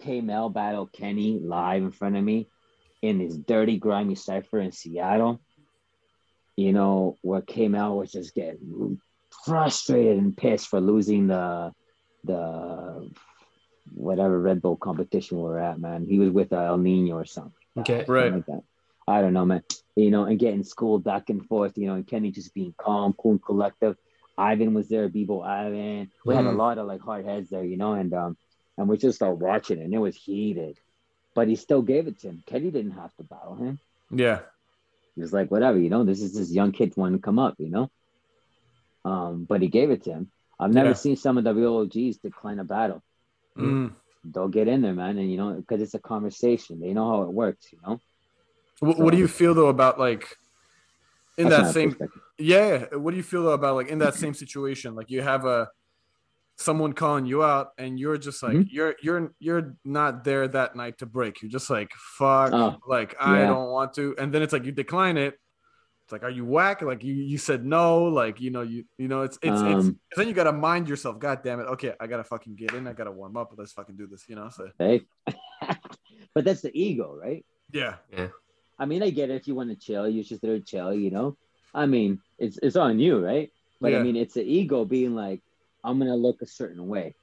K 0.00 0.20
Mel 0.20 0.48
battle 0.50 0.86
Kenny 0.86 1.38
live 1.40 1.82
in 1.82 1.90
front 1.92 2.16
of 2.16 2.24
me 2.24 2.48
in 3.02 3.18
this 3.18 3.36
dirty, 3.36 3.78
grimy 3.78 4.14
cipher 4.14 4.60
in 4.60 4.72
Seattle. 4.72 5.40
You 6.56 6.72
know, 6.72 7.18
where 7.22 7.42
K 7.42 7.68
Mel 7.68 7.96
was 7.96 8.12
just 8.12 8.34
getting 8.34 9.00
frustrated 9.44 10.18
and 10.18 10.36
pissed 10.36 10.68
for 10.68 10.80
losing 10.80 11.26
the 11.26 11.72
the 12.24 13.10
whatever 13.92 14.40
Red 14.40 14.62
Bull 14.62 14.76
competition 14.76 15.38
we're 15.38 15.58
at, 15.58 15.78
man. 15.78 16.04
He 16.04 16.18
was 16.18 16.30
with 16.30 16.52
uh, 16.52 16.60
El 16.60 16.78
Nino 16.78 17.16
or 17.16 17.24
something. 17.24 17.52
Okay. 17.78 17.98
Something 17.98 18.14
Right. 18.14 18.32
Like 18.32 18.46
that. 18.46 18.62
I 19.06 19.20
don't 19.20 19.34
know, 19.34 19.44
man. 19.44 19.62
You 19.96 20.10
know, 20.10 20.24
and 20.24 20.38
getting 20.38 20.62
schooled 20.64 21.04
back 21.04 21.28
and 21.28 21.44
forth, 21.46 21.76
you 21.76 21.86
know, 21.86 21.94
and 21.94 22.06
Kenny 22.06 22.30
just 22.30 22.54
being 22.54 22.74
calm, 22.78 23.12
cool, 23.18 23.32
and 23.32 23.44
collective. 23.44 23.96
Ivan 24.38 24.74
was 24.74 24.88
there, 24.88 25.08
Bebo 25.08 25.44
Ivan. 25.44 26.10
We 26.24 26.34
had 26.34 26.46
a 26.46 26.48
Mhm. 26.48 26.56
lot 26.56 26.78
of 26.78 26.86
like 26.86 27.00
hard 27.02 27.24
heads 27.26 27.50
there, 27.50 27.64
you 27.64 27.76
know, 27.76 27.92
and 27.92 28.12
um, 28.14 28.36
and 28.76 28.88
we 28.88 28.96
just 28.96 29.16
started 29.16 29.40
watching 29.40 29.78
it, 29.78 29.84
and 29.84 29.94
it 29.94 29.98
was 29.98 30.16
heated, 30.16 30.78
but 31.34 31.48
he 31.48 31.56
still 31.56 31.82
gave 31.82 32.06
it 32.06 32.20
to 32.20 32.28
him. 32.28 32.42
Kenny 32.46 32.70
didn't 32.70 32.92
have 32.92 33.14
to 33.16 33.22
battle 33.24 33.56
him. 33.56 33.78
Yeah. 34.10 34.40
He 35.14 35.20
was 35.20 35.32
like, 35.32 35.50
whatever, 35.50 35.78
you 35.78 35.90
know, 35.90 36.04
this 36.04 36.20
is 36.20 36.34
this 36.34 36.50
young 36.50 36.72
kid 36.72 36.92
wanting 36.96 37.18
to 37.18 37.22
come 37.22 37.38
up, 37.38 37.54
you 37.58 37.70
know. 37.70 37.90
Um, 39.04 39.44
but 39.44 39.62
he 39.62 39.68
gave 39.68 39.90
it 39.90 40.04
to 40.04 40.10
him. 40.10 40.30
I've 40.58 40.72
never 40.72 40.90
Yeah. 40.90 40.94
seen 40.94 41.16
some 41.16 41.38
of 41.38 41.44
the 41.44 41.54
real 41.54 41.76
OGs 41.76 42.18
decline 42.18 42.58
a 42.58 42.64
battle. 42.64 43.02
Mm. 43.56 43.92
They'll 44.24 44.48
get 44.48 44.68
in 44.68 44.82
there, 44.82 44.94
man, 44.94 45.18
and 45.18 45.30
you 45.30 45.36
know, 45.36 45.52
because 45.52 45.82
it's 45.82 45.94
a 45.94 45.98
conversation. 45.98 46.80
They 46.80 46.92
know 46.94 47.08
how 47.08 47.22
it 47.22 47.32
works, 47.32 47.72
you 47.72 47.78
know. 47.86 48.00
What, 48.80 48.98
what 48.98 49.12
do 49.12 49.18
you 49.18 49.28
feel 49.28 49.54
though 49.54 49.68
about 49.68 49.98
like 49.98 50.36
in 51.36 51.48
That's 51.48 51.68
that 51.68 51.74
same 51.74 51.96
yeah? 52.38 52.86
What 52.94 53.12
do 53.12 53.16
you 53.16 53.22
feel 53.22 53.44
though 53.44 53.52
about 53.52 53.76
like 53.76 53.88
in 53.88 53.98
that 53.98 54.14
same 54.14 54.34
situation? 54.34 54.94
Like 54.94 55.10
you 55.10 55.22
have 55.22 55.44
a 55.44 55.68
someone 56.56 56.92
calling 56.92 57.26
you 57.26 57.42
out 57.42 57.70
and 57.78 57.98
you're 57.98 58.16
just 58.16 58.42
like 58.42 58.54
Mhm. 58.56 58.68
you're 58.70 58.94
you're 59.02 59.34
you're 59.40 59.76
not 59.84 60.22
there 60.24 60.46
that 60.48 60.76
night 60.76 60.98
to 60.98 61.06
break. 61.06 61.42
You're 61.42 61.50
just 61.50 61.68
like 61.70 61.90
fuck, 62.18 62.52
Oh, 62.52 62.76
like 62.86 63.14
I 63.20 63.40
yeah. 63.40 63.46
don't 63.48 63.70
want 63.70 63.92
to. 63.94 64.14
And 64.18 64.32
then 64.32 64.42
it's 64.42 64.52
like 64.52 64.64
you 64.64 64.72
decline 64.72 65.16
it. 65.16 65.34
It's 66.04 66.12
like, 66.12 66.22
are 66.22 66.30
you 66.30 66.44
whack? 66.44 66.82
Like 66.82 67.02
you 67.02 67.14
you 67.14 67.38
said 67.38 67.64
no. 67.64 68.04
Like 68.04 68.40
you 68.40 68.50
know 68.50 68.60
you 68.62 68.84
you 68.98 69.08
know 69.08 69.22
it's 69.22 69.36
it's 69.42 69.60
it's. 69.62 69.86
Um, 69.86 69.98
Then 70.16 70.28
you 70.28 70.34
gotta 70.34 70.52
mind 70.52 70.88
yourself. 70.88 71.18
God 71.18 71.40
damn 71.42 71.60
it. 71.60 71.64
Okay, 71.74 71.94
I 71.98 72.06
gotta 72.06 72.24
fucking 72.24 72.54
get 72.56 72.72
in. 72.74 72.86
I 72.86 72.92
gotta 72.92 73.10
warm 73.10 73.36
up. 73.36 73.52
Let's 73.56 73.72
fucking 73.72 73.96
do 73.96 74.06
this. 74.06 74.24
You 74.28 74.36
know. 74.36 74.48
So 74.50 74.68
Hey, 74.78 75.00
but 76.34 76.44
that's 76.44 76.60
the 76.62 76.70
ego, 76.78 77.14
right? 77.20 77.44
yeah. 77.72 77.96
I 78.78 78.86
mean, 78.86 79.02
I 79.02 79.10
get 79.10 79.30
it. 79.30 79.36
If 79.36 79.46
you 79.48 79.54
want 79.54 79.70
to 79.70 79.76
chill, 79.76 80.08
you're 80.08 80.24
just 80.24 80.42
there 80.42 80.58
to 80.58 80.64
chill, 80.64 80.92
you 80.92 81.10
know. 81.10 81.36
I 81.72 81.86
mean, 81.86 82.20
it's 82.38 82.58
it's 82.62 82.76
on 82.76 82.98
you, 82.98 83.18
right? 83.24 83.50
But 83.80 83.92
Yeah. 83.92 83.98
I 83.98 84.02
mean, 84.02 84.16
it's 84.16 84.34
the 84.34 84.42
ego 84.44 84.84
being 84.84 85.14
like, 85.14 85.40
I'm 85.84 85.98
gonna 85.98 86.16
look 86.16 86.42
a 86.42 86.46
certain 86.46 86.88
way. 86.88 87.14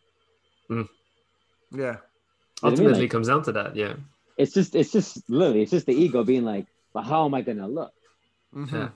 Yeah. 0.69 0.77
You 1.71 1.77
know 1.77 1.87
what 1.87 1.91
I 1.91 1.91
mean? 1.91 1.99
Ultimately, 2.63 3.01
Like, 3.01 3.11
comes 3.11 3.27
down 3.27 3.43
to 3.43 3.51
that. 3.53 3.75
Yeah. 3.75 3.95
it's 4.37 4.53
just 4.53 4.75
it's 4.75 4.91
just 4.91 5.29
literally 5.29 5.61
it's 5.63 5.71
just 5.71 5.85
the 5.85 5.93
ego 5.93 6.23
being 6.23 6.45
like, 6.45 6.67
but 6.93 7.03
how 7.03 7.25
am 7.25 7.33
I 7.33 7.41
gonna 7.41 7.67
look? 7.67 7.93
Mhm. 8.55 8.71
Yeah. 8.71 8.89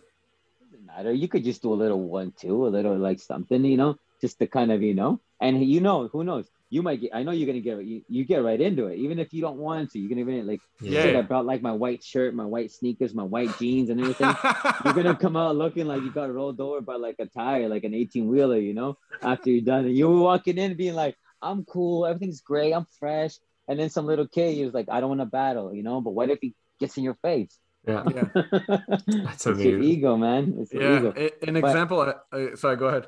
Doesn't 0.61 0.85
matter. 0.85 1.11
You 1.11 1.27
could 1.27 1.43
just 1.43 1.61
do 1.61 1.73
a 1.73 1.75
little 1.83 2.01
one, 2.01 2.31
two, 2.39 2.67
a 2.67 2.69
little 2.69 2.97
like 2.97 3.19
something, 3.19 3.63
you 3.65 3.77
know, 3.77 3.97
just 4.21 4.39
to 4.39 4.47
kind 4.47 4.71
of, 4.71 4.81
you 4.81 4.93
know, 4.93 5.19
and 5.41 5.63
you 5.63 5.81
know, 5.81 6.07
who 6.07 6.23
knows? 6.23 6.47
You 6.69 6.81
might 6.81 6.99
get. 6.99 7.11
I 7.13 7.23
know 7.23 7.31
you're 7.31 7.45
gonna 7.47 7.59
get. 7.61 7.83
You, 7.85 8.01
you 8.09 8.25
get 8.25 8.43
right 8.43 8.59
into 8.59 8.87
it, 8.87 8.97
even 8.97 9.19
if 9.19 9.33
you 9.33 9.41
don't 9.41 9.57
want 9.57 9.91
to. 9.91 9.99
You're 9.99 10.09
gonna 10.09 10.25
be 10.25 10.41
like, 10.41 10.61
Yeah. 10.81 11.03
shit, 11.03 11.15
I 11.15 11.21
brought 11.21 11.45
like 11.45 11.61
my 11.61 11.71
white 11.71 12.03
shirt, 12.03 12.33
my 12.33 12.45
white 12.45 12.71
sneakers, 12.71 13.13
my 13.13 13.23
white 13.23 13.57
jeans, 13.59 13.89
and 13.89 14.01
everything. 14.01 14.33
you're 14.83 14.93
gonna 14.93 15.15
come 15.15 15.37
out 15.37 15.55
looking 15.55 15.85
like 15.87 16.01
you 16.01 16.11
got 16.11 16.33
rolled 16.33 16.59
over 16.59 16.81
by 16.81 16.95
like 16.95 17.15
a 17.19 17.27
tire, 17.27 17.69
like 17.69 17.83
an 17.83 17.93
18 17.93 18.27
wheeler, 18.27 18.57
you 18.57 18.73
know, 18.73 18.97
after 19.21 19.51
you're 19.51 19.61
done. 19.61 19.85
And 19.85 19.95
you 19.95 20.09
were 20.09 20.19
walking 20.19 20.57
in 20.57 20.75
being 20.75 20.95
like, 20.95 21.15
I'm 21.41 21.63
cool, 21.65 22.05
everything's 22.05 22.41
great, 22.41 22.73
I'm 22.73 22.87
fresh. 22.99 23.35
And 23.67 23.79
then 23.79 23.89
some 23.89 24.05
little 24.07 24.27
kid, 24.27 24.55
he 24.55 24.65
was 24.65 24.73
like, 24.73 24.87
I 24.89 24.99
don't 24.99 25.09
want 25.09 25.21
to 25.21 25.25
battle, 25.25 25.73
you 25.73 25.83
know, 25.83 26.01
but 26.01 26.11
what 26.11 26.29
if 26.29 26.39
he 26.41 26.55
gets 26.79 26.97
in 26.97 27.03
your 27.03 27.15
face? 27.21 27.57
Yeah. 27.87 28.03
yeah. 28.13 28.67
That's 29.07 29.45
amazing. 29.45 29.69
your 29.71 29.81
ego, 29.81 30.17
man. 30.17 30.55
It's 30.59 30.73
your 30.73 30.81
Yeah, 30.83 30.97
ego. 30.99 31.13
an 31.15 31.53
But- 31.53 31.65
example. 31.65 32.01
I, 32.01 32.13
I, 32.35 32.55
sorry, 32.55 32.75
go 32.77 32.87
ahead. 32.87 33.07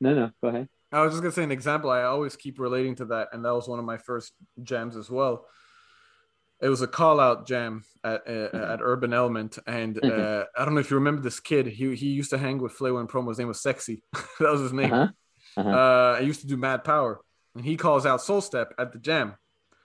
No, 0.00 0.14
no, 0.14 0.30
go 0.42 0.48
ahead. 0.48 0.68
I 0.92 1.02
was 1.02 1.12
just 1.12 1.22
gonna 1.22 1.32
say 1.32 1.44
an 1.44 1.52
example. 1.52 1.90
I 1.90 2.02
always 2.02 2.36
keep 2.36 2.58
relating 2.58 2.96
to 2.96 3.04
that, 3.06 3.28
and 3.32 3.44
that 3.44 3.54
was 3.54 3.68
one 3.68 3.78
of 3.78 3.84
my 3.84 3.98
first 3.98 4.32
jams 4.62 4.96
as 4.96 5.08
well. 5.10 5.46
It 6.60 6.68
was 6.68 6.82
a 6.82 6.86
call 6.86 7.20
out 7.20 7.46
jam 7.46 7.84
at 8.04 8.22
uh, 8.28 8.56
at 8.56 8.80
Urban 8.82 9.12
Element, 9.12 9.58
and 9.66 10.02
uh, 10.04 10.44
I 10.56 10.64
don't 10.64 10.74
know 10.74 10.80
if 10.80 10.90
you 10.90 10.96
remember 10.96 11.22
this 11.22 11.40
kid. 11.40 11.66
He 11.66 11.94
he 11.94 12.08
used 12.08 12.30
to 12.30 12.38
hang 12.38 12.58
with 12.58 12.72
Flavor 12.72 13.00
and 13.00 13.08
Promo. 13.08 13.28
His 13.28 13.38
name 13.38 13.48
was 13.48 13.62
Sexy. 13.62 14.02
that 14.40 14.50
was 14.50 14.60
his 14.60 14.72
name. 14.72 14.92
Uh-huh. 14.92 15.08
Uh-huh. 15.56 15.68
Uh, 15.70 16.16
I 16.18 16.20
used 16.20 16.42
to 16.42 16.46
do 16.46 16.56
Mad 16.56 16.84
Power, 16.84 17.20
and 17.54 17.64
he 17.64 17.76
calls 17.76 18.04
out 18.04 18.20
Soul 18.20 18.40
Step 18.40 18.74
at 18.78 18.92
the 18.92 18.98
jam, 18.98 19.34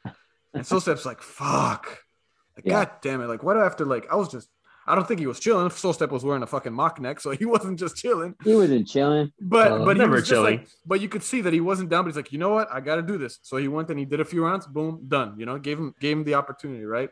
and 0.53 0.65
Soul 0.67 0.81
Step's 0.81 1.05
like, 1.05 1.21
"Fuck, 1.21 1.99
like, 2.57 2.65
Yeah. 2.65 2.71
god 2.85 2.91
damn 3.01 3.21
it! 3.21 3.27
Like, 3.27 3.41
why 3.43 3.53
do 3.53 3.61
I 3.61 3.63
have 3.63 3.77
to 3.77 3.85
like?" 3.85 4.07
I 4.11 4.15
was 4.15 4.27
just, 4.27 4.49
I 4.87 4.93
don't 4.95 5.07
think 5.07 5.19
he 5.19 5.25
was 5.27 5.39
chilling. 5.39 5.69
Soul 5.71 5.93
Step 5.93 6.11
was 6.11 6.23
wearing 6.23 6.43
a 6.43 6.47
fucking 6.47 6.73
mock 6.73 6.99
neck, 7.01 7.19
so 7.19 7.31
he 7.41 7.45
wasn't 7.45 7.79
just 7.79 7.95
chilling. 7.95 8.35
He 8.43 8.53
wasn't 8.55 8.87
chilling. 8.87 9.31
But 9.41 9.71
Uh, 9.71 9.85
but 9.85 9.95
he 9.97 10.01
never 10.01 10.13
was 10.13 10.21
just 10.21 10.31
chilling. 10.31 10.59
like, 10.59 10.67
but 10.85 11.01
you 11.01 11.09
could 11.09 11.23
see 11.23 11.41
that 11.41 11.53
he 11.53 11.61
wasn't 11.61 11.89
down. 11.89 12.03
But 12.03 12.09
he's 12.09 12.15
like, 12.17 12.31
you 12.31 12.37
know 12.39 12.49
what? 12.49 12.67
I 12.71 12.81
got 12.81 12.97
to 12.97 13.01
do 13.01 13.17
this. 13.17 13.39
So 13.41 13.57
he 13.57 13.67
went 13.67 13.89
and 13.89 13.97
he 13.97 14.05
did 14.05 14.19
a 14.19 14.25
few 14.25 14.43
rounds. 14.45 14.67
Boom, 14.67 15.01
done. 15.07 15.39
You 15.39 15.45
know, 15.45 15.57
gave 15.57 15.79
him 15.79 15.93
gave 15.99 16.17
him 16.17 16.23
the 16.23 16.35
opportunity, 16.35 16.85
right? 16.85 17.09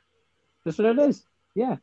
That's 0.66 0.78
what 0.78 0.88
it 0.88 1.00
is. 1.00 1.26
Yeah. 1.56 1.78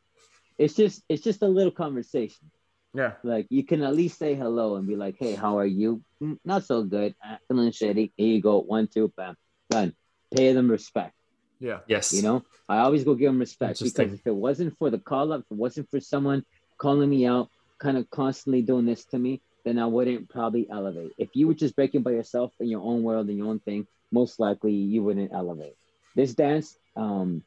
It's 0.58 0.74
just 0.74 1.02
it's 1.08 1.22
just 1.22 1.42
a 1.42 1.48
little 1.48 1.72
conversation. 1.72 2.50
Yeah, 2.92 3.12
Like 3.22 3.46
you 3.50 3.62
can 3.64 3.82
at 3.84 3.94
least 3.94 4.18
say 4.18 4.34
hello 4.34 4.74
and 4.74 4.84
be 4.86 4.96
like, 4.96 5.14
"Hey, 5.16 5.36
how 5.36 5.58
are 5.58 5.66
you? 5.66 6.02
"Mm, 6.20 6.38
Not 6.44 6.64
so 6.64 6.82
good. 6.82 7.14
Uh, 7.24 7.36
feeling 7.46 7.70
shitty. 7.70 8.10
Here 8.16 8.26
you 8.34 8.42
go. 8.42 8.60
One, 8.60 8.88
two, 8.88 9.12
bam, 9.16 9.36
done. 9.70 9.94
Pay 10.36 10.52
them 10.54 10.68
respect. 10.68 11.14
Yeah, 11.60 11.80
Yes. 11.86 12.12
You 12.12 12.22
know, 12.22 12.42
I 12.68 12.78
always 12.78 13.04
go 13.04 13.14
give 13.14 13.30
them 13.30 13.38
respect 13.38 13.82
because 13.82 14.12
if 14.12 14.26
it 14.26 14.34
wasn't 14.34 14.76
for 14.78 14.90
the 14.90 14.98
call 14.98 15.32
up, 15.32 15.40
if 15.42 15.50
it 15.50 15.56
wasn't 15.56 15.90
for 15.90 16.00
someone 16.00 16.44
calling 16.78 17.08
me 17.08 17.26
out, 17.26 17.50
kind 17.78 17.96
of 17.96 18.08
constantly 18.10 18.62
doing 18.62 18.86
this 18.86 19.04
to 19.06 19.18
me, 19.18 19.42
then 19.64 19.78
I 19.78 19.86
wouldn't 19.86 20.28
probably 20.30 20.68
elevate. 20.70 21.12
If 21.18 21.30
you 21.34 21.46
were 21.46 21.54
just 21.54 21.76
breaking 21.76 22.02
by 22.02 22.12
yourself 22.12 22.52
in 22.60 22.68
your 22.68 22.80
own 22.82 23.02
world 23.02 23.28
and 23.28 23.36
your 23.36 23.48
own 23.48 23.60
thing, 23.60 23.86
most 24.10 24.40
likely 24.40 24.72
you 24.72 25.02
wouldn't 25.02 25.32
elevate. 25.32 25.74
This 26.16 26.34
dance 26.34 26.76
um, 26.96 27.42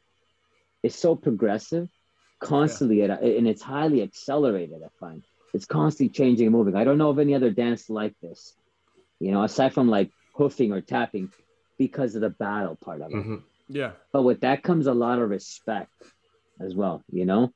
is 0.84 0.96
so 0.96 1.16
progressive, 1.16 1.90
constantly, 2.40 3.02
at 3.04 3.22
and 3.22 3.48
it's 3.48 3.62
highly 3.62 4.02
accelerated. 4.04 4.82
I 4.84 4.90
find 5.00 5.24
it's 5.54 5.66
constantly 5.66 6.14
changing 6.14 6.48
and 6.48 6.56
moving. 6.56 6.76
I 6.76 6.84
don't 6.84 6.98
know 6.98 7.10
of 7.10 7.20
any 7.20 7.34
other 7.34 7.50
dance 7.52 7.90
like 7.90 8.16
this, 8.22 8.56
you 9.20 9.32
know, 9.32 9.44
aside 9.44 9.74
from 9.74 9.90
like 9.90 10.12
hoofing 10.36 10.72
or 10.72 10.82
tapping, 10.82 11.30
because 11.78 12.16
of 12.16 12.22
the 12.22 12.30
battle 12.30 12.76
part 12.76 13.02
of 13.02 13.12
it 13.12 13.16
Mhm. 13.16 13.44
Yeah, 13.68 13.92
but 14.12 14.24
with 14.24 14.42
that 14.42 14.64
comes 14.64 14.88
a 14.88 14.94
lot 14.94 15.20
of 15.20 15.30
respect 15.30 15.92
as 16.60 16.76
well 16.76 17.04
you 17.12 17.26
know? 17.26 17.52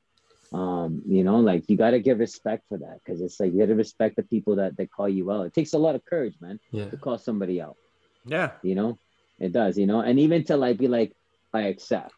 Um 0.52 1.02
you 1.06 1.24
know 1.24 1.40
like 1.40 1.68
you 1.68 1.76
got 1.76 1.90
to 1.90 2.00
give 2.00 2.18
respect 2.20 2.64
for 2.68 2.78
that 2.78 3.00
because 3.04 3.20
it's 3.20 3.38
like 3.38 3.52
you 3.52 3.58
got 3.60 3.66
to 3.66 3.74
respect 3.74 4.16
the 4.16 4.22
people 4.22 4.56
that 4.56 4.76
that 4.78 4.90
call 4.90 5.08
you 5.08 5.30
out. 5.30 5.46
It 5.46 5.54
takes 5.54 5.74
a 5.74 5.78
lot 5.78 5.94
of 5.94 6.04
courage 6.04 6.36
man 6.40 6.58
Yeah. 6.72 6.88
to 6.90 6.96
call 6.96 7.18
somebody 7.18 7.60
out. 7.60 7.76
Yeah, 8.24 8.52
you 8.62 8.74
know? 8.74 8.98
It 9.38 9.52
does 9.52 9.76
you 9.76 9.86
know? 9.86 10.00
And 10.00 10.18
even 10.18 10.44
to 10.44 10.56
like 10.56 10.78
be 10.78 10.88
like 10.88 11.12
i 11.52 11.60
accept 11.72 12.14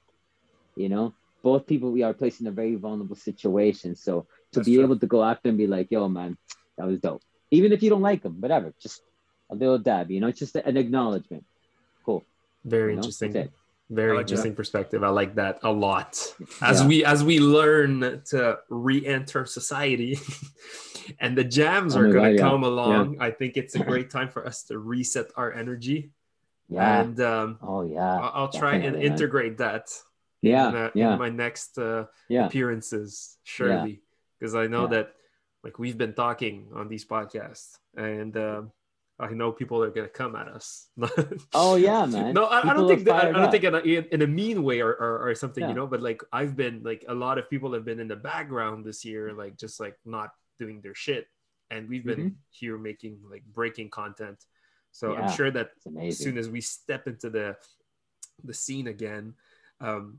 you 0.77 0.89
know? 0.89 1.13
Both 1.43 1.67
people 1.67 1.91
we 1.91 2.03
are 2.05 2.15
placed 2.15 2.41
in 2.41 2.47
a 2.47 2.53
very 2.53 2.77
vulnerable 2.77 3.17
situation 3.17 3.97
so 3.97 4.13
to 4.53 4.61
That's 4.61 4.67
be 4.69 4.75
true. 4.77 4.85
able 4.85 4.99
to 4.99 5.07
go 5.07 5.25
after 5.25 5.49
and 5.49 5.59
be 5.59 5.67
like 5.67 5.89
yo 5.91 6.09
man 6.09 6.39
that 6.77 6.87
was 6.87 7.01
dope. 7.01 7.23
Even 7.51 7.73
if 7.73 7.83
you 7.83 7.91
don't 7.91 8.03
like 8.11 8.23
them 8.23 8.41
whatever 8.41 8.73
just 8.81 9.03
a 9.51 9.55
little 9.57 9.79
dab 9.79 10.11
you 10.13 10.21
know? 10.21 10.29
It's 10.29 10.39
just 10.39 10.55
an 10.55 10.77
acknowledgement. 10.77 11.45
Cool. 12.07 12.23
Very 12.65 12.93
you 12.93 12.97
know? 12.97 13.03
interesting. 13.03 13.51
Very 13.91 14.13
like 14.17 14.23
interesting 14.23 14.55
perspective. 14.55 15.03
I 15.03 15.09
like 15.09 15.35
that 15.35 15.59
a 15.65 15.73
lot. 15.73 16.15
As 16.63 16.81
Yeah. 16.81 16.87
we 16.87 17.05
as 17.05 17.25
we 17.25 17.41
learn 17.41 18.23
to 18.31 18.59
re-enter 18.71 19.45
society, 19.47 20.17
and 21.21 21.37
the 21.37 21.43
jams 21.45 21.97
Oh 21.97 22.01
are 22.01 22.13
going 22.13 22.33
to 22.33 22.39
God, 22.39 22.45
yeah. 22.45 22.51
come 22.51 22.63
along, 22.65 23.21
I 23.21 23.31
think 23.33 23.57
it's 23.57 23.75
a 23.75 23.83
great 23.83 24.09
time 24.11 24.29
for 24.29 24.47
us 24.47 24.63
to 24.69 24.79
reset 24.79 25.27
our 25.37 25.53
energy. 25.53 26.13
yeah 26.69 27.01
And 27.03 27.19
um, 27.21 27.59
oh 27.63 27.83
yeah 27.83 28.15
I'll, 28.23 28.33
I'll 28.47 28.53
try 28.63 28.75
and 28.77 28.95
man. 28.95 29.03
integrate 29.03 29.59
that. 29.59 29.87
Yeah, 30.43 30.69
in, 30.71 30.77
uh, 30.77 30.91
yeah. 30.95 31.13
in 31.13 31.19
my 31.19 31.29
next 31.29 31.77
uh, 31.77 32.07
Yeah. 32.29 32.47
appearances, 32.47 33.37
surely, 33.45 34.01
because 34.39 34.55
I 34.55 34.67
know 34.69 34.83
Yeah. 34.85 34.95
that 34.95 35.07
like 35.65 35.79
we've 35.83 35.99
been 35.99 36.15
talking 36.15 36.57
on 36.79 36.89
these 36.89 37.05
podcasts, 37.05 37.77
and 37.97 38.33
um, 38.37 38.73
I 39.21 39.31
know 39.33 39.53
people 39.53 39.83
are 39.83 39.91
gonna 39.91 40.09
come 40.09 40.35
at 40.37 40.49
us. 40.49 40.89
Oh 41.55 41.77
yeah, 41.77 42.07
man. 42.07 42.33
No, 42.35 42.45
I, 42.47 42.71
I 42.71 42.75
don't 42.75 42.89
think 42.89 43.05
that, 43.05 43.15
I 43.15 43.21
fired 43.23 43.33
don't 43.35 43.43
up. 43.45 43.51
think 43.53 43.65
in 43.65 43.75
a, 43.75 43.79
in- 44.15 44.23
a 44.23 44.27
mean 44.27 44.63
way 44.63 44.81
or, 44.81 44.93
or, 44.93 45.29
or 45.29 45.35
something, 45.35 45.63
Yeah. 45.63 45.69
you 45.69 45.75
know. 45.75 45.87
But 45.87 46.01
like 46.03 46.23
I've 46.33 46.57
been 46.57 46.83
like 46.83 47.05
a 47.09 47.15
lot 47.15 47.37
of 47.39 47.49
people 47.51 47.73
have 47.75 47.85
been 47.85 48.01
in 48.01 48.09
the 48.09 48.17
background 48.17 48.85
this 48.85 49.05
year, 49.05 49.33
like 49.33 49.57
just 49.59 49.79
like 49.81 49.97
not 50.05 50.31
doing 50.59 50.81
their 50.81 50.95
shit, 50.95 51.27
and 51.71 51.89
we've 51.89 52.05
been 52.05 52.37
here 52.51 52.79
making 52.79 53.19
like 53.31 53.45
breaking 53.53 53.91
content. 53.91 54.39
So 54.93 55.13
Yeah. 55.13 55.21
I'm 55.21 55.31
sure 55.33 55.51
that 55.51 55.71
as 56.01 56.19
soon 56.19 56.37
as 56.39 56.49
we 56.49 56.61
step 56.61 57.07
into 57.07 57.29
the 57.31 57.57
the 58.45 58.55
scene 58.55 58.87
again, 58.89 59.35
um, 59.81 60.19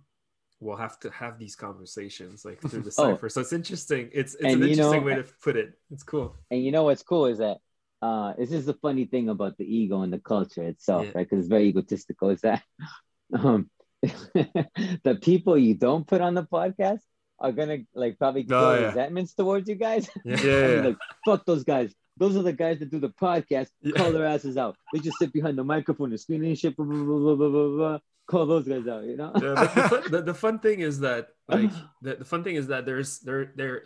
we'll 0.59 0.77
have 0.77 0.99
to 0.99 1.09
have 1.09 1.39
these 1.39 1.55
conversations 1.55 2.45
like 2.45 2.61
through 2.61 2.81
the 2.83 2.93
Oh. 2.99 3.13
cipher. 3.13 3.29
So 3.29 3.41
it's 3.41 3.51
interesting. 3.53 4.09
It's 4.13 4.35
it's 4.35 4.43
And 4.53 4.61
an 4.63 4.69
you 4.69 4.75
know- 4.75 4.93
interesting 4.93 5.03
way 5.05 5.15
to 5.15 5.25
put 5.43 5.55
it. 5.57 5.73
It's 5.91 6.03
cool. 6.03 6.35
and 6.51 6.63
you 6.63 6.71
know 6.71 6.83
what's 6.83 7.03
cool 7.03 7.25
is 7.25 7.39
that 7.39 7.57
uh 8.01 8.33
this 8.37 8.51
is 8.51 8.65
the 8.65 8.73
funny 8.75 9.05
thing 9.05 9.29
about 9.29 9.57
the 9.57 9.65
ego 9.65 10.01
and 10.01 10.11
the 10.11 10.19
culture 10.19 10.63
itself 10.63 11.05
Yeah. 11.07 11.11
right 11.15 11.25
because 11.29 11.39
it's 11.39 11.47
very 11.49 11.67
egotistical 11.67 12.29
is 12.29 12.41
that 12.41 12.63
um 13.33 13.69
the 14.01 15.17
people 15.21 15.57
you 15.57 15.75
don't 15.75 16.07
put 16.07 16.21
on 16.21 16.33
the 16.33 16.43
podcast 16.43 17.01
are 17.39 17.51
gonna 17.51 17.79
like 17.93 18.17
probably 18.17 18.47
Oh, 18.51 18.73
yeah. 18.73 18.87
resentments 18.87 19.33
towards 19.33 19.69
you 19.69 19.75
guys 19.75 20.09
Yeah. 20.25 20.37
Yeah, 20.43 20.81
like 20.87 20.97
fuck 21.25 21.45
those 21.45 21.63
guys 21.63 21.93
those 22.17 22.35
are 22.35 22.43
the 22.43 22.53
guys 22.53 22.79
that 22.79 22.89
do 22.91 22.99
the 22.99 23.09
podcast 23.09 23.69
Yeah. 23.81 23.93
call 23.97 24.11
their 24.11 24.25
asses 24.25 24.57
out 24.57 24.75
they 24.93 24.99
just 24.99 25.17
sit 25.19 25.31
behind 25.33 25.57
the 25.57 25.63
microphone 25.63 26.09
and 26.11 26.19
screen 26.19 26.43
and 26.43 26.57
shit 26.57 26.75
blah, 26.75 26.85
blah, 26.85 26.95
blah, 26.95 27.19
blah, 27.19 27.35
blah, 27.35 27.49
blah, 27.49 27.77
blah. 27.77 27.97
call 28.27 28.45
those 28.45 28.67
guys 28.67 28.87
out 28.87 29.03
you 29.05 29.17
know 29.17 29.31
yeah, 29.35 29.55
the, 29.55 29.85
fun, 29.89 30.03
the, 30.11 30.21
the 30.21 30.33
fun 30.33 30.59
thing 30.59 30.79
is 30.81 30.99
that 31.01 31.29
like 31.47 31.71
the, 32.01 32.15
the 32.15 32.25
fun 32.25 32.43
thing 32.43 32.55
is 32.55 32.67
that 32.67 32.85
there's 32.85 33.19
there 33.19 33.51
there 33.55 33.83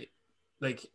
like 0.61 0.85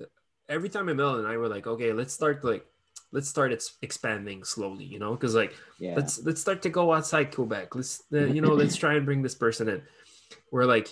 every 0.48 0.68
time 0.68 0.88
Emil 0.88 1.16
and 1.16 1.26
I 1.28 1.36
were 1.36 1.48
like, 1.48 1.66
okay, 1.66 1.92
let's 1.92 2.12
start 2.12 2.42
like 2.42 2.64
let's 3.12 3.28
start 3.28 3.52
it's 3.52 3.76
expanding 3.82 4.44
slowly, 4.44 4.84
you 4.84 4.98
know, 4.98 5.12
because 5.12 5.34
like 5.34 5.54
yeah 5.78 5.94
let's 5.96 6.22
let's 6.24 6.40
start 6.40 6.62
to 6.62 6.68
go 6.68 6.92
outside 6.92 7.34
Quebec. 7.34 7.74
Let's 7.74 8.02
uh, 8.12 8.26
you 8.26 8.40
know 8.40 8.54
let's 8.54 8.76
try 8.76 8.94
and 8.94 9.04
bring 9.04 9.22
this 9.22 9.34
person 9.34 9.68
in. 9.68 9.82
We're 10.52 10.64
like, 10.64 10.88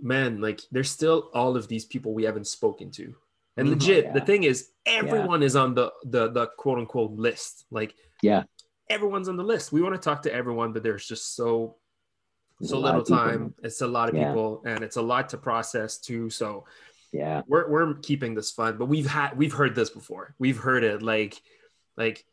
man, 0.00 0.40
like 0.40 0.60
there's 0.72 0.90
still 0.90 1.30
all 1.34 1.56
of 1.56 1.68
these 1.68 1.84
people 1.84 2.12
we 2.14 2.24
haven't 2.24 2.46
spoken 2.46 2.90
to. 2.92 3.14
And 3.56 3.68
Mhm. 3.68 3.72
legit, 3.72 4.06
Oh, 4.10 4.12
the 4.14 4.20
thing 4.20 4.44
is, 4.44 4.70
everyone 4.84 5.42
is 5.42 5.54
on 5.56 5.74
the 5.74 5.92
the 6.04 6.30
the 6.30 6.46
quote 6.58 6.78
unquote 6.78 7.12
list. 7.12 7.66
Like, 7.70 7.94
Yeah. 8.22 8.44
everyone's 8.90 9.28
on 9.28 9.36
the 9.36 9.44
list. 9.44 9.72
We 9.72 9.80
want 9.82 9.94
to 9.94 10.00
talk 10.00 10.22
to 10.22 10.34
everyone, 10.34 10.72
but 10.72 10.82
there's 10.82 11.06
just 11.06 11.36
so 11.36 11.76
There's 12.58 12.70
so 12.70 12.78
little 12.80 13.02
people, 13.02 13.16
time. 13.16 13.54
It's 13.62 13.80
a 13.80 13.86
lot 13.86 14.08
of 14.08 14.14
Yeah. 14.16 14.26
people, 14.26 14.62
and 14.66 14.82
it's 14.82 14.96
a 14.96 15.02
lot 15.02 15.28
to 15.30 15.38
process 15.38 15.98
too. 15.98 16.30
So 16.30 16.64
yeah 17.20 17.42
we're 17.46 17.66
we're 17.72 17.94
keeping 18.08 18.34
this 18.34 18.50
fun, 18.58 18.76
but 18.76 18.86
we've 18.86 19.06
had 19.06 19.30
we've 19.40 19.52
heard 19.60 19.74
this 19.74 19.90
before. 19.90 20.34
We've 20.38 20.58
heard 20.58 20.82
it 20.84 21.00
like 21.02 21.40
like 21.96 22.24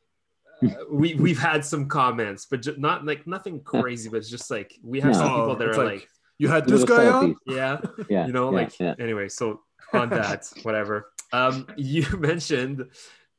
uh, 0.64 0.70
we 0.92 1.08
we've 1.16 1.40
had 1.40 1.64
some 1.64 1.88
comments, 1.88 2.46
but 2.50 2.62
ju- 2.66 2.76
not 2.78 3.06
like 3.06 3.22
nothing 3.36 3.62
crazy. 3.62 4.10
But 4.10 4.18
it's 4.22 4.30
just 4.38 4.50
like 4.50 4.70
we 4.84 5.00
have 5.02 5.14
No. 5.14 5.20
some 5.22 5.30
people 5.38 5.56
that 5.58 5.68
it's 5.70 5.78
are 5.78 5.84
like- 5.86 5.94
like, 6.02 6.08
You 6.42 6.48
had 6.56 6.66
this 6.66 6.84
guy 6.84 7.06
on? 7.08 7.36
yeah, 7.46 7.78
yeah 8.10 8.26
you 8.28 8.34
know, 8.34 8.48
yeah, 8.52 8.58
like 8.62 8.80
yeah. 8.80 8.96
anyway. 9.06 9.28
So 9.30 9.62
on 10.02 10.10
that, 10.10 10.42
whatever. 10.64 10.96
Um, 11.32 11.56
you 11.78 12.06
mentioned 12.18 12.78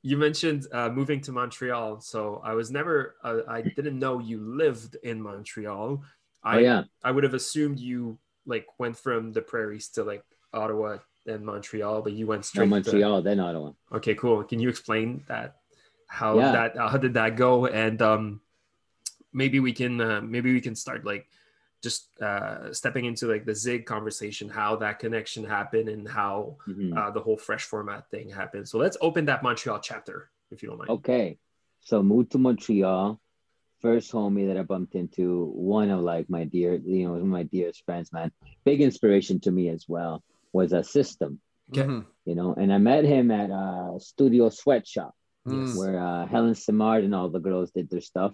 you 0.03 0.16
mentioned 0.16 0.66
uh, 0.72 0.88
moving 0.99 1.20
to 1.26 1.32
Montreal. 1.32 2.01
So 2.01 2.20
I 2.45 2.53
was 2.55 2.70
never 2.78 3.16
uh, 3.26 3.40
I 3.49 3.62
didn't 3.62 3.99
know 3.99 4.14
you 4.30 4.38
lived 4.40 4.97
in 5.03 5.16
Montreal. 5.22 6.03
I 6.45 6.57
oh 6.57 6.59
yeah 6.68 6.82
I 7.03 7.11
would 7.14 7.24
have 7.24 7.34
assumed 7.43 7.78
you 7.90 8.18
like 8.47 8.66
went 8.78 8.97
from 9.05 9.32
the 9.32 9.43
prairies 9.43 9.88
to 9.95 10.03
like 10.05 10.24
Ottawa 10.53 10.99
and 11.27 11.45
Montreal, 11.45 12.03
but 12.03 12.12
you 12.12 12.27
went 12.27 12.41
no, 12.41 12.45
straight 12.45 12.68
montreal 12.68 13.23
then 13.23 13.41
ottawa 13.41 13.70
to 13.70 13.97
Okay, 13.97 14.14
cool. 14.14 14.43
Can 14.45 14.59
you 14.59 14.68
explain 14.68 15.25
that? 15.29 15.57
How 16.07 16.39
Yeah. 16.39 16.53
that 16.53 16.77
how 16.77 16.97
did 16.97 17.14
that 17.14 17.37
go? 17.37 17.66
And 17.66 18.01
um 18.03 18.41
maybe 19.33 19.61
we 19.61 19.73
can 19.73 20.01
uh, 20.01 20.20
maybe 20.20 20.53
we 20.53 20.61
can 20.61 20.75
start 20.75 21.05
like 21.05 21.27
just 21.83 22.09
uh 22.20 22.73
stepping 22.73 23.05
into 23.07 23.27
like 23.27 23.45
the 23.45 23.55
zig 23.55 23.87
conversation 23.87 24.49
how 24.49 24.77
that 24.77 24.99
connection 24.99 25.43
happened 25.43 25.89
and 25.89 26.07
how 26.07 26.57
Mhm. 26.68 26.93
uh, 26.97 27.11
the 27.11 27.20
whole 27.20 27.37
fresh 27.37 27.64
format 27.64 28.09
thing 28.11 28.29
happened 28.29 28.68
so 28.68 28.79
let's 28.79 28.97
open 29.01 29.25
that 29.25 29.43
montreal 29.43 29.81
chapter 29.81 30.31
if 30.51 30.62
you 30.62 30.68
don't 30.68 30.79
mind 30.79 30.91
Okay. 30.91 31.39
So 31.81 32.03
moved 32.03 32.31
to 32.33 32.39
Montreal. 32.39 33.18
First 33.81 34.12
homie 34.12 34.47
that 34.47 34.57
I 34.57 34.62
bumped 34.62 34.95
into, 34.95 35.47
one 35.57 35.91
of 35.91 35.99
like 36.01 36.31
my 36.31 36.45
dear, 36.45 36.75
you 36.75 37.03
know, 37.05 37.12
one 37.18 37.20
of 37.23 37.27
my 37.27 37.43
dearest 37.43 37.85
friends, 37.85 38.12
man. 38.12 38.31
Big 38.64 38.81
inspiration 38.81 39.41
to 39.41 39.51
me 39.51 39.68
as 39.68 39.89
well 39.89 40.23
was 40.53 40.73
a 40.73 40.83
system, 40.85 41.41
Okay. 41.71 41.87
Mhm. 41.89 42.07
you 42.25 42.35
know, 42.35 42.55
and 42.55 42.73
I 42.73 42.79
met 42.79 43.05
him 43.05 43.31
at 43.31 43.51
uh 43.51 43.99
Studio 43.99 44.49
Sweatshop 44.51 45.15
Mm. 45.49 45.77
where 45.77 45.99
uh 45.99 46.27
Helen 46.27 46.55
Simard 46.55 47.03
and 47.05 47.15
all 47.15 47.29
the 47.29 47.41
girls 47.41 47.71
did 47.73 47.91
their 47.91 48.01
stuff. 48.01 48.33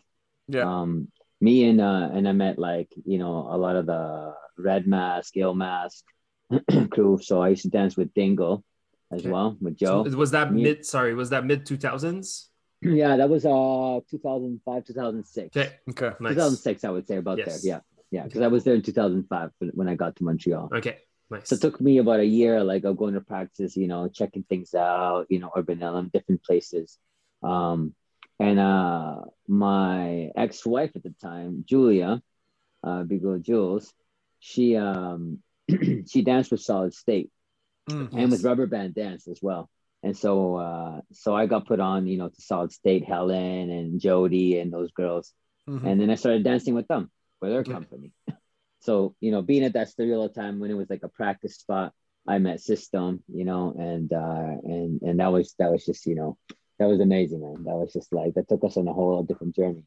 Yeah. 0.49 0.66
Um 0.71 1.11
me 1.41 1.64
and 1.69 1.81
uh 1.81 2.11
and 2.12 2.29
I 2.29 2.33
met 2.33 2.59
like, 2.59 2.91
you 3.07 3.19
know, 3.19 3.35
a 3.51 3.57
lot 3.57 3.77
of 3.77 3.87
the 3.87 4.35
Red 4.59 4.87
Mask, 4.87 5.37
Ill 5.37 5.55
Mask 5.55 6.05
crew. 6.91 7.19
So 7.23 7.41
I 7.41 7.49
used 7.51 7.62
to 7.62 7.71
dance 7.71 7.97
with 7.97 8.12
Dingle 8.14 8.64
as 9.11 9.21
Okay. 9.21 9.31
well 9.31 9.57
with 9.61 9.79
So 9.79 10.05
Joe. 10.05 10.16
was 10.16 10.33
that 10.33 10.53
Me- 10.53 10.62
mid 10.64 10.85
sorry 10.85 11.14
was 11.14 11.31
that 11.31 11.45
mid 11.47 11.64
2000s 11.64 12.49
yeah, 12.83 13.16
that 13.16 13.29
was 13.31 13.45
uh 13.47 14.01
2005, 14.11 14.85
2006. 14.85 15.57
okay 15.57 15.71
Okay. 15.91 16.11
nice 16.21 16.35
2006, 16.35 16.85
I 16.85 16.91
would 16.91 17.07
say 17.07 17.16
about 17.16 17.39
Yes. 17.39 17.62
there. 17.62 17.73
Yeah, 17.73 17.81
yeah, 18.11 18.25
because 18.25 18.43
I 18.43 18.49
was 18.49 18.64
there 18.64 18.75
in 18.75 18.83
2005 18.83 19.51
when- 19.59 19.71
when 19.71 19.89
I 19.89 19.95
got 19.95 20.16
to 20.16 20.25
Montreal. 20.25 20.69
okay 20.75 20.99
nice 21.31 21.49
So 21.49 21.55
it 21.57 21.61
took 21.61 21.81
me 21.81 21.99
about 21.99 22.20
a 22.20 22.24
year, 22.24 22.62
like 22.64 22.85
of 22.85 22.97
going 22.97 23.14
to 23.14 23.20
practice, 23.20 23.76
you 23.76 23.87
know, 23.89 24.09
checking 24.09 24.45
things 24.45 24.74
out, 24.74 25.26
you 25.29 25.39
know, 25.39 25.51
Urban 25.57 25.83
Elm, 25.83 26.11
different 26.12 26.43
places. 26.43 26.99
Um, 27.43 27.95
and 28.41 28.59
uh, 28.59 29.22
my 29.47 30.31
ex-wife 30.37 30.93
at 30.95 31.03
the 31.03 31.14
time, 31.20 31.64
Julia, 31.66 32.22
uh, 32.85 33.03
Big 33.03 33.24
Old 33.24 33.43
Jules, 33.43 33.93
she 34.39 34.76
um, 34.76 35.43
she 36.07 36.22
danced 36.22 36.51
with 36.51 36.61
Solid 36.61 36.95
State 36.95 37.31
Mm. 37.89 38.12
and 38.12 38.31
with 38.31 38.43
Rubberband 38.43 38.95
dance 38.95 39.26
as 39.29 39.39
well. 39.41 39.70
And 40.03 40.14
so, 40.14 40.57
uh, 40.57 41.01
so 41.12 41.35
I 41.35 41.47
got 41.47 41.66
put 41.66 41.81
on, 41.81 42.07
you 42.07 42.18
know, 42.18 42.29
to 42.29 42.41
Solid 42.43 42.70
State, 42.70 43.05
Helen 43.07 43.70
and 43.70 43.99
Jody 43.99 44.59
and 44.59 44.70
those 44.70 44.93
girls. 44.93 45.33
Mhm. 45.66 45.87
And 45.87 46.01
then 46.01 46.11
I 46.11 46.16
started 46.16 46.45
dancing 46.45 46.74
with 46.74 46.87
them 46.87 47.11
for 47.41 47.49
their 47.49 47.64
company. 47.64 48.12
So, 48.81 49.14
you 49.20 49.31
know, 49.31 49.43
being 49.43 49.64
at 49.64 49.72
that 49.74 49.89
studio 49.89 50.18
all 50.18 50.29
the 50.29 50.41
time 50.41 50.59
when 50.59 50.70
it 50.70 50.74
was 50.74 50.91
like 50.91 51.03
a 51.03 51.09
practice 51.09 51.57
spot, 51.57 51.93
I 52.26 52.39
met 52.39 52.61
System, 52.61 53.22
you 53.33 53.45
know, 53.45 53.74
and 53.79 54.12
uh 54.12 54.57
and 54.62 55.01
and 55.03 55.20
that 55.20 55.33
was 55.33 55.55
that 55.59 55.72
was 55.72 55.85
just, 55.85 56.07
you 56.07 56.14
know, 56.14 56.37
that 56.79 56.87
was 56.87 57.01
amazing, 57.01 57.41
man. 57.41 57.64
That 57.64 57.74
was 57.76 57.93
just 57.93 58.12
like 58.12 58.35
that 58.35 58.49
took 58.49 58.64
us 58.64 58.76
on 58.76 58.87
a 58.87 58.93
whole 58.93 59.22
different 59.22 59.57
journey. 59.57 59.85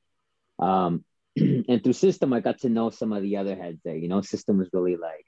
Um 0.60 1.06
and 1.38 1.84
through 1.84 1.94
System 1.94 2.34
I 2.34 2.40
got 2.40 2.60
to 2.60 2.70
know 2.70 2.90
some 2.90 3.14
of 3.14 3.22
the 3.22 3.38
other 3.38 3.56
heads 3.56 3.80
there, 3.84 3.96
you 3.96 4.08
know, 4.08 4.22
System 4.22 4.58
was 4.58 4.70
really 4.74 4.98
like 4.98 5.26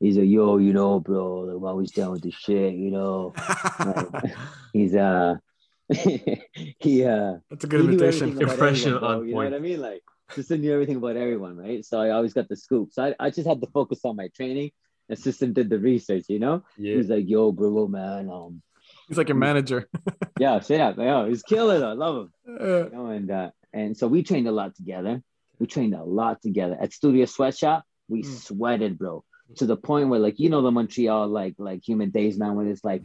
he's 0.00 0.16
a 0.16 0.24
yo, 0.24 0.58
you 0.58 0.72
know, 0.72 1.00
bro, 1.00 1.40
like 1.40 1.56
I'm 1.56 1.64
always 1.64 1.92
down 1.92 2.12
with 2.12 2.22
the 2.22 2.30
shit, 2.30 2.74
you 2.74 2.90
know. 2.90 3.34
Like, 3.78 4.06
he's 4.72 4.94
uh 4.94 5.34
he 5.90 7.04
uh 7.04 7.34
That's 7.50 7.64
a 7.64 7.66
good 7.66 7.80
imitation. 7.80 8.38
Impression 8.40 8.94
everyone, 8.94 9.00
bro, 9.00 9.08
on 9.08 9.28
You 9.28 9.34
point. 9.34 9.50
know 9.50 9.56
what 9.56 9.64
I 9.64 9.68
mean? 9.68 9.80
Like, 9.80 10.02
System 10.32 10.60
knew 10.60 10.72
everything 10.72 10.96
about 10.96 11.16
everyone, 11.16 11.56
right? 11.56 11.84
So 11.84 12.00
I 12.00 12.10
always 12.10 12.32
got 12.32 12.48
the 12.48 12.56
scoop. 12.56 12.92
So 12.92 13.04
I, 13.04 13.14
I 13.26 13.30
just 13.30 13.48
had 13.48 13.60
to 13.60 13.66
focus 13.68 14.00
on 14.04 14.16
my 14.16 14.28
training. 14.28 14.70
And 15.08 15.18
System 15.18 15.52
did 15.52 15.68
the 15.70 15.78
research, 15.78 16.24
you 16.28 16.38
know? 16.38 16.62
He 16.76 16.88
yeah 16.90 16.96
was 16.96 17.08
like, 17.08 17.28
yo, 17.28 17.50
bro, 17.52 17.88
man. 17.88 18.30
Um, 18.30 18.62
He's 19.08 19.18
like 19.18 19.30
a 19.30 19.34
manager. 19.34 19.88
yeah, 20.38 20.60
straight 20.60 20.80
up. 20.80 20.96
Yo, 20.96 21.28
he's 21.28 21.42
though. 21.48 21.90
I 21.90 21.92
love 21.94 22.16
him. 22.16 22.32
Uh, 22.48 22.84
You 22.84 22.90
know, 22.92 23.06
and 23.06 23.30
uh, 23.30 23.50
and 23.72 23.96
so 23.96 24.06
we 24.06 24.22
trained 24.22 24.46
a 24.46 24.52
lot 24.52 24.74
together. 24.76 25.22
We 25.58 25.66
trained 25.66 25.94
a 25.94 26.04
lot 26.04 26.40
together. 26.42 26.76
At 26.80 26.92
Studio 26.92 27.24
Sweatshop, 27.26 27.84
we 28.08 28.22
Mm. 28.22 28.26
sweated, 28.26 28.98
bro. 28.98 29.24
To 29.56 29.66
the 29.66 29.76
point 29.76 30.08
where 30.10 30.20
like 30.20 30.38
you 30.38 30.48
know 30.48 30.62
the 30.62 30.70
Montreal 30.70 31.26
like 31.26 31.54
like 31.58 31.82
human 31.86 32.10
days 32.10 32.38
man 32.38 32.54
when 32.54 32.68
it's 32.68 32.84
like 32.84 33.02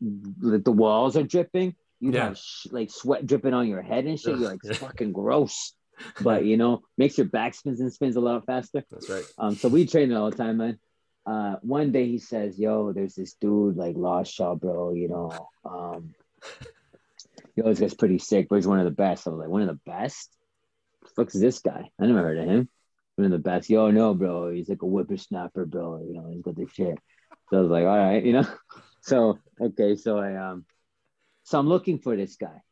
the, 0.00 0.58
the 0.58 0.72
walls 0.72 1.16
are 1.16 1.22
dripping. 1.22 1.76
You 2.00 2.10
Yeah. 2.12 2.24
have 2.28 2.38
sh- 2.38 2.66
like 2.72 2.90
sweat 2.90 3.24
dripping 3.26 3.54
on 3.54 3.68
your 3.68 3.82
head 3.82 4.04
and 4.06 4.18
shit. 4.18 4.36
You're 4.38 4.50
like 4.50 4.62
fucking 4.84 5.12
gross. 5.12 5.72
But 6.20 6.44
you 6.44 6.56
know, 6.56 6.82
makes 6.98 7.18
your 7.18 7.26
back 7.26 7.54
spins 7.54 7.80
and 7.80 7.92
spins 7.92 8.16
a 8.16 8.20
lot 8.20 8.44
faster. 8.46 8.84
that's 8.90 9.08
right 9.08 9.24
Um, 9.38 9.54
so 9.54 9.68
we 9.68 9.86
train 9.86 10.10
it 10.10 10.14
all 10.14 10.30
the 10.30 10.36
time, 10.36 10.58
man. 10.58 10.78
Uh, 11.26 11.56
one 11.62 11.92
day 11.92 12.06
he 12.06 12.18
says, 12.18 12.58
"Yo, 12.58 12.92
there's 12.92 13.14
this 13.14 13.34
dude 13.40 13.76
like 13.76 13.96
Lost 13.96 14.34
Child, 14.34 14.60
bro. 14.60 14.92
You 14.92 15.08
know, 15.08 15.48
um, 15.64 16.14
yo, 17.56 17.64
this 17.64 17.80
guy's 17.80 17.94
pretty 17.94 18.18
sick, 18.18 18.48
but 18.48 18.56
he's 18.56 18.66
one 18.66 18.78
of 18.78 18.84
the 18.84 18.90
best." 18.90 19.26
I 19.26 19.30
was 19.30 19.38
like, 19.38 19.48
"One 19.48 19.62
of 19.62 19.68
the 19.68 19.80
best? 19.86 20.30
The 21.02 21.08
fuck's 21.16 21.32
this 21.32 21.60
guy? 21.60 21.90
I 21.98 22.06
never 22.06 22.22
heard 22.22 22.38
of 22.38 22.46
him. 22.46 22.68
One 23.16 23.26
of 23.26 23.30
the 23.32 23.38
best." 23.38 23.70
Yo, 23.70 23.90
no, 23.90 24.14
bro. 24.14 24.50
He's 24.50 24.68
like 24.68 24.82
a 24.82 24.86
whippersnapper, 24.86 25.64
bro. 25.64 26.02
You 26.06 26.14
know, 26.14 26.28
he's 26.30 26.42
got 26.42 26.56
this 26.56 26.72
shit. 26.72 26.98
So 27.50 27.58
I 27.58 27.60
was 27.60 27.70
like, 27.70 27.84
"All 27.84 27.96
right, 27.96 28.22
you 28.24 28.32
know." 28.32 28.46
So 29.06 29.38
okay, 29.60 29.96
so 29.96 30.16
I 30.16 30.34
um, 30.34 30.64
so 31.42 31.58
I'm 31.58 31.68
looking 31.68 31.98
for 31.98 32.16
this 32.16 32.36
guy. 32.36 32.62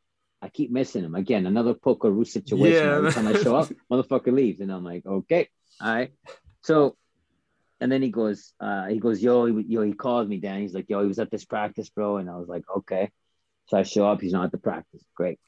I 0.42 0.48
keep 0.48 0.72
missing 0.72 1.04
him 1.04 1.14
again. 1.14 1.46
Another 1.46 1.72
Pokeroo 1.72 2.26
situation. 2.26 2.84
Yeah. 2.84 2.96
Every 2.96 3.12
time 3.12 3.28
I 3.28 3.34
show 3.34 3.54
up, 3.54 3.68
motherfucker 3.90 4.32
leaves, 4.32 4.60
and 4.60 4.72
I'm 4.72 4.84
like, 4.84 5.06
okay, 5.06 5.48
all 5.80 5.94
right. 5.94 6.12
So, 6.62 6.96
and 7.80 7.90
then 7.90 8.02
he 8.02 8.10
goes, 8.10 8.52
uh, 8.60 8.86
he 8.88 8.98
goes, 8.98 9.22
yo, 9.22 9.46
he, 9.46 9.64
yo, 9.68 9.82
he 9.82 9.92
calls 9.92 10.26
me, 10.26 10.38
Dan. 10.38 10.60
He's 10.60 10.74
like, 10.74 10.90
yo, 10.90 11.00
he 11.00 11.06
was 11.06 11.20
at 11.20 11.30
this 11.30 11.44
practice, 11.44 11.88
bro, 11.90 12.16
and 12.16 12.28
I 12.28 12.36
was 12.36 12.48
like, 12.48 12.64
okay. 12.78 13.10
So 13.66 13.78
I 13.78 13.84
show 13.84 14.06
up. 14.06 14.20
He's 14.20 14.32
not 14.32 14.46
at 14.46 14.52
the 14.52 14.58
practice. 14.58 15.04
Great. 15.14 15.38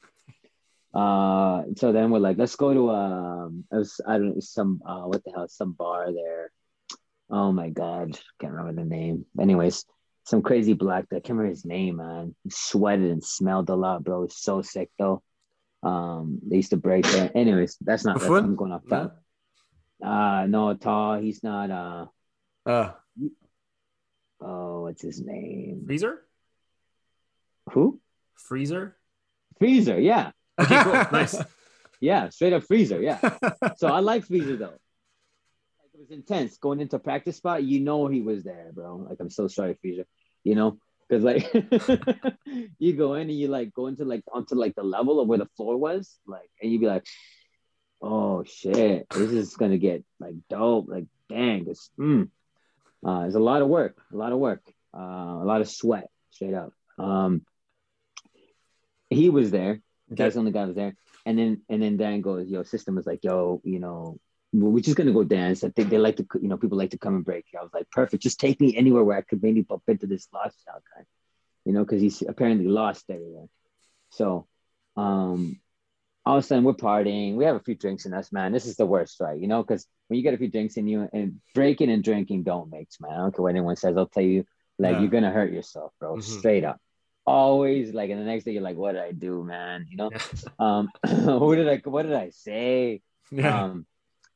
Uh, 0.93 1.63
so 1.75 1.91
then 1.91 2.09
we're 2.09 2.19
like, 2.19 2.37
let's 2.37 2.55
go 2.55 2.73
to 2.73 2.89
um, 2.89 3.65
it 3.69 3.75
was, 3.75 3.99
I 4.07 4.13
don't 4.13 4.29
know, 4.29 4.39
some 4.39 4.81
uh, 4.85 5.01
what 5.01 5.25
the 5.25 5.31
hell, 5.31 5.49
some 5.49 5.73
bar 5.73 6.13
there. 6.13 6.51
Oh 7.29 7.51
my 7.51 7.69
god, 7.69 8.17
can't 8.39 8.53
remember 8.53 8.81
the 8.81 8.87
name. 8.87 9.25
Anyways, 9.37 9.83
some 10.25 10.41
crazy 10.41 10.73
black. 10.73 11.07
dude. 11.09 11.17
I 11.17 11.19
can't 11.21 11.37
remember 11.37 11.49
his 11.51 11.65
name, 11.65 11.97
man. 11.97 12.35
He 12.43 12.49
sweated 12.49 13.09
and 13.11 13.23
smelled 13.23 13.69
a 13.69 13.75
lot, 13.75 14.03
bro. 14.03 14.23
It's 14.23 14.41
so 14.41 14.61
sick 14.61 14.89
though. 14.99 15.21
Um, 15.83 16.39
they 16.47 16.57
used 16.57 16.71
to 16.71 16.77
break 16.77 17.05
there. 17.05 17.31
Anyways, 17.35 17.77
that's 17.79 18.03
not. 18.05 18.19
That's, 18.19 18.29
I'm 18.31 18.55
going 18.55 18.71
off 18.71 18.83
that. 18.89 19.11
Uh 20.03 20.45
no, 20.47 20.73
tall. 20.73 21.19
He's 21.19 21.41
not. 21.43 21.69
Uh 21.71 22.05
Uh, 22.65 22.91
oh, 24.41 24.81
what's 24.81 25.01
his 25.01 25.21
name? 25.21 25.83
Freezer? 25.85 26.21
Who? 27.71 27.99
Freezer? 28.35 28.97
Freezer. 29.59 29.99
Yeah, 29.99 30.31
Okay, 30.59 30.83
cool. 30.83 30.93
nice. 31.11 31.35
yeah, 31.99 32.29
straight 32.29 32.53
up 32.53 32.63
Freezer. 32.63 33.01
Yeah. 33.01 33.19
so 33.77 33.87
I 33.87 33.99
like 33.99 34.25
Freezer 34.25 34.57
though. 34.57 34.65
Like 35.79 35.91
it 35.93 35.99
was 35.99 36.11
intense 36.11 36.57
going 36.57 36.79
into 36.81 36.99
practice 36.99 37.37
spot. 37.37 37.63
You 37.63 37.79
know 37.79 38.07
he 38.07 38.21
was 38.21 38.43
there, 38.43 38.71
bro. 38.73 39.05
Like 39.09 39.19
I'm 39.19 39.29
so 39.29 39.47
sorry, 39.47 39.77
Freezer. 39.81 40.05
You 40.45 40.55
know, 40.55 40.77
because 41.07 41.23
like 41.23 41.51
you 42.79 42.93
go 42.93 43.15
in 43.15 43.29
and 43.29 43.37
you 43.37 43.47
like 43.47 43.73
go 43.73 43.87
into 43.87 44.05
like 44.05 44.23
onto 44.31 44.55
like 44.55 44.75
the 44.75 44.83
level 44.83 45.19
of 45.19 45.27
where 45.27 45.37
the 45.37 45.49
floor 45.57 45.77
was, 45.77 46.17
like, 46.25 46.49
and 46.61 46.71
you'd 46.71 46.81
be 46.81 46.87
like, 46.87 47.05
oh 48.01 48.43
shit, 48.43 49.07
this 49.09 49.31
is 49.31 49.55
gonna 49.55 49.77
get 49.77 50.03
like 50.19 50.35
dope. 50.49 50.87
Like, 50.87 51.05
dang, 51.29 51.65
it's 51.67 51.89
mm. 51.99 52.29
uh, 53.05 53.23
it's 53.25 53.35
a 53.35 53.39
lot 53.39 53.61
of 53.61 53.67
work, 53.67 53.97
a 54.13 54.15
lot 54.15 54.31
of 54.31 54.39
work, 54.39 54.61
uh, 54.95 55.01
a 55.41 55.45
lot 55.45 55.61
of 55.61 55.69
sweat, 55.69 56.09
straight 56.31 56.53
up. 56.53 56.71
Um, 56.97 57.41
he 59.09 59.29
was 59.29 59.51
there. 59.51 59.81
That's 60.09 60.35
the 60.35 60.39
only 60.39 60.51
guy 60.51 60.61
that 60.61 60.67
was 60.67 60.75
there. 60.75 60.95
And 61.25 61.37
then 61.37 61.61
and 61.69 61.81
then 61.81 61.97
Dan 61.97 62.21
goes, 62.21 62.47
yo, 62.47 62.63
system 62.63 62.95
was 62.95 63.07
like, 63.07 63.23
yo, 63.23 63.61
you 63.63 63.79
know, 63.79 64.19
we're 64.61 64.81
just 64.81 64.97
gonna 64.97 65.11
go 65.11 65.23
dance. 65.23 65.63
I 65.63 65.69
think 65.69 65.89
they 65.89 65.97
like 65.97 66.17
to, 66.17 66.25
you 66.41 66.47
know, 66.47 66.57
people 66.57 66.77
like 66.77 66.91
to 66.91 66.97
come 66.97 67.15
and 67.15 67.25
break. 67.25 67.45
I 67.57 67.61
was 67.63 67.73
like, 67.73 67.89
perfect. 67.91 68.23
Just 68.23 68.39
take 68.39 68.59
me 68.61 68.75
anywhere 68.75 69.03
where 69.03 69.17
I 69.17 69.21
could 69.21 69.41
maybe 69.43 69.61
bump 69.61 69.83
into 69.87 70.07
this 70.07 70.27
lost 70.33 70.57
child 70.65 70.81
guy, 70.95 71.03
you 71.65 71.73
know, 71.73 71.83
because 71.83 72.01
he's 72.01 72.21
apparently 72.21 72.67
lost 72.67 73.05
everywhere. 73.09 73.47
So, 74.11 74.47
um, 74.95 75.59
all 76.25 76.37
of 76.37 76.43
a 76.43 76.47
sudden 76.47 76.63
we're 76.63 76.73
partying. 76.73 77.35
We 77.35 77.45
have 77.45 77.55
a 77.55 77.59
few 77.59 77.75
drinks 77.75 78.05
in 78.05 78.13
us, 78.13 78.31
man. 78.31 78.51
This 78.51 78.65
is 78.65 78.77
the 78.77 78.85
worst, 78.85 79.19
right? 79.19 79.39
You 79.39 79.47
know, 79.47 79.61
because 79.61 79.85
when 80.07 80.17
you 80.17 80.23
get 80.23 80.33
a 80.33 80.37
few 80.37 80.49
drinks 80.49 80.77
in 80.77 80.87
you, 80.87 81.07
and 81.13 81.39
breaking 81.53 81.91
and 81.91 82.03
drinking 82.03 82.43
don't 82.43 82.71
mix, 82.71 82.99
man. 82.99 83.11
I 83.11 83.17
don't 83.17 83.35
care 83.35 83.43
what 83.43 83.49
anyone 83.49 83.75
says. 83.75 83.95
I'll 83.97 84.07
tell 84.07 84.23
you, 84.23 84.45
like, 84.79 84.93
Yeah. 84.93 85.01
you're 85.01 85.09
gonna 85.11 85.31
hurt 85.31 85.51
yourself, 85.51 85.91
bro. 85.99 86.15
Mhm. 86.15 86.23
Straight 86.23 86.63
up. 86.63 86.79
Always 87.27 87.93
like, 87.93 88.09
and 88.09 88.19
the 88.21 88.25
next 88.25 88.43
day 88.45 88.51
you're 88.51 88.61
like, 88.61 88.77
what 88.77 88.93
did 88.93 89.01
I 89.01 89.11
do, 89.11 89.43
man? 89.43 89.85
You 89.89 89.97
know, 89.97 90.11
um, 90.59 90.89
who 91.07 91.55
did 91.55 91.67
I? 91.67 91.77
What 91.89 92.03
did 92.03 92.13
I 92.13 92.29
say? 92.29 93.01
yeah. 93.31 93.63
Um, 93.65 93.85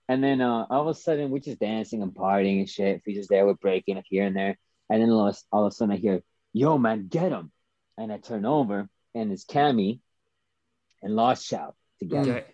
and 0.09 0.23
then 0.23 0.41
uh, 0.41 0.65
all 0.69 0.81
of 0.81 0.87
a 0.87 0.99
sudden 0.99 1.29
we're 1.29 1.39
just 1.39 1.59
dancing 1.59 2.01
and 2.01 2.13
partying 2.13 2.59
and 2.59 2.69
shit. 2.69 3.01
He's 3.05 3.15
just 3.17 3.29
there, 3.29 3.45
we're 3.45 3.53
breaking 3.53 3.97
up 3.97 4.03
here 4.09 4.25
and 4.25 4.35
there. 4.35 4.57
And 4.89 5.01
then 5.01 5.11
all 5.11 5.27
of, 5.27 5.37
all 5.51 5.65
of 5.65 5.71
a 5.71 5.75
sudden 5.75 5.93
I 5.93 5.97
hear, 5.97 6.23
"Yo, 6.51 6.77
man, 6.79 7.07
get 7.07 7.31
him!" 7.31 7.51
And 7.97 8.11
I 8.11 8.17
turn 8.17 8.43
over, 8.43 8.89
and 9.13 9.31
it's 9.31 9.45
Cammy 9.45 9.99
and 11.03 11.15
Lost 11.15 11.47
Child 11.47 11.75
together. 11.99 12.31
Okay. 12.31 12.45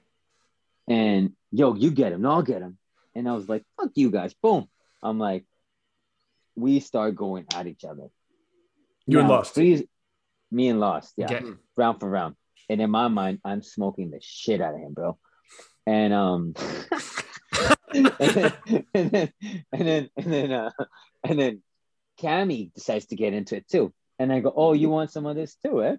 And 0.88 1.32
yo, 1.52 1.76
you 1.76 1.92
get 1.92 2.12
him, 2.12 2.22
no, 2.22 2.32
I'll 2.32 2.44
get 2.44 2.62
him. 2.62 2.78
And 3.16 3.28
I 3.28 3.32
was 3.32 3.48
like, 3.48 3.64
"Fuck 3.78 3.92
you 3.96 4.12
guys!" 4.12 4.34
Boom. 4.34 4.68
I'm 5.02 5.18
like, 5.18 5.46
we 6.56 6.80
start 6.82 7.16
going 7.16 7.46
at 7.54 7.68
each 7.68 7.86
other. 7.86 8.08
You 9.08 9.20
and 9.20 9.30
Lost. 9.30 9.54
Freeze, 9.54 9.84
me 10.52 10.68
and 10.68 10.80
Lost, 10.80 11.14
yeah 11.16 11.28
Okay. 11.28 11.42
round 11.78 12.00
for 12.00 12.10
round. 12.10 12.36
And 12.70 12.82
in 12.82 12.90
my 12.90 13.08
mind, 13.08 13.40
I'm 13.46 13.62
smoking 13.62 14.10
the 14.12 14.20
shit 14.22 14.60
out 14.62 14.74
of 14.74 14.80
him, 14.80 14.94
bro. 14.94 15.18
And 15.86 16.14
um, 16.14 16.54
and 17.96 18.12
then 18.20 18.54
and 18.94 19.12
then 19.12 19.34
and 19.72 19.88
then 19.88 20.10
and 20.18 20.34
then, 20.34 20.52
uh, 20.52 20.72
and 21.24 21.40
then 21.40 21.62
Cammy 22.20 22.74
decides 22.74 23.08
to 23.08 23.16
get 23.16 23.34
into 23.34 23.56
it 23.56 23.68
too. 23.68 23.94
And 24.20 24.32
I 24.32 24.40
go, 24.40 24.54
oh, 24.56 24.74
you 24.74 24.90
want 24.90 25.12
some 25.12 25.26
of 25.26 25.36
this 25.36 25.58
too, 25.66 25.84
eh? 25.84 25.98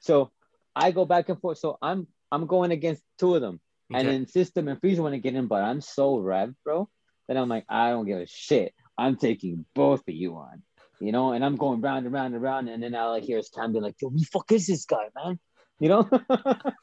So 0.00 0.30
I 0.74 0.90
go 0.90 1.04
back 1.04 1.28
and 1.28 1.40
forth. 1.40 1.58
So 1.58 1.78
I'm 1.80 2.06
I'm 2.30 2.46
going 2.46 2.70
against 2.70 3.02
two 3.18 3.34
of 3.34 3.40
them, 3.40 3.60
and 3.90 4.06
Okay. 4.06 4.08
then 4.08 4.26
System 4.26 4.68
and 4.68 4.80
Freezer 4.80 5.02
want 5.02 5.14
to 5.14 5.20
get 5.20 5.34
in, 5.34 5.46
but 5.46 5.62
I'm 5.62 5.80
so 5.80 6.18
revved, 6.18 6.56
bro. 6.64 6.88
That 7.28 7.36
I'm 7.36 7.48
like, 7.48 7.64
I 7.68 7.90
don't 7.90 8.06
give 8.06 8.18
a 8.20 8.26
shit. 8.26 8.72
I'm 8.96 9.16
taking 9.16 9.64
both 9.74 10.00
of 10.06 10.14
you 10.14 10.36
on, 10.36 10.62
you 11.00 11.12
know. 11.12 11.32
And 11.32 11.44
I'm 11.44 11.56
going 11.56 11.80
round 11.80 12.04
and 12.04 12.14
round 12.14 12.34
and 12.34 12.42
round, 12.42 12.68
and 12.68 12.82
then 12.82 12.94
all 12.94 13.14
I 13.14 13.20
hear 13.20 13.38
is 13.38 13.48
Cam 13.48 13.72
be 13.72 13.80
like, 13.80 13.96
"Yo, 14.00 14.10
who 14.10 14.18
the 14.18 14.24
fuck 14.26 14.52
is 14.52 14.66
this 14.66 14.84
guy, 14.84 15.08
man?" 15.14 15.38
You 15.78 15.90
know, 15.90 16.08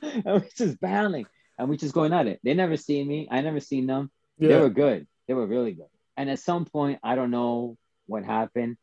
and 0.03 0.23
we're 0.23 0.47
just 0.55 0.79
battling, 0.79 1.25
and 1.57 1.67
we 1.67 1.77
just 1.77 1.95
going 1.95 2.13
at 2.13 2.27
it. 2.27 2.39
They 2.43 2.53
never 2.53 2.77
see 2.77 3.03
me. 3.03 3.27
I 3.31 3.41
never 3.41 3.59
seen 3.59 3.87
them. 3.87 4.11
They 4.39 4.59
were 4.59 4.69
good. 4.69 5.07
They 5.27 5.33
were 5.33 5.45
really 5.45 5.73
good. 5.73 5.87
And 6.17 6.29
at 6.29 6.39
some 6.39 6.65
point, 6.65 6.99
I 7.03 7.15
don't 7.15 7.31
know 7.31 7.77
what 8.07 8.23
happened, 8.23 8.77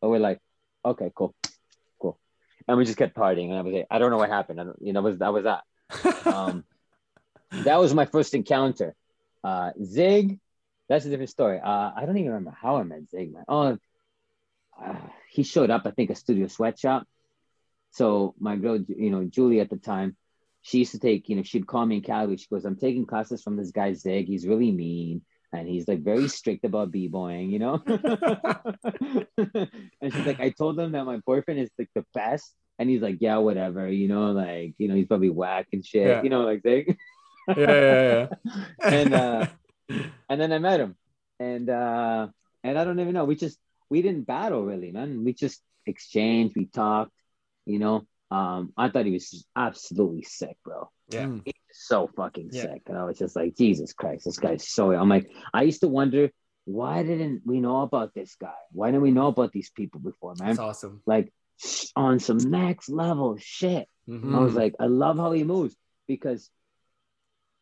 but 0.00 0.10
we're 0.10 0.18
like, 0.18 0.40
okay, 0.84 1.10
cool, 1.14 1.34
cool, 2.00 2.18
and 2.66 2.76
we 2.76 2.84
just 2.84 2.98
kept 2.98 3.16
partying. 3.16 3.48
And 3.48 3.58
I 3.58 3.62
was 3.62 3.72
like, 3.72 3.86
I 3.90 3.98
don't 3.98 4.10
know 4.10 4.18
what 4.18 4.28
happened. 4.28 4.60
I 4.60 4.64
don't, 4.64 4.76
you 4.80 4.92
know, 4.92 5.02
was 5.02 5.18
that 5.18 5.32
was 5.32 5.44
that. 5.44 5.64
Um, 6.26 6.64
that 7.50 7.80
was 7.80 7.94
my 7.94 8.04
first 8.04 8.34
encounter. 8.34 8.94
Uh, 9.42 9.70
Zig, 9.82 10.38
that's 10.88 11.06
a 11.06 11.10
different 11.10 11.30
story. 11.30 11.58
Uh, 11.58 11.90
I 11.96 12.04
don't 12.04 12.18
even 12.18 12.32
remember 12.32 12.56
how 12.60 12.76
I 12.76 12.82
met 12.82 13.08
Zig, 13.10 13.32
man. 13.32 13.44
Oh, 13.48 13.78
uh, 14.80 14.94
he 15.30 15.42
showed 15.42 15.70
up, 15.70 15.82
I 15.86 15.90
think, 15.90 16.10
a 16.10 16.14
studio 16.14 16.46
sweatshop. 16.48 17.06
So 17.92 18.34
my 18.38 18.56
girl, 18.56 18.78
you 18.86 19.10
know, 19.10 19.24
Julie 19.24 19.60
at 19.60 19.70
the 19.70 19.76
time, 19.76 20.16
she 20.62 20.78
used 20.78 20.92
to 20.92 20.98
take, 20.98 21.28
you 21.28 21.36
know, 21.36 21.42
she'd 21.42 21.66
call 21.66 21.86
me 21.86 21.96
in 21.96 22.02
Cali. 22.02 22.36
She 22.36 22.46
goes, 22.50 22.64
I'm 22.64 22.76
taking 22.76 23.06
classes 23.06 23.42
from 23.42 23.56
this 23.56 23.70
guy 23.70 23.92
Zig. 23.94 24.26
He's 24.26 24.46
really 24.46 24.72
mean 24.72 25.22
and 25.52 25.66
he's 25.66 25.88
like 25.88 26.02
very 26.02 26.28
strict 26.28 26.64
about 26.64 26.90
b-boying, 26.90 27.50
you 27.50 27.58
know. 27.58 27.82
and 27.86 29.26
she's 30.12 30.26
like, 30.26 30.40
I 30.40 30.50
told 30.50 30.78
him 30.78 30.92
that 30.92 31.04
my 31.04 31.18
boyfriend 31.24 31.60
is 31.60 31.70
like 31.78 31.88
the 31.94 32.04
best, 32.14 32.52
and 32.78 32.88
he's 32.88 33.02
like, 33.02 33.16
yeah, 33.20 33.38
whatever, 33.38 33.90
you 33.90 34.08
know, 34.08 34.32
like 34.32 34.74
you 34.78 34.88
know, 34.88 34.94
he's 34.94 35.06
probably 35.06 35.30
whack 35.30 35.68
and 35.72 35.84
shit, 35.84 36.06
Yeah. 36.06 36.22
you 36.22 36.30
know, 36.30 36.42
like 36.42 36.62
Zig. 36.62 36.96
yeah, 37.48 37.54
yeah, 37.56 38.26
yeah. 38.80 38.82
and 38.82 39.14
uh, 39.14 39.46
and 40.28 40.40
then 40.40 40.52
I 40.52 40.58
met 40.58 40.80
him, 40.80 40.96
and 41.40 41.70
uh, 41.70 42.28
and 42.62 42.78
I 42.78 42.84
don't 42.84 43.00
even 43.00 43.14
know. 43.14 43.24
We 43.24 43.36
just 43.36 43.58
we 43.88 44.02
didn't 44.02 44.26
battle 44.26 44.64
really, 44.64 44.92
man. 44.92 45.24
We 45.24 45.32
just 45.32 45.62
exchanged, 45.86 46.56
we 46.56 46.66
talked, 46.66 47.12
you 47.64 47.78
know. 47.78 48.06
Um, 48.30 48.72
I 48.76 48.88
thought 48.90 49.06
he 49.06 49.12
was 49.12 49.30
just 49.30 49.46
absolutely 49.56 50.22
sick, 50.22 50.56
bro. 50.64 50.90
Yeah. 51.08 51.26
Mm. 51.26 51.50
So 51.72 52.08
fucking 52.16 52.50
Yeah. 52.52 52.62
sick, 52.62 52.82
and 52.86 52.98
I 52.98 53.04
was 53.04 53.18
just 53.18 53.36
like, 53.36 53.56
Jesus 53.56 53.92
Christ, 53.92 54.24
this 54.24 54.38
guy's 54.38 54.68
so. 54.68 54.92
I'm 54.92 55.08
like, 55.08 55.30
I 55.54 55.62
used 55.62 55.80
to 55.80 55.88
wonder 55.88 56.30
why 56.64 57.02
didn't 57.02 57.42
we 57.46 57.60
know 57.60 57.80
about 57.82 58.12
this 58.14 58.34
guy? 58.34 58.52
Why 58.72 58.88
didn't 58.88 59.02
we 59.02 59.10
know 59.12 59.28
about 59.28 59.52
these 59.52 59.70
people 59.70 60.00
before, 60.00 60.34
man? 60.38 60.48
That's 60.48 60.58
awesome. 60.58 61.02
Like 61.06 61.32
on 61.96 62.18
some 62.18 62.38
next 62.38 62.88
level 62.90 63.36
shit. 63.38 63.88
Mhm. 64.08 64.34
I 64.34 64.38
was 64.40 64.54
like, 64.54 64.74
I 64.78 64.86
love 64.86 65.16
how 65.16 65.32
he 65.32 65.44
moves 65.44 65.74
because 66.06 66.50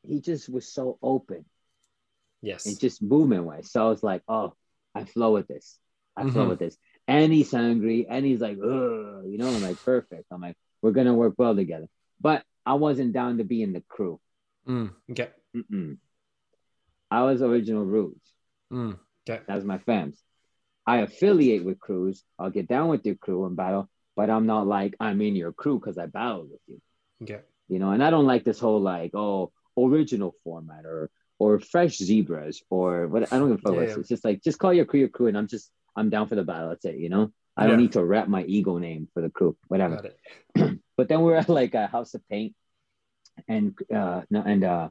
he 0.02 0.20
just 0.20 0.48
was 0.48 0.72
so 0.72 0.98
open 1.02 1.44
Yes. 2.42 2.66
and 2.66 2.78
just 2.80 3.00
movement 3.02 3.44
wise. 3.44 3.70
So 3.70 3.86
I 3.86 3.88
was 3.88 4.02
like, 4.02 4.22
oh, 4.28 4.54
I 4.94 5.04
flow 5.04 5.32
with 5.34 5.46
this. 5.46 5.78
I 6.16 6.28
flow 6.30 6.44
Mhm. 6.46 6.48
with 6.50 6.58
this. 6.58 6.76
And 7.08 7.32
he's 7.32 7.50
hungry 7.52 8.06
and 8.08 8.24
he's 8.26 8.40
like, 8.40 8.58
Ugh, 8.58 9.24
you 9.26 9.36
know, 9.38 9.48
I'm 9.48 9.62
like, 9.62 9.82
perfect. 9.84 10.24
I'm 10.30 10.40
like, 10.40 10.56
we're 10.82 10.90
gonna 10.92 11.14
work 11.14 11.34
well 11.38 11.54
together. 11.54 11.86
But 12.20 12.42
I 12.64 12.74
wasn't 12.74 13.12
down 13.12 13.38
to 13.38 13.44
be 13.44 13.62
in 13.62 13.72
the 13.72 13.82
crew. 13.88 14.18
Mm, 14.68 14.90
Okay. 15.10 15.28
Mm-mm. 15.54 15.98
I 17.10 17.22
was 17.22 17.42
original 17.42 17.84
Roots. 17.84 18.32
mm. 18.72 18.98
Okay. 19.28 19.42
That 19.46 19.54
was 19.54 19.64
my 19.64 19.78
fams. 19.78 20.16
I 20.86 20.98
affiliate 20.98 21.64
with 21.64 21.80
crews. 21.80 22.22
I'll 22.38 22.50
get 22.50 22.68
down 22.68 22.88
with 22.88 23.04
your 23.06 23.16
crew 23.16 23.44
and 23.46 23.56
battle, 23.56 23.88
but 24.14 24.30
I'm 24.30 24.46
not 24.46 24.66
like 24.66 24.94
I'm 25.00 25.20
in 25.20 25.34
your 25.34 25.52
crew 25.52 25.78
because 25.80 25.98
I 25.98 26.06
battled 26.06 26.50
with 26.50 26.60
you. 26.66 26.80
Okay. 27.22 27.40
you 27.68 27.78
know 27.78 27.90
and 27.92 28.04
i 28.04 28.10
don't 28.10 28.26
like 28.26 28.44
this 28.44 28.60
whole 28.60 28.78
like 28.80 29.12
oh 29.14 29.50
original 29.78 30.34
format 30.44 30.84
or 30.84 31.10
or 31.38 31.58
fresh 31.58 31.96
zebras 31.96 32.62
or 32.68 33.08
what 33.08 33.32
i 33.32 33.38
don't 33.38 33.48
give 33.48 33.58
a 33.58 33.62
fuck 33.62 33.74
Yeah, 33.74 33.88
yeah. 33.88 33.98
it's 34.00 34.08
just 34.10 34.22
like 34.22 34.42
just 34.42 34.58
call 34.58 34.74
your 34.74 34.84
crew 34.84 35.00
your 35.00 35.08
crew 35.08 35.26
and 35.28 35.38
i'm 35.38 35.48
just 35.48 35.72
i'm 35.96 36.10
down 36.10 36.28
for 36.28 36.34
the 36.34 36.44
battle 36.44 36.68
that's 36.70 36.84
it 36.84 36.96
you 36.96 37.08
know? 37.08 37.32
I 37.56 37.66
don't 37.66 37.78
need 37.78 37.92
to 37.92 38.04
rep 38.04 38.28
my 38.28 38.44
ego 38.44 38.76
name 38.78 39.08
for 39.14 39.22
the 39.22 39.30
crew 39.30 39.56
whatever. 39.68 40.10
But 40.98 41.08
then 41.08 41.20
we're 41.22 41.36
at 41.36 41.48
like 41.48 41.74
a 41.74 41.86
house 41.86 42.12
of 42.14 42.22
paint 42.28 42.54
and 43.48 43.74
uh 43.94 44.22
no 44.30 44.42
and 44.42 44.62
uh 44.64 44.88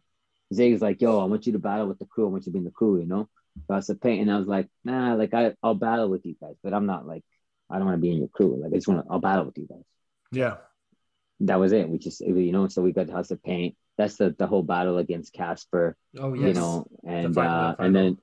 zay's 0.53 0.81
like 0.81 1.01
yo 1.01 1.19
i 1.19 1.25
want 1.25 1.45
you 1.47 1.53
to 1.53 1.59
battle 1.59 1.87
with 1.87 1.99
the 1.99 2.05
crew. 2.05 2.25
I 2.27 2.29
want 2.29 2.45
you 2.45 2.51
to 2.51 2.53
be 2.53 2.59
in 2.59 2.65
the 2.65 2.71
crew 2.71 2.99
you 2.99 3.05
know? 3.07 3.27
House 3.69 3.89
of 3.89 4.01
paint 4.01 4.21
and 4.21 4.31
i 4.31 4.37
was 4.37 4.47
like 4.47 4.67
nah 4.83 5.13
like 5.15 5.33
I, 5.33 5.53
i'll 5.63 5.75
battle 5.75 6.09
with 6.09 6.25
you 6.25 6.35
guys 6.41 6.55
but 6.63 6.73
i'm 6.73 6.85
not 6.85 7.05
like 7.07 7.23
i 7.69 7.77
don't 7.77 7.85
want 7.87 7.97
to 7.97 8.01
be 8.01 8.11
in 8.11 8.17
your 8.19 8.27
crew. 8.27 8.59
Like 8.61 8.71
i 8.73 8.75
just 8.75 8.87
want 8.87 9.05
to 9.05 9.11
i'll 9.11 9.19
battle 9.19 9.45
with 9.45 9.57
you 9.57 9.67
guys. 9.67 9.83
Yeah. 10.31 10.55
that 11.41 11.59
was 11.59 11.71
it. 11.71 11.87
We 11.89 11.97
just, 11.97 12.21
you 12.21 12.51
know, 12.51 12.67
so 12.67 12.81
we 12.81 12.91
got 12.93 13.09
House 13.09 13.31
of 13.31 13.41
Paint. 13.43 13.75
That's 13.97 14.15
the 14.17 14.35
the 14.37 14.47
whole 14.47 14.63
battle 14.63 14.97
against 14.97 15.33
Casper, 15.33 15.95
Oh 16.19 16.33
yes. 16.33 16.47
you 16.47 16.53
know, 16.53 16.85
and 17.05 17.33
The 17.33 17.41
fi- 17.41 17.45
the 17.47 17.49
uh, 17.49 17.75
and 17.85 17.95
then 17.95 18.17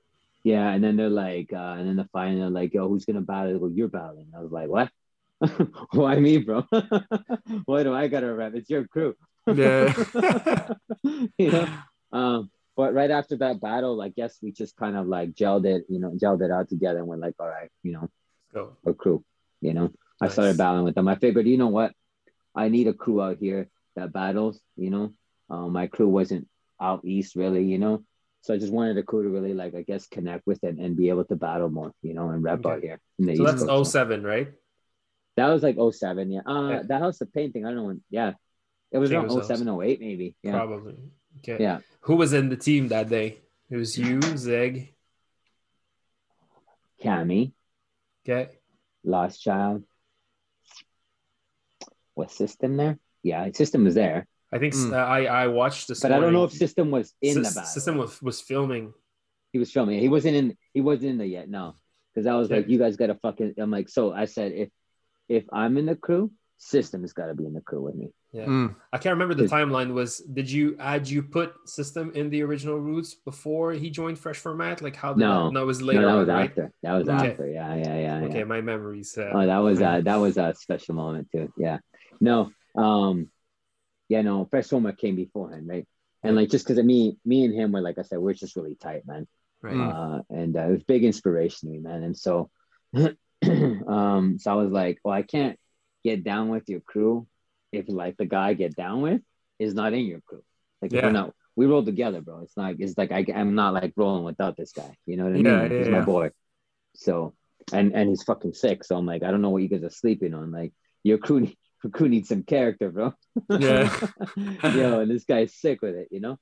yeah, 0.45 0.71
and 0.71 0.83
then 0.83 0.97
they're 0.97 1.09
like, 1.09 1.53
uh, 1.53 1.77
and 1.79 1.89
then 1.89 1.97
the 1.97 2.09
final, 2.13 2.51
like, 2.51 2.75
yo, 2.75 2.89
who's 2.89 3.05
gonna 3.05 3.21
battle? 3.21 3.59
Well, 3.59 3.71
you're 3.71 3.89
battling. 3.89 4.33
I 4.37 4.41
was 4.41 4.51
like, 4.51 4.69
what? 4.69 4.91
Why 5.93 6.17
me, 6.17 6.39
bro? 6.39 6.65
Why 7.65 7.83
do 7.83 7.95
I 7.95 8.09
gotta 8.09 8.33
rep? 8.33 8.55
It's 8.55 8.71
your 8.71 8.87
crew. 8.87 9.15
Yeah. 9.47 9.93
you 11.03 11.51
know. 11.51 11.69
Um, 12.13 12.51
but 12.77 12.95
right 12.95 13.11
after 13.11 13.37
that 13.39 13.61
battle, 13.61 14.01
I 14.01 14.09
guess 14.09 14.39
we 14.43 14.53
just 14.53 14.77
kind 14.77 14.97
of 14.97 15.07
like 15.07 15.33
gelled 15.33 15.67
it, 15.67 15.85
you 15.89 15.99
know, 15.99 16.11
gelled 16.11 16.43
it 16.43 16.51
out 16.51 16.69
together, 16.69 16.99
and 16.99 17.09
we're 17.09 17.17
like, 17.17 17.35
all 17.39 17.49
right, 17.49 17.71
you 17.83 17.93
know, 17.93 18.77
a 18.87 18.95
crew. 18.95 19.25
You 19.61 19.75
know, 19.75 19.91
I 20.21 20.29
started 20.29 20.57
battling 20.57 20.85
with 20.85 20.95
them. 20.95 21.09
I 21.09 21.15
figured, 21.17 21.47
you 21.47 21.59
know 21.59 21.69
what, 21.69 21.93
I 22.55 22.69
need 22.69 22.89
a 22.89 22.95
crew 22.95 23.23
out 23.23 23.39
here 23.39 23.69
that 23.95 24.13
battles. 24.13 24.61
You 24.77 24.91
know, 24.91 25.13
um, 25.51 25.73
my 25.73 25.87
crew 25.87 26.09
wasn't 26.09 26.49
out 26.81 27.05
east 27.05 27.37
really. 27.37 27.65
You 27.65 27.79
know, 27.79 28.05
so 28.43 28.53
I 28.55 28.59
just 28.59 28.73
wanted 28.73 28.99
a 28.99 29.03
crew 29.03 29.23
to 29.23 29.29
really 29.31 29.55
like, 29.55 29.75
I 29.75 29.83
guess, 29.83 30.07
connect 30.07 30.47
with 30.47 30.63
and, 30.63 30.79
and 30.79 30.97
be 30.97 31.09
able 31.09 31.25
to 31.27 31.37
battle 31.37 31.71
more. 31.71 31.93
You 32.03 32.15
know, 32.15 32.29
and 32.31 32.43
rep 32.43 32.59
Okay. 32.61 32.71
out 32.71 32.83
here. 32.83 33.01
In 33.19 33.27
the 33.27 33.37
So 33.37 33.43
East 33.45 33.53
that's 33.59 33.65
Coast. 33.65 33.93
07, 33.93 34.23
right? 34.25 34.53
That 35.37 35.49
was 35.49 35.63
like 35.63 35.77
07, 35.79 36.31
yeah. 36.31 36.41
Uh, 36.45 36.69
Yeah. 36.69 36.83
that 36.89 37.01
house 37.01 37.21
of 37.21 37.33
painting. 37.33 37.65
I 37.65 37.69
don't 37.69 37.77
know 37.77 37.85
when. 37.85 38.03
Yeah, 38.11 38.33
it 38.91 38.99
was 38.99 39.11
around 39.13 39.31
it 39.31 39.45
07, 39.45 39.67
08 39.69 40.01
maybe. 40.01 40.35
Yeah, 40.43 40.53
Probably. 40.53 40.97
Okay. 41.39 41.57
yeah. 41.63 41.79
Who 42.03 42.17
was 42.17 42.33
in 42.35 42.49
the 42.51 42.57
team 42.57 42.89
that 42.89 43.09
day? 43.09 43.39
It 43.71 43.77
was 43.77 43.97
you, 43.97 44.21
Zig. 44.37 44.93
Cammy, 47.03 47.53
Okay. 48.25 48.51
Lost 49.05 49.41
Child. 49.43 49.83
Was 52.15 52.33
System 52.33 52.77
there? 52.77 52.99
Yeah, 53.23 53.51
System 53.53 53.85
was 53.85 53.95
there, 53.95 54.27
I 54.53 54.59
think 54.59 54.75
Mm. 54.75 54.93
uh, 54.93 54.97
I 54.97 55.25
I 55.25 55.47
watched 55.49 55.89
this. 55.89 56.01
but 56.01 56.13
I 56.13 56.21
don't 56.21 56.33
know 56.33 56.45
if. 56.45 56.53
System 56.53 56.91
was 56.91 57.15
in 57.23 57.37
the 57.43 57.49
battle. 57.49 57.65
System 57.65 57.97
was, 57.97 58.21
was 58.23 58.41
filming. 58.41 58.93
he 59.53 59.59
was 59.59 59.71
filming. 59.73 59.99
He 60.01 60.09
wasn't 60.09 60.37
in. 60.37 60.57
He 60.75 60.81
wasn't 60.81 61.11
in 61.13 61.19
there 61.19 61.27
yet. 61.27 61.49
No, 61.49 61.75
because 62.15 62.27
I 62.27 62.35
was 62.35 62.47
Okay. 62.49 62.57
like, 62.57 62.69
you 62.69 62.79
guys 62.79 62.97
got 62.97 63.07
to 63.09 63.15
fucking. 63.17 63.55
I'm 63.59 63.71
like, 63.71 63.89
so 63.89 64.13
I 64.13 64.27
said, 64.27 64.53
if 64.53 64.69
if 65.29 65.45
I'm 65.53 65.77
in 65.79 65.87
the 65.87 65.97
crew, 65.97 66.31
System 66.59 67.01
has 67.01 67.13
got 67.13 67.27
to 67.27 67.35
be 67.35 67.45
in 67.45 67.55
the 67.55 67.61
crew 67.61 67.81
with 67.83 67.97
me. 67.97 68.09
Yeah. 68.33 68.45
Mm. 68.47 68.77
I 68.93 68.99
can't 68.99 69.15
remember 69.15 69.35
the 69.35 69.49
timeline. 69.57 69.93
Was 69.95 70.19
did 70.21 70.49
you 70.51 70.77
add 70.79 71.09
you 71.09 71.23
put 71.23 71.53
system 71.67 72.13
in 72.15 72.31
the 72.31 72.43
original 72.45 72.79
roots 72.79 73.15
before 73.15 73.73
he 73.73 73.91
joined 73.91 74.17
Fresh 74.19 74.39
Format? 74.39 74.81
Like 74.81 74.95
how 74.97 75.13
did 75.13 75.21
No. 75.21 75.47
that, 75.47 75.55
no, 75.55 75.63
it 75.63 75.67
was 75.67 75.83
later 75.83 76.03
no, 76.03 76.07
that 76.07 76.13
on, 76.13 76.19
was 76.21 76.29
right? 76.29 76.51
after. 76.51 76.73
That 76.85 76.93
was 76.99 77.09
Okay. 77.09 77.31
after. 77.31 77.47
Yeah, 77.51 77.75
yeah, 77.75 77.99
yeah. 78.07 78.27
Okay, 78.27 78.39
yeah. 78.39 78.45
my 78.45 78.61
memories. 78.61 79.19
Uh, 79.19 79.31
Oh, 79.35 79.45
that 79.45 79.59
was 79.59 79.83
uh, 79.83 80.01
that 80.09 80.17
was 80.17 80.37
a 80.37 80.55
special 80.55 80.95
moment 80.95 81.29
too. 81.33 81.53
Yeah. 81.59 81.79
No. 82.21 82.53
Um. 82.77 83.29
Yeah. 84.13 84.23
No. 84.23 84.45
Fresh 84.51 84.69
Format 84.69 84.99
came 84.99 85.17
beforehand, 85.17 85.67
right? 85.69 85.87
And 86.23 86.37
like 86.37 86.51
just 86.51 86.65
because 86.65 86.79
of 86.79 86.85
me, 86.87 87.17
me 87.25 87.45
and 87.45 87.55
him 87.55 87.73
were 87.73 87.81
like 87.81 87.99
I 87.99 88.03
said, 88.03 88.19
we're 88.19 88.35
just 88.35 88.57
really 88.57 88.77
tight, 88.77 89.03
man. 89.07 89.27
right. 89.63 89.75
Mm. 89.75 89.89
uh, 90.19 90.23
and 90.31 90.57
uh, 90.57 90.67
it 90.69 90.73
was 90.77 90.83
big 90.85 91.05
inspiration 91.05 91.69
to 91.69 91.73
me, 91.75 91.79
man. 91.89 92.03
And 92.07 92.17
so, 92.17 92.51
um, 92.97 94.39
so 94.39 94.51
I 94.51 94.55
was 94.55 94.71
like, 94.71 94.99
well, 95.05 95.15
I 95.15 95.23
can't 95.23 95.59
get 96.05 96.25
down 96.25 96.49
with 96.49 96.69
your 96.69 96.81
crew 96.81 97.27
if 97.73 97.89
like 97.89 98.17
the 98.17 98.27
guy 98.27 98.49
I 98.49 98.55
get 98.55 98.75
down 98.77 99.03
with 99.03 99.21
is 99.59 99.75
not 99.75 99.93
in 99.95 100.05
your 100.07 100.21
crew. 100.21 100.43
Like 100.81 100.93
if 100.93 100.99
Yeah. 100.99 101.07
we're 101.07 101.13
not, 101.13 101.35
we 101.57 101.67
roll 101.67 101.85
together, 101.85 102.21
bro. 102.21 102.41
It's 102.43 102.57
not, 102.57 102.75
it's 102.79 102.97
like 102.97 103.13
I, 103.13 103.25
I'm 103.35 103.55
not 103.55 103.75
like 103.75 103.93
rolling 103.97 104.25
without 104.25 104.57
this 104.57 104.73
guy. 104.73 104.97
You 105.07 105.17
know 105.17 105.25
what 105.25 105.31
I 105.33 105.37
mean? 105.37 105.45
Yeah, 105.47 105.63
Like, 105.63 105.71
yeah, 105.73 105.79
he's 105.79 105.87
yeah. 105.89 105.99
my 105.99 106.05
boy. 106.05 106.31
So, 106.95 107.35
and 107.73 107.95
and 107.95 108.09
he's 108.09 108.23
fucking 108.25 108.55
sick. 108.55 108.85
So 108.85 108.97
I'm 108.97 109.07
like, 109.07 109.23
I 109.23 109.31
don't 109.31 109.43
know 109.43 109.51
what 109.51 109.63
you 109.63 109.69
guys 109.69 109.85
are 109.85 109.91
sleeping 109.91 110.35
on. 110.35 110.51
Like 110.51 110.73
your 111.03 111.19
crew, 111.19 111.49
crew 111.91 112.09
needs 112.09 112.29
some 112.29 112.43
character, 112.43 112.91
bro. 112.91 113.15
Yeah. 113.49 113.95
Yo, 114.63 115.01
and 115.01 115.11
this 115.11 115.25
guy's 115.25 115.55
sick 115.55 115.83
with 115.83 115.95
it, 115.95 116.09
you 116.11 116.21
know. 116.21 116.39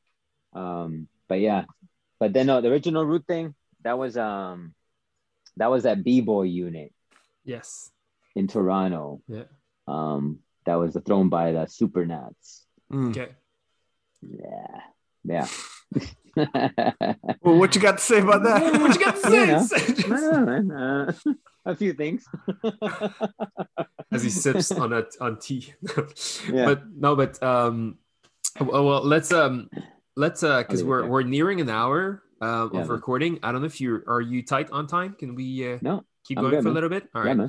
Um, 0.53 1.09
but 1.29 1.41
yeah, 1.41 1.65
but 2.19 2.33
then 2.33 2.51
uh, 2.51 2.61
the 2.61 2.69
original 2.69 3.05
root 3.05 3.25
thing 3.27 3.55
that 3.83 3.99
was 3.99 4.17
um, 4.17 4.75
that 5.57 5.71
was 5.71 5.85
that 5.85 6.05
b 6.05 6.21
boy 6.21 6.43
unit 6.43 6.93
yes. 7.45 7.91
in 8.35 8.47
Toronto. 8.49 9.23
Yeah. 9.29 9.45
Um, 9.87 10.41
that 10.67 10.75
was 10.75 10.97
thrown 11.07 11.29
by 11.29 11.53
the 11.53 11.61
Supernats. 11.61 12.63
Mm. 12.93 13.11
Okay. 13.11 13.33
Yeah, 14.21 14.81
yeah. 15.25 15.49
Well, 17.43 17.59
what 17.59 17.75
you 17.75 17.81
got 17.81 17.99
to 17.99 18.05
say 18.05 18.21
about 18.21 18.43
that? 18.45 18.63
What 18.81 18.95
you 18.95 19.01
got 19.01 19.17
to 19.17 19.65
say? 19.67 20.05
I 20.07 20.21
know, 20.21 20.45
man. 20.47 20.71
Uh, 20.71 21.13
a 21.67 21.75
few 21.75 21.93
things. 21.93 22.25
As 24.13 24.23
he 24.23 24.31
sips 24.31 24.71
on 24.71 24.93
a 24.93 25.05
on 25.21 25.39
tea. 25.39 25.75
Yeah. 26.51 26.65
But 26.67 26.83
no, 26.95 27.17
but 27.17 27.43
um, 27.43 27.99
well, 28.61 28.85
well, 28.85 29.05
let's 29.05 29.33
um, 29.33 29.69
let's 30.17 30.43
uh, 30.43 30.63
because 30.63 30.85
we're 30.85 31.07
we're 31.07 31.23
nearing 31.23 31.61
an 31.61 31.69
hour 31.69 32.23
uh, 32.41 32.47
Yeah, 32.73 32.81
of 32.81 32.87
man. 32.87 32.89
recording. 32.89 33.39
I 33.43 33.53
don't 33.53 33.61
know 33.63 33.67
if 33.67 33.81
you 33.81 34.03
are 34.07 34.21
you 34.21 34.43
tight 34.43 34.71
on 34.71 34.87
time. 34.87 35.15
Can 35.19 35.35
we 35.35 35.75
uh, 35.75 35.79
No, 35.83 36.05
keep 36.25 36.39
I'm 36.39 36.45
going 36.45 36.55
good, 36.55 36.63
for 36.63 36.69
a 36.71 36.73
little 36.73 36.89
bit? 36.91 37.09
All 37.15 37.23
right. 37.23 37.37
yeah, 37.37 37.49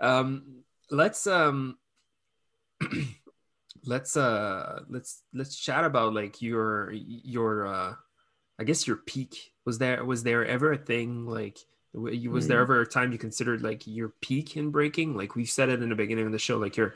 um 0.00 0.64
let's 0.90 1.26
um 1.26 1.76
let's 3.84 4.16
uh 4.16 4.80
let's 4.88 5.22
let's 5.34 5.56
chat 5.56 5.84
about 5.84 6.14
like 6.14 6.40
your 6.40 6.92
your 6.92 7.66
uh 7.66 7.94
i 8.58 8.64
guess 8.64 8.86
your 8.86 8.96
peak 8.96 9.52
was 9.64 9.78
there 9.78 10.04
was 10.04 10.22
there 10.22 10.46
ever 10.46 10.72
a 10.72 10.78
thing 10.78 11.26
like 11.26 11.58
you- 11.94 12.30
was 12.30 12.46
there 12.48 12.58
Mm. 12.58 12.62
ever 12.62 12.80
a 12.82 12.86
time 12.86 13.10
you 13.12 13.18
considered 13.18 13.60
like 13.62 13.82
your 13.86 14.14
peak 14.20 14.56
in 14.56 14.70
breaking 14.70 15.16
like 15.16 15.34
we 15.34 15.44
said 15.44 15.68
it 15.68 15.82
in 15.82 15.88
the 15.88 15.96
beginning 15.96 16.26
of 16.26 16.32
the 16.32 16.38
show 16.38 16.58
like 16.58 16.76
you're 16.76 16.94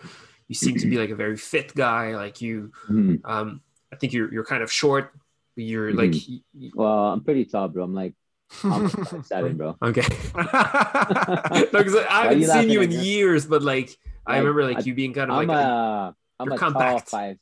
you 0.48 0.54
seem 0.54 0.76
to 0.78 0.86
be 0.86 0.96
like 0.96 1.10
a 1.10 1.16
very 1.16 1.36
fit 1.36 1.74
guy 1.74 2.14
like 2.14 2.40
you 2.40 2.70
Mhm. 2.88 3.20
um 3.24 3.60
i 3.92 3.96
think 3.96 4.12
you're 4.12 4.32
you're 4.32 4.44
kind 4.44 4.62
of 4.62 4.70
short 4.70 5.12
you're 5.56 5.92
like 5.92 6.12
y- 6.12 6.40
y- 6.54 6.70
Well, 6.74 7.12
I'm 7.12 7.24
pretty 7.24 7.46
tall, 7.46 7.68
bro. 7.68 7.82
I'm 7.82 7.94
like 7.94 8.14
I'm 8.62 8.88
five 8.90 9.26
seven, 9.26 9.56
bro. 9.56 9.74
okay 9.82 10.02
no, 10.36 11.80
i 12.10 12.22
haven't 12.22 12.40
you 12.40 12.46
seen 12.46 12.70
you 12.70 12.80
in 12.82 12.92
years 12.92 13.44
but 13.46 13.62
like 13.62 13.90
i 14.26 14.32
Like, 14.32 14.38
remember 14.40 14.64
like 14.64 14.78
I- 14.78 14.86
you 14.86 14.94
being 14.94 15.12
kind 15.14 15.30
of 15.30 15.36
I'm 15.38 15.46
like 15.48 15.56
a 15.56 16.14
I'm 16.38 16.46
you're 16.46 16.54
a 16.54 16.58
tall 16.58 16.98
five. 17.00 17.36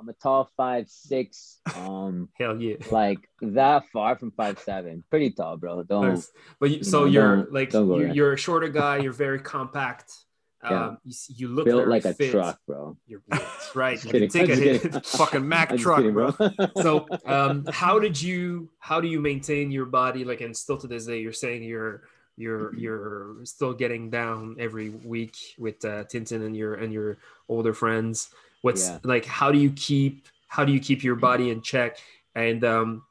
I'm 0.00 0.08
a 0.08 0.12
tall 0.12 0.50
five 0.56 0.88
six. 0.88 1.58
Um, 1.76 2.28
hell 2.38 2.60
yeah 2.60 2.76
like 2.90 3.18
that 3.42 3.84
far 3.92 4.16
from 4.16 4.30
five 4.30 4.58
seven. 4.60 5.04
Pretty 5.10 5.30
tall, 5.30 5.56
bro. 5.56 5.82
Don't. 5.82 6.10
Nice. 6.10 6.30
But 6.60 6.70
you, 6.70 6.76
you 6.78 6.84
so 6.84 7.00
know, 7.00 7.04
you're 7.06 7.36
don't- 7.36 7.52
like 7.52 7.70
don't 7.70 7.88
you're, 7.88 8.08
you're 8.08 8.32
a 8.34 8.38
shorter 8.38 8.68
guy. 8.68 8.98
You're 8.98 9.12
very 9.12 9.40
compact. 9.40 10.12
Yeah. 10.64 10.86
Um, 10.86 10.98
you, 11.04 11.14
you 11.36 11.48
look 11.48 11.66
built 11.66 11.86
like 11.86 12.04
a 12.04 12.12
truck, 12.14 12.58
bro. 12.66 12.96
You're 13.06 13.22
built, 13.30 13.44
right. 13.76 14.04
You 14.04 14.10
kidding. 14.10 14.28
take 14.28 14.48
a 14.48 14.54
I'm 14.54 14.58
hit. 14.58 15.06
Fucking 15.06 15.48
Mack 15.48 15.76
truck, 15.76 15.98
kidding, 15.98 16.12
bro. 16.14 16.34
so, 16.82 17.06
um, 17.26 17.64
how 17.70 18.00
did 18.00 18.20
you 18.20 18.68
how 18.80 19.00
do 19.00 19.06
you 19.06 19.20
maintain 19.20 19.70
your 19.70 19.86
body? 19.86 20.24
Like, 20.24 20.40
and 20.40 20.56
still 20.56 20.76
to 20.78 20.88
this 20.88 21.06
day, 21.06 21.20
you're 21.20 21.32
saying 21.32 21.62
you're 21.62 22.02
you're 22.38 22.74
you're 22.76 23.36
still 23.44 23.74
getting 23.74 24.10
down 24.10 24.56
every 24.58 24.90
week 24.90 25.36
with 25.58 25.84
uh, 25.84 26.04
Tintin 26.04 26.46
and 26.46 26.56
your 26.56 26.74
and 26.74 26.92
your 26.92 27.18
older 27.48 27.74
friends. 27.74 28.30
What's 28.62 28.88
Yeah. 28.88 28.98
like? 29.04 29.26
How 29.26 29.52
do 29.52 29.58
you 29.58 29.72
keep 29.72 30.28
how 30.48 30.64
do 30.64 30.72
you 30.72 30.80
keep 30.80 31.02
your 31.04 31.16
body 31.16 31.50
in 31.50 31.60
check? 31.60 31.98
And 32.34 32.64
um, 32.64 33.02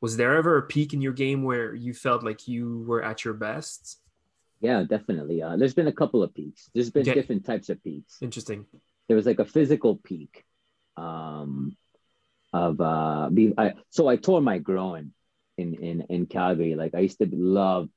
was 0.00 0.16
there 0.16 0.36
ever 0.36 0.58
a 0.58 0.62
peak 0.62 0.92
in 0.92 1.00
your 1.00 1.12
game 1.14 1.42
where 1.42 1.74
you 1.74 1.94
felt 1.94 2.22
like 2.22 2.46
you 2.46 2.84
were 2.86 3.02
at 3.02 3.24
your 3.24 3.34
best? 3.34 3.98
yeah, 4.60 4.82
definitely. 4.88 5.42
Uh, 5.42 5.56
there's 5.56 5.74
been 5.74 5.88
a 5.88 5.92
couple 5.92 6.22
of 6.22 6.32
peaks. 6.34 6.70
There's 6.72 6.90
been 6.90 7.02
Okay. 7.02 7.14
different 7.14 7.44
types 7.44 7.68
of 7.68 7.82
peaks. 7.82 8.18
Interesting. 8.22 8.66
There 9.08 9.16
was 9.16 9.26
like 9.26 9.38
a 9.40 9.44
physical 9.44 9.96
peak. 9.96 10.44
Um, 10.96 11.76
of 12.52 12.80
uh, 12.80 13.28
be, 13.30 13.52
I, 13.58 13.74
so 13.90 14.06
I 14.08 14.16
tore 14.16 14.40
my 14.40 14.58
groin 14.58 15.12
in 15.58 15.74
in 15.74 16.02
in 16.08 16.26
Calgary. 16.26 16.76
Like 16.76 16.94
I 16.94 17.00
used 17.00 17.18
to 17.18 17.28
love 17.32 17.88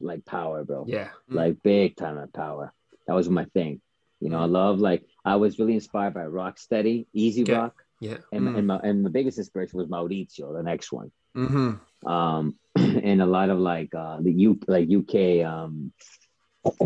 like 0.00 0.24
power, 0.24 0.64
bro. 0.64 0.84
Yeah. 0.86 1.08
Mm. 1.30 1.34
like 1.34 1.62
big 1.62 1.96
time 1.96 2.18
at 2.18 2.32
power. 2.32 2.72
That 3.06 3.14
was 3.14 3.28
my 3.28 3.44
thing. 3.46 3.80
You 4.20 4.28
know, 4.30 4.38
I 4.40 4.46
love 4.46 4.80
like 4.80 5.04
I 5.24 5.36
was 5.36 5.58
really 5.58 5.74
inspired 5.74 6.14
by 6.14 6.22
Rocksteady, 6.24 7.06
Easy 7.12 7.42
Okay. 7.42 7.52
Rock, 7.54 7.74
Yeah. 8.00 8.18
and 8.32 8.48
Mm. 8.48 8.58
and 8.58 8.66
my 8.66 8.76
and 8.82 9.04
the 9.06 9.10
biggest 9.10 9.38
inspiration 9.38 9.78
was 9.78 9.88
Maurizio, 9.88 10.52
the 10.56 10.62
next 10.62 10.92
one. 10.92 11.10
hmm 11.34 11.72
Um, 12.06 12.54
and 12.76 13.20
a 13.22 13.26
lot 13.26 13.50
of 13.50 13.58
like 13.58 13.94
uh 13.94 14.20
the 14.20 14.32
U 14.32 14.58
like 14.66 14.88
UK 14.90 15.44
um 15.44 15.92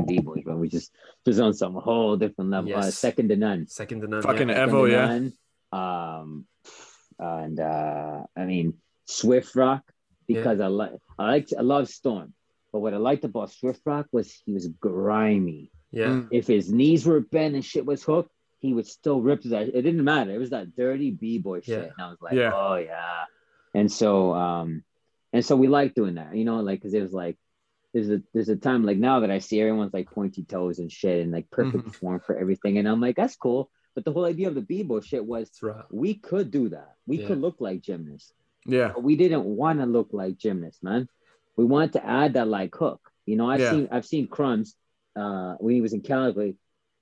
D 0.07 0.21
boys, 0.21 0.45
bro. 0.45 0.57
We 0.57 0.69
just 0.69 0.93
just 1.27 1.41
on 1.41 1.55
some 1.55 1.75
whole 1.75 2.17
different 2.17 2.51
level. 2.51 2.75
Uh, 2.77 2.91
second 2.91 3.29
to 3.31 3.37
none. 3.37 3.67
Second 3.67 4.03
to 4.03 4.07
none. 4.09 4.23
Fucking 4.23 4.49
yeah. 4.49 4.67
Evo, 4.67 4.87
to 4.87 4.93
yeah. 4.93 5.07
none. 5.07 5.33
Um, 5.73 6.47
and 7.19 7.59
uh, 7.61 8.25
I 8.37 8.45
mean 8.45 8.75
Swift 9.07 9.55
Rock 9.57 9.83
because 10.29 10.61
I 10.61 10.67
like 10.69 10.93
I 11.19 11.25
like 11.27 11.49
I 11.59 11.63
love 11.63 11.89
Storm, 11.89 12.35
but 12.73 12.81
what 12.81 12.95
I 12.95 12.97
liked 12.97 13.25
about 13.25 13.51
Swift 13.53 13.83
Rock 13.85 14.07
was 14.13 14.33
he 14.47 14.53
was 14.53 14.67
grimy. 14.69 15.71
Yeah. 15.91 16.07
Mm. 16.07 16.29
If 16.31 16.47
his 16.47 16.73
knees 16.73 17.05
were 17.07 17.21
bent 17.21 17.55
and 17.55 17.65
shit 17.65 17.85
was 17.85 18.03
hooked, 18.03 18.31
he 18.61 18.73
would 18.73 18.87
still 18.87 19.21
rip 19.21 19.43
that. 19.43 19.69
It 19.69 19.83
didn't 19.83 20.05
matter. 20.05 20.31
It 20.35 20.39
was 20.39 20.51
that 20.51 20.75
dirty 20.75 21.11
b 21.11 21.39
boy 21.39 21.61
shit, 21.61 21.83
and 21.85 21.93
I 21.99 22.09
was 22.09 22.19
like, 22.21 22.35
Yeah. 22.35 22.53
oh 22.55 22.77
yeah. 22.77 23.25
And 23.75 23.91
so, 23.91 24.33
um, 24.35 24.85
and 25.33 25.45
so 25.45 25.57
we 25.57 25.67
like 25.69 25.95
doing 25.95 26.15
that, 26.17 26.35
you 26.37 26.45
know, 26.45 26.61
like 26.61 26.81
because 26.81 26.95
it 26.95 27.03
was 27.03 27.13
like 27.13 27.37
there's 27.93 28.09
a 28.11 28.23
there's 28.33 28.49
a 28.49 28.57
time 28.57 28.85
like 28.87 28.97
now 28.99 29.21
that 29.21 29.31
I 29.31 29.39
see 29.39 29.61
everyone's 29.61 29.93
like 29.93 30.11
pointy 30.11 30.45
toes 30.45 30.79
and 30.79 30.91
shit 30.91 31.23
and 31.23 31.33
like 31.33 31.51
perfect 31.51 31.87
Mhm. 31.89 31.95
form 31.95 32.21
for 32.21 32.37
everything, 32.39 32.79
and 32.79 32.89
I'm 32.89 33.01
like, 33.01 33.17
that's 33.17 33.37
cool. 33.37 33.71
But 33.95 34.07
the 34.07 34.13
whole 34.13 34.25
idea 34.25 34.49
of 34.49 34.55
the 34.55 34.63
b 34.63 34.83
boy 34.83 35.01
shit 35.01 35.25
was 35.27 35.51
right. 35.61 35.85
we 35.91 36.15
could 36.15 36.51
do 36.51 36.71
that. 36.71 36.95
We 37.07 37.19
Yeah. 37.21 37.27
could 37.27 37.41
look 37.43 37.57
like 37.61 37.83
gymnasts 37.83 38.33
Yeah. 38.65 38.93
but 38.95 39.03
we 39.03 39.17
didn't 39.17 39.45
want 39.45 39.81
to 39.81 39.87
look 39.87 40.09
like 40.13 40.39
gymnasts, 40.39 40.83
man. 40.83 41.09
We 41.57 41.65
wanted 41.65 41.95
to 41.95 42.07
add 42.07 42.35
that 42.35 42.49
like 42.49 42.75
hook. 42.75 43.01
You 43.27 43.37
know, 43.37 43.51
I've 43.51 43.61
Yeah. 43.61 43.71
seen 43.71 43.89
I've 43.93 44.07
seen 44.07 44.27
crumbs 44.29 44.75
uh 45.17 45.55
when 45.59 45.75
he 45.75 45.81
was 45.81 45.93
in 45.93 46.01
Calgary. 46.03 46.57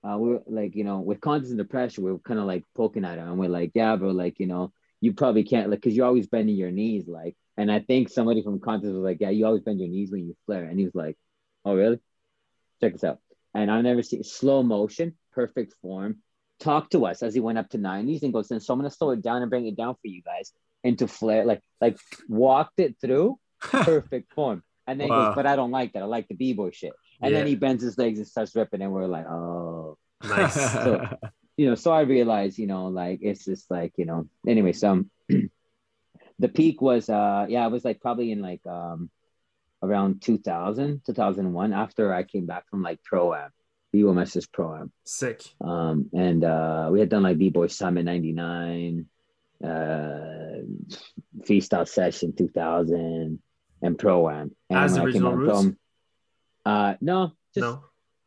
Uh 0.06 0.16
we 0.18 0.30
were 0.30 0.42
like, 0.46 0.74
you 0.76 0.84
know, 0.84 1.00
with 1.00 1.20
Contents 1.20 1.50
Under 1.50 1.64
Pressure, 1.64 2.02
we 2.02 2.12
were 2.12 2.18
kind 2.18 2.40
of 2.40 2.46
like 2.46 2.64
poking 2.74 3.04
at 3.04 3.18
him 3.18 3.28
and 3.28 3.38
we're 3.38 3.48
like, 3.48 3.72
yeah, 3.74 3.96
bro, 3.96 4.10
like, 4.10 4.38
you 4.40 4.46
know, 4.46 4.72
you 5.00 5.12
probably 5.12 5.44
can't 5.44 5.70
like 5.70 5.80
because 5.80 5.96
you're 5.96 6.06
always 6.06 6.26
bending 6.26 6.56
your 6.56 6.70
knees, 6.70 7.06
like, 7.08 7.36
and 7.56 7.70
I 7.72 7.80
think 7.80 8.08
somebody 8.08 8.42
from 8.42 8.60
Contents 8.60 8.94
was 8.94 9.02
like, 9.04 9.18
Yeah, 9.20 9.30
you 9.30 9.46
always 9.46 9.62
bend 9.62 9.80
your 9.80 9.88
knees 9.88 10.10
when 10.10 10.26
you 10.26 10.36
flare. 10.46 10.64
And 10.64 10.78
he 10.78 10.84
was 10.84 10.94
like, 10.94 11.16
Oh, 11.64 11.74
really? 11.74 12.00
Check 12.80 12.92
this 12.94 13.04
out. 13.04 13.18
and 13.54 13.70
I've 13.70 13.84
never 13.84 14.02
seen 14.02 14.22
slow 14.24 14.62
motion, 14.62 15.16
perfect 15.32 15.74
form. 15.82 16.18
Talk 16.60 16.90
to 16.90 17.06
us 17.06 17.22
as 17.22 17.34
he 17.34 17.40
went 17.40 17.58
up 17.58 17.68
to 17.70 17.78
90s 17.78 18.22
and 18.22 18.32
goes, 18.32 18.48
then 18.48 18.60
so 18.60 18.72
I'm 18.74 18.80
gonna 18.80 18.90
slow 18.90 19.10
it 19.10 19.22
down 19.22 19.42
and 19.42 19.50
bring 19.50 19.66
it 19.66 19.76
down 19.76 19.94
for 19.94 20.08
you 20.08 20.22
guys 20.22 20.52
into 20.84 21.06
flare, 21.08 21.44
like 21.44 21.60
like 21.80 21.98
walked 22.28 22.80
it 22.80 22.96
through 23.00 23.38
perfect 23.60 24.32
form. 24.34 24.62
And 24.86 24.98
then 25.00 25.08
he 25.08 25.12
goes, 25.26 25.34
but 25.36 25.46
I 25.46 25.54
don't 25.56 25.70
like 25.70 25.92
that. 25.92 26.02
I 26.02 26.06
like 26.06 26.26
the 26.28 26.34
b-boy 26.34 26.70
shit. 26.70 26.92
And 27.22 27.34
then 27.34 27.46
he 27.46 27.54
bends 27.54 27.82
his 27.82 27.96
legs 27.98 28.18
and 28.18 28.26
starts 28.26 28.54
ripping, 28.56 28.82
and 28.82 28.92
we're 28.92 29.06
like, 29.06 29.26
oh, 29.26 29.98
Nice. 30.24 30.54
So- 30.72 31.06
you 31.56 31.66
know. 31.68 31.74
So 31.74 31.92
I 31.92 32.00
realized, 32.02 32.58
you 32.58 32.66
know, 32.66 32.86
like 32.86 33.20
it's 33.22 33.44
just 33.44 33.70
like, 33.70 33.92
you 33.96 34.06
know. 34.06 34.28
Anyway, 34.48 34.72
so 34.72 35.04
the 36.38 36.48
peak 36.48 36.80
was, 36.80 37.08
uh, 37.08 37.46
yeah, 37.48 37.66
it 37.66 37.70
was 37.70 37.84
like 37.84 38.00
probably 38.00 38.32
in 38.32 38.40
like 38.40 38.66
um 38.66 39.10
around 39.82 40.22
2000, 40.22 41.02
2001 41.06 41.72
after 41.72 42.12
I 42.12 42.22
came 42.22 42.46
back 42.46 42.68
from 42.68 42.82
like 42.82 43.02
pro 43.02 43.34
am, 43.34 43.50
masters 43.92 44.46
pro 44.46 44.76
am. 44.76 44.92
Sick. 45.04 45.42
Um, 45.60 46.10
and 46.12 46.44
uh, 46.44 46.88
we 46.92 47.00
had 47.00 47.08
done 47.08 47.22
like 47.22 47.38
B 47.38 47.50
Boy 47.50 47.66
Summit 47.68 48.04
99, 48.04 49.06
uh, 49.62 49.66
Freestyle 51.46 51.88
Session 51.88 52.34
2000, 52.36 53.38
and 53.82 53.98
Pro 53.98 54.28
Am. 54.28 54.54
And 54.68 54.78
As 54.78 54.92
when 54.92 55.00
I 55.00 55.04
came 55.04 55.06
original 55.06 55.28
out 55.28 55.32
of 55.34 55.38
Roots? 55.38 55.76
Pro 56.64 56.72
uh, 56.72 56.94
no, 57.00 57.32
just 57.54 57.62
no. 57.64 57.84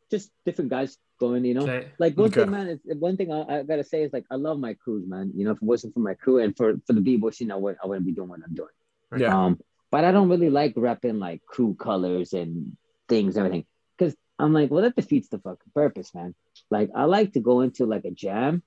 just 0.09 0.31
different 0.45 0.69
guys 0.71 0.97
going, 1.19 1.45
you 1.45 1.53
know. 1.53 1.63
Okay. 1.63 1.87
Like 1.99 2.17
one 2.17 2.27
Okay. 2.27 2.41
thing, 2.41 2.51
man. 2.51 2.67
Is, 2.67 2.79
one 2.97 3.15
thing 3.17 3.31
I, 3.31 3.59
I 3.59 3.63
gotta 3.63 3.83
say 3.83 4.03
is 4.03 4.11
like 4.11 4.25
I 4.31 4.35
love 4.35 4.59
my 4.59 4.73
crews, 4.73 5.07
man. 5.07 5.31
You 5.35 5.45
know, 5.45 5.51
if 5.51 5.57
it 5.57 5.63
wasn't 5.63 5.93
for 5.93 5.99
my 5.99 6.15
crew 6.15 6.39
and 6.39 6.55
for 6.57 6.73
for 6.87 6.93
the 6.93 7.01
b 7.01 7.17
boy 7.17 7.29
scene, 7.29 7.51
I 7.51 7.55
wouldn't 7.55 7.79
I 7.83 7.87
wouldn't 7.87 8.05
be 8.05 8.11
doing 8.11 8.29
what 8.29 8.39
I'm 8.45 8.55
doing. 8.55 8.69
yeah. 9.17 9.45
Um, 9.45 9.59
but 9.91 10.03
I 10.03 10.11
don't 10.11 10.29
really 10.29 10.49
like 10.49 10.73
repping 10.73 11.19
like 11.19 11.45
crew 11.45 11.75
colors 11.75 12.33
and 12.33 12.75
things 13.07 13.37
and 13.37 13.45
everything 13.45 13.65
because 13.95 14.15
I'm 14.39 14.51
like, 14.51 14.71
well, 14.71 14.81
that 14.81 14.95
defeats 14.95 15.29
the 15.29 15.37
fucking 15.37 15.71
purpose, 15.75 16.15
man. 16.15 16.33
Like, 16.71 16.89
I 16.95 17.03
like 17.03 17.33
to 17.33 17.39
go 17.39 17.61
into 17.61 17.85
like 17.85 18.03
a 18.05 18.09
jam 18.11 18.63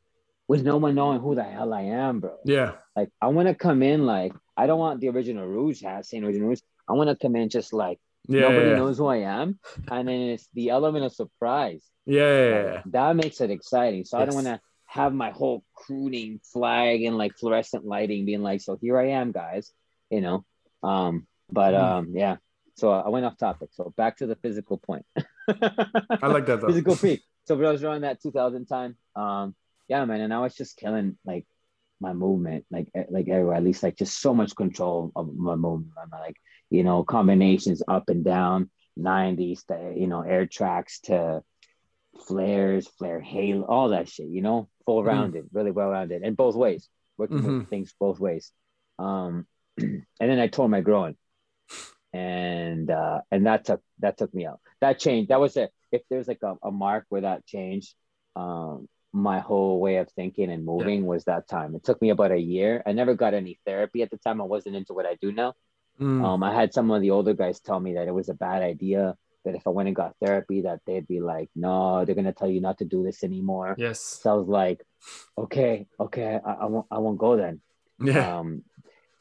with 0.46 0.62
no 0.64 0.76
one 0.76 0.94
knowing 0.94 1.18
who 1.18 1.34
the 1.34 1.42
hell 1.42 1.74
I 1.74 1.82
am, 1.82 2.20
bro. 2.20 2.36
Yeah. 2.44 2.74
Like, 2.94 3.10
I 3.20 3.26
want 3.26 3.48
to 3.48 3.54
come 3.56 3.82
in 3.82 4.06
like 4.06 4.32
I 4.56 4.66
don't 4.68 4.78
want 4.78 5.00
the 5.00 5.08
original 5.08 5.46
Rouge 5.46 5.82
hat, 5.82 6.06
Saint 6.06 6.24
Original 6.24 6.48
Rouge. 6.48 6.60
I 6.88 6.92
want 6.94 7.10
to 7.10 7.16
come 7.16 7.36
in 7.36 7.48
just 7.48 7.72
like 7.72 7.98
Yeah. 8.28 8.40
nobody 8.42 8.70
yeah. 8.70 8.76
knows 8.76 8.98
who 8.98 9.06
I 9.06 9.18
am, 9.18 9.58
and 9.90 10.08
then 10.08 10.20
it's 10.34 10.48
the 10.54 10.70
element 10.70 11.04
of 11.04 11.12
surprise. 11.12 11.84
Yeah. 12.06 12.22
yeah, 12.22 12.54
Like, 12.56 12.66
yeah. 12.74 12.82
that 12.86 13.16
makes 13.16 13.40
it 13.40 13.50
exciting. 13.50 14.04
So 14.04 14.18
I 14.18 14.24
don't 14.24 14.34
want 14.34 14.46
to 14.46 14.60
have 14.86 15.12
my 15.12 15.30
whole 15.30 15.64
crooning 15.74 16.40
flag 16.52 17.02
and 17.02 17.18
like 17.18 17.36
fluorescent 17.36 17.84
lighting 17.84 18.24
being 18.24 18.42
like, 18.42 18.60
so 18.60 18.78
here 18.80 18.98
I 18.98 19.08
am, 19.10 19.32
guys, 19.32 19.72
you 20.10 20.20
know. 20.20 20.44
Um, 20.82 21.26
but 21.50 21.74
Mhm. 21.74 21.82
um, 21.82 22.08
yeah. 22.14 22.36
So 22.76 22.90
I 22.92 23.08
went 23.08 23.24
off 23.26 23.36
topic. 23.36 23.70
So 23.72 23.92
back 23.96 24.18
to 24.18 24.26
the 24.26 24.36
physical 24.36 24.78
point. 24.78 25.04
I 25.48 26.26
like 26.28 26.46
that 26.46 26.60
though. 26.60 26.68
physical 26.68 26.96
peak. 26.96 27.22
So 27.46 27.56
when 27.56 27.66
I 27.66 27.72
was 27.72 27.82
around 27.84 28.02
that 28.02 28.20
2000 28.22 28.66
time, 28.66 28.96
um, 29.14 29.54
yeah, 29.88 30.04
man, 30.04 30.20
and 30.20 30.32
I 30.34 30.40
was 30.40 30.54
just 30.54 30.76
killing 30.76 31.16
like 31.24 31.46
my 32.00 32.12
movement, 32.12 32.66
like 32.70 32.90
like 33.10 33.28
everywhere. 33.28 33.54
At 33.56 33.64
least 33.64 33.82
like 33.82 33.96
just 33.96 34.20
so 34.20 34.34
much 34.34 34.54
control 34.54 35.12
of 35.16 35.34
my 35.34 35.54
movement. 35.56 35.92
I'm 36.00 36.10
like, 36.10 36.36
you 36.70 36.82
know, 36.84 37.04
combinations 37.04 37.82
up 37.86 38.08
and 38.08 38.24
down, 38.24 38.70
90s 38.98 39.64
to 39.66 39.92
you 39.96 40.06
know 40.06 40.22
air 40.22 40.46
tracks 40.46 41.00
to 41.00 41.42
flares, 42.26 42.88
flare 42.98 43.20
halo, 43.20 43.64
all 43.64 43.90
that 43.90 44.08
shit. 44.08 44.28
You 44.28 44.42
know, 44.42 44.68
full 44.84 45.02
Mhm. 45.02 45.06
rounded, 45.06 45.48
really 45.52 45.70
well 45.70 45.90
rounded, 45.90 46.22
and 46.22 46.36
both 46.36 46.56
ways, 46.56 46.88
working 47.18 47.42
with 47.42 47.66
Mhm. 47.66 47.68
things 47.68 47.94
both 47.98 48.18
ways. 48.20 48.52
Um, 48.98 49.46
and 49.78 50.04
then 50.18 50.38
I 50.38 50.48
tore 50.48 50.68
my 50.68 50.80
groin, 50.80 51.16
and 52.12 52.90
uh, 52.90 53.20
and 53.30 53.46
that 53.46 53.64
took 53.64 53.82
that 53.98 54.16
took 54.16 54.32
me 54.34 54.46
out. 54.46 54.60
That 54.80 54.98
changed. 54.98 55.30
That 55.30 55.40
was 55.40 55.56
a 55.56 55.68
if 55.92 56.02
there's 56.08 56.28
like 56.28 56.42
a, 56.42 56.56
a 56.62 56.70
mark 56.70 57.06
where 57.08 57.22
that 57.22 57.46
changed. 57.46 57.94
Um, 58.34 58.88
my 59.12 59.38
whole 59.40 59.80
way 59.80 59.96
of 59.96 60.10
thinking 60.10 60.50
and 60.50 60.62
moving 60.64 61.06
was 61.06 61.24
that 61.24 61.48
time. 61.48 61.74
It 61.74 61.84
took 61.84 62.02
me 62.02 62.10
about 62.10 62.32
a 62.32 62.38
year. 62.38 62.82
I 62.84 62.92
never 62.92 63.14
got 63.14 63.32
any 63.32 63.58
therapy 63.64 64.02
at 64.02 64.10
the 64.10 64.18
time. 64.18 64.42
I 64.42 64.44
wasn't 64.44 64.76
into 64.76 64.92
what 64.92 65.06
I 65.06 65.16
do 65.22 65.32
now. 65.32 65.54
Mm. 66.00 66.24
Um, 66.24 66.42
I 66.42 66.52
had 66.54 66.72
some 66.74 66.90
of 66.90 67.00
the 67.00 67.10
older 67.10 67.34
guys 67.34 67.60
tell 67.60 67.80
me 67.80 67.94
that 67.94 68.08
it 68.08 68.14
was 68.14 68.28
a 68.28 68.34
bad 68.34 68.62
idea. 68.62 69.16
That 69.44 69.54
if 69.54 69.66
I 69.66 69.70
went 69.70 69.86
and 69.88 69.94
got 69.96 70.16
therapy, 70.20 70.62
that 70.62 70.80
they'd 70.86 71.06
be 71.06 71.20
like, 71.20 71.48
"No, 71.54 72.04
they're 72.04 72.16
gonna 72.16 72.32
tell 72.32 72.48
you 72.50 72.60
not 72.60 72.78
to 72.78 72.84
do 72.84 73.02
this 73.04 73.22
anymore." 73.22 73.76
Yes. 73.78 74.00
So 74.00 74.30
I 74.30 74.34
was 74.34 74.48
like, 74.48 74.84
"Okay, 75.38 75.86
okay, 76.00 76.40
I, 76.44 76.52
I 76.52 76.66
won't, 76.66 76.86
I 76.90 76.98
won't 76.98 77.18
go 77.18 77.36
then." 77.36 77.60
yeah. 78.00 78.38
Um, 78.38 78.64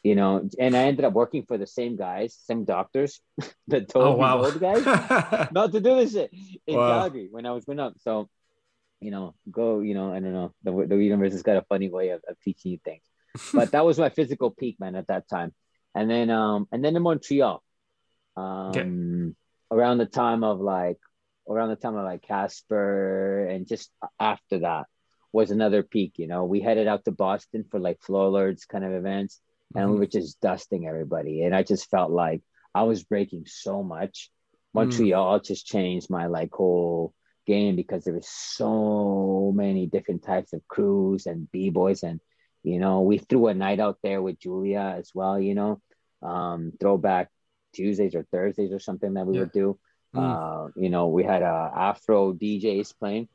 you 0.03 0.13
know, 0.15 0.47
and 0.59 0.75
I 0.77 0.83
ended 0.83 1.05
up 1.05 1.13
working 1.13 1.45
for 1.45 1.57
the 1.57 1.65
same 1.65 1.95
guys, 1.95 2.35
same 2.35 2.63
doctors 2.65 3.21
that 3.69 3.87
told 3.89 4.05
Oh, 4.05 4.15
wow. 4.17 4.43
old 4.43 4.59
guys 4.59 4.83
not 5.51 5.71
to 5.71 5.79
do 5.79 5.95
this 5.95 6.13
shit 6.13 6.31
in 6.67 6.75
Wow. 6.77 6.87
Calgary 7.01 7.27
when 7.31 7.45
I 7.47 7.51
was 7.51 7.65
growing 7.65 7.79
up. 7.79 7.93
So, 8.01 8.29
you 9.01 9.09
know, 9.09 9.33
go, 9.49 9.79
you 9.79 9.95
know, 9.95 10.13
I 10.13 10.19
don't 10.19 10.33
know. 10.33 10.53
The, 10.63 10.71
the 10.87 10.97
universe 10.97 11.31
has 11.33 11.41
got 11.41 11.57
a 11.57 11.63
funny 11.63 11.89
way 11.89 12.09
of, 12.09 12.21
of 12.27 12.39
teaching 12.41 12.73
you 12.73 12.79
things. 12.85 13.01
But 13.51 13.71
that 13.71 13.83
was 13.83 13.97
my 13.97 14.09
physical 14.09 14.51
peak, 14.51 14.79
man, 14.79 14.95
at 14.95 15.07
that 15.07 15.27
time. 15.27 15.53
And 15.95 16.09
then, 16.09 16.29
um, 16.29 16.67
and 16.71 16.83
then 16.83 16.95
in 16.95 17.03
Montreal, 17.03 17.63
um, 18.37 19.35
around 19.71 19.97
the 19.99 20.05
time 20.05 20.43
of 20.43 20.59
like, 20.59 20.99
around 21.49 21.69
the 21.69 21.75
time 21.75 21.95
of 21.95 22.05
like 22.05 22.23
Casper, 22.23 23.45
and 23.47 23.67
just 23.67 23.91
after 24.19 24.59
that 24.59 24.85
was 25.31 25.51
another 25.51 25.83
peak. 25.83 26.13
You 26.17 26.27
know, 26.27 26.45
we 26.45 26.61
headed 26.61 26.87
out 26.87 27.05
to 27.05 27.11
Boston 27.11 27.65
for 27.69 27.79
like 27.79 28.01
floor 28.01 28.29
lords 28.29 28.65
kind 28.65 28.83
of 28.85 28.93
events, 28.93 29.41
and 29.75 29.89
we 29.91 29.97
Mhm. 29.97 29.99
were 29.99 30.05
just 30.07 30.39
dusting 30.41 30.87
everybody. 30.87 31.43
And 31.43 31.55
I 31.55 31.63
just 31.63 31.89
felt 31.89 32.11
like 32.11 32.41
I 32.73 32.83
was 32.83 33.03
breaking 33.03 33.45
so 33.47 33.83
much. 33.83 34.31
Montreal 34.73 35.39
just 35.39 35.65
changed 35.65 36.09
my 36.09 36.27
like 36.27 36.51
whole 36.53 37.13
game 37.47 37.75
because 37.75 38.03
there 38.03 38.13
was 38.13 38.27
so 38.27 39.51
many 39.55 39.85
different 39.87 40.23
types 40.23 40.51
of 40.53 40.67
crews 40.67 41.27
and 41.27 41.49
b-boys 41.51 42.01
and 42.03 42.19
you 42.63 42.79
know 42.79 43.01
we 43.01 43.19
threw 43.19 43.47
a 43.47 43.53
night 43.53 43.79
out 43.79 43.99
there 44.01 44.21
with 44.21 44.39
julia 44.39 44.95
as 44.97 45.11
well 45.13 45.39
you 45.39 45.53
know 45.53 45.79
um 46.25 46.73
throwback 46.79 47.29
tuesdays 47.73 48.15
or 48.15 48.23
thursdays 48.31 48.71
or 48.71 48.79
something 48.79 49.13
that 49.15 49.25
we 49.27 49.35
Yeah. 49.35 49.41
would 49.41 49.51
do 49.51 49.67
Mm. 50.15 50.21
uh 50.23 50.63
you 50.75 50.89
know 50.89 51.07
we 51.17 51.23
had 51.23 51.43
uh 51.43 51.69
afro 51.75 52.31
djs 52.33 52.93
playing 52.97 53.27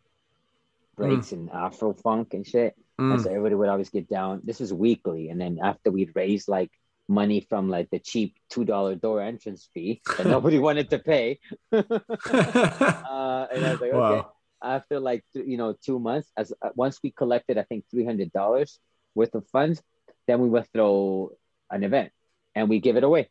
breaks 0.97 1.33
and 1.33 1.51
afro 1.51 1.93
funk 1.93 2.35
and 2.35 2.47
shit 2.47 2.75
and 2.99 3.19
Mm. 3.19 3.23
so 3.23 3.29
everybody 3.31 3.55
would 3.55 3.69
always 3.69 3.89
get 3.89 4.09
down. 4.09 4.43
This 4.45 4.61
was 4.61 4.73
weekly, 4.75 5.31
and 5.31 5.41
then 5.41 5.59
after 5.63 5.91
we'd 5.91 6.13
raise 6.15 6.45
like 6.49 6.71
money 7.09 7.41
from 7.49 7.71
like 7.71 7.89
the 7.91 7.99
cheap 7.99 8.37
two 8.53 8.65
dollar 8.65 8.95
door 8.95 9.23
entrance 9.23 9.69
fee 9.73 10.03
that 10.19 10.27
nobody 10.37 10.59
wanted 10.59 10.91
to 10.91 10.99
pay, 11.01 11.41
uh, 11.73 13.47
and 13.53 13.61
I 13.65 13.71
was 13.73 13.81
like, 13.81 13.93
okay. 13.93 14.23
After 14.63 15.01
like 15.01 15.25
th- 15.33 15.47
you 15.49 15.57
know 15.57 15.73
two 15.81 15.99
months, 15.99 16.29
as 16.37 16.53
uh, 16.61 16.69
once 16.77 17.01
we 17.03 17.11
collected, 17.11 17.57
I 17.57 17.65
think 17.65 17.85
three 17.91 18.05
hundred 18.05 18.31
dollars 18.33 18.79
worth 19.15 19.35
of 19.35 19.49
funds, 19.49 19.81
then 20.29 20.41
we 20.45 20.49
would 20.53 20.69
throw 20.73 21.33
an 21.71 21.83
event, 21.83 22.13
and 22.61 22.69
we 22.69 22.79
give 22.81 22.97
it 22.97 23.05
away 23.05 23.29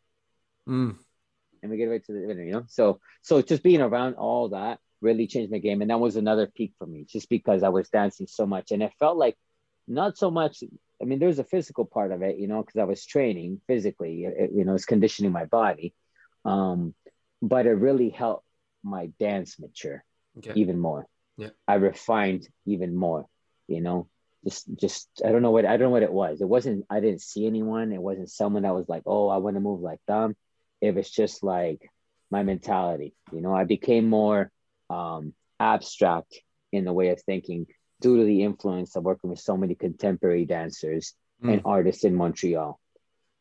Mm. 0.68 0.96
and 1.62 1.70
we 1.70 1.76
get 1.78 1.88
away 1.88 1.98
to 2.00 2.12
the 2.12 2.26
winner, 2.26 2.44
you 2.44 2.52
know. 2.52 2.64
So 2.68 3.00
so 3.22 3.40
just 3.42 3.62
being 3.62 3.80
around 3.80 4.14
all 4.14 4.50
that 4.50 4.78
really 5.00 5.26
changed 5.26 5.50
my 5.50 5.58
game, 5.58 5.80
and 5.80 5.90
that 5.90 5.98
was 6.00 6.16
another 6.16 6.46
peak 6.46 6.74
for 6.78 6.86
me, 6.86 7.06
just 7.08 7.28
because 7.28 7.62
I 7.62 7.70
was 7.70 7.88
dancing 7.88 8.26
so 8.26 8.46
much, 8.46 8.70
and 8.70 8.82
it 8.82 8.92
felt 8.98 9.16
like 9.16 9.36
not 9.88 10.18
so 10.18 10.30
much. 10.30 10.62
I 11.02 11.04
mean, 11.06 11.18
there's 11.18 11.38
a 11.38 11.44
physical 11.44 11.86
part 11.86 12.12
of 12.12 12.22
it, 12.22 12.38
you 12.38 12.46
know, 12.46 12.62
because 12.62 12.78
I 12.78 12.84
was 12.84 13.06
training 13.06 13.60
physically, 13.66 14.24
it, 14.24 14.50
you 14.54 14.64
know, 14.66 14.74
it's 14.74 14.84
conditioning 14.84 15.32
my 15.32 15.46
body, 15.46 15.94
um, 16.44 16.94
but 17.40 17.64
it 17.66 17.72
really 17.72 18.10
helped 18.10 18.44
my 18.82 19.10
dance 19.18 19.58
mature 19.58 20.04
Okay. 20.38 20.52
even 20.54 20.78
more. 20.78 21.06
Yeah. 21.38 21.52
I 21.66 21.74
refined 21.74 22.46
even 22.66 22.94
more, 22.94 23.26
you 23.66 23.80
know. 23.80 24.08
Just, 24.44 24.68
just 24.74 25.08
I 25.24 25.32
don't 25.32 25.42
know 25.42 25.50
what 25.50 25.66
I 25.66 25.76
don't 25.76 25.88
know 25.88 25.90
what 25.90 26.02
it 26.02 26.12
was. 26.12 26.40
It 26.40 26.48
wasn't. 26.48 26.86
I 26.88 27.00
didn't 27.00 27.20
see 27.20 27.46
anyone. 27.46 27.92
It 27.92 28.00
wasn't 28.00 28.30
someone 28.30 28.62
that 28.62 28.74
was 28.74 28.88
like, 28.88 29.02
"Oh, 29.04 29.28
I 29.28 29.36
want 29.36 29.56
to 29.56 29.60
move 29.60 29.80
like 29.80 30.00
them." 30.08 30.34
It 30.80 30.94
was 30.94 31.10
just 31.10 31.42
like 31.42 31.90
my 32.30 32.42
mentality. 32.42 33.14
You 33.32 33.42
know, 33.42 33.54
I 33.54 33.64
became 33.64 34.08
more 34.08 34.50
um, 34.88 35.34
abstract 35.58 36.40
in 36.72 36.84
the 36.84 36.92
way 36.92 37.10
of 37.10 37.20
thinking 37.20 37.66
due 38.00 38.16
to 38.16 38.24
the 38.24 38.42
influence 38.44 38.96
of 38.96 39.04
working 39.04 39.28
with 39.28 39.40
so 39.40 39.58
many 39.58 39.74
contemporary 39.74 40.46
dancers 40.46 41.14
and 41.42 41.62
artists 41.66 42.04
in 42.04 42.14
Montreal. 42.14 42.80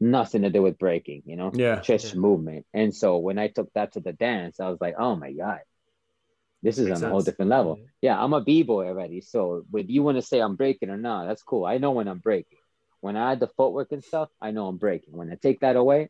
Nothing 0.01 0.41
to 0.41 0.49
do 0.49 0.61
with 0.61 0.77
breaking, 0.77 1.23
you 1.25 1.37
know 1.37 1.51
Yeah. 1.53 1.79
just 1.81 2.13
Yeah. 2.13 2.19
movement. 2.19 2.65
And 2.73 2.93
so 2.93 3.17
when 3.17 3.37
I 3.37 3.47
took 3.47 3.71
that 3.73 3.93
to 3.93 4.01
the 4.01 4.13
dance, 4.13 4.59
I 4.59 4.69
was 4.69 4.79
like, 4.81 4.95
oh 4.97 5.15
my 5.15 5.31
God, 5.31 5.59
this 6.61 6.77
is 6.77 6.87
Makes 6.87 7.01
on 7.01 7.05
a 7.05 7.09
whole 7.09 7.19
sense. 7.19 7.25
different 7.25 7.51
level. 7.51 7.77
Yeah. 7.77 7.85
Yeah, 8.01 8.23
I'm 8.23 8.33
a 8.33 8.41
B-boy 8.41 8.87
already. 8.87 9.21
So 9.21 9.63
whether 9.69 9.91
you 9.91 10.03
want 10.03 10.17
to 10.17 10.21
say 10.21 10.39
I'm 10.39 10.55
breaking 10.55 10.89
or 10.89 10.97
not, 10.97 11.27
that's 11.27 11.43
cool. 11.43 11.65
I 11.65 11.77
know 11.77 11.91
when 11.91 12.07
I'm 12.07 12.19
breaking. 12.19 12.57
When 13.01 13.15
I 13.15 13.31
add 13.31 13.39
the 13.39 13.47
footwork 13.47 13.91
and 13.91 14.03
stuff, 14.03 14.29
I 14.41 14.51
know 14.51 14.67
I'm 14.67 14.77
breaking. 14.77 15.15
When 15.15 15.31
I 15.31 15.35
take 15.35 15.61
that 15.61 15.75
away, 15.77 16.09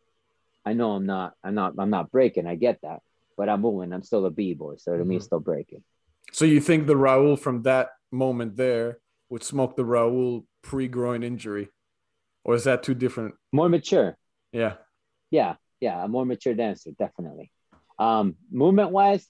I 0.66 0.74
know 0.74 0.92
I'm 0.92 1.06
not, 1.06 1.34
I'm 1.44 1.54
not, 1.54 1.74
I'm 1.78 1.92
not 1.92 2.12
breaking. 2.12 2.48
I 2.48 2.56
get 2.56 2.80
that. 2.82 3.02
But 3.38 3.48
I'm 3.48 3.62
moving. 3.62 3.94
I'm 3.94 4.04
still 4.04 4.26
a 4.26 4.32
B-boy. 4.32 4.76
So 4.78 4.98
to 4.98 5.06
me, 5.06 5.18
it's 5.18 5.26
still 5.26 5.40
breaking. 5.40 5.84
So 6.32 6.46
you 6.46 6.60
think 6.60 6.88
the 6.88 6.96
Raul 6.96 7.40
from 7.40 7.62
that 7.64 7.90
moment 8.12 8.58
there 8.58 9.00
would 9.30 9.44
smoke 9.44 9.76
the 9.76 9.84
Raul 9.84 10.46
pre-groin 10.62 11.24
injury, 11.24 11.70
or 12.44 12.56
is 12.56 12.66
that 12.66 12.84
too 12.84 12.96
different? 12.96 13.36
More 13.52 13.70
mature. 13.70 14.18
Yeah. 14.52 14.74
Yeah, 15.32 15.56
yeah, 15.80 16.04
a 16.04 16.08
more 16.08 16.26
mature 16.26 16.54
dancer, 16.56 16.92
definitely. 16.98 17.52
Um, 17.98 18.36
movement 18.52 18.92
wise, 18.92 19.28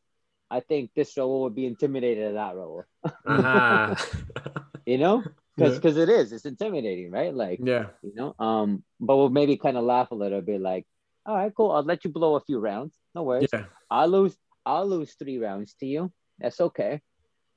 I 0.52 0.60
think 0.62 0.92
this 0.96 1.14
Raul 1.16 1.42
would 1.44 1.56
be 1.56 1.66
intimidated 1.66 2.28
at 2.30 2.34
that 2.34 2.56
Raul. 2.56 2.84
Uh-huh. 3.26 3.96
You 4.86 4.98
know, 4.98 5.22
because 5.56 5.74
Yeah. 5.74 5.80
because 5.80 5.98
it 5.98 6.10
is. 6.10 6.32
It's 6.34 6.46
intimidating, 6.46 7.12
right? 7.12 7.34
Like 7.34 7.60
Yeah. 7.64 7.88
you 8.02 8.16
know. 8.16 8.34
Um, 8.40 8.84
but 9.00 9.18
we'll 9.18 9.30
maybe 9.30 9.56
kind 9.58 9.78
of 9.78 9.84
laugh 9.84 10.10
a 10.10 10.16
little 10.16 10.42
bit, 10.42 10.62
like, 10.62 10.88
all 11.28 11.36
right, 11.36 11.54
cool. 11.54 11.70
I'll 11.72 11.84
let 11.84 12.04
you 12.04 12.10
blow 12.10 12.36
a 12.36 12.40
few 12.42 12.58
rounds. 12.60 12.96
No 13.14 13.22
worries. 13.24 13.50
Yeah. 13.54 13.66
I'll 13.92 14.08
lose. 14.08 14.36
I'll 14.66 14.88
lose 14.88 15.14
three 15.14 15.38
rounds 15.38 15.76
to 15.82 15.86
you. 15.86 16.12
That's 16.40 16.60
okay. 16.60 17.02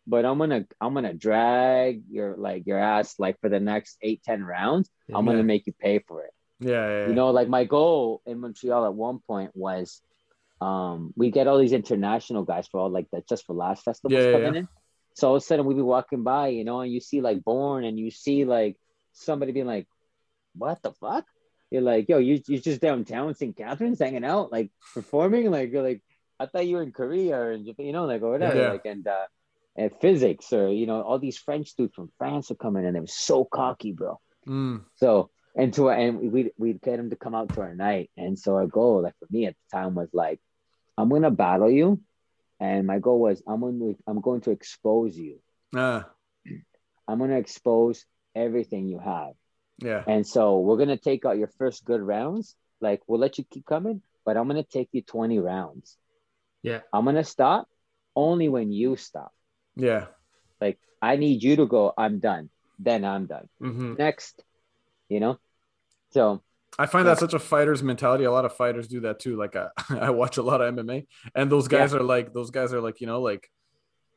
But 0.06 0.26
I'm 0.26 0.36
gonna 0.36 0.66
I'm 0.80 0.92
gonna 0.92 1.14
drag 1.14 2.02
your 2.10 2.36
like 2.36 2.66
your 2.66 2.78
ass 2.78 3.18
like 3.18 3.40
for 3.40 3.48
the 3.48 3.60
next 3.60 3.96
eight 4.02 4.20
ten 4.22 4.44
rounds. 4.44 4.90
I'm 5.08 5.24
Yeah. 5.24 5.32
gonna 5.32 5.44
make 5.44 5.66
you 5.66 5.72
pay 5.72 6.00
for 6.00 6.24
it. 6.24 6.34
Yeah. 6.60 6.70
yeah, 6.88 7.06
You 7.08 7.14
know, 7.14 7.30
like 7.30 7.48
my 7.48 7.64
goal 7.64 8.20
in 8.26 8.40
Montreal 8.40 8.84
at 8.84 8.94
one 8.94 9.20
point 9.26 9.52
was, 9.54 10.02
um, 10.62 11.12
we 11.16 11.30
get 11.30 11.46
all 11.48 11.58
these 11.58 11.72
international 11.82 12.42
guys 12.44 12.66
for 12.70 12.78
all 12.80 12.90
like 12.90 13.08
the 13.12 13.22
Just 13.28 13.46
for 13.46 13.54
Laughs 13.54 13.82
festivals 13.82 14.18
Yeah, 14.18 14.26
yeah, 14.30 14.32
coming 14.32 14.54
in. 14.60 14.68
So 15.14 15.28
all 15.28 15.36
of 15.36 15.42
a 15.42 15.44
sudden 15.44 15.66
we'd 15.66 15.76
be 15.76 15.82
walking 15.96 16.22
by, 16.22 16.48
you 16.48 16.64
know, 16.64 16.80
and 16.80 16.92
you 16.92 17.00
see 17.00 17.20
like 17.20 17.42
Born, 17.44 17.84
and 17.84 17.98
you 17.98 18.10
see 18.10 18.44
like 18.44 18.76
somebody 19.12 19.52
being 19.52 19.66
like, 19.66 19.86
"What 20.54 20.80
the 20.82 20.92
fuck?" 20.92 21.24
You're 21.70 21.82
like, 21.92 22.08
"Yo, 22.08 22.18
you 22.18 22.40
you 22.46 22.58
just 22.58 22.80
downtown 22.80 23.34
St. 23.34 23.56
Catherine's 23.56 23.98
hanging 24.00 24.24
out, 24.24 24.52
like 24.52 24.70
performing, 24.94 25.50
like 25.50 25.72
you're 25.72 25.82
like." 25.90 26.02
I 26.40 26.46
thought 26.46 26.66
you 26.66 26.76
were 26.76 26.82
in 26.82 26.90
Korea 26.92 27.36
or 27.36 27.52
in 27.52 27.64
Japan, 27.64 27.86
you 27.86 27.92
know, 27.92 28.06
like 28.06 28.22
or 28.22 28.30
whatever, 28.32 28.58
Yeah. 28.62 28.70
like 28.72 28.84
and 28.84 29.06
uh, 29.06 29.26
and 29.76 29.92
Physicx 30.00 30.52
or 30.52 30.68
you 30.80 30.86
know, 30.86 31.00
all 31.02 31.20
these 31.20 31.38
French 31.38 31.76
dudes 31.76 31.94
from 31.94 32.10
France 32.18 32.50
are 32.50 32.56
coming 32.56 32.84
in. 32.84 32.94
They 32.94 33.00
were 33.00 33.06
so 33.28 33.44
cocky, 33.44 33.92
bro. 33.92 34.18
Mm. 34.48 34.82
So 34.96 35.30
and 35.54 35.72
to 35.74 35.90
and 35.90 36.32
we 36.32 36.50
we'd 36.58 36.80
get 36.82 36.98
him 36.98 37.10
to 37.10 37.16
come 37.16 37.34
out 37.36 37.50
to 37.54 37.60
our 37.60 37.74
night. 37.76 38.10
And 38.16 38.36
so 38.36 38.56
our 38.56 38.66
goal, 38.66 39.02
like 39.02 39.14
for 39.20 39.28
me 39.30 39.46
at 39.46 39.54
the 39.54 39.76
time, 39.78 39.94
was 39.94 40.08
like, 40.12 40.40
I'm 40.96 41.08
gonna 41.08 41.30
battle 41.30 41.70
you, 41.70 42.00
and 42.60 42.86
my 42.86 42.98
goal 42.98 43.20
was 43.20 43.42
I'm 43.46 43.60
going 43.60 43.78
to 43.80 43.96
I'm 44.06 44.20
going 44.20 44.40
to 44.42 44.50
expose 44.50 45.16
you. 45.16 45.40
Ah. 45.74 46.08
I'm 47.08 47.18
gonna 47.18 47.38
expose 47.38 48.04
everything 48.34 48.88
you 48.88 48.98
have. 48.98 49.34
Yeah. 49.78 50.04
And 50.06 50.26
so 50.26 50.60
we're 50.60 50.76
gonna 50.76 50.96
take 50.96 51.24
out 51.24 51.38
your 51.38 51.50
first 51.58 51.84
good 51.84 52.00
rounds. 52.00 52.54
Like 52.80 53.02
we'll 53.06 53.20
let 53.20 53.38
you 53.38 53.44
keep 53.44 53.66
coming, 53.66 54.02
but 54.24 54.36
I'm 54.36 54.46
gonna 54.48 54.62
take 54.64 54.88
you 54.92 55.02
20 55.02 55.38
rounds. 55.38 55.96
Yeah. 56.62 56.80
I'm 56.92 57.04
gonna 57.04 57.24
stop 57.24 57.68
only 58.14 58.48
when 58.48 58.70
you 58.72 58.96
stop. 58.96 59.32
Yeah. 59.76 60.06
Like 60.60 60.78
I 61.00 61.16
need 61.16 61.42
you 61.42 61.56
to 61.56 61.66
go. 61.66 61.92
I'm 61.96 62.20
done. 62.20 62.50
Then 62.78 63.04
I'm 63.04 63.26
done. 63.26 63.48
hmm 63.58 63.94
Next, 63.94 64.42
you 65.08 65.20
know. 65.20 65.38
So 66.10 66.42
I 66.78 66.86
find 66.86 67.06
that 67.06 67.18
such 67.18 67.34
a 67.34 67.38
fighter's 67.38 67.82
mentality. 67.82 68.24
A 68.24 68.30
lot 68.32 68.44
of 68.44 68.54
fighters 68.56 68.88
do 68.88 69.00
that 69.00 69.18
too. 69.20 69.36
Like 69.36 69.56
I, 69.56 69.68
I 69.90 70.10
watch 70.10 70.36
a 70.38 70.42
lot 70.42 70.60
of 70.60 70.74
MMA, 70.74 71.06
and 71.34 71.50
those 71.52 71.68
guys 71.68 71.94
are 71.94 72.02
like 72.02 72.32
those 72.32 72.50
guys 72.50 72.72
are 72.72 72.80
like 72.80 73.00
you 73.00 73.06
know 73.06 73.20
like 73.20 73.48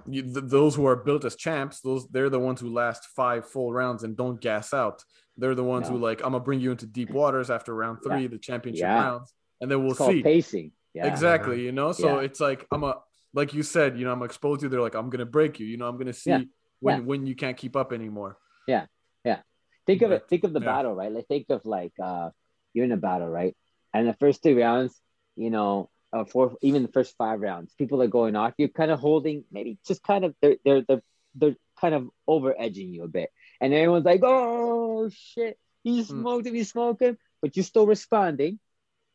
you, 0.07 0.21
th- 0.21 0.45
those 0.45 0.75
who 0.75 0.85
are 0.85 0.95
built 0.95 1.25
as 1.25 1.35
champs. 1.35 1.81
Those 1.81 2.07
they're 2.09 2.29
the 2.29 2.39
ones 2.39 2.61
who 2.61 2.71
last 2.73 3.07
five 3.15 3.49
full 3.49 3.73
rounds 3.73 4.03
and 4.03 4.15
don't 4.15 4.39
gas 4.39 4.73
out. 4.73 5.03
They're 5.37 5.55
the 5.55 5.63
ones 5.63 5.89
who 5.89 5.97
like 5.97 6.19
I'm 6.21 6.31
gonna 6.31 6.39
bring 6.43 6.61
you 6.61 6.71
into 6.71 6.85
deep 6.85 7.09
waters 7.09 7.49
after 7.49 7.73
round 7.75 7.99
Yeah. 8.05 8.15
three, 8.15 8.27
the 8.27 8.37
championship 8.37 8.81
Yeah. 8.83 9.03
rounds, 9.03 9.33
and 9.59 9.69
then 9.69 9.83
we'll 9.85 9.95
see 9.95 10.23
pacing. 10.23 10.71
Yeah. 10.93 11.07
exactly. 11.07 11.61
You 11.61 11.73
know, 11.73 11.91
so 11.91 12.19
Yeah. 12.19 12.25
it's 12.25 12.39
like 12.39 12.65
I'm 12.71 12.83
a 12.85 13.01
like 13.33 13.53
you 13.53 13.63
said. 13.63 13.97
You 13.99 14.05
know, 14.05 14.13
I'm 14.13 14.23
exposed 14.23 14.61
to 14.61 14.65
you. 14.67 14.69
They're 14.69 14.79
like 14.81 14.95
I'm 14.95 15.09
gonna 15.09 15.25
break 15.25 15.59
you. 15.59 15.65
You 15.65 15.75
know, 15.75 15.87
I'm 15.89 15.97
gonna 15.97 16.13
see 16.13 16.29
Yeah. 16.29 16.41
when 16.79 16.99
Yeah. 16.99 17.05
when 17.05 17.25
you 17.27 17.35
can't 17.35 17.57
keep 17.57 17.75
up 17.75 17.91
anymore. 17.91 18.37
Yeah, 18.65 18.85
yeah. 19.25 19.39
Think 19.85 20.01
of 20.03 20.11
it 20.11 20.29
think 20.29 20.45
of 20.45 20.53
the 20.53 20.61
yeah. 20.61 20.65
battle 20.65 20.95
right 20.95 21.11
like 21.11 21.27
think 21.27 21.47
of 21.49 21.65
like 21.65 21.93
uh 22.01 22.29
you're 22.75 22.85
in 22.85 22.91
a 22.91 22.97
battle 22.97 23.29
right? 23.29 23.55
And 23.93 24.07
the 24.07 24.13
first 24.13 24.43
three 24.43 24.61
rounds 24.61 24.93
you 25.35 25.49
know 25.49 25.89
uh, 26.13 26.25
four 26.25 26.55
even 26.61 26.83
the 26.83 26.91
first 26.91 27.15
five 27.17 27.41
rounds 27.41 27.73
people 27.77 28.01
are 28.01 28.07
going 28.07 28.35
off. 28.35 28.53
You're 28.57 28.69
kind 28.69 28.91
of 28.91 28.99
holding 28.99 29.43
maybe 29.51 29.77
just 29.87 30.03
kind 30.03 30.23
of 30.25 30.35
they're 30.41 30.57
they're 30.63 30.81
they're, 30.87 31.03
they're 31.35 31.55
kind 31.81 31.95
of 31.95 32.09
over 32.27 32.53
edging 32.57 32.93
you 32.93 33.03
a 33.03 33.07
bit. 33.07 33.29
And 33.59 33.73
everyone's 33.73 34.05
like 34.05 34.21
oh 34.23 35.09
shit. 35.11 35.57
He 35.83 36.03
Hmm. 36.03 36.21
smoked 36.21 36.45
him 36.47 36.55
he 36.55 36.63
smoked 36.63 37.01
him 37.01 37.17
but 37.41 37.55
you're 37.57 37.63
still 37.65 37.87
responding. 37.87 38.59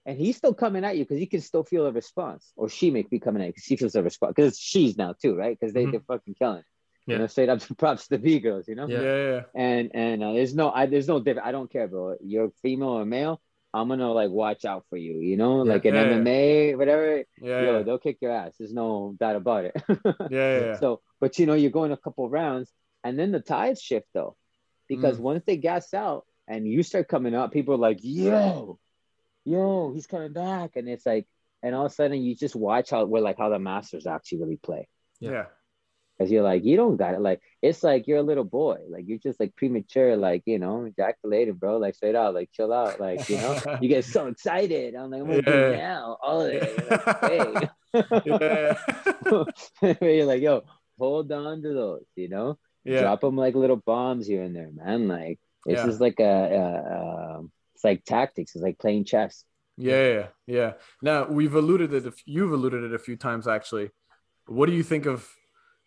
And 0.07 0.17
he's 0.19 0.37
still 0.37 0.55
coming 0.55 0.85
at 0.85 0.97
you 0.97 1.05
because 1.05 1.19
he 1.19 1.27
can 1.27 1.41
still 1.43 1.63
feel 1.65 1.87
a 1.87 1.93
response. 1.93 2.53
Or 2.57 2.69
she 2.71 2.91
may 2.91 3.03
be 3.03 3.19
coming 3.21 3.43
at 3.43 3.47
you 3.47 3.53
because 3.53 3.65
she 3.65 3.77
feels 3.77 3.95
a 3.95 4.03
response 4.03 4.33
because 4.35 4.59
she's 4.59 4.97
now 4.97 5.15
too 5.23 5.37
right? 5.37 5.57
Because 5.59 5.75
they, 5.75 5.85
Mhm. 5.87 5.91
they're 5.93 6.01
fucking 6.09 6.35
killing 6.35 6.59
it. 6.61 6.65
Yeah. 7.07 7.15
you 7.15 7.19
know 7.21 7.27
straight 7.29 7.49
up 7.49 7.61
props 7.79 8.05
to 8.05 8.11
the 8.11 8.19
b 8.19 8.41
girls 8.41 8.69
you 8.69 8.75
know? 8.77 8.87
Yeah. 8.89 9.01
Yeah, 9.01 9.17
yeah, 9.31 9.43
and 9.55 9.91
and 9.95 10.23
uh, 10.25 10.33
there's 10.33 10.55
no 10.55 10.71
I, 10.71 10.87
there's 10.87 11.09
no 11.09 11.19
different 11.21 11.47
i 11.49 11.53
don't 11.53 11.71
care 11.73 11.89
bro. 11.89 12.17
You're 12.23 12.51
female 12.63 12.95
or 13.01 13.05
male 13.05 13.41
i'm 13.73 13.89
gonna 13.89 14.11
like 14.13 14.31
watch 14.31 14.65
out 14.65 14.85
for 14.91 14.97
you 14.97 15.19
you 15.21 15.37
know 15.37 15.65
Yeah. 15.65 15.73
like 15.73 15.85
an 15.85 15.95
Yeah, 15.95 16.03
yeah. 16.05 16.17
mma 16.19 16.77
whatever 16.79 17.17
yeah, 17.41 17.63
yo 17.63 17.77
yeah, 17.79 17.83
they'll 17.83 17.99
kick 17.99 18.19
your 18.21 18.33
ass 18.33 18.55
there's 18.59 18.73
no 18.73 19.15
doubt 19.19 19.37
about 19.37 19.65
it 19.67 19.75
yeah, 19.89 19.99
yeah, 20.31 20.59
yeah. 20.67 20.75
so 20.81 21.01
but 21.21 21.39
you 21.39 21.47
know 21.47 21.55
you're 21.55 21.71
going 21.71 21.93
a 21.93 21.97
couple 21.97 22.29
rounds 22.29 22.73
and 23.05 23.19
then 23.19 23.31
the 23.33 23.41
tides 23.41 23.81
shift 23.81 24.07
though 24.15 24.37
because 24.89 25.19
Mm. 25.19 25.23
once 25.23 25.45
they 25.47 25.57
gas 25.57 25.95
out 25.95 26.25
and 26.49 26.67
you 26.67 26.83
start 26.83 27.07
coming 27.09 27.35
up 27.35 27.53
people 27.53 27.75
are 27.75 27.79
like 27.89 27.99
yo 28.03 28.79
yo 29.45 29.93
he's 29.95 30.07
coming 30.07 30.33
back 30.33 30.77
and 30.77 30.89
it's 30.89 31.07
like 31.07 31.27
and 31.63 31.75
all 31.75 31.87
of 31.87 31.93
a 31.93 31.95
sudden 31.95 32.23
you 32.23 32.35
just 32.35 32.57
watch 32.57 32.91
how 32.91 33.05
where 33.05 33.23
like 33.23 33.39
how 33.39 33.49
the 33.51 33.59
masters 33.59 34.07
actually 34.07 34.39
really 34.43 34.57
play 34.57 34.89
Yeah. 35.21 35.47
Cause 36.21 36.31
you're 36.31 36.43
like, 36.43 36.65
you 36.67 36.77
don't 36.77 36.99
got 36.99 37.15
it. 37.15 37.21
Like, 37.23 37.41
it's 37.63 37.83
like 37.83 38.07
you're 38.07 38.19
a 38.19 38.23
little 38.23 38.45
boy. 38.45 38.77
Like, 38.91 39.05
you're 39.09 39.17
just 39.19 39.41
like 39.41 39.57
premature, 39.57 40.17
like, 40.17 40.43
you 40.45 40.59
know, 40.59 40.85
ejaculating, 40.85 41.55
bro. 41.55 41.79
Like, 41.79 41.95
straight 41.95 42.15
out, 42.15 42.35
like, 42.35 42.51
chill 42.53 42.75
out. 42.75 43.01
Like, 43.01 43.27
you 43.31 43.39
know, 43.39 43.59
you 43.81 43.89
get 43.89 44.05
so 44.05 44.27
excited. 44.27 44.95
I'm 44.95 45.11
like, 45.11 45.23
I'm 45.23 45.27
gonna 45.29 45.41
do 45.43 45.51
it 45.51 45.71
Yeah. 45.79 45.79
now. 45.79 46.19
All 46.23 46.43
of 46.43 46.53
it. 46.53 46.91
Like, 46.91 47.31
hey. 47.31 47.69
you're 50.17 50.27
like, 50.27 50.43
yo, 50.43 50.63
hold 50.99 51.33
on 51.33 51.63
to 51.63 51.73
those, 51.73 52.05
you 52.17 52.29
know? 52.29 52.59
yeah. 52.85 53.01
Drop 53.01 53.23
them 53.23 53.37
like 53.37 53.55
little 53.55 53.77
bombs 53.77 54.27
here 54.27 54.43
and 54.43 54.55
there, 54.55 54.69
man. 54.73 55.09
Like, 55.09 55.39
this 55.65 55.79
Yeah. 55.79 55.87
is 55.89 56.01
like 56.01 56.21
a, 56.21 56.25
a, 56.25 57.37
um 57.39 57.51
it's 57.75 57.83
like 57.85 58.05
tactics. 58.05 58.55
It's 58.55 58.63
like 58.63 58.79
playing 58.79 59.07
chess. 59.07 59.45
Yeah, 59.79 60.07
yeah, 60.09 60.27
yeah. 60.47 60.73
Now 61.01 61.27
we've 61.29 61.55
alluded 61.55 61.95
it. 61.95 62.13
You've 62.27 62.53
alluded 62.53 62.85
it 62.85 62.93
a 62.93 62.99
few 62.99 63.17
times 63.17 63.49
actually. 63.49 63.91
What 64.47 64.67
do 64.67 64.73
you 64.73 64.83
think 64.83 65.07
of? 65.07 65.27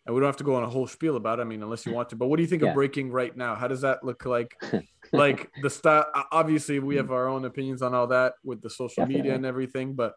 And 0.06 0.14
we 0.14 0.20
don't 0.20 0.28
have 0.28 0.36
to 0.36 0.44
go 0.44 0.54
on 0.56 0.62
a 0.64 0.68
whole 0.68 0.86
spiel 0.86 1.16
about. 1.16 1.38
it, 1.38 1.42
I 1.42 1.44
mean, 1.46 1.62
unless 1.62 1.86
you 1.86 1.92
want 1.92 2.10
to. 2.10 2.16
But 2.16 2.26
what 2.28 2.36
do 2.36 2.42
you 2.42 2.48
think 2.48 2.62
Yeah. 2.62 2.68
of 2.68 2.74
breaking 2.74 3.10
right 3.10 3.34
now? 3.34 3.54
How 3.54 3.68
does 3.68 3.80
that 3.80 4.04
look 4.04 4.24
like? 4.26 4.54
like 5.12 5.50
the 5.62 5.70
style. 5.70 6.06
Obviously, 6.30 6.78
we 6.78 6.96
have 6.96 7.10
our 7.10 7.26
own 7.28 7.44
opinions 7.44 7.80
on 7.82 7.94
all 7.94 8.06
that 8.08 8.34
with 8.44 8.60
the 8.60 8.68
social 8.70 9.06
media 9.06 9.34
and 9.34 9.46
everything. 9.46 9.94
But 9.94 10.14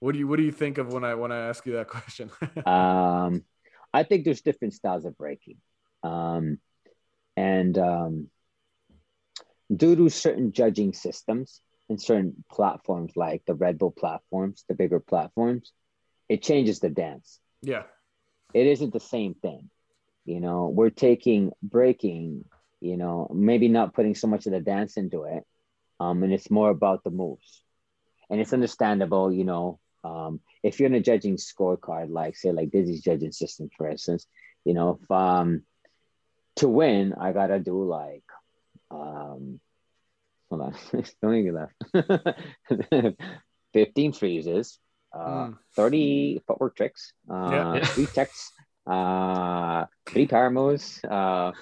what 0.00 0.12
do 0.12 0.18
you 0.18 0.26
what 0.26 0.36
do 0.36 0.42
you 0.42 0.52
think 0.52 0.78
of 0.78 0.92
when 0.92 1.04
I 1.04 1.14
when 1.14 1.30
I 1.30 1.48
ask 1.48 1.64
you 1.66 1.74
that 1.74 1.88
question? 1.96 2.30
um, 2.66 3.44
I 3.92 4.02
think 4.02 4.24
there's 4.24 4.42
different 4.42 4.74
styles 4.74 5.04
of 5.04 5.16
breaking. 5.16 5.58
Um, 6.02 6.58
and 7.36 7.78
um, 7.78 8.30
due 9.74 9.94
to 9.96 10.08
certain 10.08 10.52
judging 10.52 10.92
systems 10.92 11.60
and 11.88 12.00
certain 12.00 12.44
platforms 12.50 13.12
like 13.16 13.42
the 13.46 13.54
Red 13.54 13.78
Bull 13.78 13.90
platforms, 13.92 14.64
the 14.68 14.74
bigger 14.74 14.98
platforms, 15.00 15.72
it 16.28 16.42
changes 16.42 16.80
the 16.80 16.90
dance. 16.90 17.38
yeah, 17.62 17.84
It 18.54 18.66
isn't 18.66 18.92
the 18.92 19.00
same 19.00 19.34
thing. 19.34 19.68
You 20.24 20.40
know, 20.40 20.68
we're 20.68 20.90
taking 20.90 21.52
breaking, 21.62 22.46
you 22.80 22.96
know, 22.96 23.28
maybe 23.34 23.68
not 23.68 23.92
putting 23.92 24.14
so 24.14 24.26
much 24.26 24.46
of 24.46 24.52
the 24.52 24.60
dance 24.60 24.96
into 24.96 25.24
it. 25.24 25.44
Um, 26.00 26.22
and 26.22 26.32
it's 26.32 26.50
more 26.50 26.70
about 26.70 27.04
the 27.04 27.10
moves. 27.10 27.62
And 28.30 28.40
it's 28.40 28.52
understandable, 28.52 29.32
you 29.32 29.44
know, 29.44 29.80
um, 30.02 30.40
if 30.62 30.78
you're 30.80 30.88
in 30.88 30.94
a 30.94 31.00
judging 31.00 31.36
scorecard, 31.36 32.10
like 32.10 32.36
say 32.36 32.52
like 32.52 32.70
Dyzee's 32.70 33.02
judging 33.02 33.32
system, 33.32 33.70
for 33.76 33.88
instance, 33.88 34.26
you 34.64 34.74
know, 34.74 34.98
if 35.02 35.10
um 35.10 35.62
to 36.56 36.68
win, 36.68 37.14
I 37.18 37.32
gotta 37.32 37.58
do 37.58 37.84
like 37.84 38.24
um 38.90 39.60
hold 40.48 40.62
on, 40.62 40.74
don't 41.22 41.32
me 41.32 41.50
laugh. 41.50 43.14
15 43.72 44.12
freezes, 44.12 44.78
uh, 45.14 45.46
Mm. 45.48 45.58
30 45.76 46.42
footwork 46.46 46.76
tricks, 46.76 47.12
uh, 47.30 47.48
Yeah. 47.52 47.74
Yeah. 47.74 47.84
three 47.86 48.06
techs, 48.06 48.52
uh, 48.86 49.86
three 50.06 50.26
power 50.26 50.50
moves, 50.50 51.00
uh, 51.04 51.52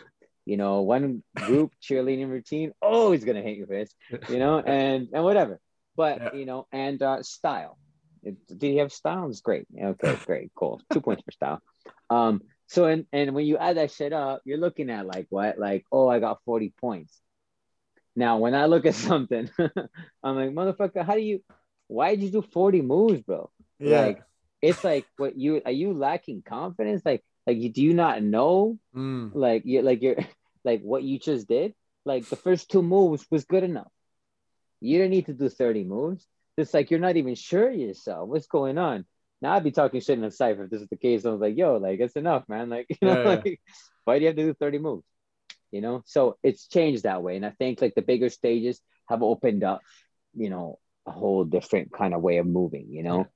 you 0.44 0.56
know, 0.56 0.82
one 0.82 1.22
group 1.34 1.72
cheerleading 1.82 2.28
routine. 2.30 2.72
Oh, 2.82 3.12
he's 3.12 3.24
gonna 3.24 3.42
hit 3.42 3.56
your 3.58 3.66
face, 3.68 3.94
you 4.28 4.38
know, 4.38 4.58
and 4.58 5.08
and 5.12 5.22
whatever. 5.24 5.60
But 5.96 6.18
Yeah. 6.20 6.34
you 6.34 6.46
know, 6.46 6.66
and 6.72 7.00
uh, 7.02 7.22
style. 7.22 7.78
It- 8.22 8.46
Did 8.46 8.62
he 8.72 8.76
have 8.78 8.92
style? 8.92 9.28
It's 9.28 9.40
great. 9.40 9.66
Okay, 9.76 10.16
great, 10.26 10.50
cool. 10.54 10.80
Two 10.92 11.00
points 11.00 11.22
for 11.24 11.32
style. 11.32 11.60
Um, 12.10 12.42
so 12.68 12.86
and 12.86 13.06
and 13.12 13.34
when 13.34 13.44
you 13.46 13.58
add 13.58 13.76
that 13.76 13.90
shit 13.90 14.12
up, 14.12 14.40
you're 14.44 14.58
looking 14.58 14.88
at 14.90 15.06
like 15.06 15.26
what? 15.30 15.58
Like, 15.58 15.84
oh, 15.92 16.08
I 16.08 16.18
got 16.20 16.42
40 16.44 16.72
points. 16.80 17.20
Now, 18.16 18.38
when 18.38 18.54
I 18.54 18.66
look 18.66 18.84
at 18.86 18.94
something, 19.10 19.48
I'm 20.22 20.36
like, 20.36 20.50
motherfucker, 20.50 21.04
how 21.04 21.14
do 21.14 21.20
you 21.20 21.42
why 21.92 22.14
did 22.14 22.24
you 22.24 22.30
do 22.30 22.42
40 22.42 22.82
moves, 22.82 23.20
bro? 23.22 23.50
yeah, 23.78 24.00
Like 24.00 24.22
it's 24.60 24.82
like 24.84 25.06
what 25.16 25.36
you 25.36 25.60
are 25.64 25.72
you 25.72 25.92
lacking 25.92 26.42
confidence? 26.42 27.02
Like 27.04 27.22
like 27.46 27.58
you 27.58 27.68
do 27.70 27.82
you 27.82 27.94
not 27.94 28.22
know 28.22 28.78
Mm. 28.94 29.30
like 29.34 29.62
you 29.64 29.82
like 29.82 30.02
you're 30.02 30.16
like 30.64 30.82
what 30.82 31.02
you 31.02 31.18
just 31.18 31.48
did? 31.48 31.74
Like 32.04 32.28
the 32.28 32.36
first 32.36 32.70
two 32.70 32.82
moves 32.82 33.26
was 33.30 33.44
good 33.44 33.64
enough. 33.64 33.90
You 34.80 34.98
don't 34.98 35.10
need 35.10 35.26
to 35.26 35.32
do 35.34 35.48
30 35.48 35.84
moves. 35.84 36.26
It's 36.56 36.74
like 36.74 36.90
you're 36.90 37.00
not 37.00 37.16
even 37.16 37.34
sure 37.34 37.70
yourself. 37.70 38.28
What's 38.28 38.46
going 38.46 38.76
on? 38.78 39.06
Now 39.40 39.54
I'd 39.54 39.64
be 39.64 39.70
talking 39.70 40.00
shit 40.00 40.18
in 40.18 40.24
a 40.24 40.30
cipher 40.30 40.64
if 40.64 40.70
this 40.70 40.82
is 40.82 40.88
the 40.88 40.96
case. 40.96 41.24
I 41.24 41.30
was 41.30 41.40
like, 41.40 41.56
yo, 41.56 41.76
like 41.76 42.00
it's 42.00 42.16
enough, 42.16 42.48
man. 42.48 42.68
Like, 42.68 42.86
you 42.90 42.96
know, 43.02 43.14
Yeah, 43.14 43.22
yeah. 43.22 43.28
like, 43.44 43.60
why 44.04 44.18
do 44.18 44.22
you 44.22 44.28
have 44.28 44.36
to 44.36 44.42
do 44.44 44.54
30 44.54 44.78
moves? 44.78 45.04
You 45.70 45.80
know, 45.80 46.02
so 46.04 46.36
it's 46.42 46.68
changed 46.68 47.04
that 47.04 47.22
way. 47.22 47.36
And 47.36 47.46
I 47.46 47.50
think 47.50 47.80
like 47.80 47.94
the 47.94 48.02
bigger 48.02 48.28
stages 48.28 48.80
have 49.08 49.22
opened 49.22 49.64
up, 49.64 49.80
you 50.34 50.50
know, 50.50 50.78
a 51.06 51.10
whole 51.10 51.44
different 51.44 51.92
kind 51.92 52.14
of 52.14 52.22
way 52.22 52.38
of 52.38 52.46
moving, 52.46 52.86
you 52.90 53.02
know. 53.02 53.26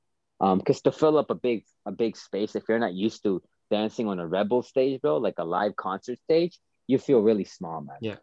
Um, 0.40 0.58
because 0.58 0.82
to 0.82 0.92
fill 0.92 1.16
up 1.18 1.30
a 1.30 1.34
big 1.34 1.64
a 1.86 1.92
big 1.92 2.16
space, 2.16 2.54
if 2.54 2.64
you're 2.68 2.78
not 2.78 2.92
used 2.94 3.22
to 3.22 3.42
dancing 3.70 4.06
on 4.08 4.18
a 4.18 4.26
Red 4.26 4.48
Bull 4.48 4.62
stage, 4.62 5.00
bro, 5.00 5.16
like 5.16 5.34
a 5.38 5.44
live 5.44 5.74
concert 5.76 6.18
stage, 6.24 6.58
you 6.86 6.98
feel 6.98 7.20
really 7.20 7.44
small, 7.44 7.80
man. 7.80 7.96
Yeah. 8.00 8.16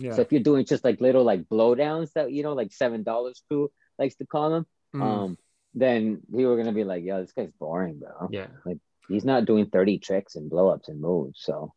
Yeah. 0.00 0.14
So 0.14 0.22
if 0.22 0.32
you're 0.32 0.42
doing 0.42 0.64
just 0.66 0.82
like 0.84 1.00
little 1.00 1.22
like 1.22 1.44
blowdowns 1.48 2.12
that 2.14 2.32
you 2.32 2.42
know, 2.42 2.54
like 2.54 2.72
seven 2.72 3.04
dollars 3.04 3.42
crew 3.48 3.70
likes 3.98 4.16
to 4.16 4.26
call 4.26 4.50
them, 4.50 4.66
Mm. 4.94 5.02
um, 5.02 5.38
then 5.74 6.20
people 6.30 6.52
are 6.52 6.56
gonna 6.56 6.72
be 6.72 6.84
like, 6.84 7.02
"Yo, 7.04 7.20
this 7.20 7.32
guy's 7.32 7.50
boring, 7.58 7.98
bro. 8.00 8.28
Yeah. 8.30 8.46
Like 8.66 8.78
he's 9.08 9.24
not 9.24 9.44
doing 9.44 9.66
thirty 9.66 9.98
tricks 9.98 10.34
and 10.34 10.50
blow 10.50 10.68
ups 10.68 10.88
and 10.88 11.00
moves." 11.00 11.40
So, 11.42 11.72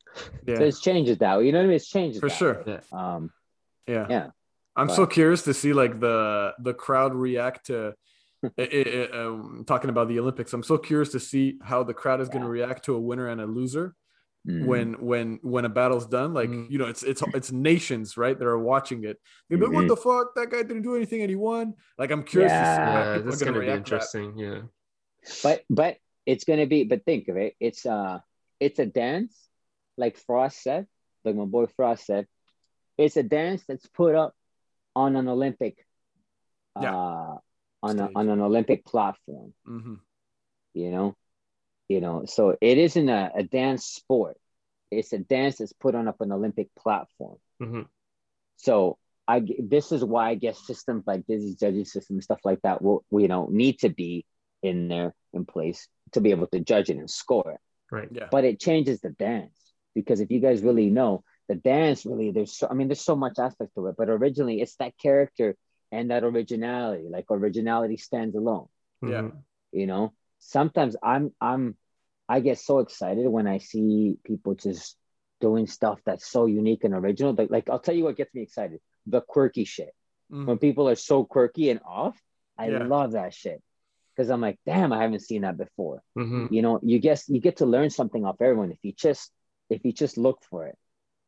yeah. 0.47 0.55
so 0.57 0.63
it's 0.63 0.81
changes 0.81 1.19
that 1.19 1.37
way. 1.37 1.45
You 1.45 1.51
know 1.51 1.59
what 1.59 1.65
I 1.65 1.67
mean? 1.67 1.75
It's 1.75 1.87
changes 1.89 2.19
For 2.19 2.29
that 2.29 2.35
sure. 2.35 2.63
way. 2.65 2.79
Um, 2.91 3.31
Yeah. 3.87 4.07
yeah. 4.09 4.27
I'm 4.77 4.87
But- 4.87 4.95
so 4.95 5.05
curious 5.07 5.41
to 5.43 5.53
see 5.53 5.73
like 5.73 5.99
the 5.99 6.53
the 6.59 6.73
crowd 6.73 7.13
react 7.15 7.65
to 7.67 7.93
i- 8.43 8.49
i- 8.79 9.09
i- 9.11 9.11
um, 9.25 9.63
talking 9.65 9.89
about 9.89 10.07
the 10.07 10.19
Olympics. 10.19 10.53
I'm 10.53 10.63
so 10.63 10.77
curious 10.77 11.09
to 11.13 11.19
see 11.19 11.57
how 11.63 11.83
the 11.83 11.93
crowd 11.93 12.21
is 12.21 12.29
going 12.29 12.43
to 12.43 12.49
react 12.49 12.85
to 12.85 12.93
a 12.95 12.99
winner 12.99 13.27
and 13.27 13.41
a 13.41 13.47
loser 13.47 13.95
mm, 14.47 14.65
when 14.65 14.93
when 15.09 15.39
when 15.41 15.65
a 15.65 15.69
battle's 15.69 16.05
done. 16.05 16.33
Like 16.35 16.49
Mm. 16.51 16.69
you 16.69 16.77
know, 16.77 16.85
it's 16.85 17.01
it's 17.03 17.23
it's 17.33 17.51
nations 17.51 18.15
right 18.17 18.37
that 18.37 18.45
are 18.47 18.59
watching 18.59 19.03
it. 19.05 19.17
They're 19.49 19.57
like, 19.57 19.71
what 19.71 19.87
the 19.87 19.97
fuck? 19.97 20.35
That 20.35 20.51
guy 20.51 20.61
didn't 20.61 20.83
do 20.83 20.95
anything 20.95 21.21
and 21.21 21.29
he 21.31 21.35
won. 21.35 21.73
Like 21.97 22.11
I'm 22.11 22.23
curious 22.23 22.51
to 22.51 22.57
see 22.57 22.63
Yeah. 22.63 22.91
how 22.91 22.99
Yeah, 22.99 23.13
people 23.15 23.29
that's 23.31 23.41
going 23.41 23.53
gonna 23.53 23.65
be 23.65 23.67
react 23.71 23.85
that. 23.89 23.93
interesting. 23.95 24.37
Yeah. 24.37 24.61
but 25.43 25.63
but 25.69 25.97
it's 26.25 26.43
gonna 26.43 26.67
be. 26.67 26.83
But 26.83 27.03
think 27.05 27.27
of 27.29 27.37
it. 27.37 27.55
It's 27.59 27.85
uh, 27.85 28.19
it's 28.59 28.77
a 28.79 28.85
dance, 28.85 29.33
like 29.97 30.15
Frost 30.17 30.61
said, 30.61 30.85
like 31.25 31.35
my 31.35 31.45
boy 31.45 31.65
Frost 31.75 32.05
said. 32.05 32.27
It's 32.99 33.17
a 33.17 33.23
dance 33.23 33.63
that's 33.67 33.87
put 33.87 34.13
up 34.15 34.33
on 35.03 35.15
an 35.15 35.27
Olympic, 35.27 35.75
Yeah. 36.81 36.93
uh, 36.93 37.35
on 37.87 37.99
a, 37.99 38.09
on 38.15 38.29
an 38.29 38.41
Olympic 38.41 38.83
platform. 38.85 39.53
hmm 39.65 39.95
you 40.73 40.91
know 40.91 41.15
you 41.89 41.99
know 42.01 42.25
so 42.25 42.55
it 42.61 42.77
isn't 42.77 43.09
a, 43.09 43.31
a 43.41 43.43
dance 43.43 43.83
sport 43.85 44.37
it's 44.91 45.11
a 45.13 45.17
dance 45.17 45.57
that's 45.57 45.73
put 45.73 45.95
on 45.95 46.07
up 46.11 46.19
an 46.21 46.31
olympic 46.31 46.67
platform 46.75 47.37
hmm 47.59 47.85
so 48.57 48.97
I 49.27 49.41
this 49.75 49.91
is 49.91 50.03
why 50.03 50.29
i 50.29 50.35
guess 50.35 50.57
systems 50.71 51.03
like 51.09 51.25
Dyzee's 51.25 51.55
judging 51.63 51.85
system 51.85 52.17
and 52.17 52.23
stuff 52.23 52.41
like 52.49 52.61
that 52.63 52.81
will 52.81 53.01
you 53.11 53.27
know 53.27 53.47
need 53.49 53.75
to 53.85 53.89
be 53.89 54.25
in 54.61 54.87
there 54.93 55.11
in 55.33 55.45
place 55.45 55.87
to 56.13 56.21
be 56.21 56.31
able 56.35 56.47
to 56.53 56.59
judge 56.71 56.89
it 56.93 56.97
and 56.97 57.09
score 57.09 57.49
it 57.55 57.61
Right. 57.89 58.09
Yeah. 58.19 58.27
but 58.35 58.43
it 58.49 58.59
changes 58.67 58.99
the 59.01 59.11
dance 59.11 59.57
because 59.95 60.19
if 60.19 60.29
you 60.33 60.39
guys 60.47 60.61
really 60.69 60.89
know 60.99 61.23
the 61.47 61.55
dance 61.55 62.05
really 62.05 62.31
there's 62.31 62.55
so 62.57 62.67
i 62.69 62.73
mean 62.73 62.87
there's 62.87 63.01
so 63.01 63.15
much 63.15 63.39
aspect 63.39 63.73
to 63.75 63.87
it 63.87 63.95
but 63.97 64.09
originally 64.09 64.61
it's 64.61 64.75
that 64.77 64.93
character 64.97 65.55
and 65.91 66.11
that 66.11 66.23
originality 66.23 67.07
like 67.09 67.25
originality 67.31 67.97
stands 67.97 68.35
alone 68.35 68.67
Yeah. 69.01 69.21
Mhm. 69.21 69.37
you 69.71 69.87
know 69.87 70.13
sometimes 70.39 70.95
i'm 71.01 71.33
i'm 71.41 71.75
i 72.29 72.39
get 72.41 72.59
so 72.59 72.79
excited 72.79 73.27
when 73.27 73.47
i 73.47 73.57
see 73.59 74.17
people 74.23 74.55
just 74.55 74.97
doing 75.39 75.67
stuff 75.67 75.99
that's 76.05 76.27
so 76.27 76.45
unique 76.47 76.83
and 76.83 76.93
original 76.93 77.33
like, 77.37 77.49
like 77.49 77.69
i'll 77.69 77.79
tell 77.79 77.95
you 77.95 78.03
what 78.03 78.17
gets 78.17 78.33
me 78.33 78.41
excited 78.41 78.79
the 79.05 79.21
quirky 79.21 79.63
shit 79.65 79.93
Mhm. 80.31 80.45
when 80.45 80.57
people 80.57 80.89
are 80.89 80.95
so 80.95 81.23
quirky 81.23 81.69
and 81.69 81.79
off 81.85 82.19
i 82.57 82.67
Yeah. 82.69 82.83
love 82.83 83.13
that 83.13 83.33
shit 83.33 83.61
because 84.13 84.29
i'm 84.29 84.41
like 84.41 84.59
damn 84.65 84.91
i 84.91 85.01
haven't 85.01 85.21
seen 85.21 85.43
that 85.43 85.57
before 85.57 86.03
Mhm. 86.17 86.51
you 86.51 86.61
know 86.61 86.79
you 86.83 86.99
guess 86.99 87.29
you 87.29 87.39
get 87.39 87.57
to 87.57 87.65
learn 87.65 87.89
something 87.89 88.25
off 88.25 88.41
everyone 88.41 88.71
if 88.73 88.79
you 88.83 88.91
just 88.91 89.31
if 89.69 89.85
you 89.85 89.93
just 89.93 90.17
look 90.17 90.43
for 90.49 90.67
it 90.67 90.77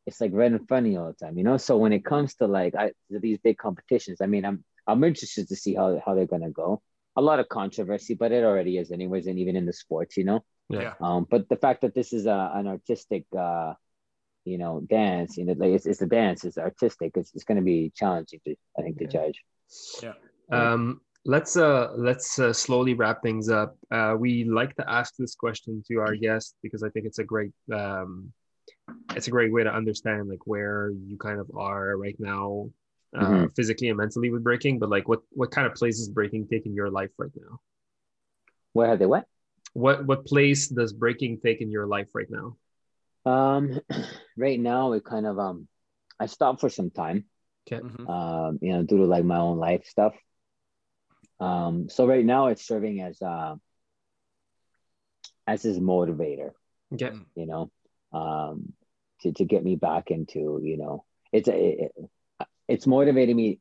it's 0.06 0.22
like 0.22 0.32
right 0.34 0.52
in 0.52 0.66
front 0.66 0.86
of 0.86 0.92
you 0.92 1.00
all 1.00 1.08
the 1.08 1.26
time 1.26 1.38
you 1.38 1.44
know 1.44 1.58
so 1.58 1.78
when 1.78 1.94
it 1.94 2.06
comes 2.06 2.36
to 2.36 2.48
like 2.48 2.76
I, 2.76 2.92
these 3.10 3.38
big 3.44 3.58
competitions 3.58 4.22
i 4.22 4.26
mean 4.26 4.46
i'm 4.46 4.64
i'm 4.88 5.04
interested 5.04 5.48
to 5.50 5.56
see 5.56 5.76
how, 5.76 6.02
how 6.06 6.16
they're 6.16 6.26
going 6.26 6.42
to 6.44 6.50
go 6.52 6.82
a 7.16 7.22
lot 7.22 7.40
of 7.40 7.50
controversy 7.50 8.14
but 8.14 8.32
it 8.32 8.44
already 8.44 8.78
is 8.78 8.92
anyways 8.92 9.28
and 9.28 9.40
even 9.40 9.56
in 9.56 9.66
the 9.66 9.74
sports 9.74 10.18
you 10.18 10.24
know 10.24 10.44
Yeah. 10.70 10.82
Yeah. 10.82 10.94
um 11.02 11.28
but 11.30 11.48
the 11.50 11.58
fact 11.58 11.82
that 11.82 11.94
this 11.96 12.14
is 12.14 12.26
a, 12.26 12.52
an 12.56 12.68
artistic 12.68 13.26
uh 13.38 13.74
you 14.46 14.58
know 14.58 14.82
dance 14.90 15.38
you 15.38 15.46
know 15.46 15.54
like 15.58 15.72
it's, 15.72 15.86
it's 15.86 16.02
a 16.02 16.08
dance 16.08 16.44
it's 16.44 16.58
artistic 16.58 17.12
it's, 17.16 17.32
it's 17.36 17.44
going 17.44 17.58
to 17.58 17.64
be 17.64 17.92
challenging 17.96 18.40
to 18.46 18.56
i 18.78 18.82
think 18.82 18.98
to 18.98 19.06
Yeah. 19.06 19.12
judge 19.12 19.44
Um, 20.52 21.02
let's 21.26 21.58
uh 21.58 21.92
let's 21.96 22.40
uh, 22.40 22.54
slowly 22.54 22.94
wrap 22.94 23.22
things 23.22 23.50
up. 23.50 23.78
Uh, 23.92 24.16
we 24.18 24.46
like 24.46 24.76
to 24.78 24.90
ask 24.90 25.14
this 25.18 25.36
question 25.36 25.84
to 25.88 25.98
our 26.00 26.16
guests 26.16 26.56
because 26.64 26.82
I 26.84 26.90
think 26.90 27.06
it's 27.06 27.20
a 27.20 27.24
great 27.24 27.54
um, 27.74 28.32
it's 29.16 29.28
a 29.28 29.32
great 29.32 29.52
way 29.52 29.64
to 29.64 29.74
understand 29.74 30.30
like 30.30 30.46
where 30.46 30.92
you 30.92 31.18
kind 31.18 31.40
of 31.40 31.50
are 31.56 31.98
right 31.98 32.16
now, 32.20 32.70
uh, 33.18 33.48
Mhm. 33.48 33.56
physically 33.56 33.90
and 33.90 33.98
mentally 33.98 34.30
with 34.30 34.44
breaking. 34.44 34.80
But 34.80 34.90
like, 34.90 35.08
what 35.08 35.22
what 35.32 35.52
kind 35.52 35.68
of 35.68 35.74
place 35.76 36.00
is 36.00 36.10
breaking 36.10 36.48
take 36.48 36.66
in 36.66 36.74
your 36.74 36.90
life 36.90 37.12
right 37.18 37.32
now? 37.36 37.60
where 38.74 38.88
have 38.88 39.00
they 39.00 39.06
what 39.06 39.26
What 39.74 40.06
what 40.06 40.26
place 40.26 40.68
does 40.70 40.94
breaking 40.94 41.40
take 41.42 41.62
in 41.62 41.72
your 41.72 41.88
life 41.88 42.08
right 42.14 42.30
now? 42.30 42.58
um 43.26 43.80
right 44.38 44.60
now 44.60 44.94
it 44.94 45.04
kind 45.04 45.26
of 45.26 45.38
um 45.40 45.68
i 46.20 46.26
stopped 46.26 46.60
for 46.62 46.70
some 46.70 46.90
time 46.90 47.26
Mhm. 47.72 48.08
um, 48.08 48.60
you 48.62 48.72
know, 48.74 48.84
due 48.84 48.98
to 48.98 49.06
like 49.06 49.24
my 49.24 49.38
own 49.38 49.58
life 49.58 49.86
stuff. 49.86 50.16
Um, 51.40 51.90
so 51.90 52.08
right 52.08 52.26
now 52.26 52.48
it's 52.48 52.66
serving 52.66 53.02
as 53.02 53.22
uh, 53.22 53.56
as 55.48 55.62
his 55.64 55.80
motivator, 55.80 56.52
Okay. 56.94 57.12
you 57.36 57.46
know, 57.46 57.72
um, 58.14 58.74
to 59.22 59.32
to 59.34 59.46
get 59.46 59.64
me 59.64 59.76
back 59.76 60.12
into, 60.12 60.60
you 60.64 60.78
know, 60.78 61.04
it's 61.32 61.48
a 61.48 61.56
it, 61.86 61.92
it's 62.68 62.88
motivating 62.88 63.36
me 63.36 63.60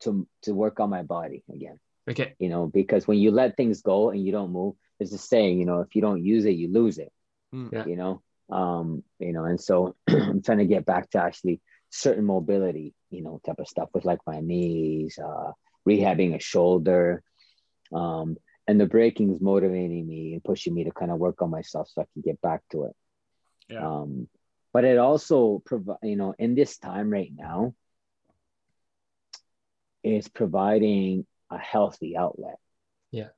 to 0.00 0.26
to 0.42 0.52
work 0.54 0.80
on 0.80 0.90
my 0.90 1.02
body 1.02 1.42
again, 1.52 1.78
Okay. 2.08 2.34
you 2.38 2.48
know, 2.48 2.66
because 2.66 3.06
when 3.06 3.18
you 3.18 3.30
let 3.30 3.56
things 3.56 3.82
go 3.82 4.10
and 4.10 4.24
you 4.24 4.32
don't 4.32 4.52
move, 4.52 4.74
there's 4.98 5.12
a 5.12 5.18
saying, 5.18 5.58
you 5.58 5.66
know, 5.66 5.80
if 5.80 5.94
you 5.94 6.02
don't 6.02 6.24
use 6.24 6.44
it, 6.44 6.52
you 6.56 6.72
lose 6.72 6.98
it 6.98 7.12
Mm. 7.54 7.70
Yeah. 7.72 7.84
you 7.86 7.94
know 7.94 8.20
um 8.50 9.04
you 9.20 9.32
know 9.32 9.44
and 9.44 9.60
so 9.60 9.94
i'm 10.08 10.42
trying 10.42 10.58
to 10.58 10.64
get 10.64 10.84
back 10.84 11.08
to 11.10 11.18
actually 11.18 11.60
certain 11.90 12.24
mobility 12.24 12.92
you 13.10 13.22
know 13.22 13.40
type 13.46 13.60
of 13.60 13.68
stuff 13.68 13.88
with 13.94 14.04
like 14.04 14.18
my 14.26 14.40
knees 14.40 15.18
uh 15.24 15.52
rehabbing 15.88 16.34
a 16.34 16.40
shoulder 16.40 17.22
um 17.92 18.36
and 18.66 18.80
the 18.80 18.86
breaking 18.86 19.32
is 19.32 19.40
motivating 19.40 20.04
me 20.06 20.32
and 20.32 20.42
pushing 20.42 20.74
me 20.74 20.82
to 20.82 20.90
kind 20.90 21.12
of 21.12 21.18
work 21.18 21.40
on 21.42 21.50
myself 21.50 21.88
so 21.88 22.02
i 22.02 22.06
can 22.12 22.22
get 22.22 22.40
back 22.40 22.60
to 22.72 22.84
it 22.84 22.96
Yeah. 23.68 23.86
um 23.86 24.26
but 24.74 24.84
it 24.84 24.98
also 24.98 25.62
provide 25.64 26.02
you 26.02 26.16
know 26.16 26.34
in 26.38 26.54
this 26.54 26.76
time 26.76 27.08
right 27.08 27.32
now 27.34 27.72
is 30.02 30.28
providing 30.28 31.24
a 31.50 31.58
healthy 31.58 32.16
outlet 32.16 32.58
Yeah. 33.10 33.28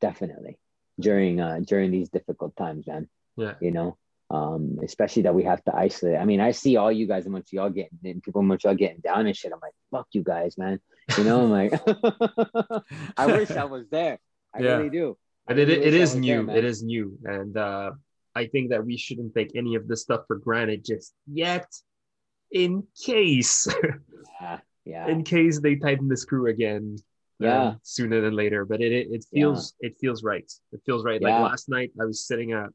definitely 0.00 0.58
during 1.00 1.40
uh 1.40 1.60
during 1.64 1.90
these 1.90 2.08
difficult 2.10 2.54
times 2.56 2.86
man 2.86 3.08
Yeah. 3.36 3.54
you 3.60 3.70
know 3.70 3.96
um 4.30 4.78
especially 4.84 5.22
that 5.22 5.34
we 5.34 5.44
have 5.44 5.62
to 5.64 5.74
isolate 5.74 6.18
i 6.18 6.24
mean 6.24 6.40
i 6.40 6.50
see 6.50 6.76
all 6.76 6.92
you 6.92 7.06
guys 7.06 7.24
in 7.24 7.32
montreal 7.32 7.70
getting 7.70 7.98
and 8.04 8.22
people 8.22 8.42
in 8.42 8.48
montreal 8.48 8.74
getting 8.74 9.00
down 9.00 9.26
and 9.26 9.34
shit 9.36 9.52
i'm 9.52 9.60
like 9.62 9.72
fuck 9.90 10.08
you 10.12 10.22
guys 10.22 10.58
man 10.58 10.80
you 11.16 11.24
know 11.24 11.44
i'm 11.44 11.50
like 11.50 11.72
i 13.16 13.26
wish 13.26 13.50
i 13.52 13.64
was 13.64 13.88
there 13.88 14.18
i 14.54 14.58
Yeah. 14.64 14.76
really 14.76 14.90
do 14.90 15.16
I 15.48 15.54
But 15.54 15.60
it, 15.60 15.70
it 15.70 15.94
is 15.94 16.14
new. 16.14 16.44
there, 16.44 16.58
it 16.58 16.64
is 16.72 16.82
new. 16.82 17.16
And 17.24 17.56
uh, 17.56 17.92
I 18.34 18.46
think 18.46 18.70
that 18.70 18.84
we 18.84 18.96
shouldn't 18.96 19.34
take 19.34 19.52
any 19.56 19.74
of 19.74 19.88
this 19.88 20.02
stuff 20.02 20.22
for 20.26 20.36
granted 20.36 20.84
just 20.84 21.12
yet, 21.26 21.66
in 22.50 22.84
case, 23.04 23.66
yeah 24.40 24.58
yeah 24.84 25.06
in 25.08 25.24
case 25.24 25.60
they 25.60 25.76
tighten 25.76 26.08
the 26.08 26.16
screw 26.16 26.46
again. 26.48 26.96
um, 27.40 27.46
Yeah. 27.46 27.74
sooner 27.82 28.20
than 28.20 28.34
later, 28.34 28.64
but 28.64 28.80
it 28.80 28.92
it, 28.92 29.06
it 29.12 29.24
feels 29.32 29.74
it 29.80 29.94
feels 30.00 30.22
right. 30.22 30.50
It 30.72 30.80
feels 30.86 31.04
right. 31.04 31.20
Like 31.22 31.34
last 31.50 31.68
night, 31.68 31.90
I 32.00 32.04
was 32.04 32.26
sitting 32.26 32.50
at, 32.52 32.70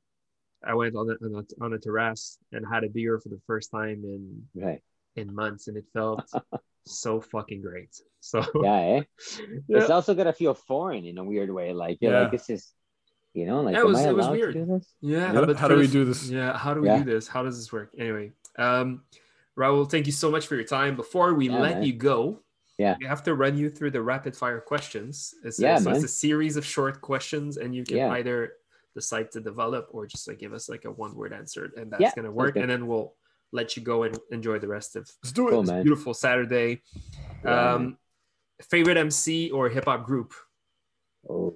I 0.66 0.74
went 0.74 0.96
on 0.96 1.10
a, 1.10 1.16
on 1.26 1.34
a 1.42 1.64
on 1.64 1.74
a 1.74 1.80
terrace 1.80 2.38
and 2.54 2.66
had 2.66 2.84
a 2.84 2.90
beer 2.90 3.20
for 3.20 3.30
the 3.30 3.42
first 3.48 3.72
time 3.72 4.00
in 4.06 4.22
right 4.56 4.82
in 5.16 5.34
months, 5.36 5.68
and 5.68 5.76
it 5.78 5.86
felt 5.94 6.24
so 6.86 7.20
fucking 7.22 7.62
great. 7.62 7.94
So 8.22 8.40
yeah 8.64 8.80
eh? 8.96 9.02
Yeah. 9.68 9.78
it's 9.80 9.90
also 9.90 10.14
gonna 10.16 10.34
feel 10.34 10.54
foreign 10.54 11.06
in 11.06 11.18
a 11.18 11.24
weird 11.24 11.52
way 11.52 11.74
like 11.74 11.98
you're 12.02 12.12
Yeah. 12.14 12.22
like 12.22 12.32
this 12.32 12.50
is 12.50 12.74
you 13.34 13.46
know 13.46 13.62
like 13.62 13.74
Yeah, 13.74 13.82
it 13.82 13.86
am 13.86 13.88
was- 13.92 14.00
I 14.00 14.10
it 14.10 14.16
was 14.16 14.26
allowed 14.26 14.34
to 14.34 14.40
weird. 14.40 14.54
do 14.54 14.66
this? 14.66 14.94
Yeah, 15.02 15.34
Yeah, 15.34 15.46
but 15.46 15.56
how 15.58 15.68
do 15.68 15.76
we 15.78 15.88
do 15.88 16.06
this? 16.06 16.30
Yeah, 16.30 16.58
how 16.58 16.74
do 16.74 16.82
we 16.82 16.88
Yeah. 16.88 17.00
do 17.00 17.06
this? 17.14 17.28
How 17.28 17.44
does 17.44 17.58
this 17.58 17.72
work? 17.72 17.90
Anyway, 17.98 18.34
um, 18.58 19.04
Raul, 19.58 19.90
thank 19.90 20.06
you 20.06 20.12
so 20.12 20.32
much 20.32 20.48
for 20.48 20.56
your 20.56 20.64
time. 20.66 20.96
Before 20.96 21.34
we 21.34 21.50
Yeah, 21.50 21.60
let 21.60 21.76
man. 21.76 21.84
you 21.84 21.94
go, 21.94 22.40
Yeah. 22.78 22.96
we 23.00 23.06
have 23.06 23.24
to 23.24 23.36
run 23.36 23.58
you 23.58 23.70
through 23.70 23.92
the 23.92 24.02
rapid 24.02 24.36
fire 24.36 24.60
questions. 24.60 25.36
It's, 25.44 25.60
Yeah, 25.60 25.78
so 25.78 25.92
it's 25.92 26.04
a 26.04 26.08
series 26.08 26.58
of 26.58 26.66
short 26.66 27.02
questions, 27.02 27.58
and 27.58 27.76
you 27.76 27.84
can 27.84 27.98
Yeah. 27.98 28.12
either 28.14 28.54
decide 28.96 29.32
to 29.32 29.40
develop 29.42 29.90
or 29.92 30.06
just 30.08 30.28
like 30.28 30.38
give 30.40 30.54
us 30.54 30.70
like 30.70 30.86
a 30.86 30.92
one 30.92 31.14
word 31.16 31.34
answer, 31.34 31.72
and 31.78 31.92
that's 31.92 32.02
Yeah, 32.02 32.12
gonna 32.16 32.32
work. 32.32 32.56
And 32.56 32.70
then 32.70 32.88
we'll 32.88 33.16
let 33.52 33.76
you 33.78 33.84
go 33.84 34.04
and 34.04 34.18
enjoy 34.32 34.58
the 34.60 34.68
rest 34.68 34.96
of 34.96 35.10
Let's 35.24 35.32
do 35.32 35.48
it. 35.48 35.52
Cool, 35.52 35.62
this 35.62 35.72
man. 35.72 35.84
beautiful 35.84 36.14
Saturday. 36.16 36.82
Yeah, 37.44 37.74
um, 37.74 37.98
favorite 38.62 38.98
MC 38.98 39.52
or 39.52 39.70
hip 39.70 39.86
hop 39.86 40.06
group? 40.06 40.34
oh 41.30 41.56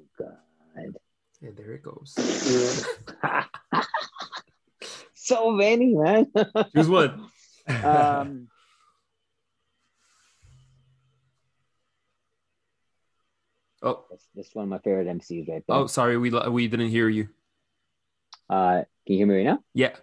god 1.47 1.47
And 1.47 1.57
there 1.57 1.73
it 1.73 1.83
goes. 1.83 2.13
so 5.13 5.51
many, 5.51 5.95
man. 5.95 6.27
Choose 6.75 6.89
one. 6.89 7.29
um, 7.83 8.47
Oh, 13.83 14.05
that's, 14.09 14.25
that's 14.35 14.55
one 14.55 14.63
of 14.63 14.69
my 14.69 14.79
favorite 14.79 15.07
MCs 15.07 15.47
right 15.47 15.63
there. 15.67 15.77
oh, 15.77 15.85
sorry, 15.87 16.17
we 16.17 16.31
we 16.49 16.67
didn't 16.67 16.89
hear 16.89 17.07
you. 17.09 17.29
Uh, 18.49 18.81
can 19.05 19.13
you 19.13 19.17
hear 19.17 19.27
me 19.27 19.35
right 19.35 19.45
now? 19.45 19.59
Yeah, 19.73 19.95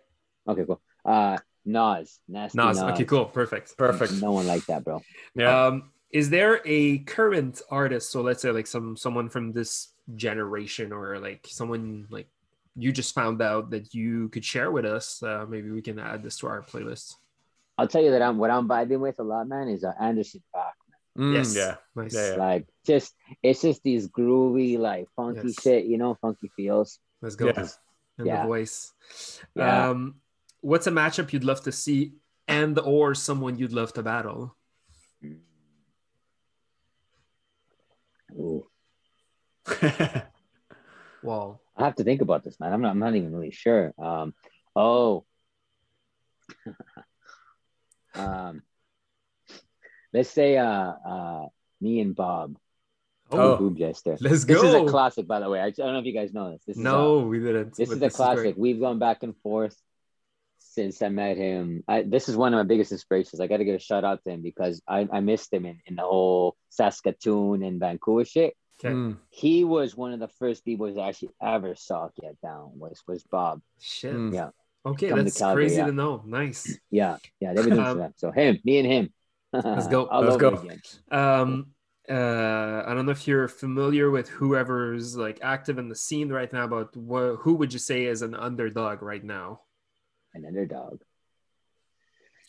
Okay, 0.46 0.64
cool. 0.64 0.80
Uh, 1.04 1.38
Nas, 1.64 2.20
nasty 2.28 2.56
Nas. 2.56 2.78
Nas. 2.78 2.92
Okay, 2.92 3.04
cool, 3.04 3.24
perfect. 3.24 3.76
Perfect. 3.76 4.12
No 4.20 4.30
one 4.32 4.46
like 4.46 4.64
that, 4.66 4.84
bro. 4.84 5.02
Yeah. 5.34 5.66
Um, 5.66 5.90
is 6.10 6.30
there 6.30 6.60
a 6.64 6.98
current 6.98 7.62
artist? 7.70 8.12
So 8.12 8.20
let's 8.20 8.42
say 8.42 8.52
like 8.52 8.68
some 8.68 8.96
someone 8.96 9.28
from 9.28 9.50
this 9.52 9.88
generation, 10.14 10.92
or 10.92 11.18
like 11.18 11.46
someone 11.48 12.06
like 12.10 12.28
you 12.76 12.92
just 12.92 13.14
found 13.14 13.40
out 13.40 13.70
that 13.70 13.94
you 13.94 14.28
could 14.30 14.44
share 14.44 14.70
with 14.70 14.84
us. 14.84 15.22
Uh, 15.22 15.46
maybe 15.48 15.70
we 15.70 15.80
can 15.82 15.98
add 15.98 16.22
this 16.22 16.36
to 16.38 16.46
our 16.46 16.62
playlist. 16.62 17.14
I'll 17.78 17.88
tell 17.88 18.02
you 18.02 18.10
that 18.12 18.22
I'm 18.22 18.38
what 18.38 18.50
I'm 18.50 18.68
vibing 18.68 19.00
with 19.00 19.18
a 19.18 19.22
lot, 19.22 19.48
man, 19.48 19.68
is 19.68 19.84
uh, 19.84 19.92
Anderson 20.00 20.42
Paak. 20.54 20.72
Mm, 21.18 21.34
yes. 21.34 21.56
Yeah. 21.56 21.76
Nice. 21.94 22.14
Yeah, 22.14 22.30
yeah. 22.32 22.36
Like 22.36 22.66
just 22.86 23.14
it's 23.42 23.62
just 23.62 23.82
these 23.82 24.08
groovy, 24.08 24.78
like 24.78 25.06
funky 25.16 25.48
Yes. 25.48 25.62
shit, 25.62 25.84
you 25.86 25.98
know, 25.98 26.16
funky 26.20 26.50
feels. 26.56 26.98
Let's 27.22 27.36
go. 27.36 27.46
Yeah. 27.46 27.66
And 28.18 28.26
Yeah. 28.26 28.42
the 28.42 28.46
voice. 28.48 28.92
Yeah. 29.54 29.90
Um, 29.90 30.16
what's 30.60 30.86
a 30.86 30.90
matchup 30.90 31.32
you'd 31.32 31.44
love 31.44 31.62
to 31.62 31.72
see, 31.72 32.14
and 32.46 32.78
or 32.78 33.14
someone 33.14 33.58
you'd 33.58 33.72
love 33.72 33.92
to 33.94 34.02
battle? 34.02 34.56
Ooh. 38.36 38.66
Wow. 41.22 41.60
I 41.74 41.84
have 41.84 41.94
to 41.96 42.04
think 42.04 42.20
about 42.20 42.44
this, 42.44 42.60
man. 42.60 42.72
I'm 42.72 42.82
not 42.82 42.90
I'm 42.90 42.98
not 42.98 43.14
even 43.16 43.34
really 43.34 43.50
sure. 43.50 43.94
Um 43.98 44.34
oh. 44.76 45.24
um 48.14 48.62
let's 50.12 50.28
say 50.30 50.58
uh 50.58 50.66
uh 50.66 51.46
me 51.80 52.00
and 52.00 52.14
Bob 52.14 52.56
Oh. 53.30 53.56
Boob 53.56 53.78
Jester. 53.78 54.18
Let's 54.20 54.44
This 54.44 54.60
go. 54.60 54.64
is 54.68 54.74
a 54.74 54.84
classic, 54.84 55.26
by 55.26 55.40
the 55.40 55.48
way. 55.48 55.58
I, 55.58 55.66
I 55.66 55.70
don't 55.70 55.94
know 55.94 55.98
if 55.98 56.04
you 56.04 56.12
guys 56.12 56.32
know 56.34 56.52
this. 56.52 56.62
This 56.66 56.76
is 56.76 56.82
no, 56.82 57.20
uh, 57.20 57.24
we 57.24 57.40
didn't. 57.40 57.74
this 57.74 57.90
is 57.90 58.00
a 58.02 58.10
classic. 58.10 58.42
great. 58.42 58.58
We've 58.58 58.78
gone 58.78 58.98
back 58.98 59.22
and 59.22 59.34
forth 59.38 59.74
since 60.58 61.00
I 61.02 61.08
met 61.08 61.36
him. 61.38 61.82
I, 61.88 62.02
this 62.02 62.28
is 62.28 62.36
one 62.36 62.52
of 62.52 62.58
my 62.58 62.64
biggest 62.64 62.92
inspirations. 62.92 63.40
I 63.40 63.46
got 63.46 63.56
to 63.56 63.64
give 63.64 63.74
a 63.76 63.78
shout 63.78 64.04
out 64.04 64.22
to 64.24 64.30
him 64.30 64.42
because 64.42 64.82
I, 64.86 65.08
I 65.10 65.20
missed 65.20 65.52
him 65.52 65.64
in, 65.64 65.80
in 65.86 65.96
the 65.96 66.02
whole 66.02 66.54
Saskatoon 66.68 67.62
and 67.62 67.80
Vancouver 67.80 68.24
shit. 68.26 68.54
Okay. 68.80 68.94
Mm. 68.94 69.18
He 69.30 69.64
was 69.64 69.96
one 69.96 70.12
of 70.12 70.20
the 70.20 70.28
first 70.28 70.64
b-boys 70.64 70.98
I 70.98 71.08
actually 71.08 71.30
ever 71.40 71.74
saw 71.76 72.08
get 72.20 72.40
down 72.40 72.72
was 72.74 73.02
was 73.06 73.22
Bob. 73.24 73.60
Shit. 73.80 74.14
Mm. 74.14 74.34
Yeah. 74.34 74.50
Okay, 74.86 75.08
Come 75.08 75.18
to 75.18 75.24
that's 75.24 75.38
Calgary, 75.38 75.64
crazy 75.64 75.76
yeah. 75.76 75.86
to 75.86 75.92
know. 75.92 76.22
Nice. 76.26 76.78
Yeah, 76.90 77.16
yeah, 77.40 77.54
they've 77.54 77.64
been 77.64 77.74
doing 77.74 77.86
Um, 77.86 77.98
that. 77.98 78.12
So 78.18 78.30
him, 78.30 78.58
me 78.64 78.78
and 78.78 78.86
him. 78.86 79.12
Let's 79.52 79.88
go. 79.88 80.06
All 80.06 80.22
Let's 80.22 80.42
over 80.42 80.66
go. 81.10 81.16
Um, 81.16 81.68
uh, 82.08 82.82
I 82.86 82.92
don't 82.92 83.06
know 83.06 83.12
if 83.12 83.26
you're 83.26 83.48
familiar 83.48 84.10
with 84.10 84.28
whoever's 84.28 85.16
like 85.16 85.38
active 85.42 85.78
in 85.78 85.88
the 85.88 85.96
scene 85.96 86.28
right 86.28 86.52
now, 86.52 86.66
but 86.66 86.88
wh- 86.94 87.40
who 87.40 87.54
would 87.54 87.72
you 87.72 87.78
say 87.78 88.04
is 88.04 88.20
an 88.20 88.34
underdog 88.34 89.00
right 89.00 89.24
now? 89.24 89.60
An 90.34 90.44
underdog. 90.44 91.00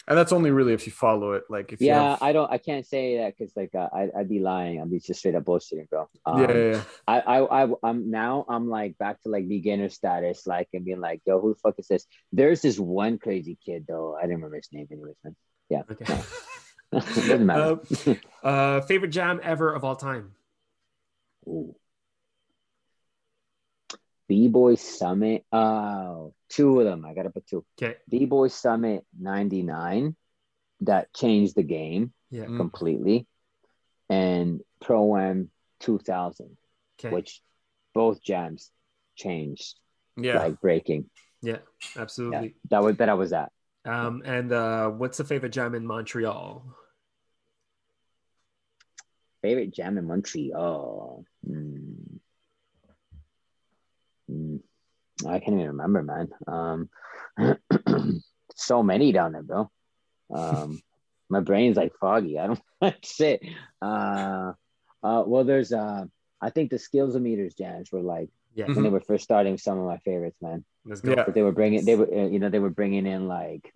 And 0.08 0.16
that's 0.16 0.32
only 0.32 0.52
really 0.52 0.74
if 0.74 0.86
you 0.86 0.92
follow 0.92 1.34
it. 1.34 1.46
Like 1.50 1.74
if 1.74 1.82
you 1.82 1.88
Yeah, 1.88 2.12
have- 2.12 2.22
I 2.22 2.32
don't. 2.32 2.52
I 2.52 2.60
can't 2.60 2.86
say 2.86 3.18
that 3.18 3.36
because 3.36 3.56
like 3.56 3.74
uh, 3.74 3.90
I 3.92 4.10
I'd 4.16 4.30
be 4.30 4.40
lying. 4.40 4.80
I'd 4.80 4.92
be 4.92 5.00
just 5.00 5.20
straight 5.20 5.34
up 5.34 5.46
bullshitting, 5.46 5.90
bro. 5.90 6.08
Um, 6.26 6.42
yeah, 6.42 6.52
yeah, 6.52 6.72
yeah. 6.74 6.82
I, 7.08 7.20
I, 7.22 7.64
I, 7.64 7.74
I'm 7.82 8.12
now 8.12 8.46
I'm 8.48 8.70
like 8.70 8.98
back 9.00 9.22
to 9.24 9.30
like 9.30 9.48
beginner 9.48 9.90
status, 9.90 10.46
like 10.46 10.70
and 10.74 10.86
being 10.86 11.00
like, 11.02 11.22
yo, 11.26 11.42
who 11.42 11.54
the 11.56 11.60
fuck 11.60 11.76
is 11.80 11.88
this? 11.88 12.06
There's 12.32 12.62
this 12.62 12.78
one 12.80 13.18
crazy 13.18 13.58
kid 13.66 13.86
though. 13.88 14.16
I 14.16 14.22
didn't 14.22 14.38
remember 14.38 14.58
his 14.58 14.70
name, 14.72 14.88
anyways, 14.92 15.16
man. 15.24 15.36
Yeah 15.70 15.82
okay. 15.90 16.06
Doesn't 16.92 17.46
matter. 17.46 17.80
Uh, 18.06 18.48
uh, 18.48 18.82
favorite 18.82 19.10
jam 19.10 19.40
ever 19.44 19.74
of 19.74 19.84
all 19.84 19.96
time? 19.96 20.34
Ooh. 21.48 21.76
B 24.28 24.48
Boy 24.48 24.76
Summit. 24.76 25.46
Oh, 25.52 26.34
two 26.50 26.80
of 26.80 26.86
them. 26.86 27.06
I 27.06 27.14
gotta 27.14 27.30
put 27.30 27.46
two. 27.48 27.66
Okay. 27.82 27.98
B 28.10 28.26
Boy 28.26 28.48
Summit 28.48 29.06
'99, 29.20 30.16
that 30.82 31.14
changed 31.14 31.56
the 31.56 31.64
game 31.64 32.14
Yeah. 32.32 32.46
Mm. 32.46 32.58
completely, 32.58 33.28
and 34.10 34.62
Pro 34.82 35.16
Am 35.18 35.52
2000, 35.80 36.58
Okay. 37.00 37.14
which 37.14 37.42
both 37.94 38.22
jams 38.24 38.72
changed 39.16 39.80
Yeah. 40.18 40.40
like 40.40 40.60
breaking. 40.60 41.10
yeah. 41.42 41.58
Yeah, 41.96 42.02
Absolutely. 42.02 42.56
that 42.72 42.82
was 42.84 42.98
that 42.98 43.10
I 43.10 43.14
was 43.14 43.32
at. 43.34 43.52
Um, 43.86 44.24
and 44.26 44.52
uh, 44.52 44.90
what's 44.90 45.18
the 45.20 45.24
favorite 45.24 45.52
jam 45.52 45.76
in 45.76 45.86
Montreal? 45.86 46.66
Favorite 49.44 49.72
jam 49.74 49.98
in 50.00 50.08
Montreal. 50.08 51.24
Hmm. 51.46 51.95
Hmm. 54.30 54.58
I 55.26 55.40
can't 55.40 55.54
even 55.56 55.68
remember, 55.68 56.04
man. 56.04 56.30
Um, 56.48 56.90
so 58.56 58.84
many 58.84 59.12
down 59.12 59.32
there, 59.32 59.44
bro. 59.44 59.70
Um, 60.34 60.82
my 61.30 61.40
brain's 61.40 61.78
like 61.78 61.94
foggy. 62.00 62.38
I 62.38 62.48
don't 62.48 62.62
like 62.82 63.04
shit. 63.04 63.42
Uh, 63.82 64.54
uh, 65.04 65.24
well, 65.26 65.44
there's 65.44 65.72
uh, 65.72 66.06
I 66.42 66.50
think 66.50 66.70
the 66.70 66.80
skills 66.80 67.16
of 67.16 67.22
meters 67.22 67.54
jams 67.54 67.92
were 67.92 68.02
like 68.02 68.30
Yeah. 68.54 68.68
when 68.68 68.84
they 68.84 68.90
were 68.90 69.00
first 69.00 69.24
starting. 69.24 69.58
Some 69.58 69.80
of 69.80 69.86
my 69.86 69.98
favorites, 70.00 70.38
man. 70.42 70.66
Let's 70.86 71.02
go. 71.02 71.12
Yeah. 71.12 71.24
But 71.26 71.34
they 71.34 71.42
were 71.44 71.52
bringing, 71.52 71.86
they 71.86 71.96
were, 71.96 72.08
uh, 72.14 72.28
you 72.28 72.40
know, 72.40 72.50
they 72.50 72.60
were 72.60 72.70
bringing 72.70 73.06
in 73.06 73.28
like 73.28 73.74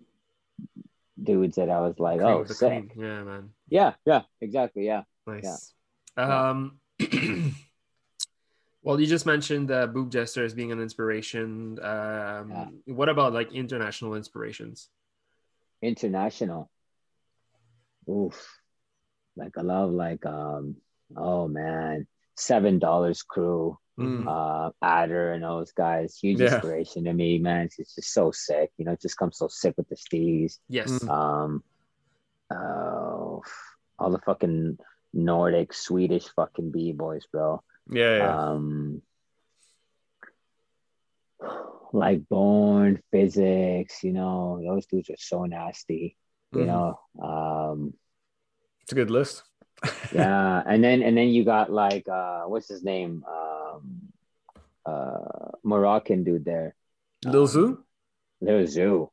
dudes 1.22 1.56
that 1.56 1.70
I 1.70 1.80
was 1.80 1.98
like, 1.98 2.18
Cream 2.20 2.30
oh, 2.30 2.44
sick. 2.44 2.68
cream. 2.68 2.90
Yeah, 2.96 3.22
man. 3.24 3.50
Yeah, 3.68 3.94
yeah, 4.04 4.22
exactly, 4.40 4.86
yeah. 4.86 5.02
Nice. 5.26 5.72
Yeah. 6.16 6.50
Um, 6.50 6.78
well, 8.82 8.98
you 9.00 9.06
just 9.06 9.26
mentioned 9.26 9.70
uh, 9.70 9.86
Boob 9.86 10.10
Jester 10.10 10.44
as 10.44 10.54
being 10.54 10.72
an 10.72 10.80
inspiration. 10.80 11.78
Um, 11.82 12.80
What 12.86 13.08
about 13.08 13.32
like 13.32 13.52
international 13.52 14.14
inspirations? 14.14 14.88
international. 15.82 16.70
Oof. 18.08 18.36
Like 19.36 19.56
I 19.56 19.62
love 19.62 19.90
like 19.90 20.26
um 20.26 20.76
oh 21.16 21.48
man, 21.48 22.06
seven 22.36 22.78
dollars 22.78 23.22
crew, 23.22 23.78
Mm. 23.98 24.26
uh 24.26 24.70
Adder 24.82 25.32
and 25.32 25.44
those 25.44 25.72
guys, 25.72 26.16
huge 26.16 26.40
Yeah. 26.40 26.54
inspiration 26.54 27.04
to 27.04 27.12
me, 27.12 27.38
man. 27.38 27.68
It's 27.78 27.94
just 27.94 28.12
so 28.12 28.30
sick, 28.30 28.72
you 28.78 28.84
know, 28.84 28.92
it 28.92 29.00
just 29.00 29.16
comes 29.16 29.36
so 29.38 29.48
sick 29.48 29.74
with 29.76 29.88
the 29.88 29.96
steez. 29.96 30.58
Yes. 30.68 30.90
Mm. 30.90 31.08
Um 31.08 31.64
oh 32.50 33.42
all 33.98 34.10
the 34.10 34.18
fucking 34.20 34.78
Nordic, 35.12 35.72
Swedish 35.74 36.28
fucking 36.36 36.70
B-boys, 36.70 37.26
bro. 37.32 37.62
Yeah, 37.88 38.16
yeah. 38.18 38.50
Um 38.50 39.02
like 41.92 42.28
born 42.28 43.02
Physicx, 43.12 44.02
you 44.02 44.12
know, 44.12 44.60
those 44.64 44.86
dudes 44.86 45.10
are 45.10 45.16
so 45.18 45.44
nasty, 45.44 46.16
you 46.52 46.60
Mhm. 46.64 46.66
know. 46.66 47.00
Um 47.22 47.94
It's 48.82 48.92
a 48.92 48.94
good 48.94 49.10
list. 49.10 49.42
yeah 50.12 50.62
and 50.66 50.84
then 50.84 51.02
and 51.02 51.16
then 51.16 51.28
you 51.28 51.42
got 51.44 51.72
like 51.72 52.06
uh 52.06 52.42
what's 52.44 52.68
his 52.68 52.84
name 52.84 53.24
um 53.26 54.12
uh 54.84 55.56
moroccan 55.62 56.22
dude 56.22 56.44
there 56.44 56.74
Lil 57.24 57.42
Um, 57.42 57.46
Zoo? 57.48 57.84
Lil 58.42 58.66
Zoo. 58.66 59.10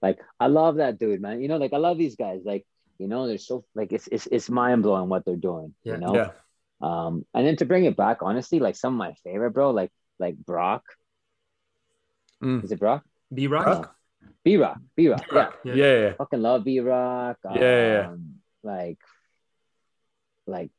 like 0.00 0.18
i 0.40 0.46
love 0.46 0.76
that 0.76 0.98
dude 0.98 1.20
man 1.20 1.42
you 1.42 1.48
know 1.48 1.58
like 1.58 1.74
i 1.74 1.76
love 1.76 1.98
these 1.98 2.16
guys 2.16 2.40
like 2.44 2.64
you 2.98 3.06
know 3.06 3.26
they're 3.26 3.36
so 3.36 3.64
like 3.74 3.92
it's 3.92 4.08
it's, 4.08 4.26
it's 4.32 4.48
mind-blowing 4.48 5.10
what 5.10 5.26
they're 5.26 5.36
doing 5.36 5.74
Yeah. 5.84 5.94
you 5.94 6.00
know 6.00 6.14
Yeah. 6.14 6.30
Um 6.80 7.24
and 7.34 7.46
then 7.46 7.56
to 7.56 7.64
bring 7.64 7.84
it 7.84 7.96
back 7.96 8.18
honestly 8.22 8.58
like 8.60 8.76
some 8.76 8.94
of 8.94 8.98
my 8.98 9.12
favorite 9.24 9.50
bro 9.52 9.70
like 9.70 9.90
like 10.18 10.36
brock 10.36 10.82
Mm. 12.42 12.62
is 12.62 12.70
it 12.70 12.78
brock 12.78 13.02
B 13.34 13.48
Rock. 13.48 13.64
Brock? 13.64 13.94
b-rock 14.44 14.78
b-rock 14.96 15.24
yeah 15.32 15.50
Yeah. 15.64 15.74
Yeah, 15.74 16.00
yeah. 16.00 16.12
fucking 16.14 16.40
love 16.40 16.62
b-rock 16.64 17.36
um, 17.44 17.56
Yeah, 17.56 17.60
yeah, 17.62 17.92
yeah. 17.92 18.14
like 18.62 18.98
like 20.46 20.70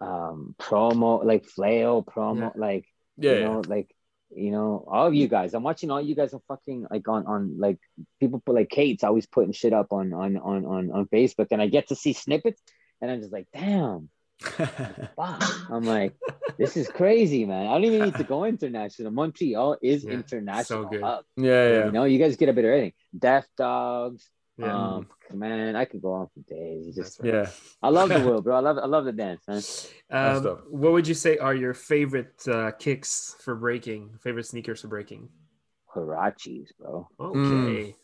um 0.00 0.54
promo 0.58 1.24
like 1.24 1.44
flail 1.46 2.02
promo 2.04 2.52
like 2.56 2.84
Yeah, 3.16 3.32
you 3.32 3.38
yeah. 3.38 3.44
know, 3.46 3.62
like 3.66 3.88
you 4.30 4.50
know, 4.50 4.84
all 4.86 5.06
of 5.06 5.14
you 5.14 5.26
guys. 5.26 5.54
I'm 5.54 5.62
watching 5.62 5.90
all 5.90 6.02
you 6.02 6.14
guys 6.14 6.34
are 6.34 6.42
fucking 6.48 6.86
like 6.90 7.08
on 7.08 7.26
on 7.26 7.58
like 7.58 7.78
people 8.20 8.42
put 8.44 8.54
like 8.54 8.68
Kate's 8.68 9.02
always 9.02 9.24
putting 9.26 9.52
shit 9.52 9.72
up 9.72 9.90
on 9.90 10.12
on 10.12 10.36
on 10.36 10.66
on 10.66 10.90
on 10.92 11.06
Facebook, 11.06 11.46
and 11.50 11.62
I 11.62 11.66
get 11.68 11.88
to 11.88 11.96
see 11.96 12.12
snippets, 12.12 12.60
and 13.00 13.10
I'm 13.10 13.20
just 13.22 13.32
like, 13.32 13.48
damn, 13.54 14.10
fuck. 14.40 15.42
I'm 15.70 15.84
like, 15.84 16.14
this 16.58 16.76
is 16.76 16.88
crazy, 16.88 17.44
man. 17.44 17.66
I 17.66 17.72
don't 17.72 17.84
even 17.84 18.02
need 18.02 18.14
to 18.16 18.24
go 18.24 18.44
international. 18.44 19.10
Montreal 19.10 19.76
is 19.82 20.04
Yeah, 20.04 20.12
international. 20.12 20.84
so 20.84 20.88
good. 20.88 21.02
hub. 21.02 21.24
yeah, 21.36 21.68
yeah. 21.68 21.84
You 21.86 21.92
know, 21.92 22.04
you 22.04 22.18
guys 22.18 22.36
get 22.36 22.48
a 22.48 22.52
bit 22.52 22.64
of 22.64 22.70
everything. 22.70 22.92
Death 23.18 23.46
Dogs, 23.56 24.28
Yeah. 24.56 24.74
Um, 24.74 25.08
man, 25.32 25.76
I 25.76 25.84
could 25.84 26.02
go 26.02 26.12
on 26.14 26.28
for 26.34 26.40
days. 26.48 26.86
It's 26.88 26.96
just, 26.96 27.20
right. 27.20 27.32
Yeah. 27.34 27.50
I 27.82 27.88
love 27.90 28.08
the 28.08 28.20
world, 28.26 28.44
bro. 28.44 28.56
I 28.56 28.60
love, 28.60 28.78
I 28.78 28.86
love 28.86 29.04
the 29.04 29.12
dance, 29.12 29.42
man. 29.46 29.62
Um, 30.10 30.44
what 30.70 30.92
would 30.92 31.06
you 31.06 31.14
say 31.14 31.38
are 31.38 31.54
your 31.54 31.74
favorite 31.74 32.42
uh, 32.48 32.72
kicks 32.72 33.36
for 33.40 33.54
breaking? 33.54 34.10
Favorite 34.20 34.46
sneakers 34.46 34.80
for 34.80 34.88
breaking? 34.88 35.28
Huaraches, 35.94 36.68
bro. 36.78 37.08
Okay. 37.20 37.38
Mm. 37.38 37.94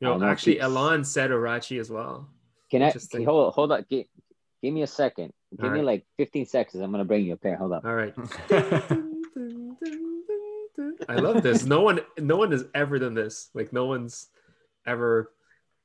You 0.00 0.08
know, 0.18 0.24
actually, 0.24 0.54
kicks. 0.54 0.64
Alon 0.64 1.04
said 1.04 1.30
Huarache 1.30 1.78
as 1.78 1.90
well. 1.90 2.28
Can 2.70 2.82
I 2.82 2.86
Interesting. 2.86 3.24
hold, 3.24 3.52
hold 3.54 3.72
up? 3.72 3.88
Give, 3.88 4.06
give 4.62 4.72
me 4.74 4.82
a 4.82 4.86
second. 4.86 5.32
Give 5.56 5.64
All 5.64 5.70
me 5.70 5.78
right. 5.78 5.84
like 5.86 6.06
15 6.16 6.46
seconds. 6.46 6.82
I'm 6.82 6.90
gonna 6.90 7.04
bring 7.04 7.24
you 7.24 7.34
a 7.34 7.36
pair. 7.36 7.56
Hold 7.56 7.72
up. 7.72 7.84
All 7.84 7.94
right. 7.94 8.14
I 11.08 11.14
love 11.16 11.42
this. 11.42 11.64
No 11.64 11.80
one, 11.82 12.00
no 12.18 12.36
one 12.36 12.52
has 12.52 12.64
ever 12.74 12.98
done 12.98 13.14
this. 13.14 13.50
Like 13.54 13.72
no 13.72 13.86
one's 13.86 14.28
ever. 14.86 15.32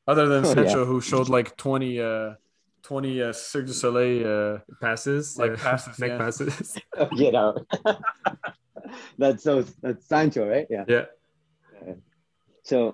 Other 0.07 0.27
than 0.27 0.45
Oh, 0.45 0.49
yeah. 0.49 0.53
Sancho, 0.53 0.85
who 0.85 1.01
showed 1.01 1.29
like 1.29 1.57
20, 1.57 1.99
uh, 1.99 2.33
20 2.83 3.21
uh, 3.23 3.33
Cirque 3.33 3.65
du 3.65 3.73
Soleil. 3.73 4.27
Uh, 4.55 4.59
passes, 4.79 5.37
Like 5.37 5.51
uh, 5.53 5.57
passes, 5.57 5.99
neck 5.99 6.11
yeah. 6.11 6.17
passes. 6.17 6.77
Get 7.17 7.33
out. 7.35 7.65
that's 9.17 9.43
so. 9.43 9.63
That's 9.81 10.05
Sancho, 10.07 10.47
right? 10.47 10.67
Yeah. 10.69 10.85
yeah, 10.87 11.05
So 12.63 12.93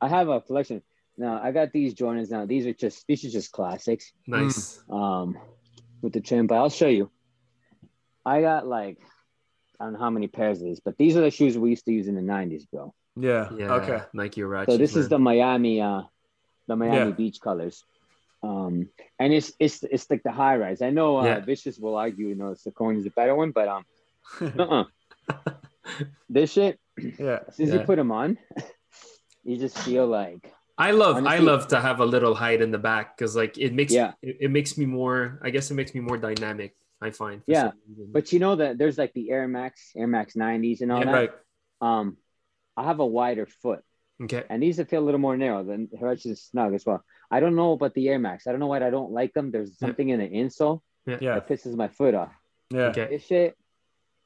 I 0.00 0.08
have 0.08 0.28
a 0.28 0.40
collection. 0.42 0.82
Now 1.20 1.38
I 1.42 1.52
got 1.52 1.70
these 1.72 1.94
Jordans. 1.94 2.30
Now 2.30 2.46
these 2.46 2.66
are 2.66 2.72
just 2.72 3.06
these 3.06 3.22
are 3.26 3.30
just 3.30 3.52
classics. 3.52 4.12
nice. 4.26 4.80
Um, 4.88 5.36
with 6.02 6.14
the 6.14 6.20
trim, 6.22 6.46
but 6.46 6.54
I'll 6.56 6.70
show 6.70 6.88
you. 6.88 7.10
I 8.24 8.40
got 8.40 8.66
like 8.66 8.96
I 9.78 9.84
don't 9.84 9.92
know 9.94 9.98
how 9.98 10.10
many 10.10 10.28
pairs 10.28 10.58
of 10.60 10.64
these, 10.64 10.80
but 10.80 10.96
these 10.96 11.16
are 11.16 11.20
the 11.20 11.30
shoes 11.30 11.58
we 11.58 11.70
used 11.70 11.84
to 11.84 11.92
use 11.92 12.08
in 12.08 12.14
the 12.14 12.22
'90s, 12.22 12.64
bro. 12.72 12.94
yeah. 13.16 13.48
Yeah. 13.54 13.74
Okay. 13.78 14.00
Nike 14.14 14.40
Huarache. 14.40 14.66
So 14.72 14.76
this 14.78 14.96
is 14.96 15.08
the 15.10 15.18
Miami, 15.18 15.80
uh, 15.82 16.02
the 16.68 16.76
Miami 16.76 17.10
Yeah. 17.10 17.16
Beach 17.20 17.38
colors. 17.40 17.84
Um, 18.42 18.88
and 19.18 19.34
it's 19.34 19.52
it's 19.58 19.82
it's 19.82 20.08
like 20.10 20.22
the 20.22 20.32
high 20.32 20.56
rise. 20.56 20.80
I 20.80 20.88
know 20.88 21.18
uh, 21.20 21.24
Yeah. 21.24 21.40
Vicious 21.40 21.78
will 21.78 21.96
argue, 21.96 22.28
you 22.28 22.34
know, 22.34 22.54
Saucony 22.62 22.98
is 22.98 23.04
a 23.06 23.10
better 23.10 23.34
one, 23.34 23.50
but 23.50 23.68
um, 23.68 23.84
uh-uh. 24.40 24.84
this 26.30 26.52
shit, 26.52 26.80
yeah. 27.18 27.40
as 27.46 27.56
soon 27.56 27.66
as 27.68 27.74
Yeah. 27.74 27.80
you 27.80 27.86
put 27.86 27.96
them 27.96 28.10
on, 28.12 28.38
you 29.44 29.58
just 29.58 29.76
feel 29.80 30.06
like 30.06 30.50
I 30.80 30.90
love 30.92 31.16
I 31.26 31.38
love 31.38 31.68
to 31.68 31.78
have 31.80 32.00
a 32.00 32.06
little 32.14 32.34
height 32.34 32.60
in 32.62 32.70
the 32.70 32.78
back 32.90 33.16
because 33.16 33.36
like 33.36 33.58
it 33.58 33.72
makes 33.74 33.92
Yeah. 33.92 34.12
it, 34.22 34.36
it 34.46 34.50
makes 34.50 34.78
me 34.78 34.86
more 34.86 35.38
I 35.42 35.50
guess 35.50 35.70
it 35.70 35.74
makes 35.74 35.92
me 35.94 36.00
more 36.00 36.16
dynamic. 36.18 36.74
I 37.02 37.10
find. 37.10 37.40
for 37.44 37.50
Yeah, 37.50 37.70
some. 37.70 38.12
But 38.12 38.32
you 38.32 38.38
know 38.44 38.56
that 38.56 38.76
there's 38.76 38.98
like 38.98 39.12
the 39.14 39.30
Air 39.30 39.48
Max, 39.48 39.92
Air 39.96 40.06
Max 40.06 40.34
90s 40.34 40.82
and 40.82 40.92
all 40.92 40.98
Yeah, 40.98 41.04
that. 41.06 41.12
Right. 41.12 41.30
Um, 41.80 42.16
I 42.76 42.84
have 42.84 43.00
a 43.00 43.06
wider 43.06 43.46
foot, 43.46 43.80
okay. 44.24 44.44
and 44.50 44.62
these 44.62 44.76
feel 44.84 45.00
a 45.04 45.06
little 45.08 45.20
more 45.20 45.36
narrow 45.36 45.64
than 45.64 45.88
Hirsch 45.98 46.26
is 46.26 46.42
snug 46.42 46.74
as 46.74 46.84
well. 46.84 47.02
I 47.30 47.40
don't 47.40 47.56
know 47.56 47.72
about 47.72 47.94
the 47.94 48.06
Air 48.10 48.18
Max. 48.18 48.46
I 48.46 48.50
don't 48.50 48.60
know 48.60 48.66
why 48.66 48.84
I 48.84 48.90
don't 48.90 49.12
like 49.12 49.32
them. 49.32 49.50
There's 49.50 49.70
Yeah. 49.70 49.86
something 49.88 50.08
in 50.10 50.18
the 50.20 50.28
insole 50.28 50.80
Yeah. 51.06 51.34
that 51.40 51.48
pisses 51.48 51.74
my 51.74 51.88
foot 51.88 52.14
off. 52.14 52.32
Yeah. 52.70 52.88
Okay. 52.92 53.06
This 53.10 53.24
shit. 53.24 53.56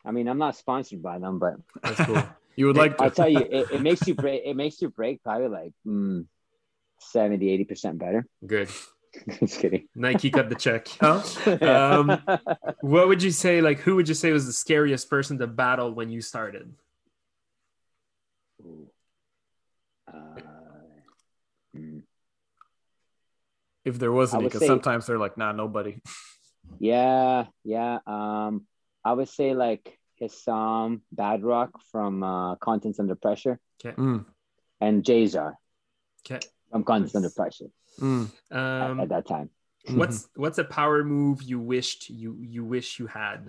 I 0.04 0.10
mean, 0.10 0.26
I'm 0.28 0.38
not 0.38 0.56
sponsored 0.56 1.00
by 1.02 1.18
them, 1.18 1.38
but 1.38 1.54
That's 1.82 2.00
cool. 2.04 2.22
You 2.56 2.66
would 2.66 2.76
like 2.82 2.98
to. 2.98 3.04
I'll 3.04 3.10
tell 3.10 3.28
you, 3.28 3.38
it, 3.58 3.70
it 3.70 3.82
makes 3.82 4.04
you 4.08 4.14
break. 4.16 4.42
It 4.44 4.56
makes 4.56 4.82
you 4.82 4.88
break 4.90 5.22
probably 5.22 5.48
like 5.48 5.72
mm, 5.86 6.26
70, 7.00 7.50
80 7.50 7.64
percent 7.64 7.98
better. 7.98 8.26
Good. 8.46 8.68
Just 9.40 9.60
kidding. 9.60 9.88
Nike 9.94 10.30
cut 10.30 10.48
the 10.48 10.56
check. 10.56 10.88
Huh? 11.00 11.22
Um, 11.62 12.20
What 12.80 13.08
would 13.08 13.22
you 13.22 13.30
say? 13.30 13.60
Like, 13.60 13.78
who 13.80 13.96
would 13.96 14.08
you 14.08 14.14
say 14.14 14.32
was 14.32 14.46
the 14.46 14.52
scariest 14.52 15.08
person 15.08 15.38
to 15.38 15.46
battle 15.46 15.92
when 15.92 16.10
you 16.10 16.20
started? 16.20 16.74
Uh, 20.06 20.14
mm. 21.76 22.02
If 23.84 23.98
there 23.98 24.12
was 24.12 24.32
I 24.34 24.38
any, 24.38 24.46
because 24.46 24.60
say- 24.60 24.66
sometimes 24.66 25.06
they're 25.06 25.18
like, 25.18 25.36
nah, 25.36 25.52
nobody. 25.52 25.98
Yeah, 26.78 27.46
yeah. 27.62 27.98
Um, 28.06 28.66
I 29.04 29.12
would 29.12 29.28
say 29.28 29.54
like 29.54 29.98
Hissam 30.20 31.02
Badrock 31.14 31.70
from 31.92 32.22
uh, 32.22 32.56
Contents 32.56 32.98
Under 32.98 33.14
Pressure 33.14 33.60
Mm, 33.84 34.24
and 34.80 35.04
Jazar 35.04 35.54
Okay. 36.24 36.40
From 36.74 36.82
Contents 36.82 37.14
Under 37.14 37.30
Pressure 37.30 37.66
mm. 38.00 38.28
at, 38.50 38.58
Um, 38.90 38.98
at 38.98 39.08
that 39.10 39.28
time. 39.28 39.48
what's 39.92 40.26
what's 40.34 40.58
a 40.58 40.64
power 40.64 41.04
move 41.04 41.40
you 41.40 41.60
wished 41.60 42.10
you 42.10 42.36
you 42.40 42.64
wish 42.64 42.98
you 42.98 43.06
had? 43.06 43.46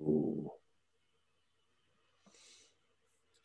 Ooh. 0.00 0.50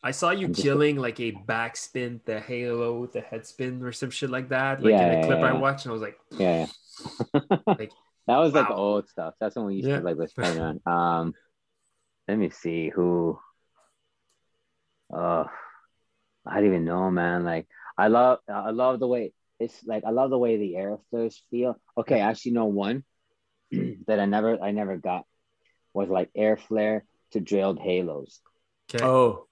I 0.02 0.10
saw 0.10 0.30
you 0.30 0.46
I'm 0.46 0.54
just- 0.54 0.64
killing 0.66 0.96
like 0.96 1.20
a 1.20 1.30
backspin, 1.30 2.18
the 2.24 2.40
halo, 2.40 3.06
the 3.06 3.20
head 3.20 3.46
spin, 3.46 3.80
or 3.84 3.92
some 3.92 4.10
shit 4.10 4.30
like 4.30 4.48
that. 4.48 4.82
Like 4.82 4.90
Yeah, 4.90 5.06
in 5.06 5.10
a 5.10 5.20
yeah, 5.20 5.26
clip 5.26 5.38
I 5.38 5.52
watched, 5.52 5.84
and 5.86 5.90
I 5.90 5.94
was 5.94 6.02
like, 6.02 6.18
Yeah, 6.32 6.66
yeah. 6.66 7.40
Like, 7.78 7.92
that 8.26 8.38
was 8.38 8.54
like 8.54 8.70
old 8.70 9.08
stuff. 9.08 9.34
That's 9.38 9.54
when 9.54 9.66
we 9.66 9.76
used 9.76 9.86
Yeah. 9.88 10.00
to 10.00 10.04
like 10.04 10.16
was 10.16 10.32
playing 10.32 10.58
on. 10.58 10.80
Um, 10.84 11.34
let 12.26 12.38
me 12.38 12.50
see 12.50 12.88
who. 12.88 13.38
Uh, 15.14 15.44
I 16.46 16.56
don't 16.56 16.66
even 16.66 16.84
know, 16.84 17.10
man. 17.10 17.44
Like 17.44 17.66
I 17.96 18.08
love, 18.08 18.38
I 18.48 18.70
love 18.70 19.00
the 19.00 19.06
way 19.08 19.32
it's 19.58 19.82
like. 19.84 20.04
I 20.04 20.10
love 20.10 20.30
the 20.30 20.38
way 20.38 20.56
the 20.56 20.76
air 20.76 20.98
flares 21.10 21.42
feel. 21.50 21.80
Okay, 21.96 22.20
I 22.20 22.30
actually 22.30 22.52
know 22.52 22.66
one 22.66 23.04
that 24.06 24.20
I 24.20 24.24
never, 24.26 24.62
I 24.62 24.70
never 24.70 24.96
got 24.96 25.24
was 25.92 26.08
like 26.08 26.30
air 26.34 26.56
flare 26.56 27.04
to 27.32 27.40
drilled 27.40 27.78
halos. 27.78 28.40
okay, 28.94 29.04
Oh, 29.04 29.46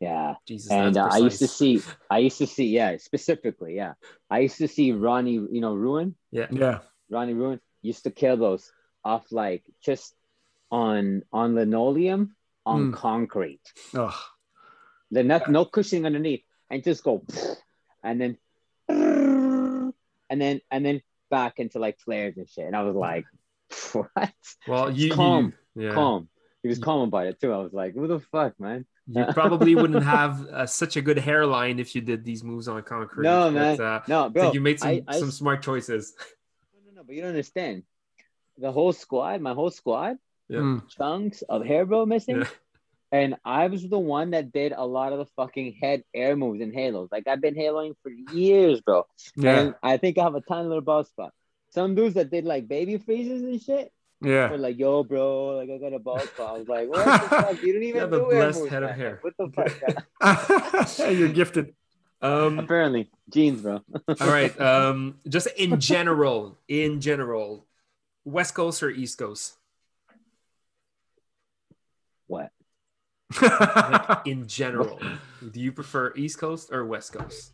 Yeah, 0.00 0.34
Jesus, 0.46 0.72
and 0.72 0.96
uh, 0.96 1.08
I 1.10 1.18
used 1.18 1.38
to 1.38 1.48
see, 1.48 1.82
I 2.10 2.18
used 2.18 2.38
to 2.38 2.46
see, 2.46 2.66
yeah, 2.66 2.96
specifically, 2.98 3.76
yeah, 3.76 3.94
I 4.28 4.40
used 4.40 4.58
to 4.58 4.68
see 4.68 4.92
Ronnie, 4.92 5.34
you 5.34 5.60
know, 5.60 5.74
Ruin. 5.74 6.16
Yeah. 6.30 6.48
Yeah. 6.50 6.80
Ronnie 7.08 7.34
Ruin 7.34 7.60
used 7.82 8.04
to 8.04 8.10
kill 8.10 8.36
those 8.36 8.70
off 9.04 9.30
like 9.30 9.62
just 9.84 10.14
on 10.70 11.22
on 11.32 11.54
linoleum 11.54 12.34
on 12.66 12.88
Mm. 12.90 12.92
concrete. 12.94 13.62
Oh, 13.94 14.18
The 15.10 15.22
no, 15.22 15.40
no 15.48 15.64
cushioning 15.64 16.04
underneath, 16.06 16.42
and 16.70 16.82
just 16.82 17.04
go, 17.04 17.24
and 18.02 18.20
then 18.20 18.38
and 18.88 20.40
then 20.40 20.60
and 20.70 20.84
then 20.84 21.02
back 21.30 21.58
into 21.58 21.78
like 21.78 21.98
flares 22.00 22.36
and 22.36 22.48
shit. 22.48 22.64
And 22.66 22.74
I 22.76 22.82
was 22.82 22.94
like, 22.94 23.24
what? 23.92 24.34
Well, 24.66 24.90
you, 24.90 25.12
calm, 25.12 25.54
you 25.74 25.88
yeah. 25.88 25.94
Calm. 25.94 26.28
He 26.62 26.68
was 26.68 26.78
calm 26.78 27.02
about 27.02 27.26
it 27.26 27.40
too. 27.40 27.52
I 27.52 27.58
was 27.58 27.72
like, 27.72 27.94
what 27.94 28.08
the 28.08 28.18
fuck, 28.18 28.58
man? 28.58 28.86
You 29.06 29.24
probably 29.32 29.76
wouldn't 29.76 30.02
have 30.02 30.44
uh, 30.46 30.66
such 30.66 30.96
a 30.96 31.00
good 31.00 31.18
hairline 31.18 31.78
if 31.78 31.94
you 31.94 32.00
did 32.00 32.24
these 32.24 32.42
moves 32.42 32.66
on 32.66 32.82
concrete. 32.82 33.24
No, 33.24 33.44
but, 33.44 33.52
man. 33.52 33.80
Uh, 33.80 34.02
No, 34.08 34.28
bro. 34.30 34.42
think 34.42 34.54
you 34.54 34.60
made 34.60 34.80
some, 34.80 34.88
I- 34.88 35.04
I- 35.06 35.18
some 35.20 35.30
smart 35.30 35.62
choices. 35.62 36.14
No, 36.74 36.90
no, 36.90 37.00
no, 37.00 37.04
but 37.06 37.14
you 37.14 37.20
don't 37.20 37.30
understand. 37.30 37.84
The 38.58 38.72
whole 38.72 38.92
squad, 38.92 39.40
my 39.40 39.52
whole 39.54 39.70
squad, 39.70 40.16
Yeah. 40.48 40.58
Mm. 40.60 40.88
chunks 40.88 41.42
of 41.42 41.64
hair, 41.64 41.86
bro, 41.86 42.04
missing. 42.06 42.38
Yeah. 42.38 42.48
And 43.12 43.36
I 43.44 43.68
was 43.68 43.88
the 43.88 43.98
one 43.98 44.30
that 44.32 44.52
did 44.52 44.72
a 44.76 44.84
lot 44.84 45.12
of 45.12 45.18
the 45.20 45.26
fucking 45.36 45.74
head 45.80 46.02
air 46.12 46.36
moves 46.36 46.60
in 46.60 46.72
halos. 46.72 47.08
Like 47.12 47.26
I've 47.28 47.40
been 47.40 47.54
haloing 47.54 47.94
for 48.02 48.10
years, 48.10 48.80
bro. 48.80 49.06
yeah. 49.36 49.58
And 49.60 49.74
I 49.82 49.96
think 49.96 50.18
I 50.18 50.24
have 50.24 50.34
a 50.34 50.40
tiny 50.40 50.66
little 50.68 50.82
bald 50.82 51.06
spot. 51.06 51.32
Some 51.70 51.94
dudes 51.94 52.14
that 52.14 52.30
did 52.30 52.44
like 52.44 52.66
baby 52.68 52.98
freezes 52.98 53.42
and 53.42 53.60
shit 53.62 53.92
Yeah. 54.20 54.50
were 54.50 54.58
like, 54.58 54.78
yo, 54.78 55.04
bro, 55.04 55.56
like 55.56 55.70
I 55.70 55.78
got 55.78 55.92
a 55.94 55.98
bald 56.00 56.22
spot. 56.22 56.56
I 56.56 56.58
was 56.58 56.68
like, 56.68 56.88
what 56.88 57.04
the 57.04 57.28
fuck? 57.28 57.62
You 57.62 57.72
don't 57.74 57.82
even 57.84 58.00
have 58.00 58.12
a 58.12 58.18
do 58.18 58.30
air 58.32 58.38
blessed 58.38 58.58
moves, 58.60 58.72
head 58.72 58.82
of 58.82 58.90
hair. 58.90 59.20
Like, 59.22 59.34
what 59.38 59.54
the 59.54 60.86
fuck? 60.98 60.98
You're 61.16 61.28
gifted. 61.28 61.74
Um, 62.22 62.58
Apparently, 62.58 63.08
genes, 63.30 63.60
bro. 63.60 63.82
all 64.08 64.26
right. 64.26 64.58
Um, 64.60 65.18
just 65.28 65.48
in 65.56 65.78
general, 65.80 66.56
in 66.66 67.00
general, 67.00 67.66
West 68.24 68.54
Coast 68.54 68.82
or 68.82 68.90
East 68.90 69.16
Coast? 69.18 69.54
what? 72.26 72.50
Like, 73.40 74.20
in 74.26 74.46
general, 74.46 75.00
do 75.50 75.60
you 75.60 75.72
prefer 75.72 76.12
East 76.16 76.38
Coast 76.38 76.72
or 76.72 76.84
West 76.84 77.12
Coast? 77.12 77.52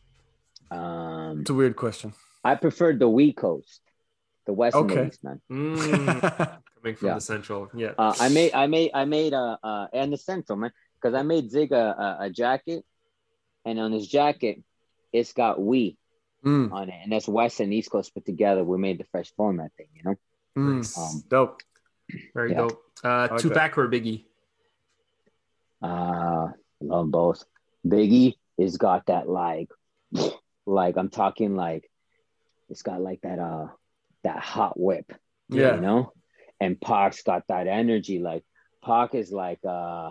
Um, 0.71 1.41
it's 1.41 1.51
a 1.51 1.55
weird 1.55 1.77
question. 1.77 2.13
I 2.45 2.55
prefer 2.57 2.93
the 2.95 3.09
West 3.09 3.37
Coast, 3.37 3.81
the 4.47 4.53
West 4.53 4.77
and 4.77 4.91
the 4.91 5.07
East, 5.07 5.25
man. 5.25 5.41
Mm, 5.51 6.21
coming 6.83 6.97
from 6.97 7.09
Yeah. 7.09 7.15
the 7.15 7.21
Central, 7.21 7.71
yeah. 7.75 7.93
Uh, 7.99 8.15
I 8.19 8.29
made, 8.29 8.53
I 8.53 8.67
made, 8.67 8.91
I 8.95 9.05
made 9.05 9.33
a, 9.33 9.59
uh, 9.63 9.87
and 9.93 10.13
the 10.13 10.17
Central, 10.17 10.59
man, 10.59 10.73
because 11.01 11.15
I 11.15 11.23
made 11.23 11.51
Zig 11.51 11.73
a, 11.73 11.77
a, 12.21 12.25
a 12.27 12.31
jacket, 12.31 12.85
and 13.65 13.79
on 13.79 13.93
his 13.93 14.09
jacket, 14.09 14.63
it's 15.13 15.33
got 15.33 15.61
we 15.61 15.97
Mm, 16.45 16.73
on 16.73 16.89
it, 16.89 16.95
and 17.05 17.13
that's 17.13 17.29
West 17.29 17.61
and 17.61 17.73
East 17.73 17.89
Coast 17.93 18.13
put 18.13 18.27
together. 18.27 18.65
We 18.65 18.77
made 18.77 18.99
the 18.99 19.05
fresh 19.13 19.33
format 19.37 19.71
thing, 19.77 19.87
you 19.95 20.03
know. 20.03 20.17
mm. 20.59 20.99
Um, 20.99 21.23
Dope. 21.29 21.63
Very 22.35 22.51
yeah. 22.51 22.57
dope. 22.57 22.83
Uh, 23.05 23.29
like 23.31 23.41
Tupac 23.41 23.79
or 23.79 23.87
Biggie? 23.89 24.25
Uh, 25.83 26.49
love 26.81 27.11
both. 27.11 27.45
Biggie 27.87 28.35
has 28.59 28.77
got 28.77 29.07
that 29.07 29.29
like, 29.29 29.69
like 30.67 30.97
I'm 30.97 31.09
talking 31.11 31.57
like, 31.57 31.91
it's 32.69 32.83
got 32.83 33.01
like 33.01 33.21
that 33.23 33.39
uh, 33.39 33.67
that 34.25 34.39
hot 34.39 34.79
whip, 34.79 35.13
Yeah. 35.49 35.75
you 35.75 35.81
know. 35.81 36.13
And 36.61 36.81
Pac's 36.81 37.23
got 37.23 37.43
that 37.49 37.67
energy. 37.67 38.19
Like 38.21 38.45
Pac 38.85 39.15
is 39.17 39.33
like 39.33 39.59
uh, 39.69 40.11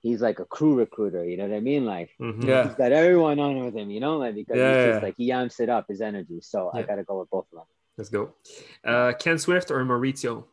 he's 0.00 0.20
like 0.20 0.40
a 0.40 0.44
crew 0.44 0.74
recruiter. 0.74 1.24
You 1.24 1.36
know 1.36 1.46
what 1.46 1.56
I 1.56 1.60
mean? 1.60 1.84
Like 1.86 2.10
Mhm. 2.20 2.44
Yeah. 2.46 2.66
he's 2.66 2.74
got 2.74 2.92
everyone 2.92 3.38
on 3.38 3.64
with 3.64 3.74
him. 3.76 3.90
You 3.90 4.00
know, 4.00 4.18
like 4.18 4.34
because 4.34 4.56
Yeah, 4.58 4.68
he's 4.74 4.84
yeah. 4.86 4.90
just 4.92 5.02
like 5.02 5.14
he 5.16 5.30
amps 5.32 5.60
it 5.60 5.68
up 5.68 5.86
his 5.88 6.00
energy. 6.00 6.40
So 6.42 6.70
I 6.74 6.82
gotta 6.82 7.04
go 7.04 7.20
with 7.20 7.30
both 7.30 7.46
of 7.52 7.58
them. 7.58 7.66
Let's 7.96 8.10
go. 8.10 8.34
Uh, 8.84 9.12
Ken 9.18 9.38
Swift 9.38 9.70
or 9.70 9.84
Maurizio? 9.84 10.44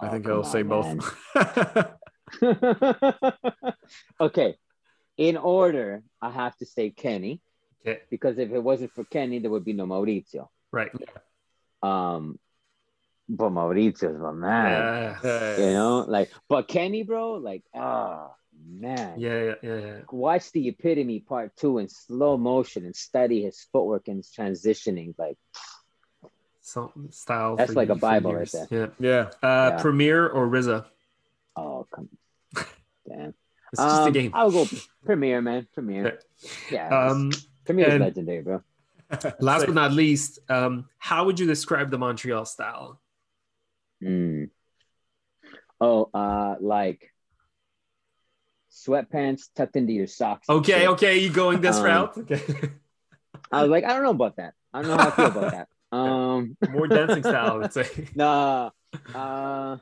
I 0.00 0.06
Oh, 0.06 0.10
think 0.10 0.24
come 0.24 0.34
I'll 0.34 0.44
say 0.44 0.60
on, 0.62 0.68
both. 0.68 1.16
okay. 4.20 4.56
In 5.16 5.36
order, 5.36 6.02
I 6.20 6.30
have 6.30 6.56
to 6.58 6.66
say 6.66 6.90
Kenny 6.90 7.40
Okay. 7.84 8.00
because 8.10 8.38
if 8.38 8.50
it 8.52 8.62
wasn't 8.62 8.92
for 8.92 9.04
Kenny, 9.04 9.38
there 9.40 9.50
would 9.50 9.64
be 9.64 9.72
no 9.72 9.86
Maurizio. 9.86 10.48
Right. 10.70 10.90
Um, 11.82 12.38
but 13.28 13.50
Maurizio's 13.50 14.18
my 14.20 14.32
man. 14.32 15.16
Yeah. 15.22 15.56
You 15.58 15.72
know, 15.72 16.04
like, 16.06 16.30
but 16.48 16.68
Kenny, 16.68 17.02
bro, 17.02 17.34
like, 17.34 17.64
ah, 17.74 18.30
man. 18.66 19.18
Yeah, 19.18 19.42
yeah, 19.42 19.54
yeah, 19.62 19.78
yeah. 19.78 19.98
Watch 20.10 20.52
the 20.52 20.68
epitome 20.68 21.20
part 21.20 21.56
two 21.56 21.78
in 21.78 21.88
slow 21.88 22.36
motion 22.36 22.84
and 22.84 22.94
study 22.94 23.42
his 23.42 23.66
footwork 23.72 24.08
and 24.08 24.18
his 24.18 24.30
transitioning. 24.36 25.14
Like, 25.18 25.36
Some 26.60 27.08
style. 27.10 27.56
That's 27.56 27.74
like 27.74 27.88
a 27.88 27.96
Bible 27.96 28.34
right 28.34 28.50
there. 28.50 28.66
Yeah. 28.70 28.86
yeah. 29.00 29.30
Uh, 29.42 29.70
Yeah. 29.74 29.82
Premier 29.82 30.28
or 30.28 30.46
RZA? 30.48 30.84
oh, 31.56 31.86
come, 31.94 32.08
damn. 33.08 33.34
It's 33.72 33.80
just 33.82 34.02
a 34.02 34.04
Um, 34.06 34.12
game. 34.12 34.30
I'll 34.34 34.50
go 34.50 34.66
Premier, 35.04 35.40
man. 35.40 35.66
Premier. 35.72 36.18
Yeah. 36.70 36.88
Um, 37.08 37.30
Premier 37.64 37.88
is 37.94 38.00
legendary, 38.00 38.42
bro. 38.42 38.62
last 39.40 39.66
but 39.66 39.74
not 39.74 39.92
least, 39.92 40.38
um, 40.48 40.88
how 40.98 41.24
would 41.26 41.38
you 41.40 41.46
describe 41.46 41.90
the 41.90 41.98
Montreal 41.98 42.44
style? 42.44 43.00
Mm. 44.02 44.50
Oh, 45.80 46.10
uh, 46.12 46.56
like 46.60 47.10
sweatpants 48.70 49.48
tucked 49.54 49.76
into 49.76 49.92
your 49.92 50.06
socks. 50.06 50.48
Okay, 50.48 50.88
okay, 50.88 51.18
you 51.18 51.30
going 51.30 51.60
this 51.60 51.76
Um, 51.78 51.84
route? 51.84 52.18
Okay. 52.18 52.42
I 53.50 53.62
was 53.62 53.70
like, 53.70 53.84
I 53.84 53.88
don't 53.88 54.02
know 54.02 54.10
about 54.10 54.36
that. 54.36 54.54
I 54.72 54.82
don't 54.82 54.90
know 54.90 54.96
how 55.02 55.08
I 55.08 55.10
feel 55.10 55.26
about 55.26 55.50
that. 55.52 55.68
Um, 55.92 56.56
More 56.70 56.88
dancing 56.88 57.22
style, 57.22 57.50
I 57.52 57.56
would 57.58 57.72
say. 57.74 58.08
nah. 58.14 58.70
Uh, 59.14 59.76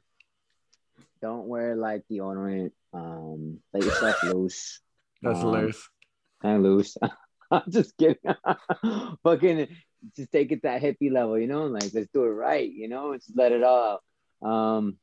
don't 1.22 1.46
wear 1.46 1.76
like 1.76 2.02
deodorant. 2.10 2.72
Um, 2.92 3.60
let 3.72 3.84
yourself 3.84 4.22
loose. 4.24 4.80
That's 5.22 5.38
Um, 5.40 5.46
hilarious. 5.46 5.88
Hang 6.42 6.62
loose. 6.62 6.96
I'm 7.50 7.70
just 7.70 7.96
kidding. 7.96 8.16
Fucking 9.22 9.68
just 10.16 10.32
take 10.32 10.50
it 10.52 10.62
that 10.62 10.80
hippie 10.82 11.10
level, 11.12 11.38
you 11.38 11.46
know? 11.46 11.66
Like 11.66 11.92
let's 11.92 12.08
do 12.12 12.24
it 12.24 12.28
right, 12.28 12.70
you 12.70 12.88
know? 12.88 13.14
Just 13.14 13.36
let 13.36 13.52
it 13.52 13.62
all 13.62 14.00
out. 14.42 14.48
Um, 14.48 14.96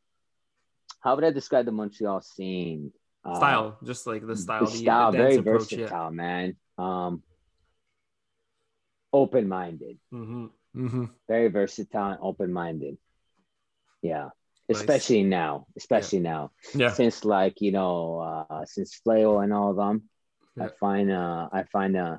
how 1.01 1.15
would 1.15 1.23
I 1.23 1.31
describe 1.31 1.65
the 1.65 1.71
Montreal 1.71 2.21
scene? 2.21 2.91
Uh, 3.23 3.35
Style, 3.35 3.77
just 3.83 4.07
like 4.07 4.25
the 4.25 4.35
style, 4.35 4.65
the 4.65 4.71
the, 4.71 4.77
style, 4.77 5.11
the 5.11 5.17
very 5.17 5.35
dance 5.37 5.47
approach. 5.47 5.73
versatile, 5.73 6.11
man. 6.11 6.55
Um, 6.77 7.23
open-minded, 9.13 9.97
Yeah. 10.11 10.19
hmm 10.19 10.45
hmm 10.73 11.05
very 11.27 11.47
versatile 11.49 12.11
and 12.11 12.19
open-minded. 12.21 12.97
Yeah, 14.01 14.29
Nice. 14.69 14.79
especially 14.81 15.23
now, 15.23 15.65
especially 15.77 16.19
now, 16.19 16.51
Yeah. 16.75 16.91
since 16.91 17.23
like 17.23 17.61
you 17.61 17.71
know, 17.71 18.19
uh, 18.49 18.65
since 18.65 18.95
Flail 18.95 19.39
and 19.39 19.53
all 19.53 19.71
of 19.71 19.77
them, 19.77 20.09
I 20.59 20.67
find, 20.79 21.11
uh, 21.11 21.49
I 21.53 21.63
find, 21.63 21.95
uh, 21.95 22.17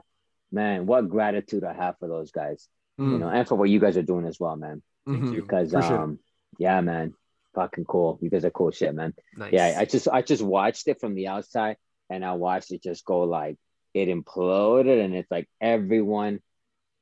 man, 0.53 0.87
what 0.87 1.09
gratitude 1.09 1.65
I 1.65 1.75
have 1.75 1.99
for 1.99 2.09
those 2.09 2.31
guys, 2.31 2.69
Mm. 2.99 3.13
you 3.13 3.19
know, 3.19 3.29
and 3.29 3.47
for 3.47 3.57
what 3.57 3.69
you 3.69 3.81
guys 3.81 3.97
are 3.97 4.03
doing 4.03 4.25
as 4.27 4.39
well, 4.41 4.57
man. 4.57 4.83
Thank 5.07 5.25
Mhm. 5.25 5.33
you. 5.35 5.43
Because, 5.43 5.73
Appreciate 5.75 5.95
it. 5.97 6.01
um, 6.01 6.19
yeah, 6.59 6.81
man, 6.81 7.15
fucking 7.55 7.85
cool. 7.85 8.19
You 8.23 8.31
guys 8.31 8.45
are 8.45 8.51
cool 8.51 8.71
shit, 8.71 8.95
man. 8.95 9.13
Nice. 9.37 9.53
Yeah, 9.53 9.75
I 9.79 9.85
just 9.85 10.07
I 10.09 10.23
just 10.23 10.43
watched 10.43 10.87
it 10.89 11.01
from 11.01 11.15
the 11.15 11.27
outside 11.29 11.77
and 12.09 12.25
I 12.25 12.33
watched 12.35 12.71
it 12.73 12.83
just 12.83 13.05
go 13.05 13.25
like 13.25 13.59
it 13.95 14.09
imploded 14.09 15.05
and 15.05 15.15
it's 15.15 15.31
like 15.31 15.49
everyone 15.61 16.41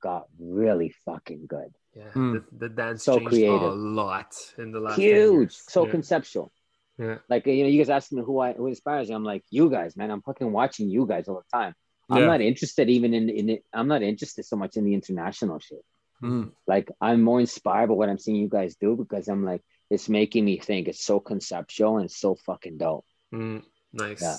got 0.03 0.27
really 0.39 0.91
fucking 1.05 1.47
good. 1.47 1.73
Yeah. 1.97 2.11
Mm. 2.15 2.33
The, 2.35 2.69
the 2.69 2.69
dance 2.69 3.05
So 3.05 3.15
changed 3.19 3.31
creative. 3.31 3.63
a 3.63 3.75
lot 3.75 4.35
in 4.59 4.71
the 4.73 4.81
last 4.81 4.99
Huge, 4.99 5.53
years. 5.53 5.63
so 5.67 5.85
yeah. 5.87 5.91
conceptual. 5.93 6.53
yeah. 6.99 7.19
Like 7.29 7.47
you 7.47 7.63
know, 7.65 7.69
you 7.71 7.79
guys 7.83 7.91
ask 7.91 8.13
me 8.13 8.23
who 8.23 8.39
I 8.41 8.53
who 8.53 8.67
inspires 8.67 9.09
me. 9.09 9.15
I'm 9.15 9.25
like, 9.25 9.45
you 9.51 9.71
guys, 9.71 9.97
man. 9.97 10.11
I'm 10.11 10.23
fucking 10.23 10.51
watching 10.53 10.89
you 10.91 11.07
guys 11.07 11.27
all 11.29 11.43
the 11.43 11.57
time. 11.59 11.75
I'm 12.11 12.21
Yeah. 12.23 12.27
not 12.27 12.41
interested 12.41 12.89
even 12.97 13.15
in 13.15 13.29
in 13.31 13.49
it. 13.51 13.65
I'm 13.73 13.89
not 13.89 14.03
interested 14.03 14.45
so 14.45 14.57
much 14.57 14.77
in 14.77 14.85
the 14.85 14.95
international 14.95 15.59
shit. 15.59 15.85
Mm. 16.23 16.53
Like 16.67 16.91
I'm 17.01 17.21
more 17.23 17.41
inspired 17.41 17.89
by 17.89 17.95
what 17.95 18.09
I'm 18.09 18.19
seeing 18.19 18.37
you 18.45 18.49
guys 18.49 18.77
do 18.77 18.97
because 18.97 19.29
I'm 19.29 19.45
like, 19.45 19.63
it's 19.91 20.09
making 20.09 20.45
me 20.45 20.59
think. 20.59 20.89
It's 20.89 21.05
so 21.05 21.21
conceptual 21.21 21.99
and 21.99 22.11
so 22.11 22.35
fucking 22.47 22.79
dope. 22.79 23.05
Mm, 23.35 23.63
nice. 23.93 24.23
Yeah. 24.23 24.37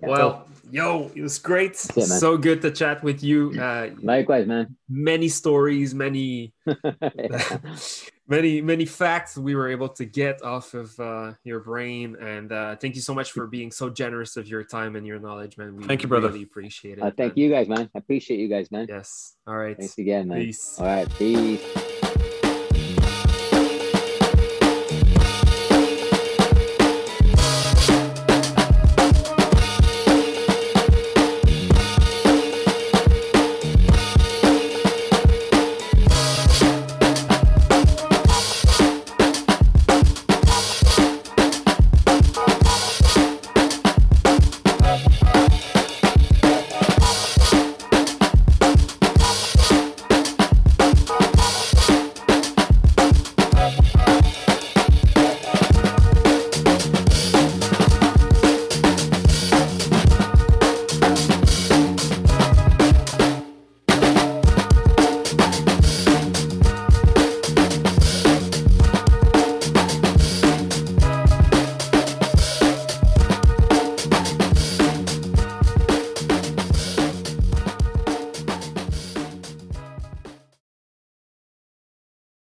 Yeah. 0.00 0.08
Well, 0.08 0.48
yo, 0.70 1.10
it 1.14 1.22
was 1.22 1.38
great. 1.38 1.72
it, 1.72 2.06
so 2.06 2.36
good 2.36 2.62
to 2.62 2.70
chat 2.70 3.02
with 3.02 3.22
you. 3.22 3.52
Uh, 3.62 3.90
Likewise, 4.02 4.46
man. 4.46 4.76
many 4.88 5.28
stories, 5.28 5.94
many, 5.94 6.52
many, 8.28 8.60
many 8.60 8.84
facts 8.84 9.38
we 9.38 9.54
were 9.54 9.68
able 9.68 9.88
to 9.88 10.04
get 10.04 10.42
off 10.42 10.74
of 10.74 10.98
uh, 10.98 11.32
your 11.44 11.60
brain. 11.60 12.16
And 12.20 12.50
uh, 12.50 12.76
thank 12.76 12.96
you 12.96 13.00
so 13.02 13.14
much 13.14 13.30
for 13.30 13.46
being 13.46 13.70
so 13.70 13.88
generous 13.88 14.36
of 14.36 14.48
your 14.48 14.64
time 14.64 14.96
and 14.96 15.06
your 15.06 15.20
knowledge, 15.20 15.56
man. 15.58 15.76
We 15.76 15.84
Thank 15.84 16.02
you, 16.02 16.08
brother. 16.08 16.28
Really 16.28 16.42
appreciate 16.42 16.98
it. 16.98 17.02
Uh, 17.02 17.12
thank 17.16 17.36
man. 17.36 17.44
you 17.44 17.50
guys, 17.50 17.68
man. 17.68 17.88
I 17.94 17.98
appreciate 17.98 18.40
you 18.40 18.48
guys, 18.48 18.70
man. 18.72 18.86
Yes. 18.88 19.36
All 19.46 19.56
right. 19.56 19.76
Thanks 19.76 19.96
again, 19.98 20.28
man. 20.28 20.38
Peace. 20.40 20.76
All 20.78 20.86
right, 20.86 21.08
peace. 21.14 21.91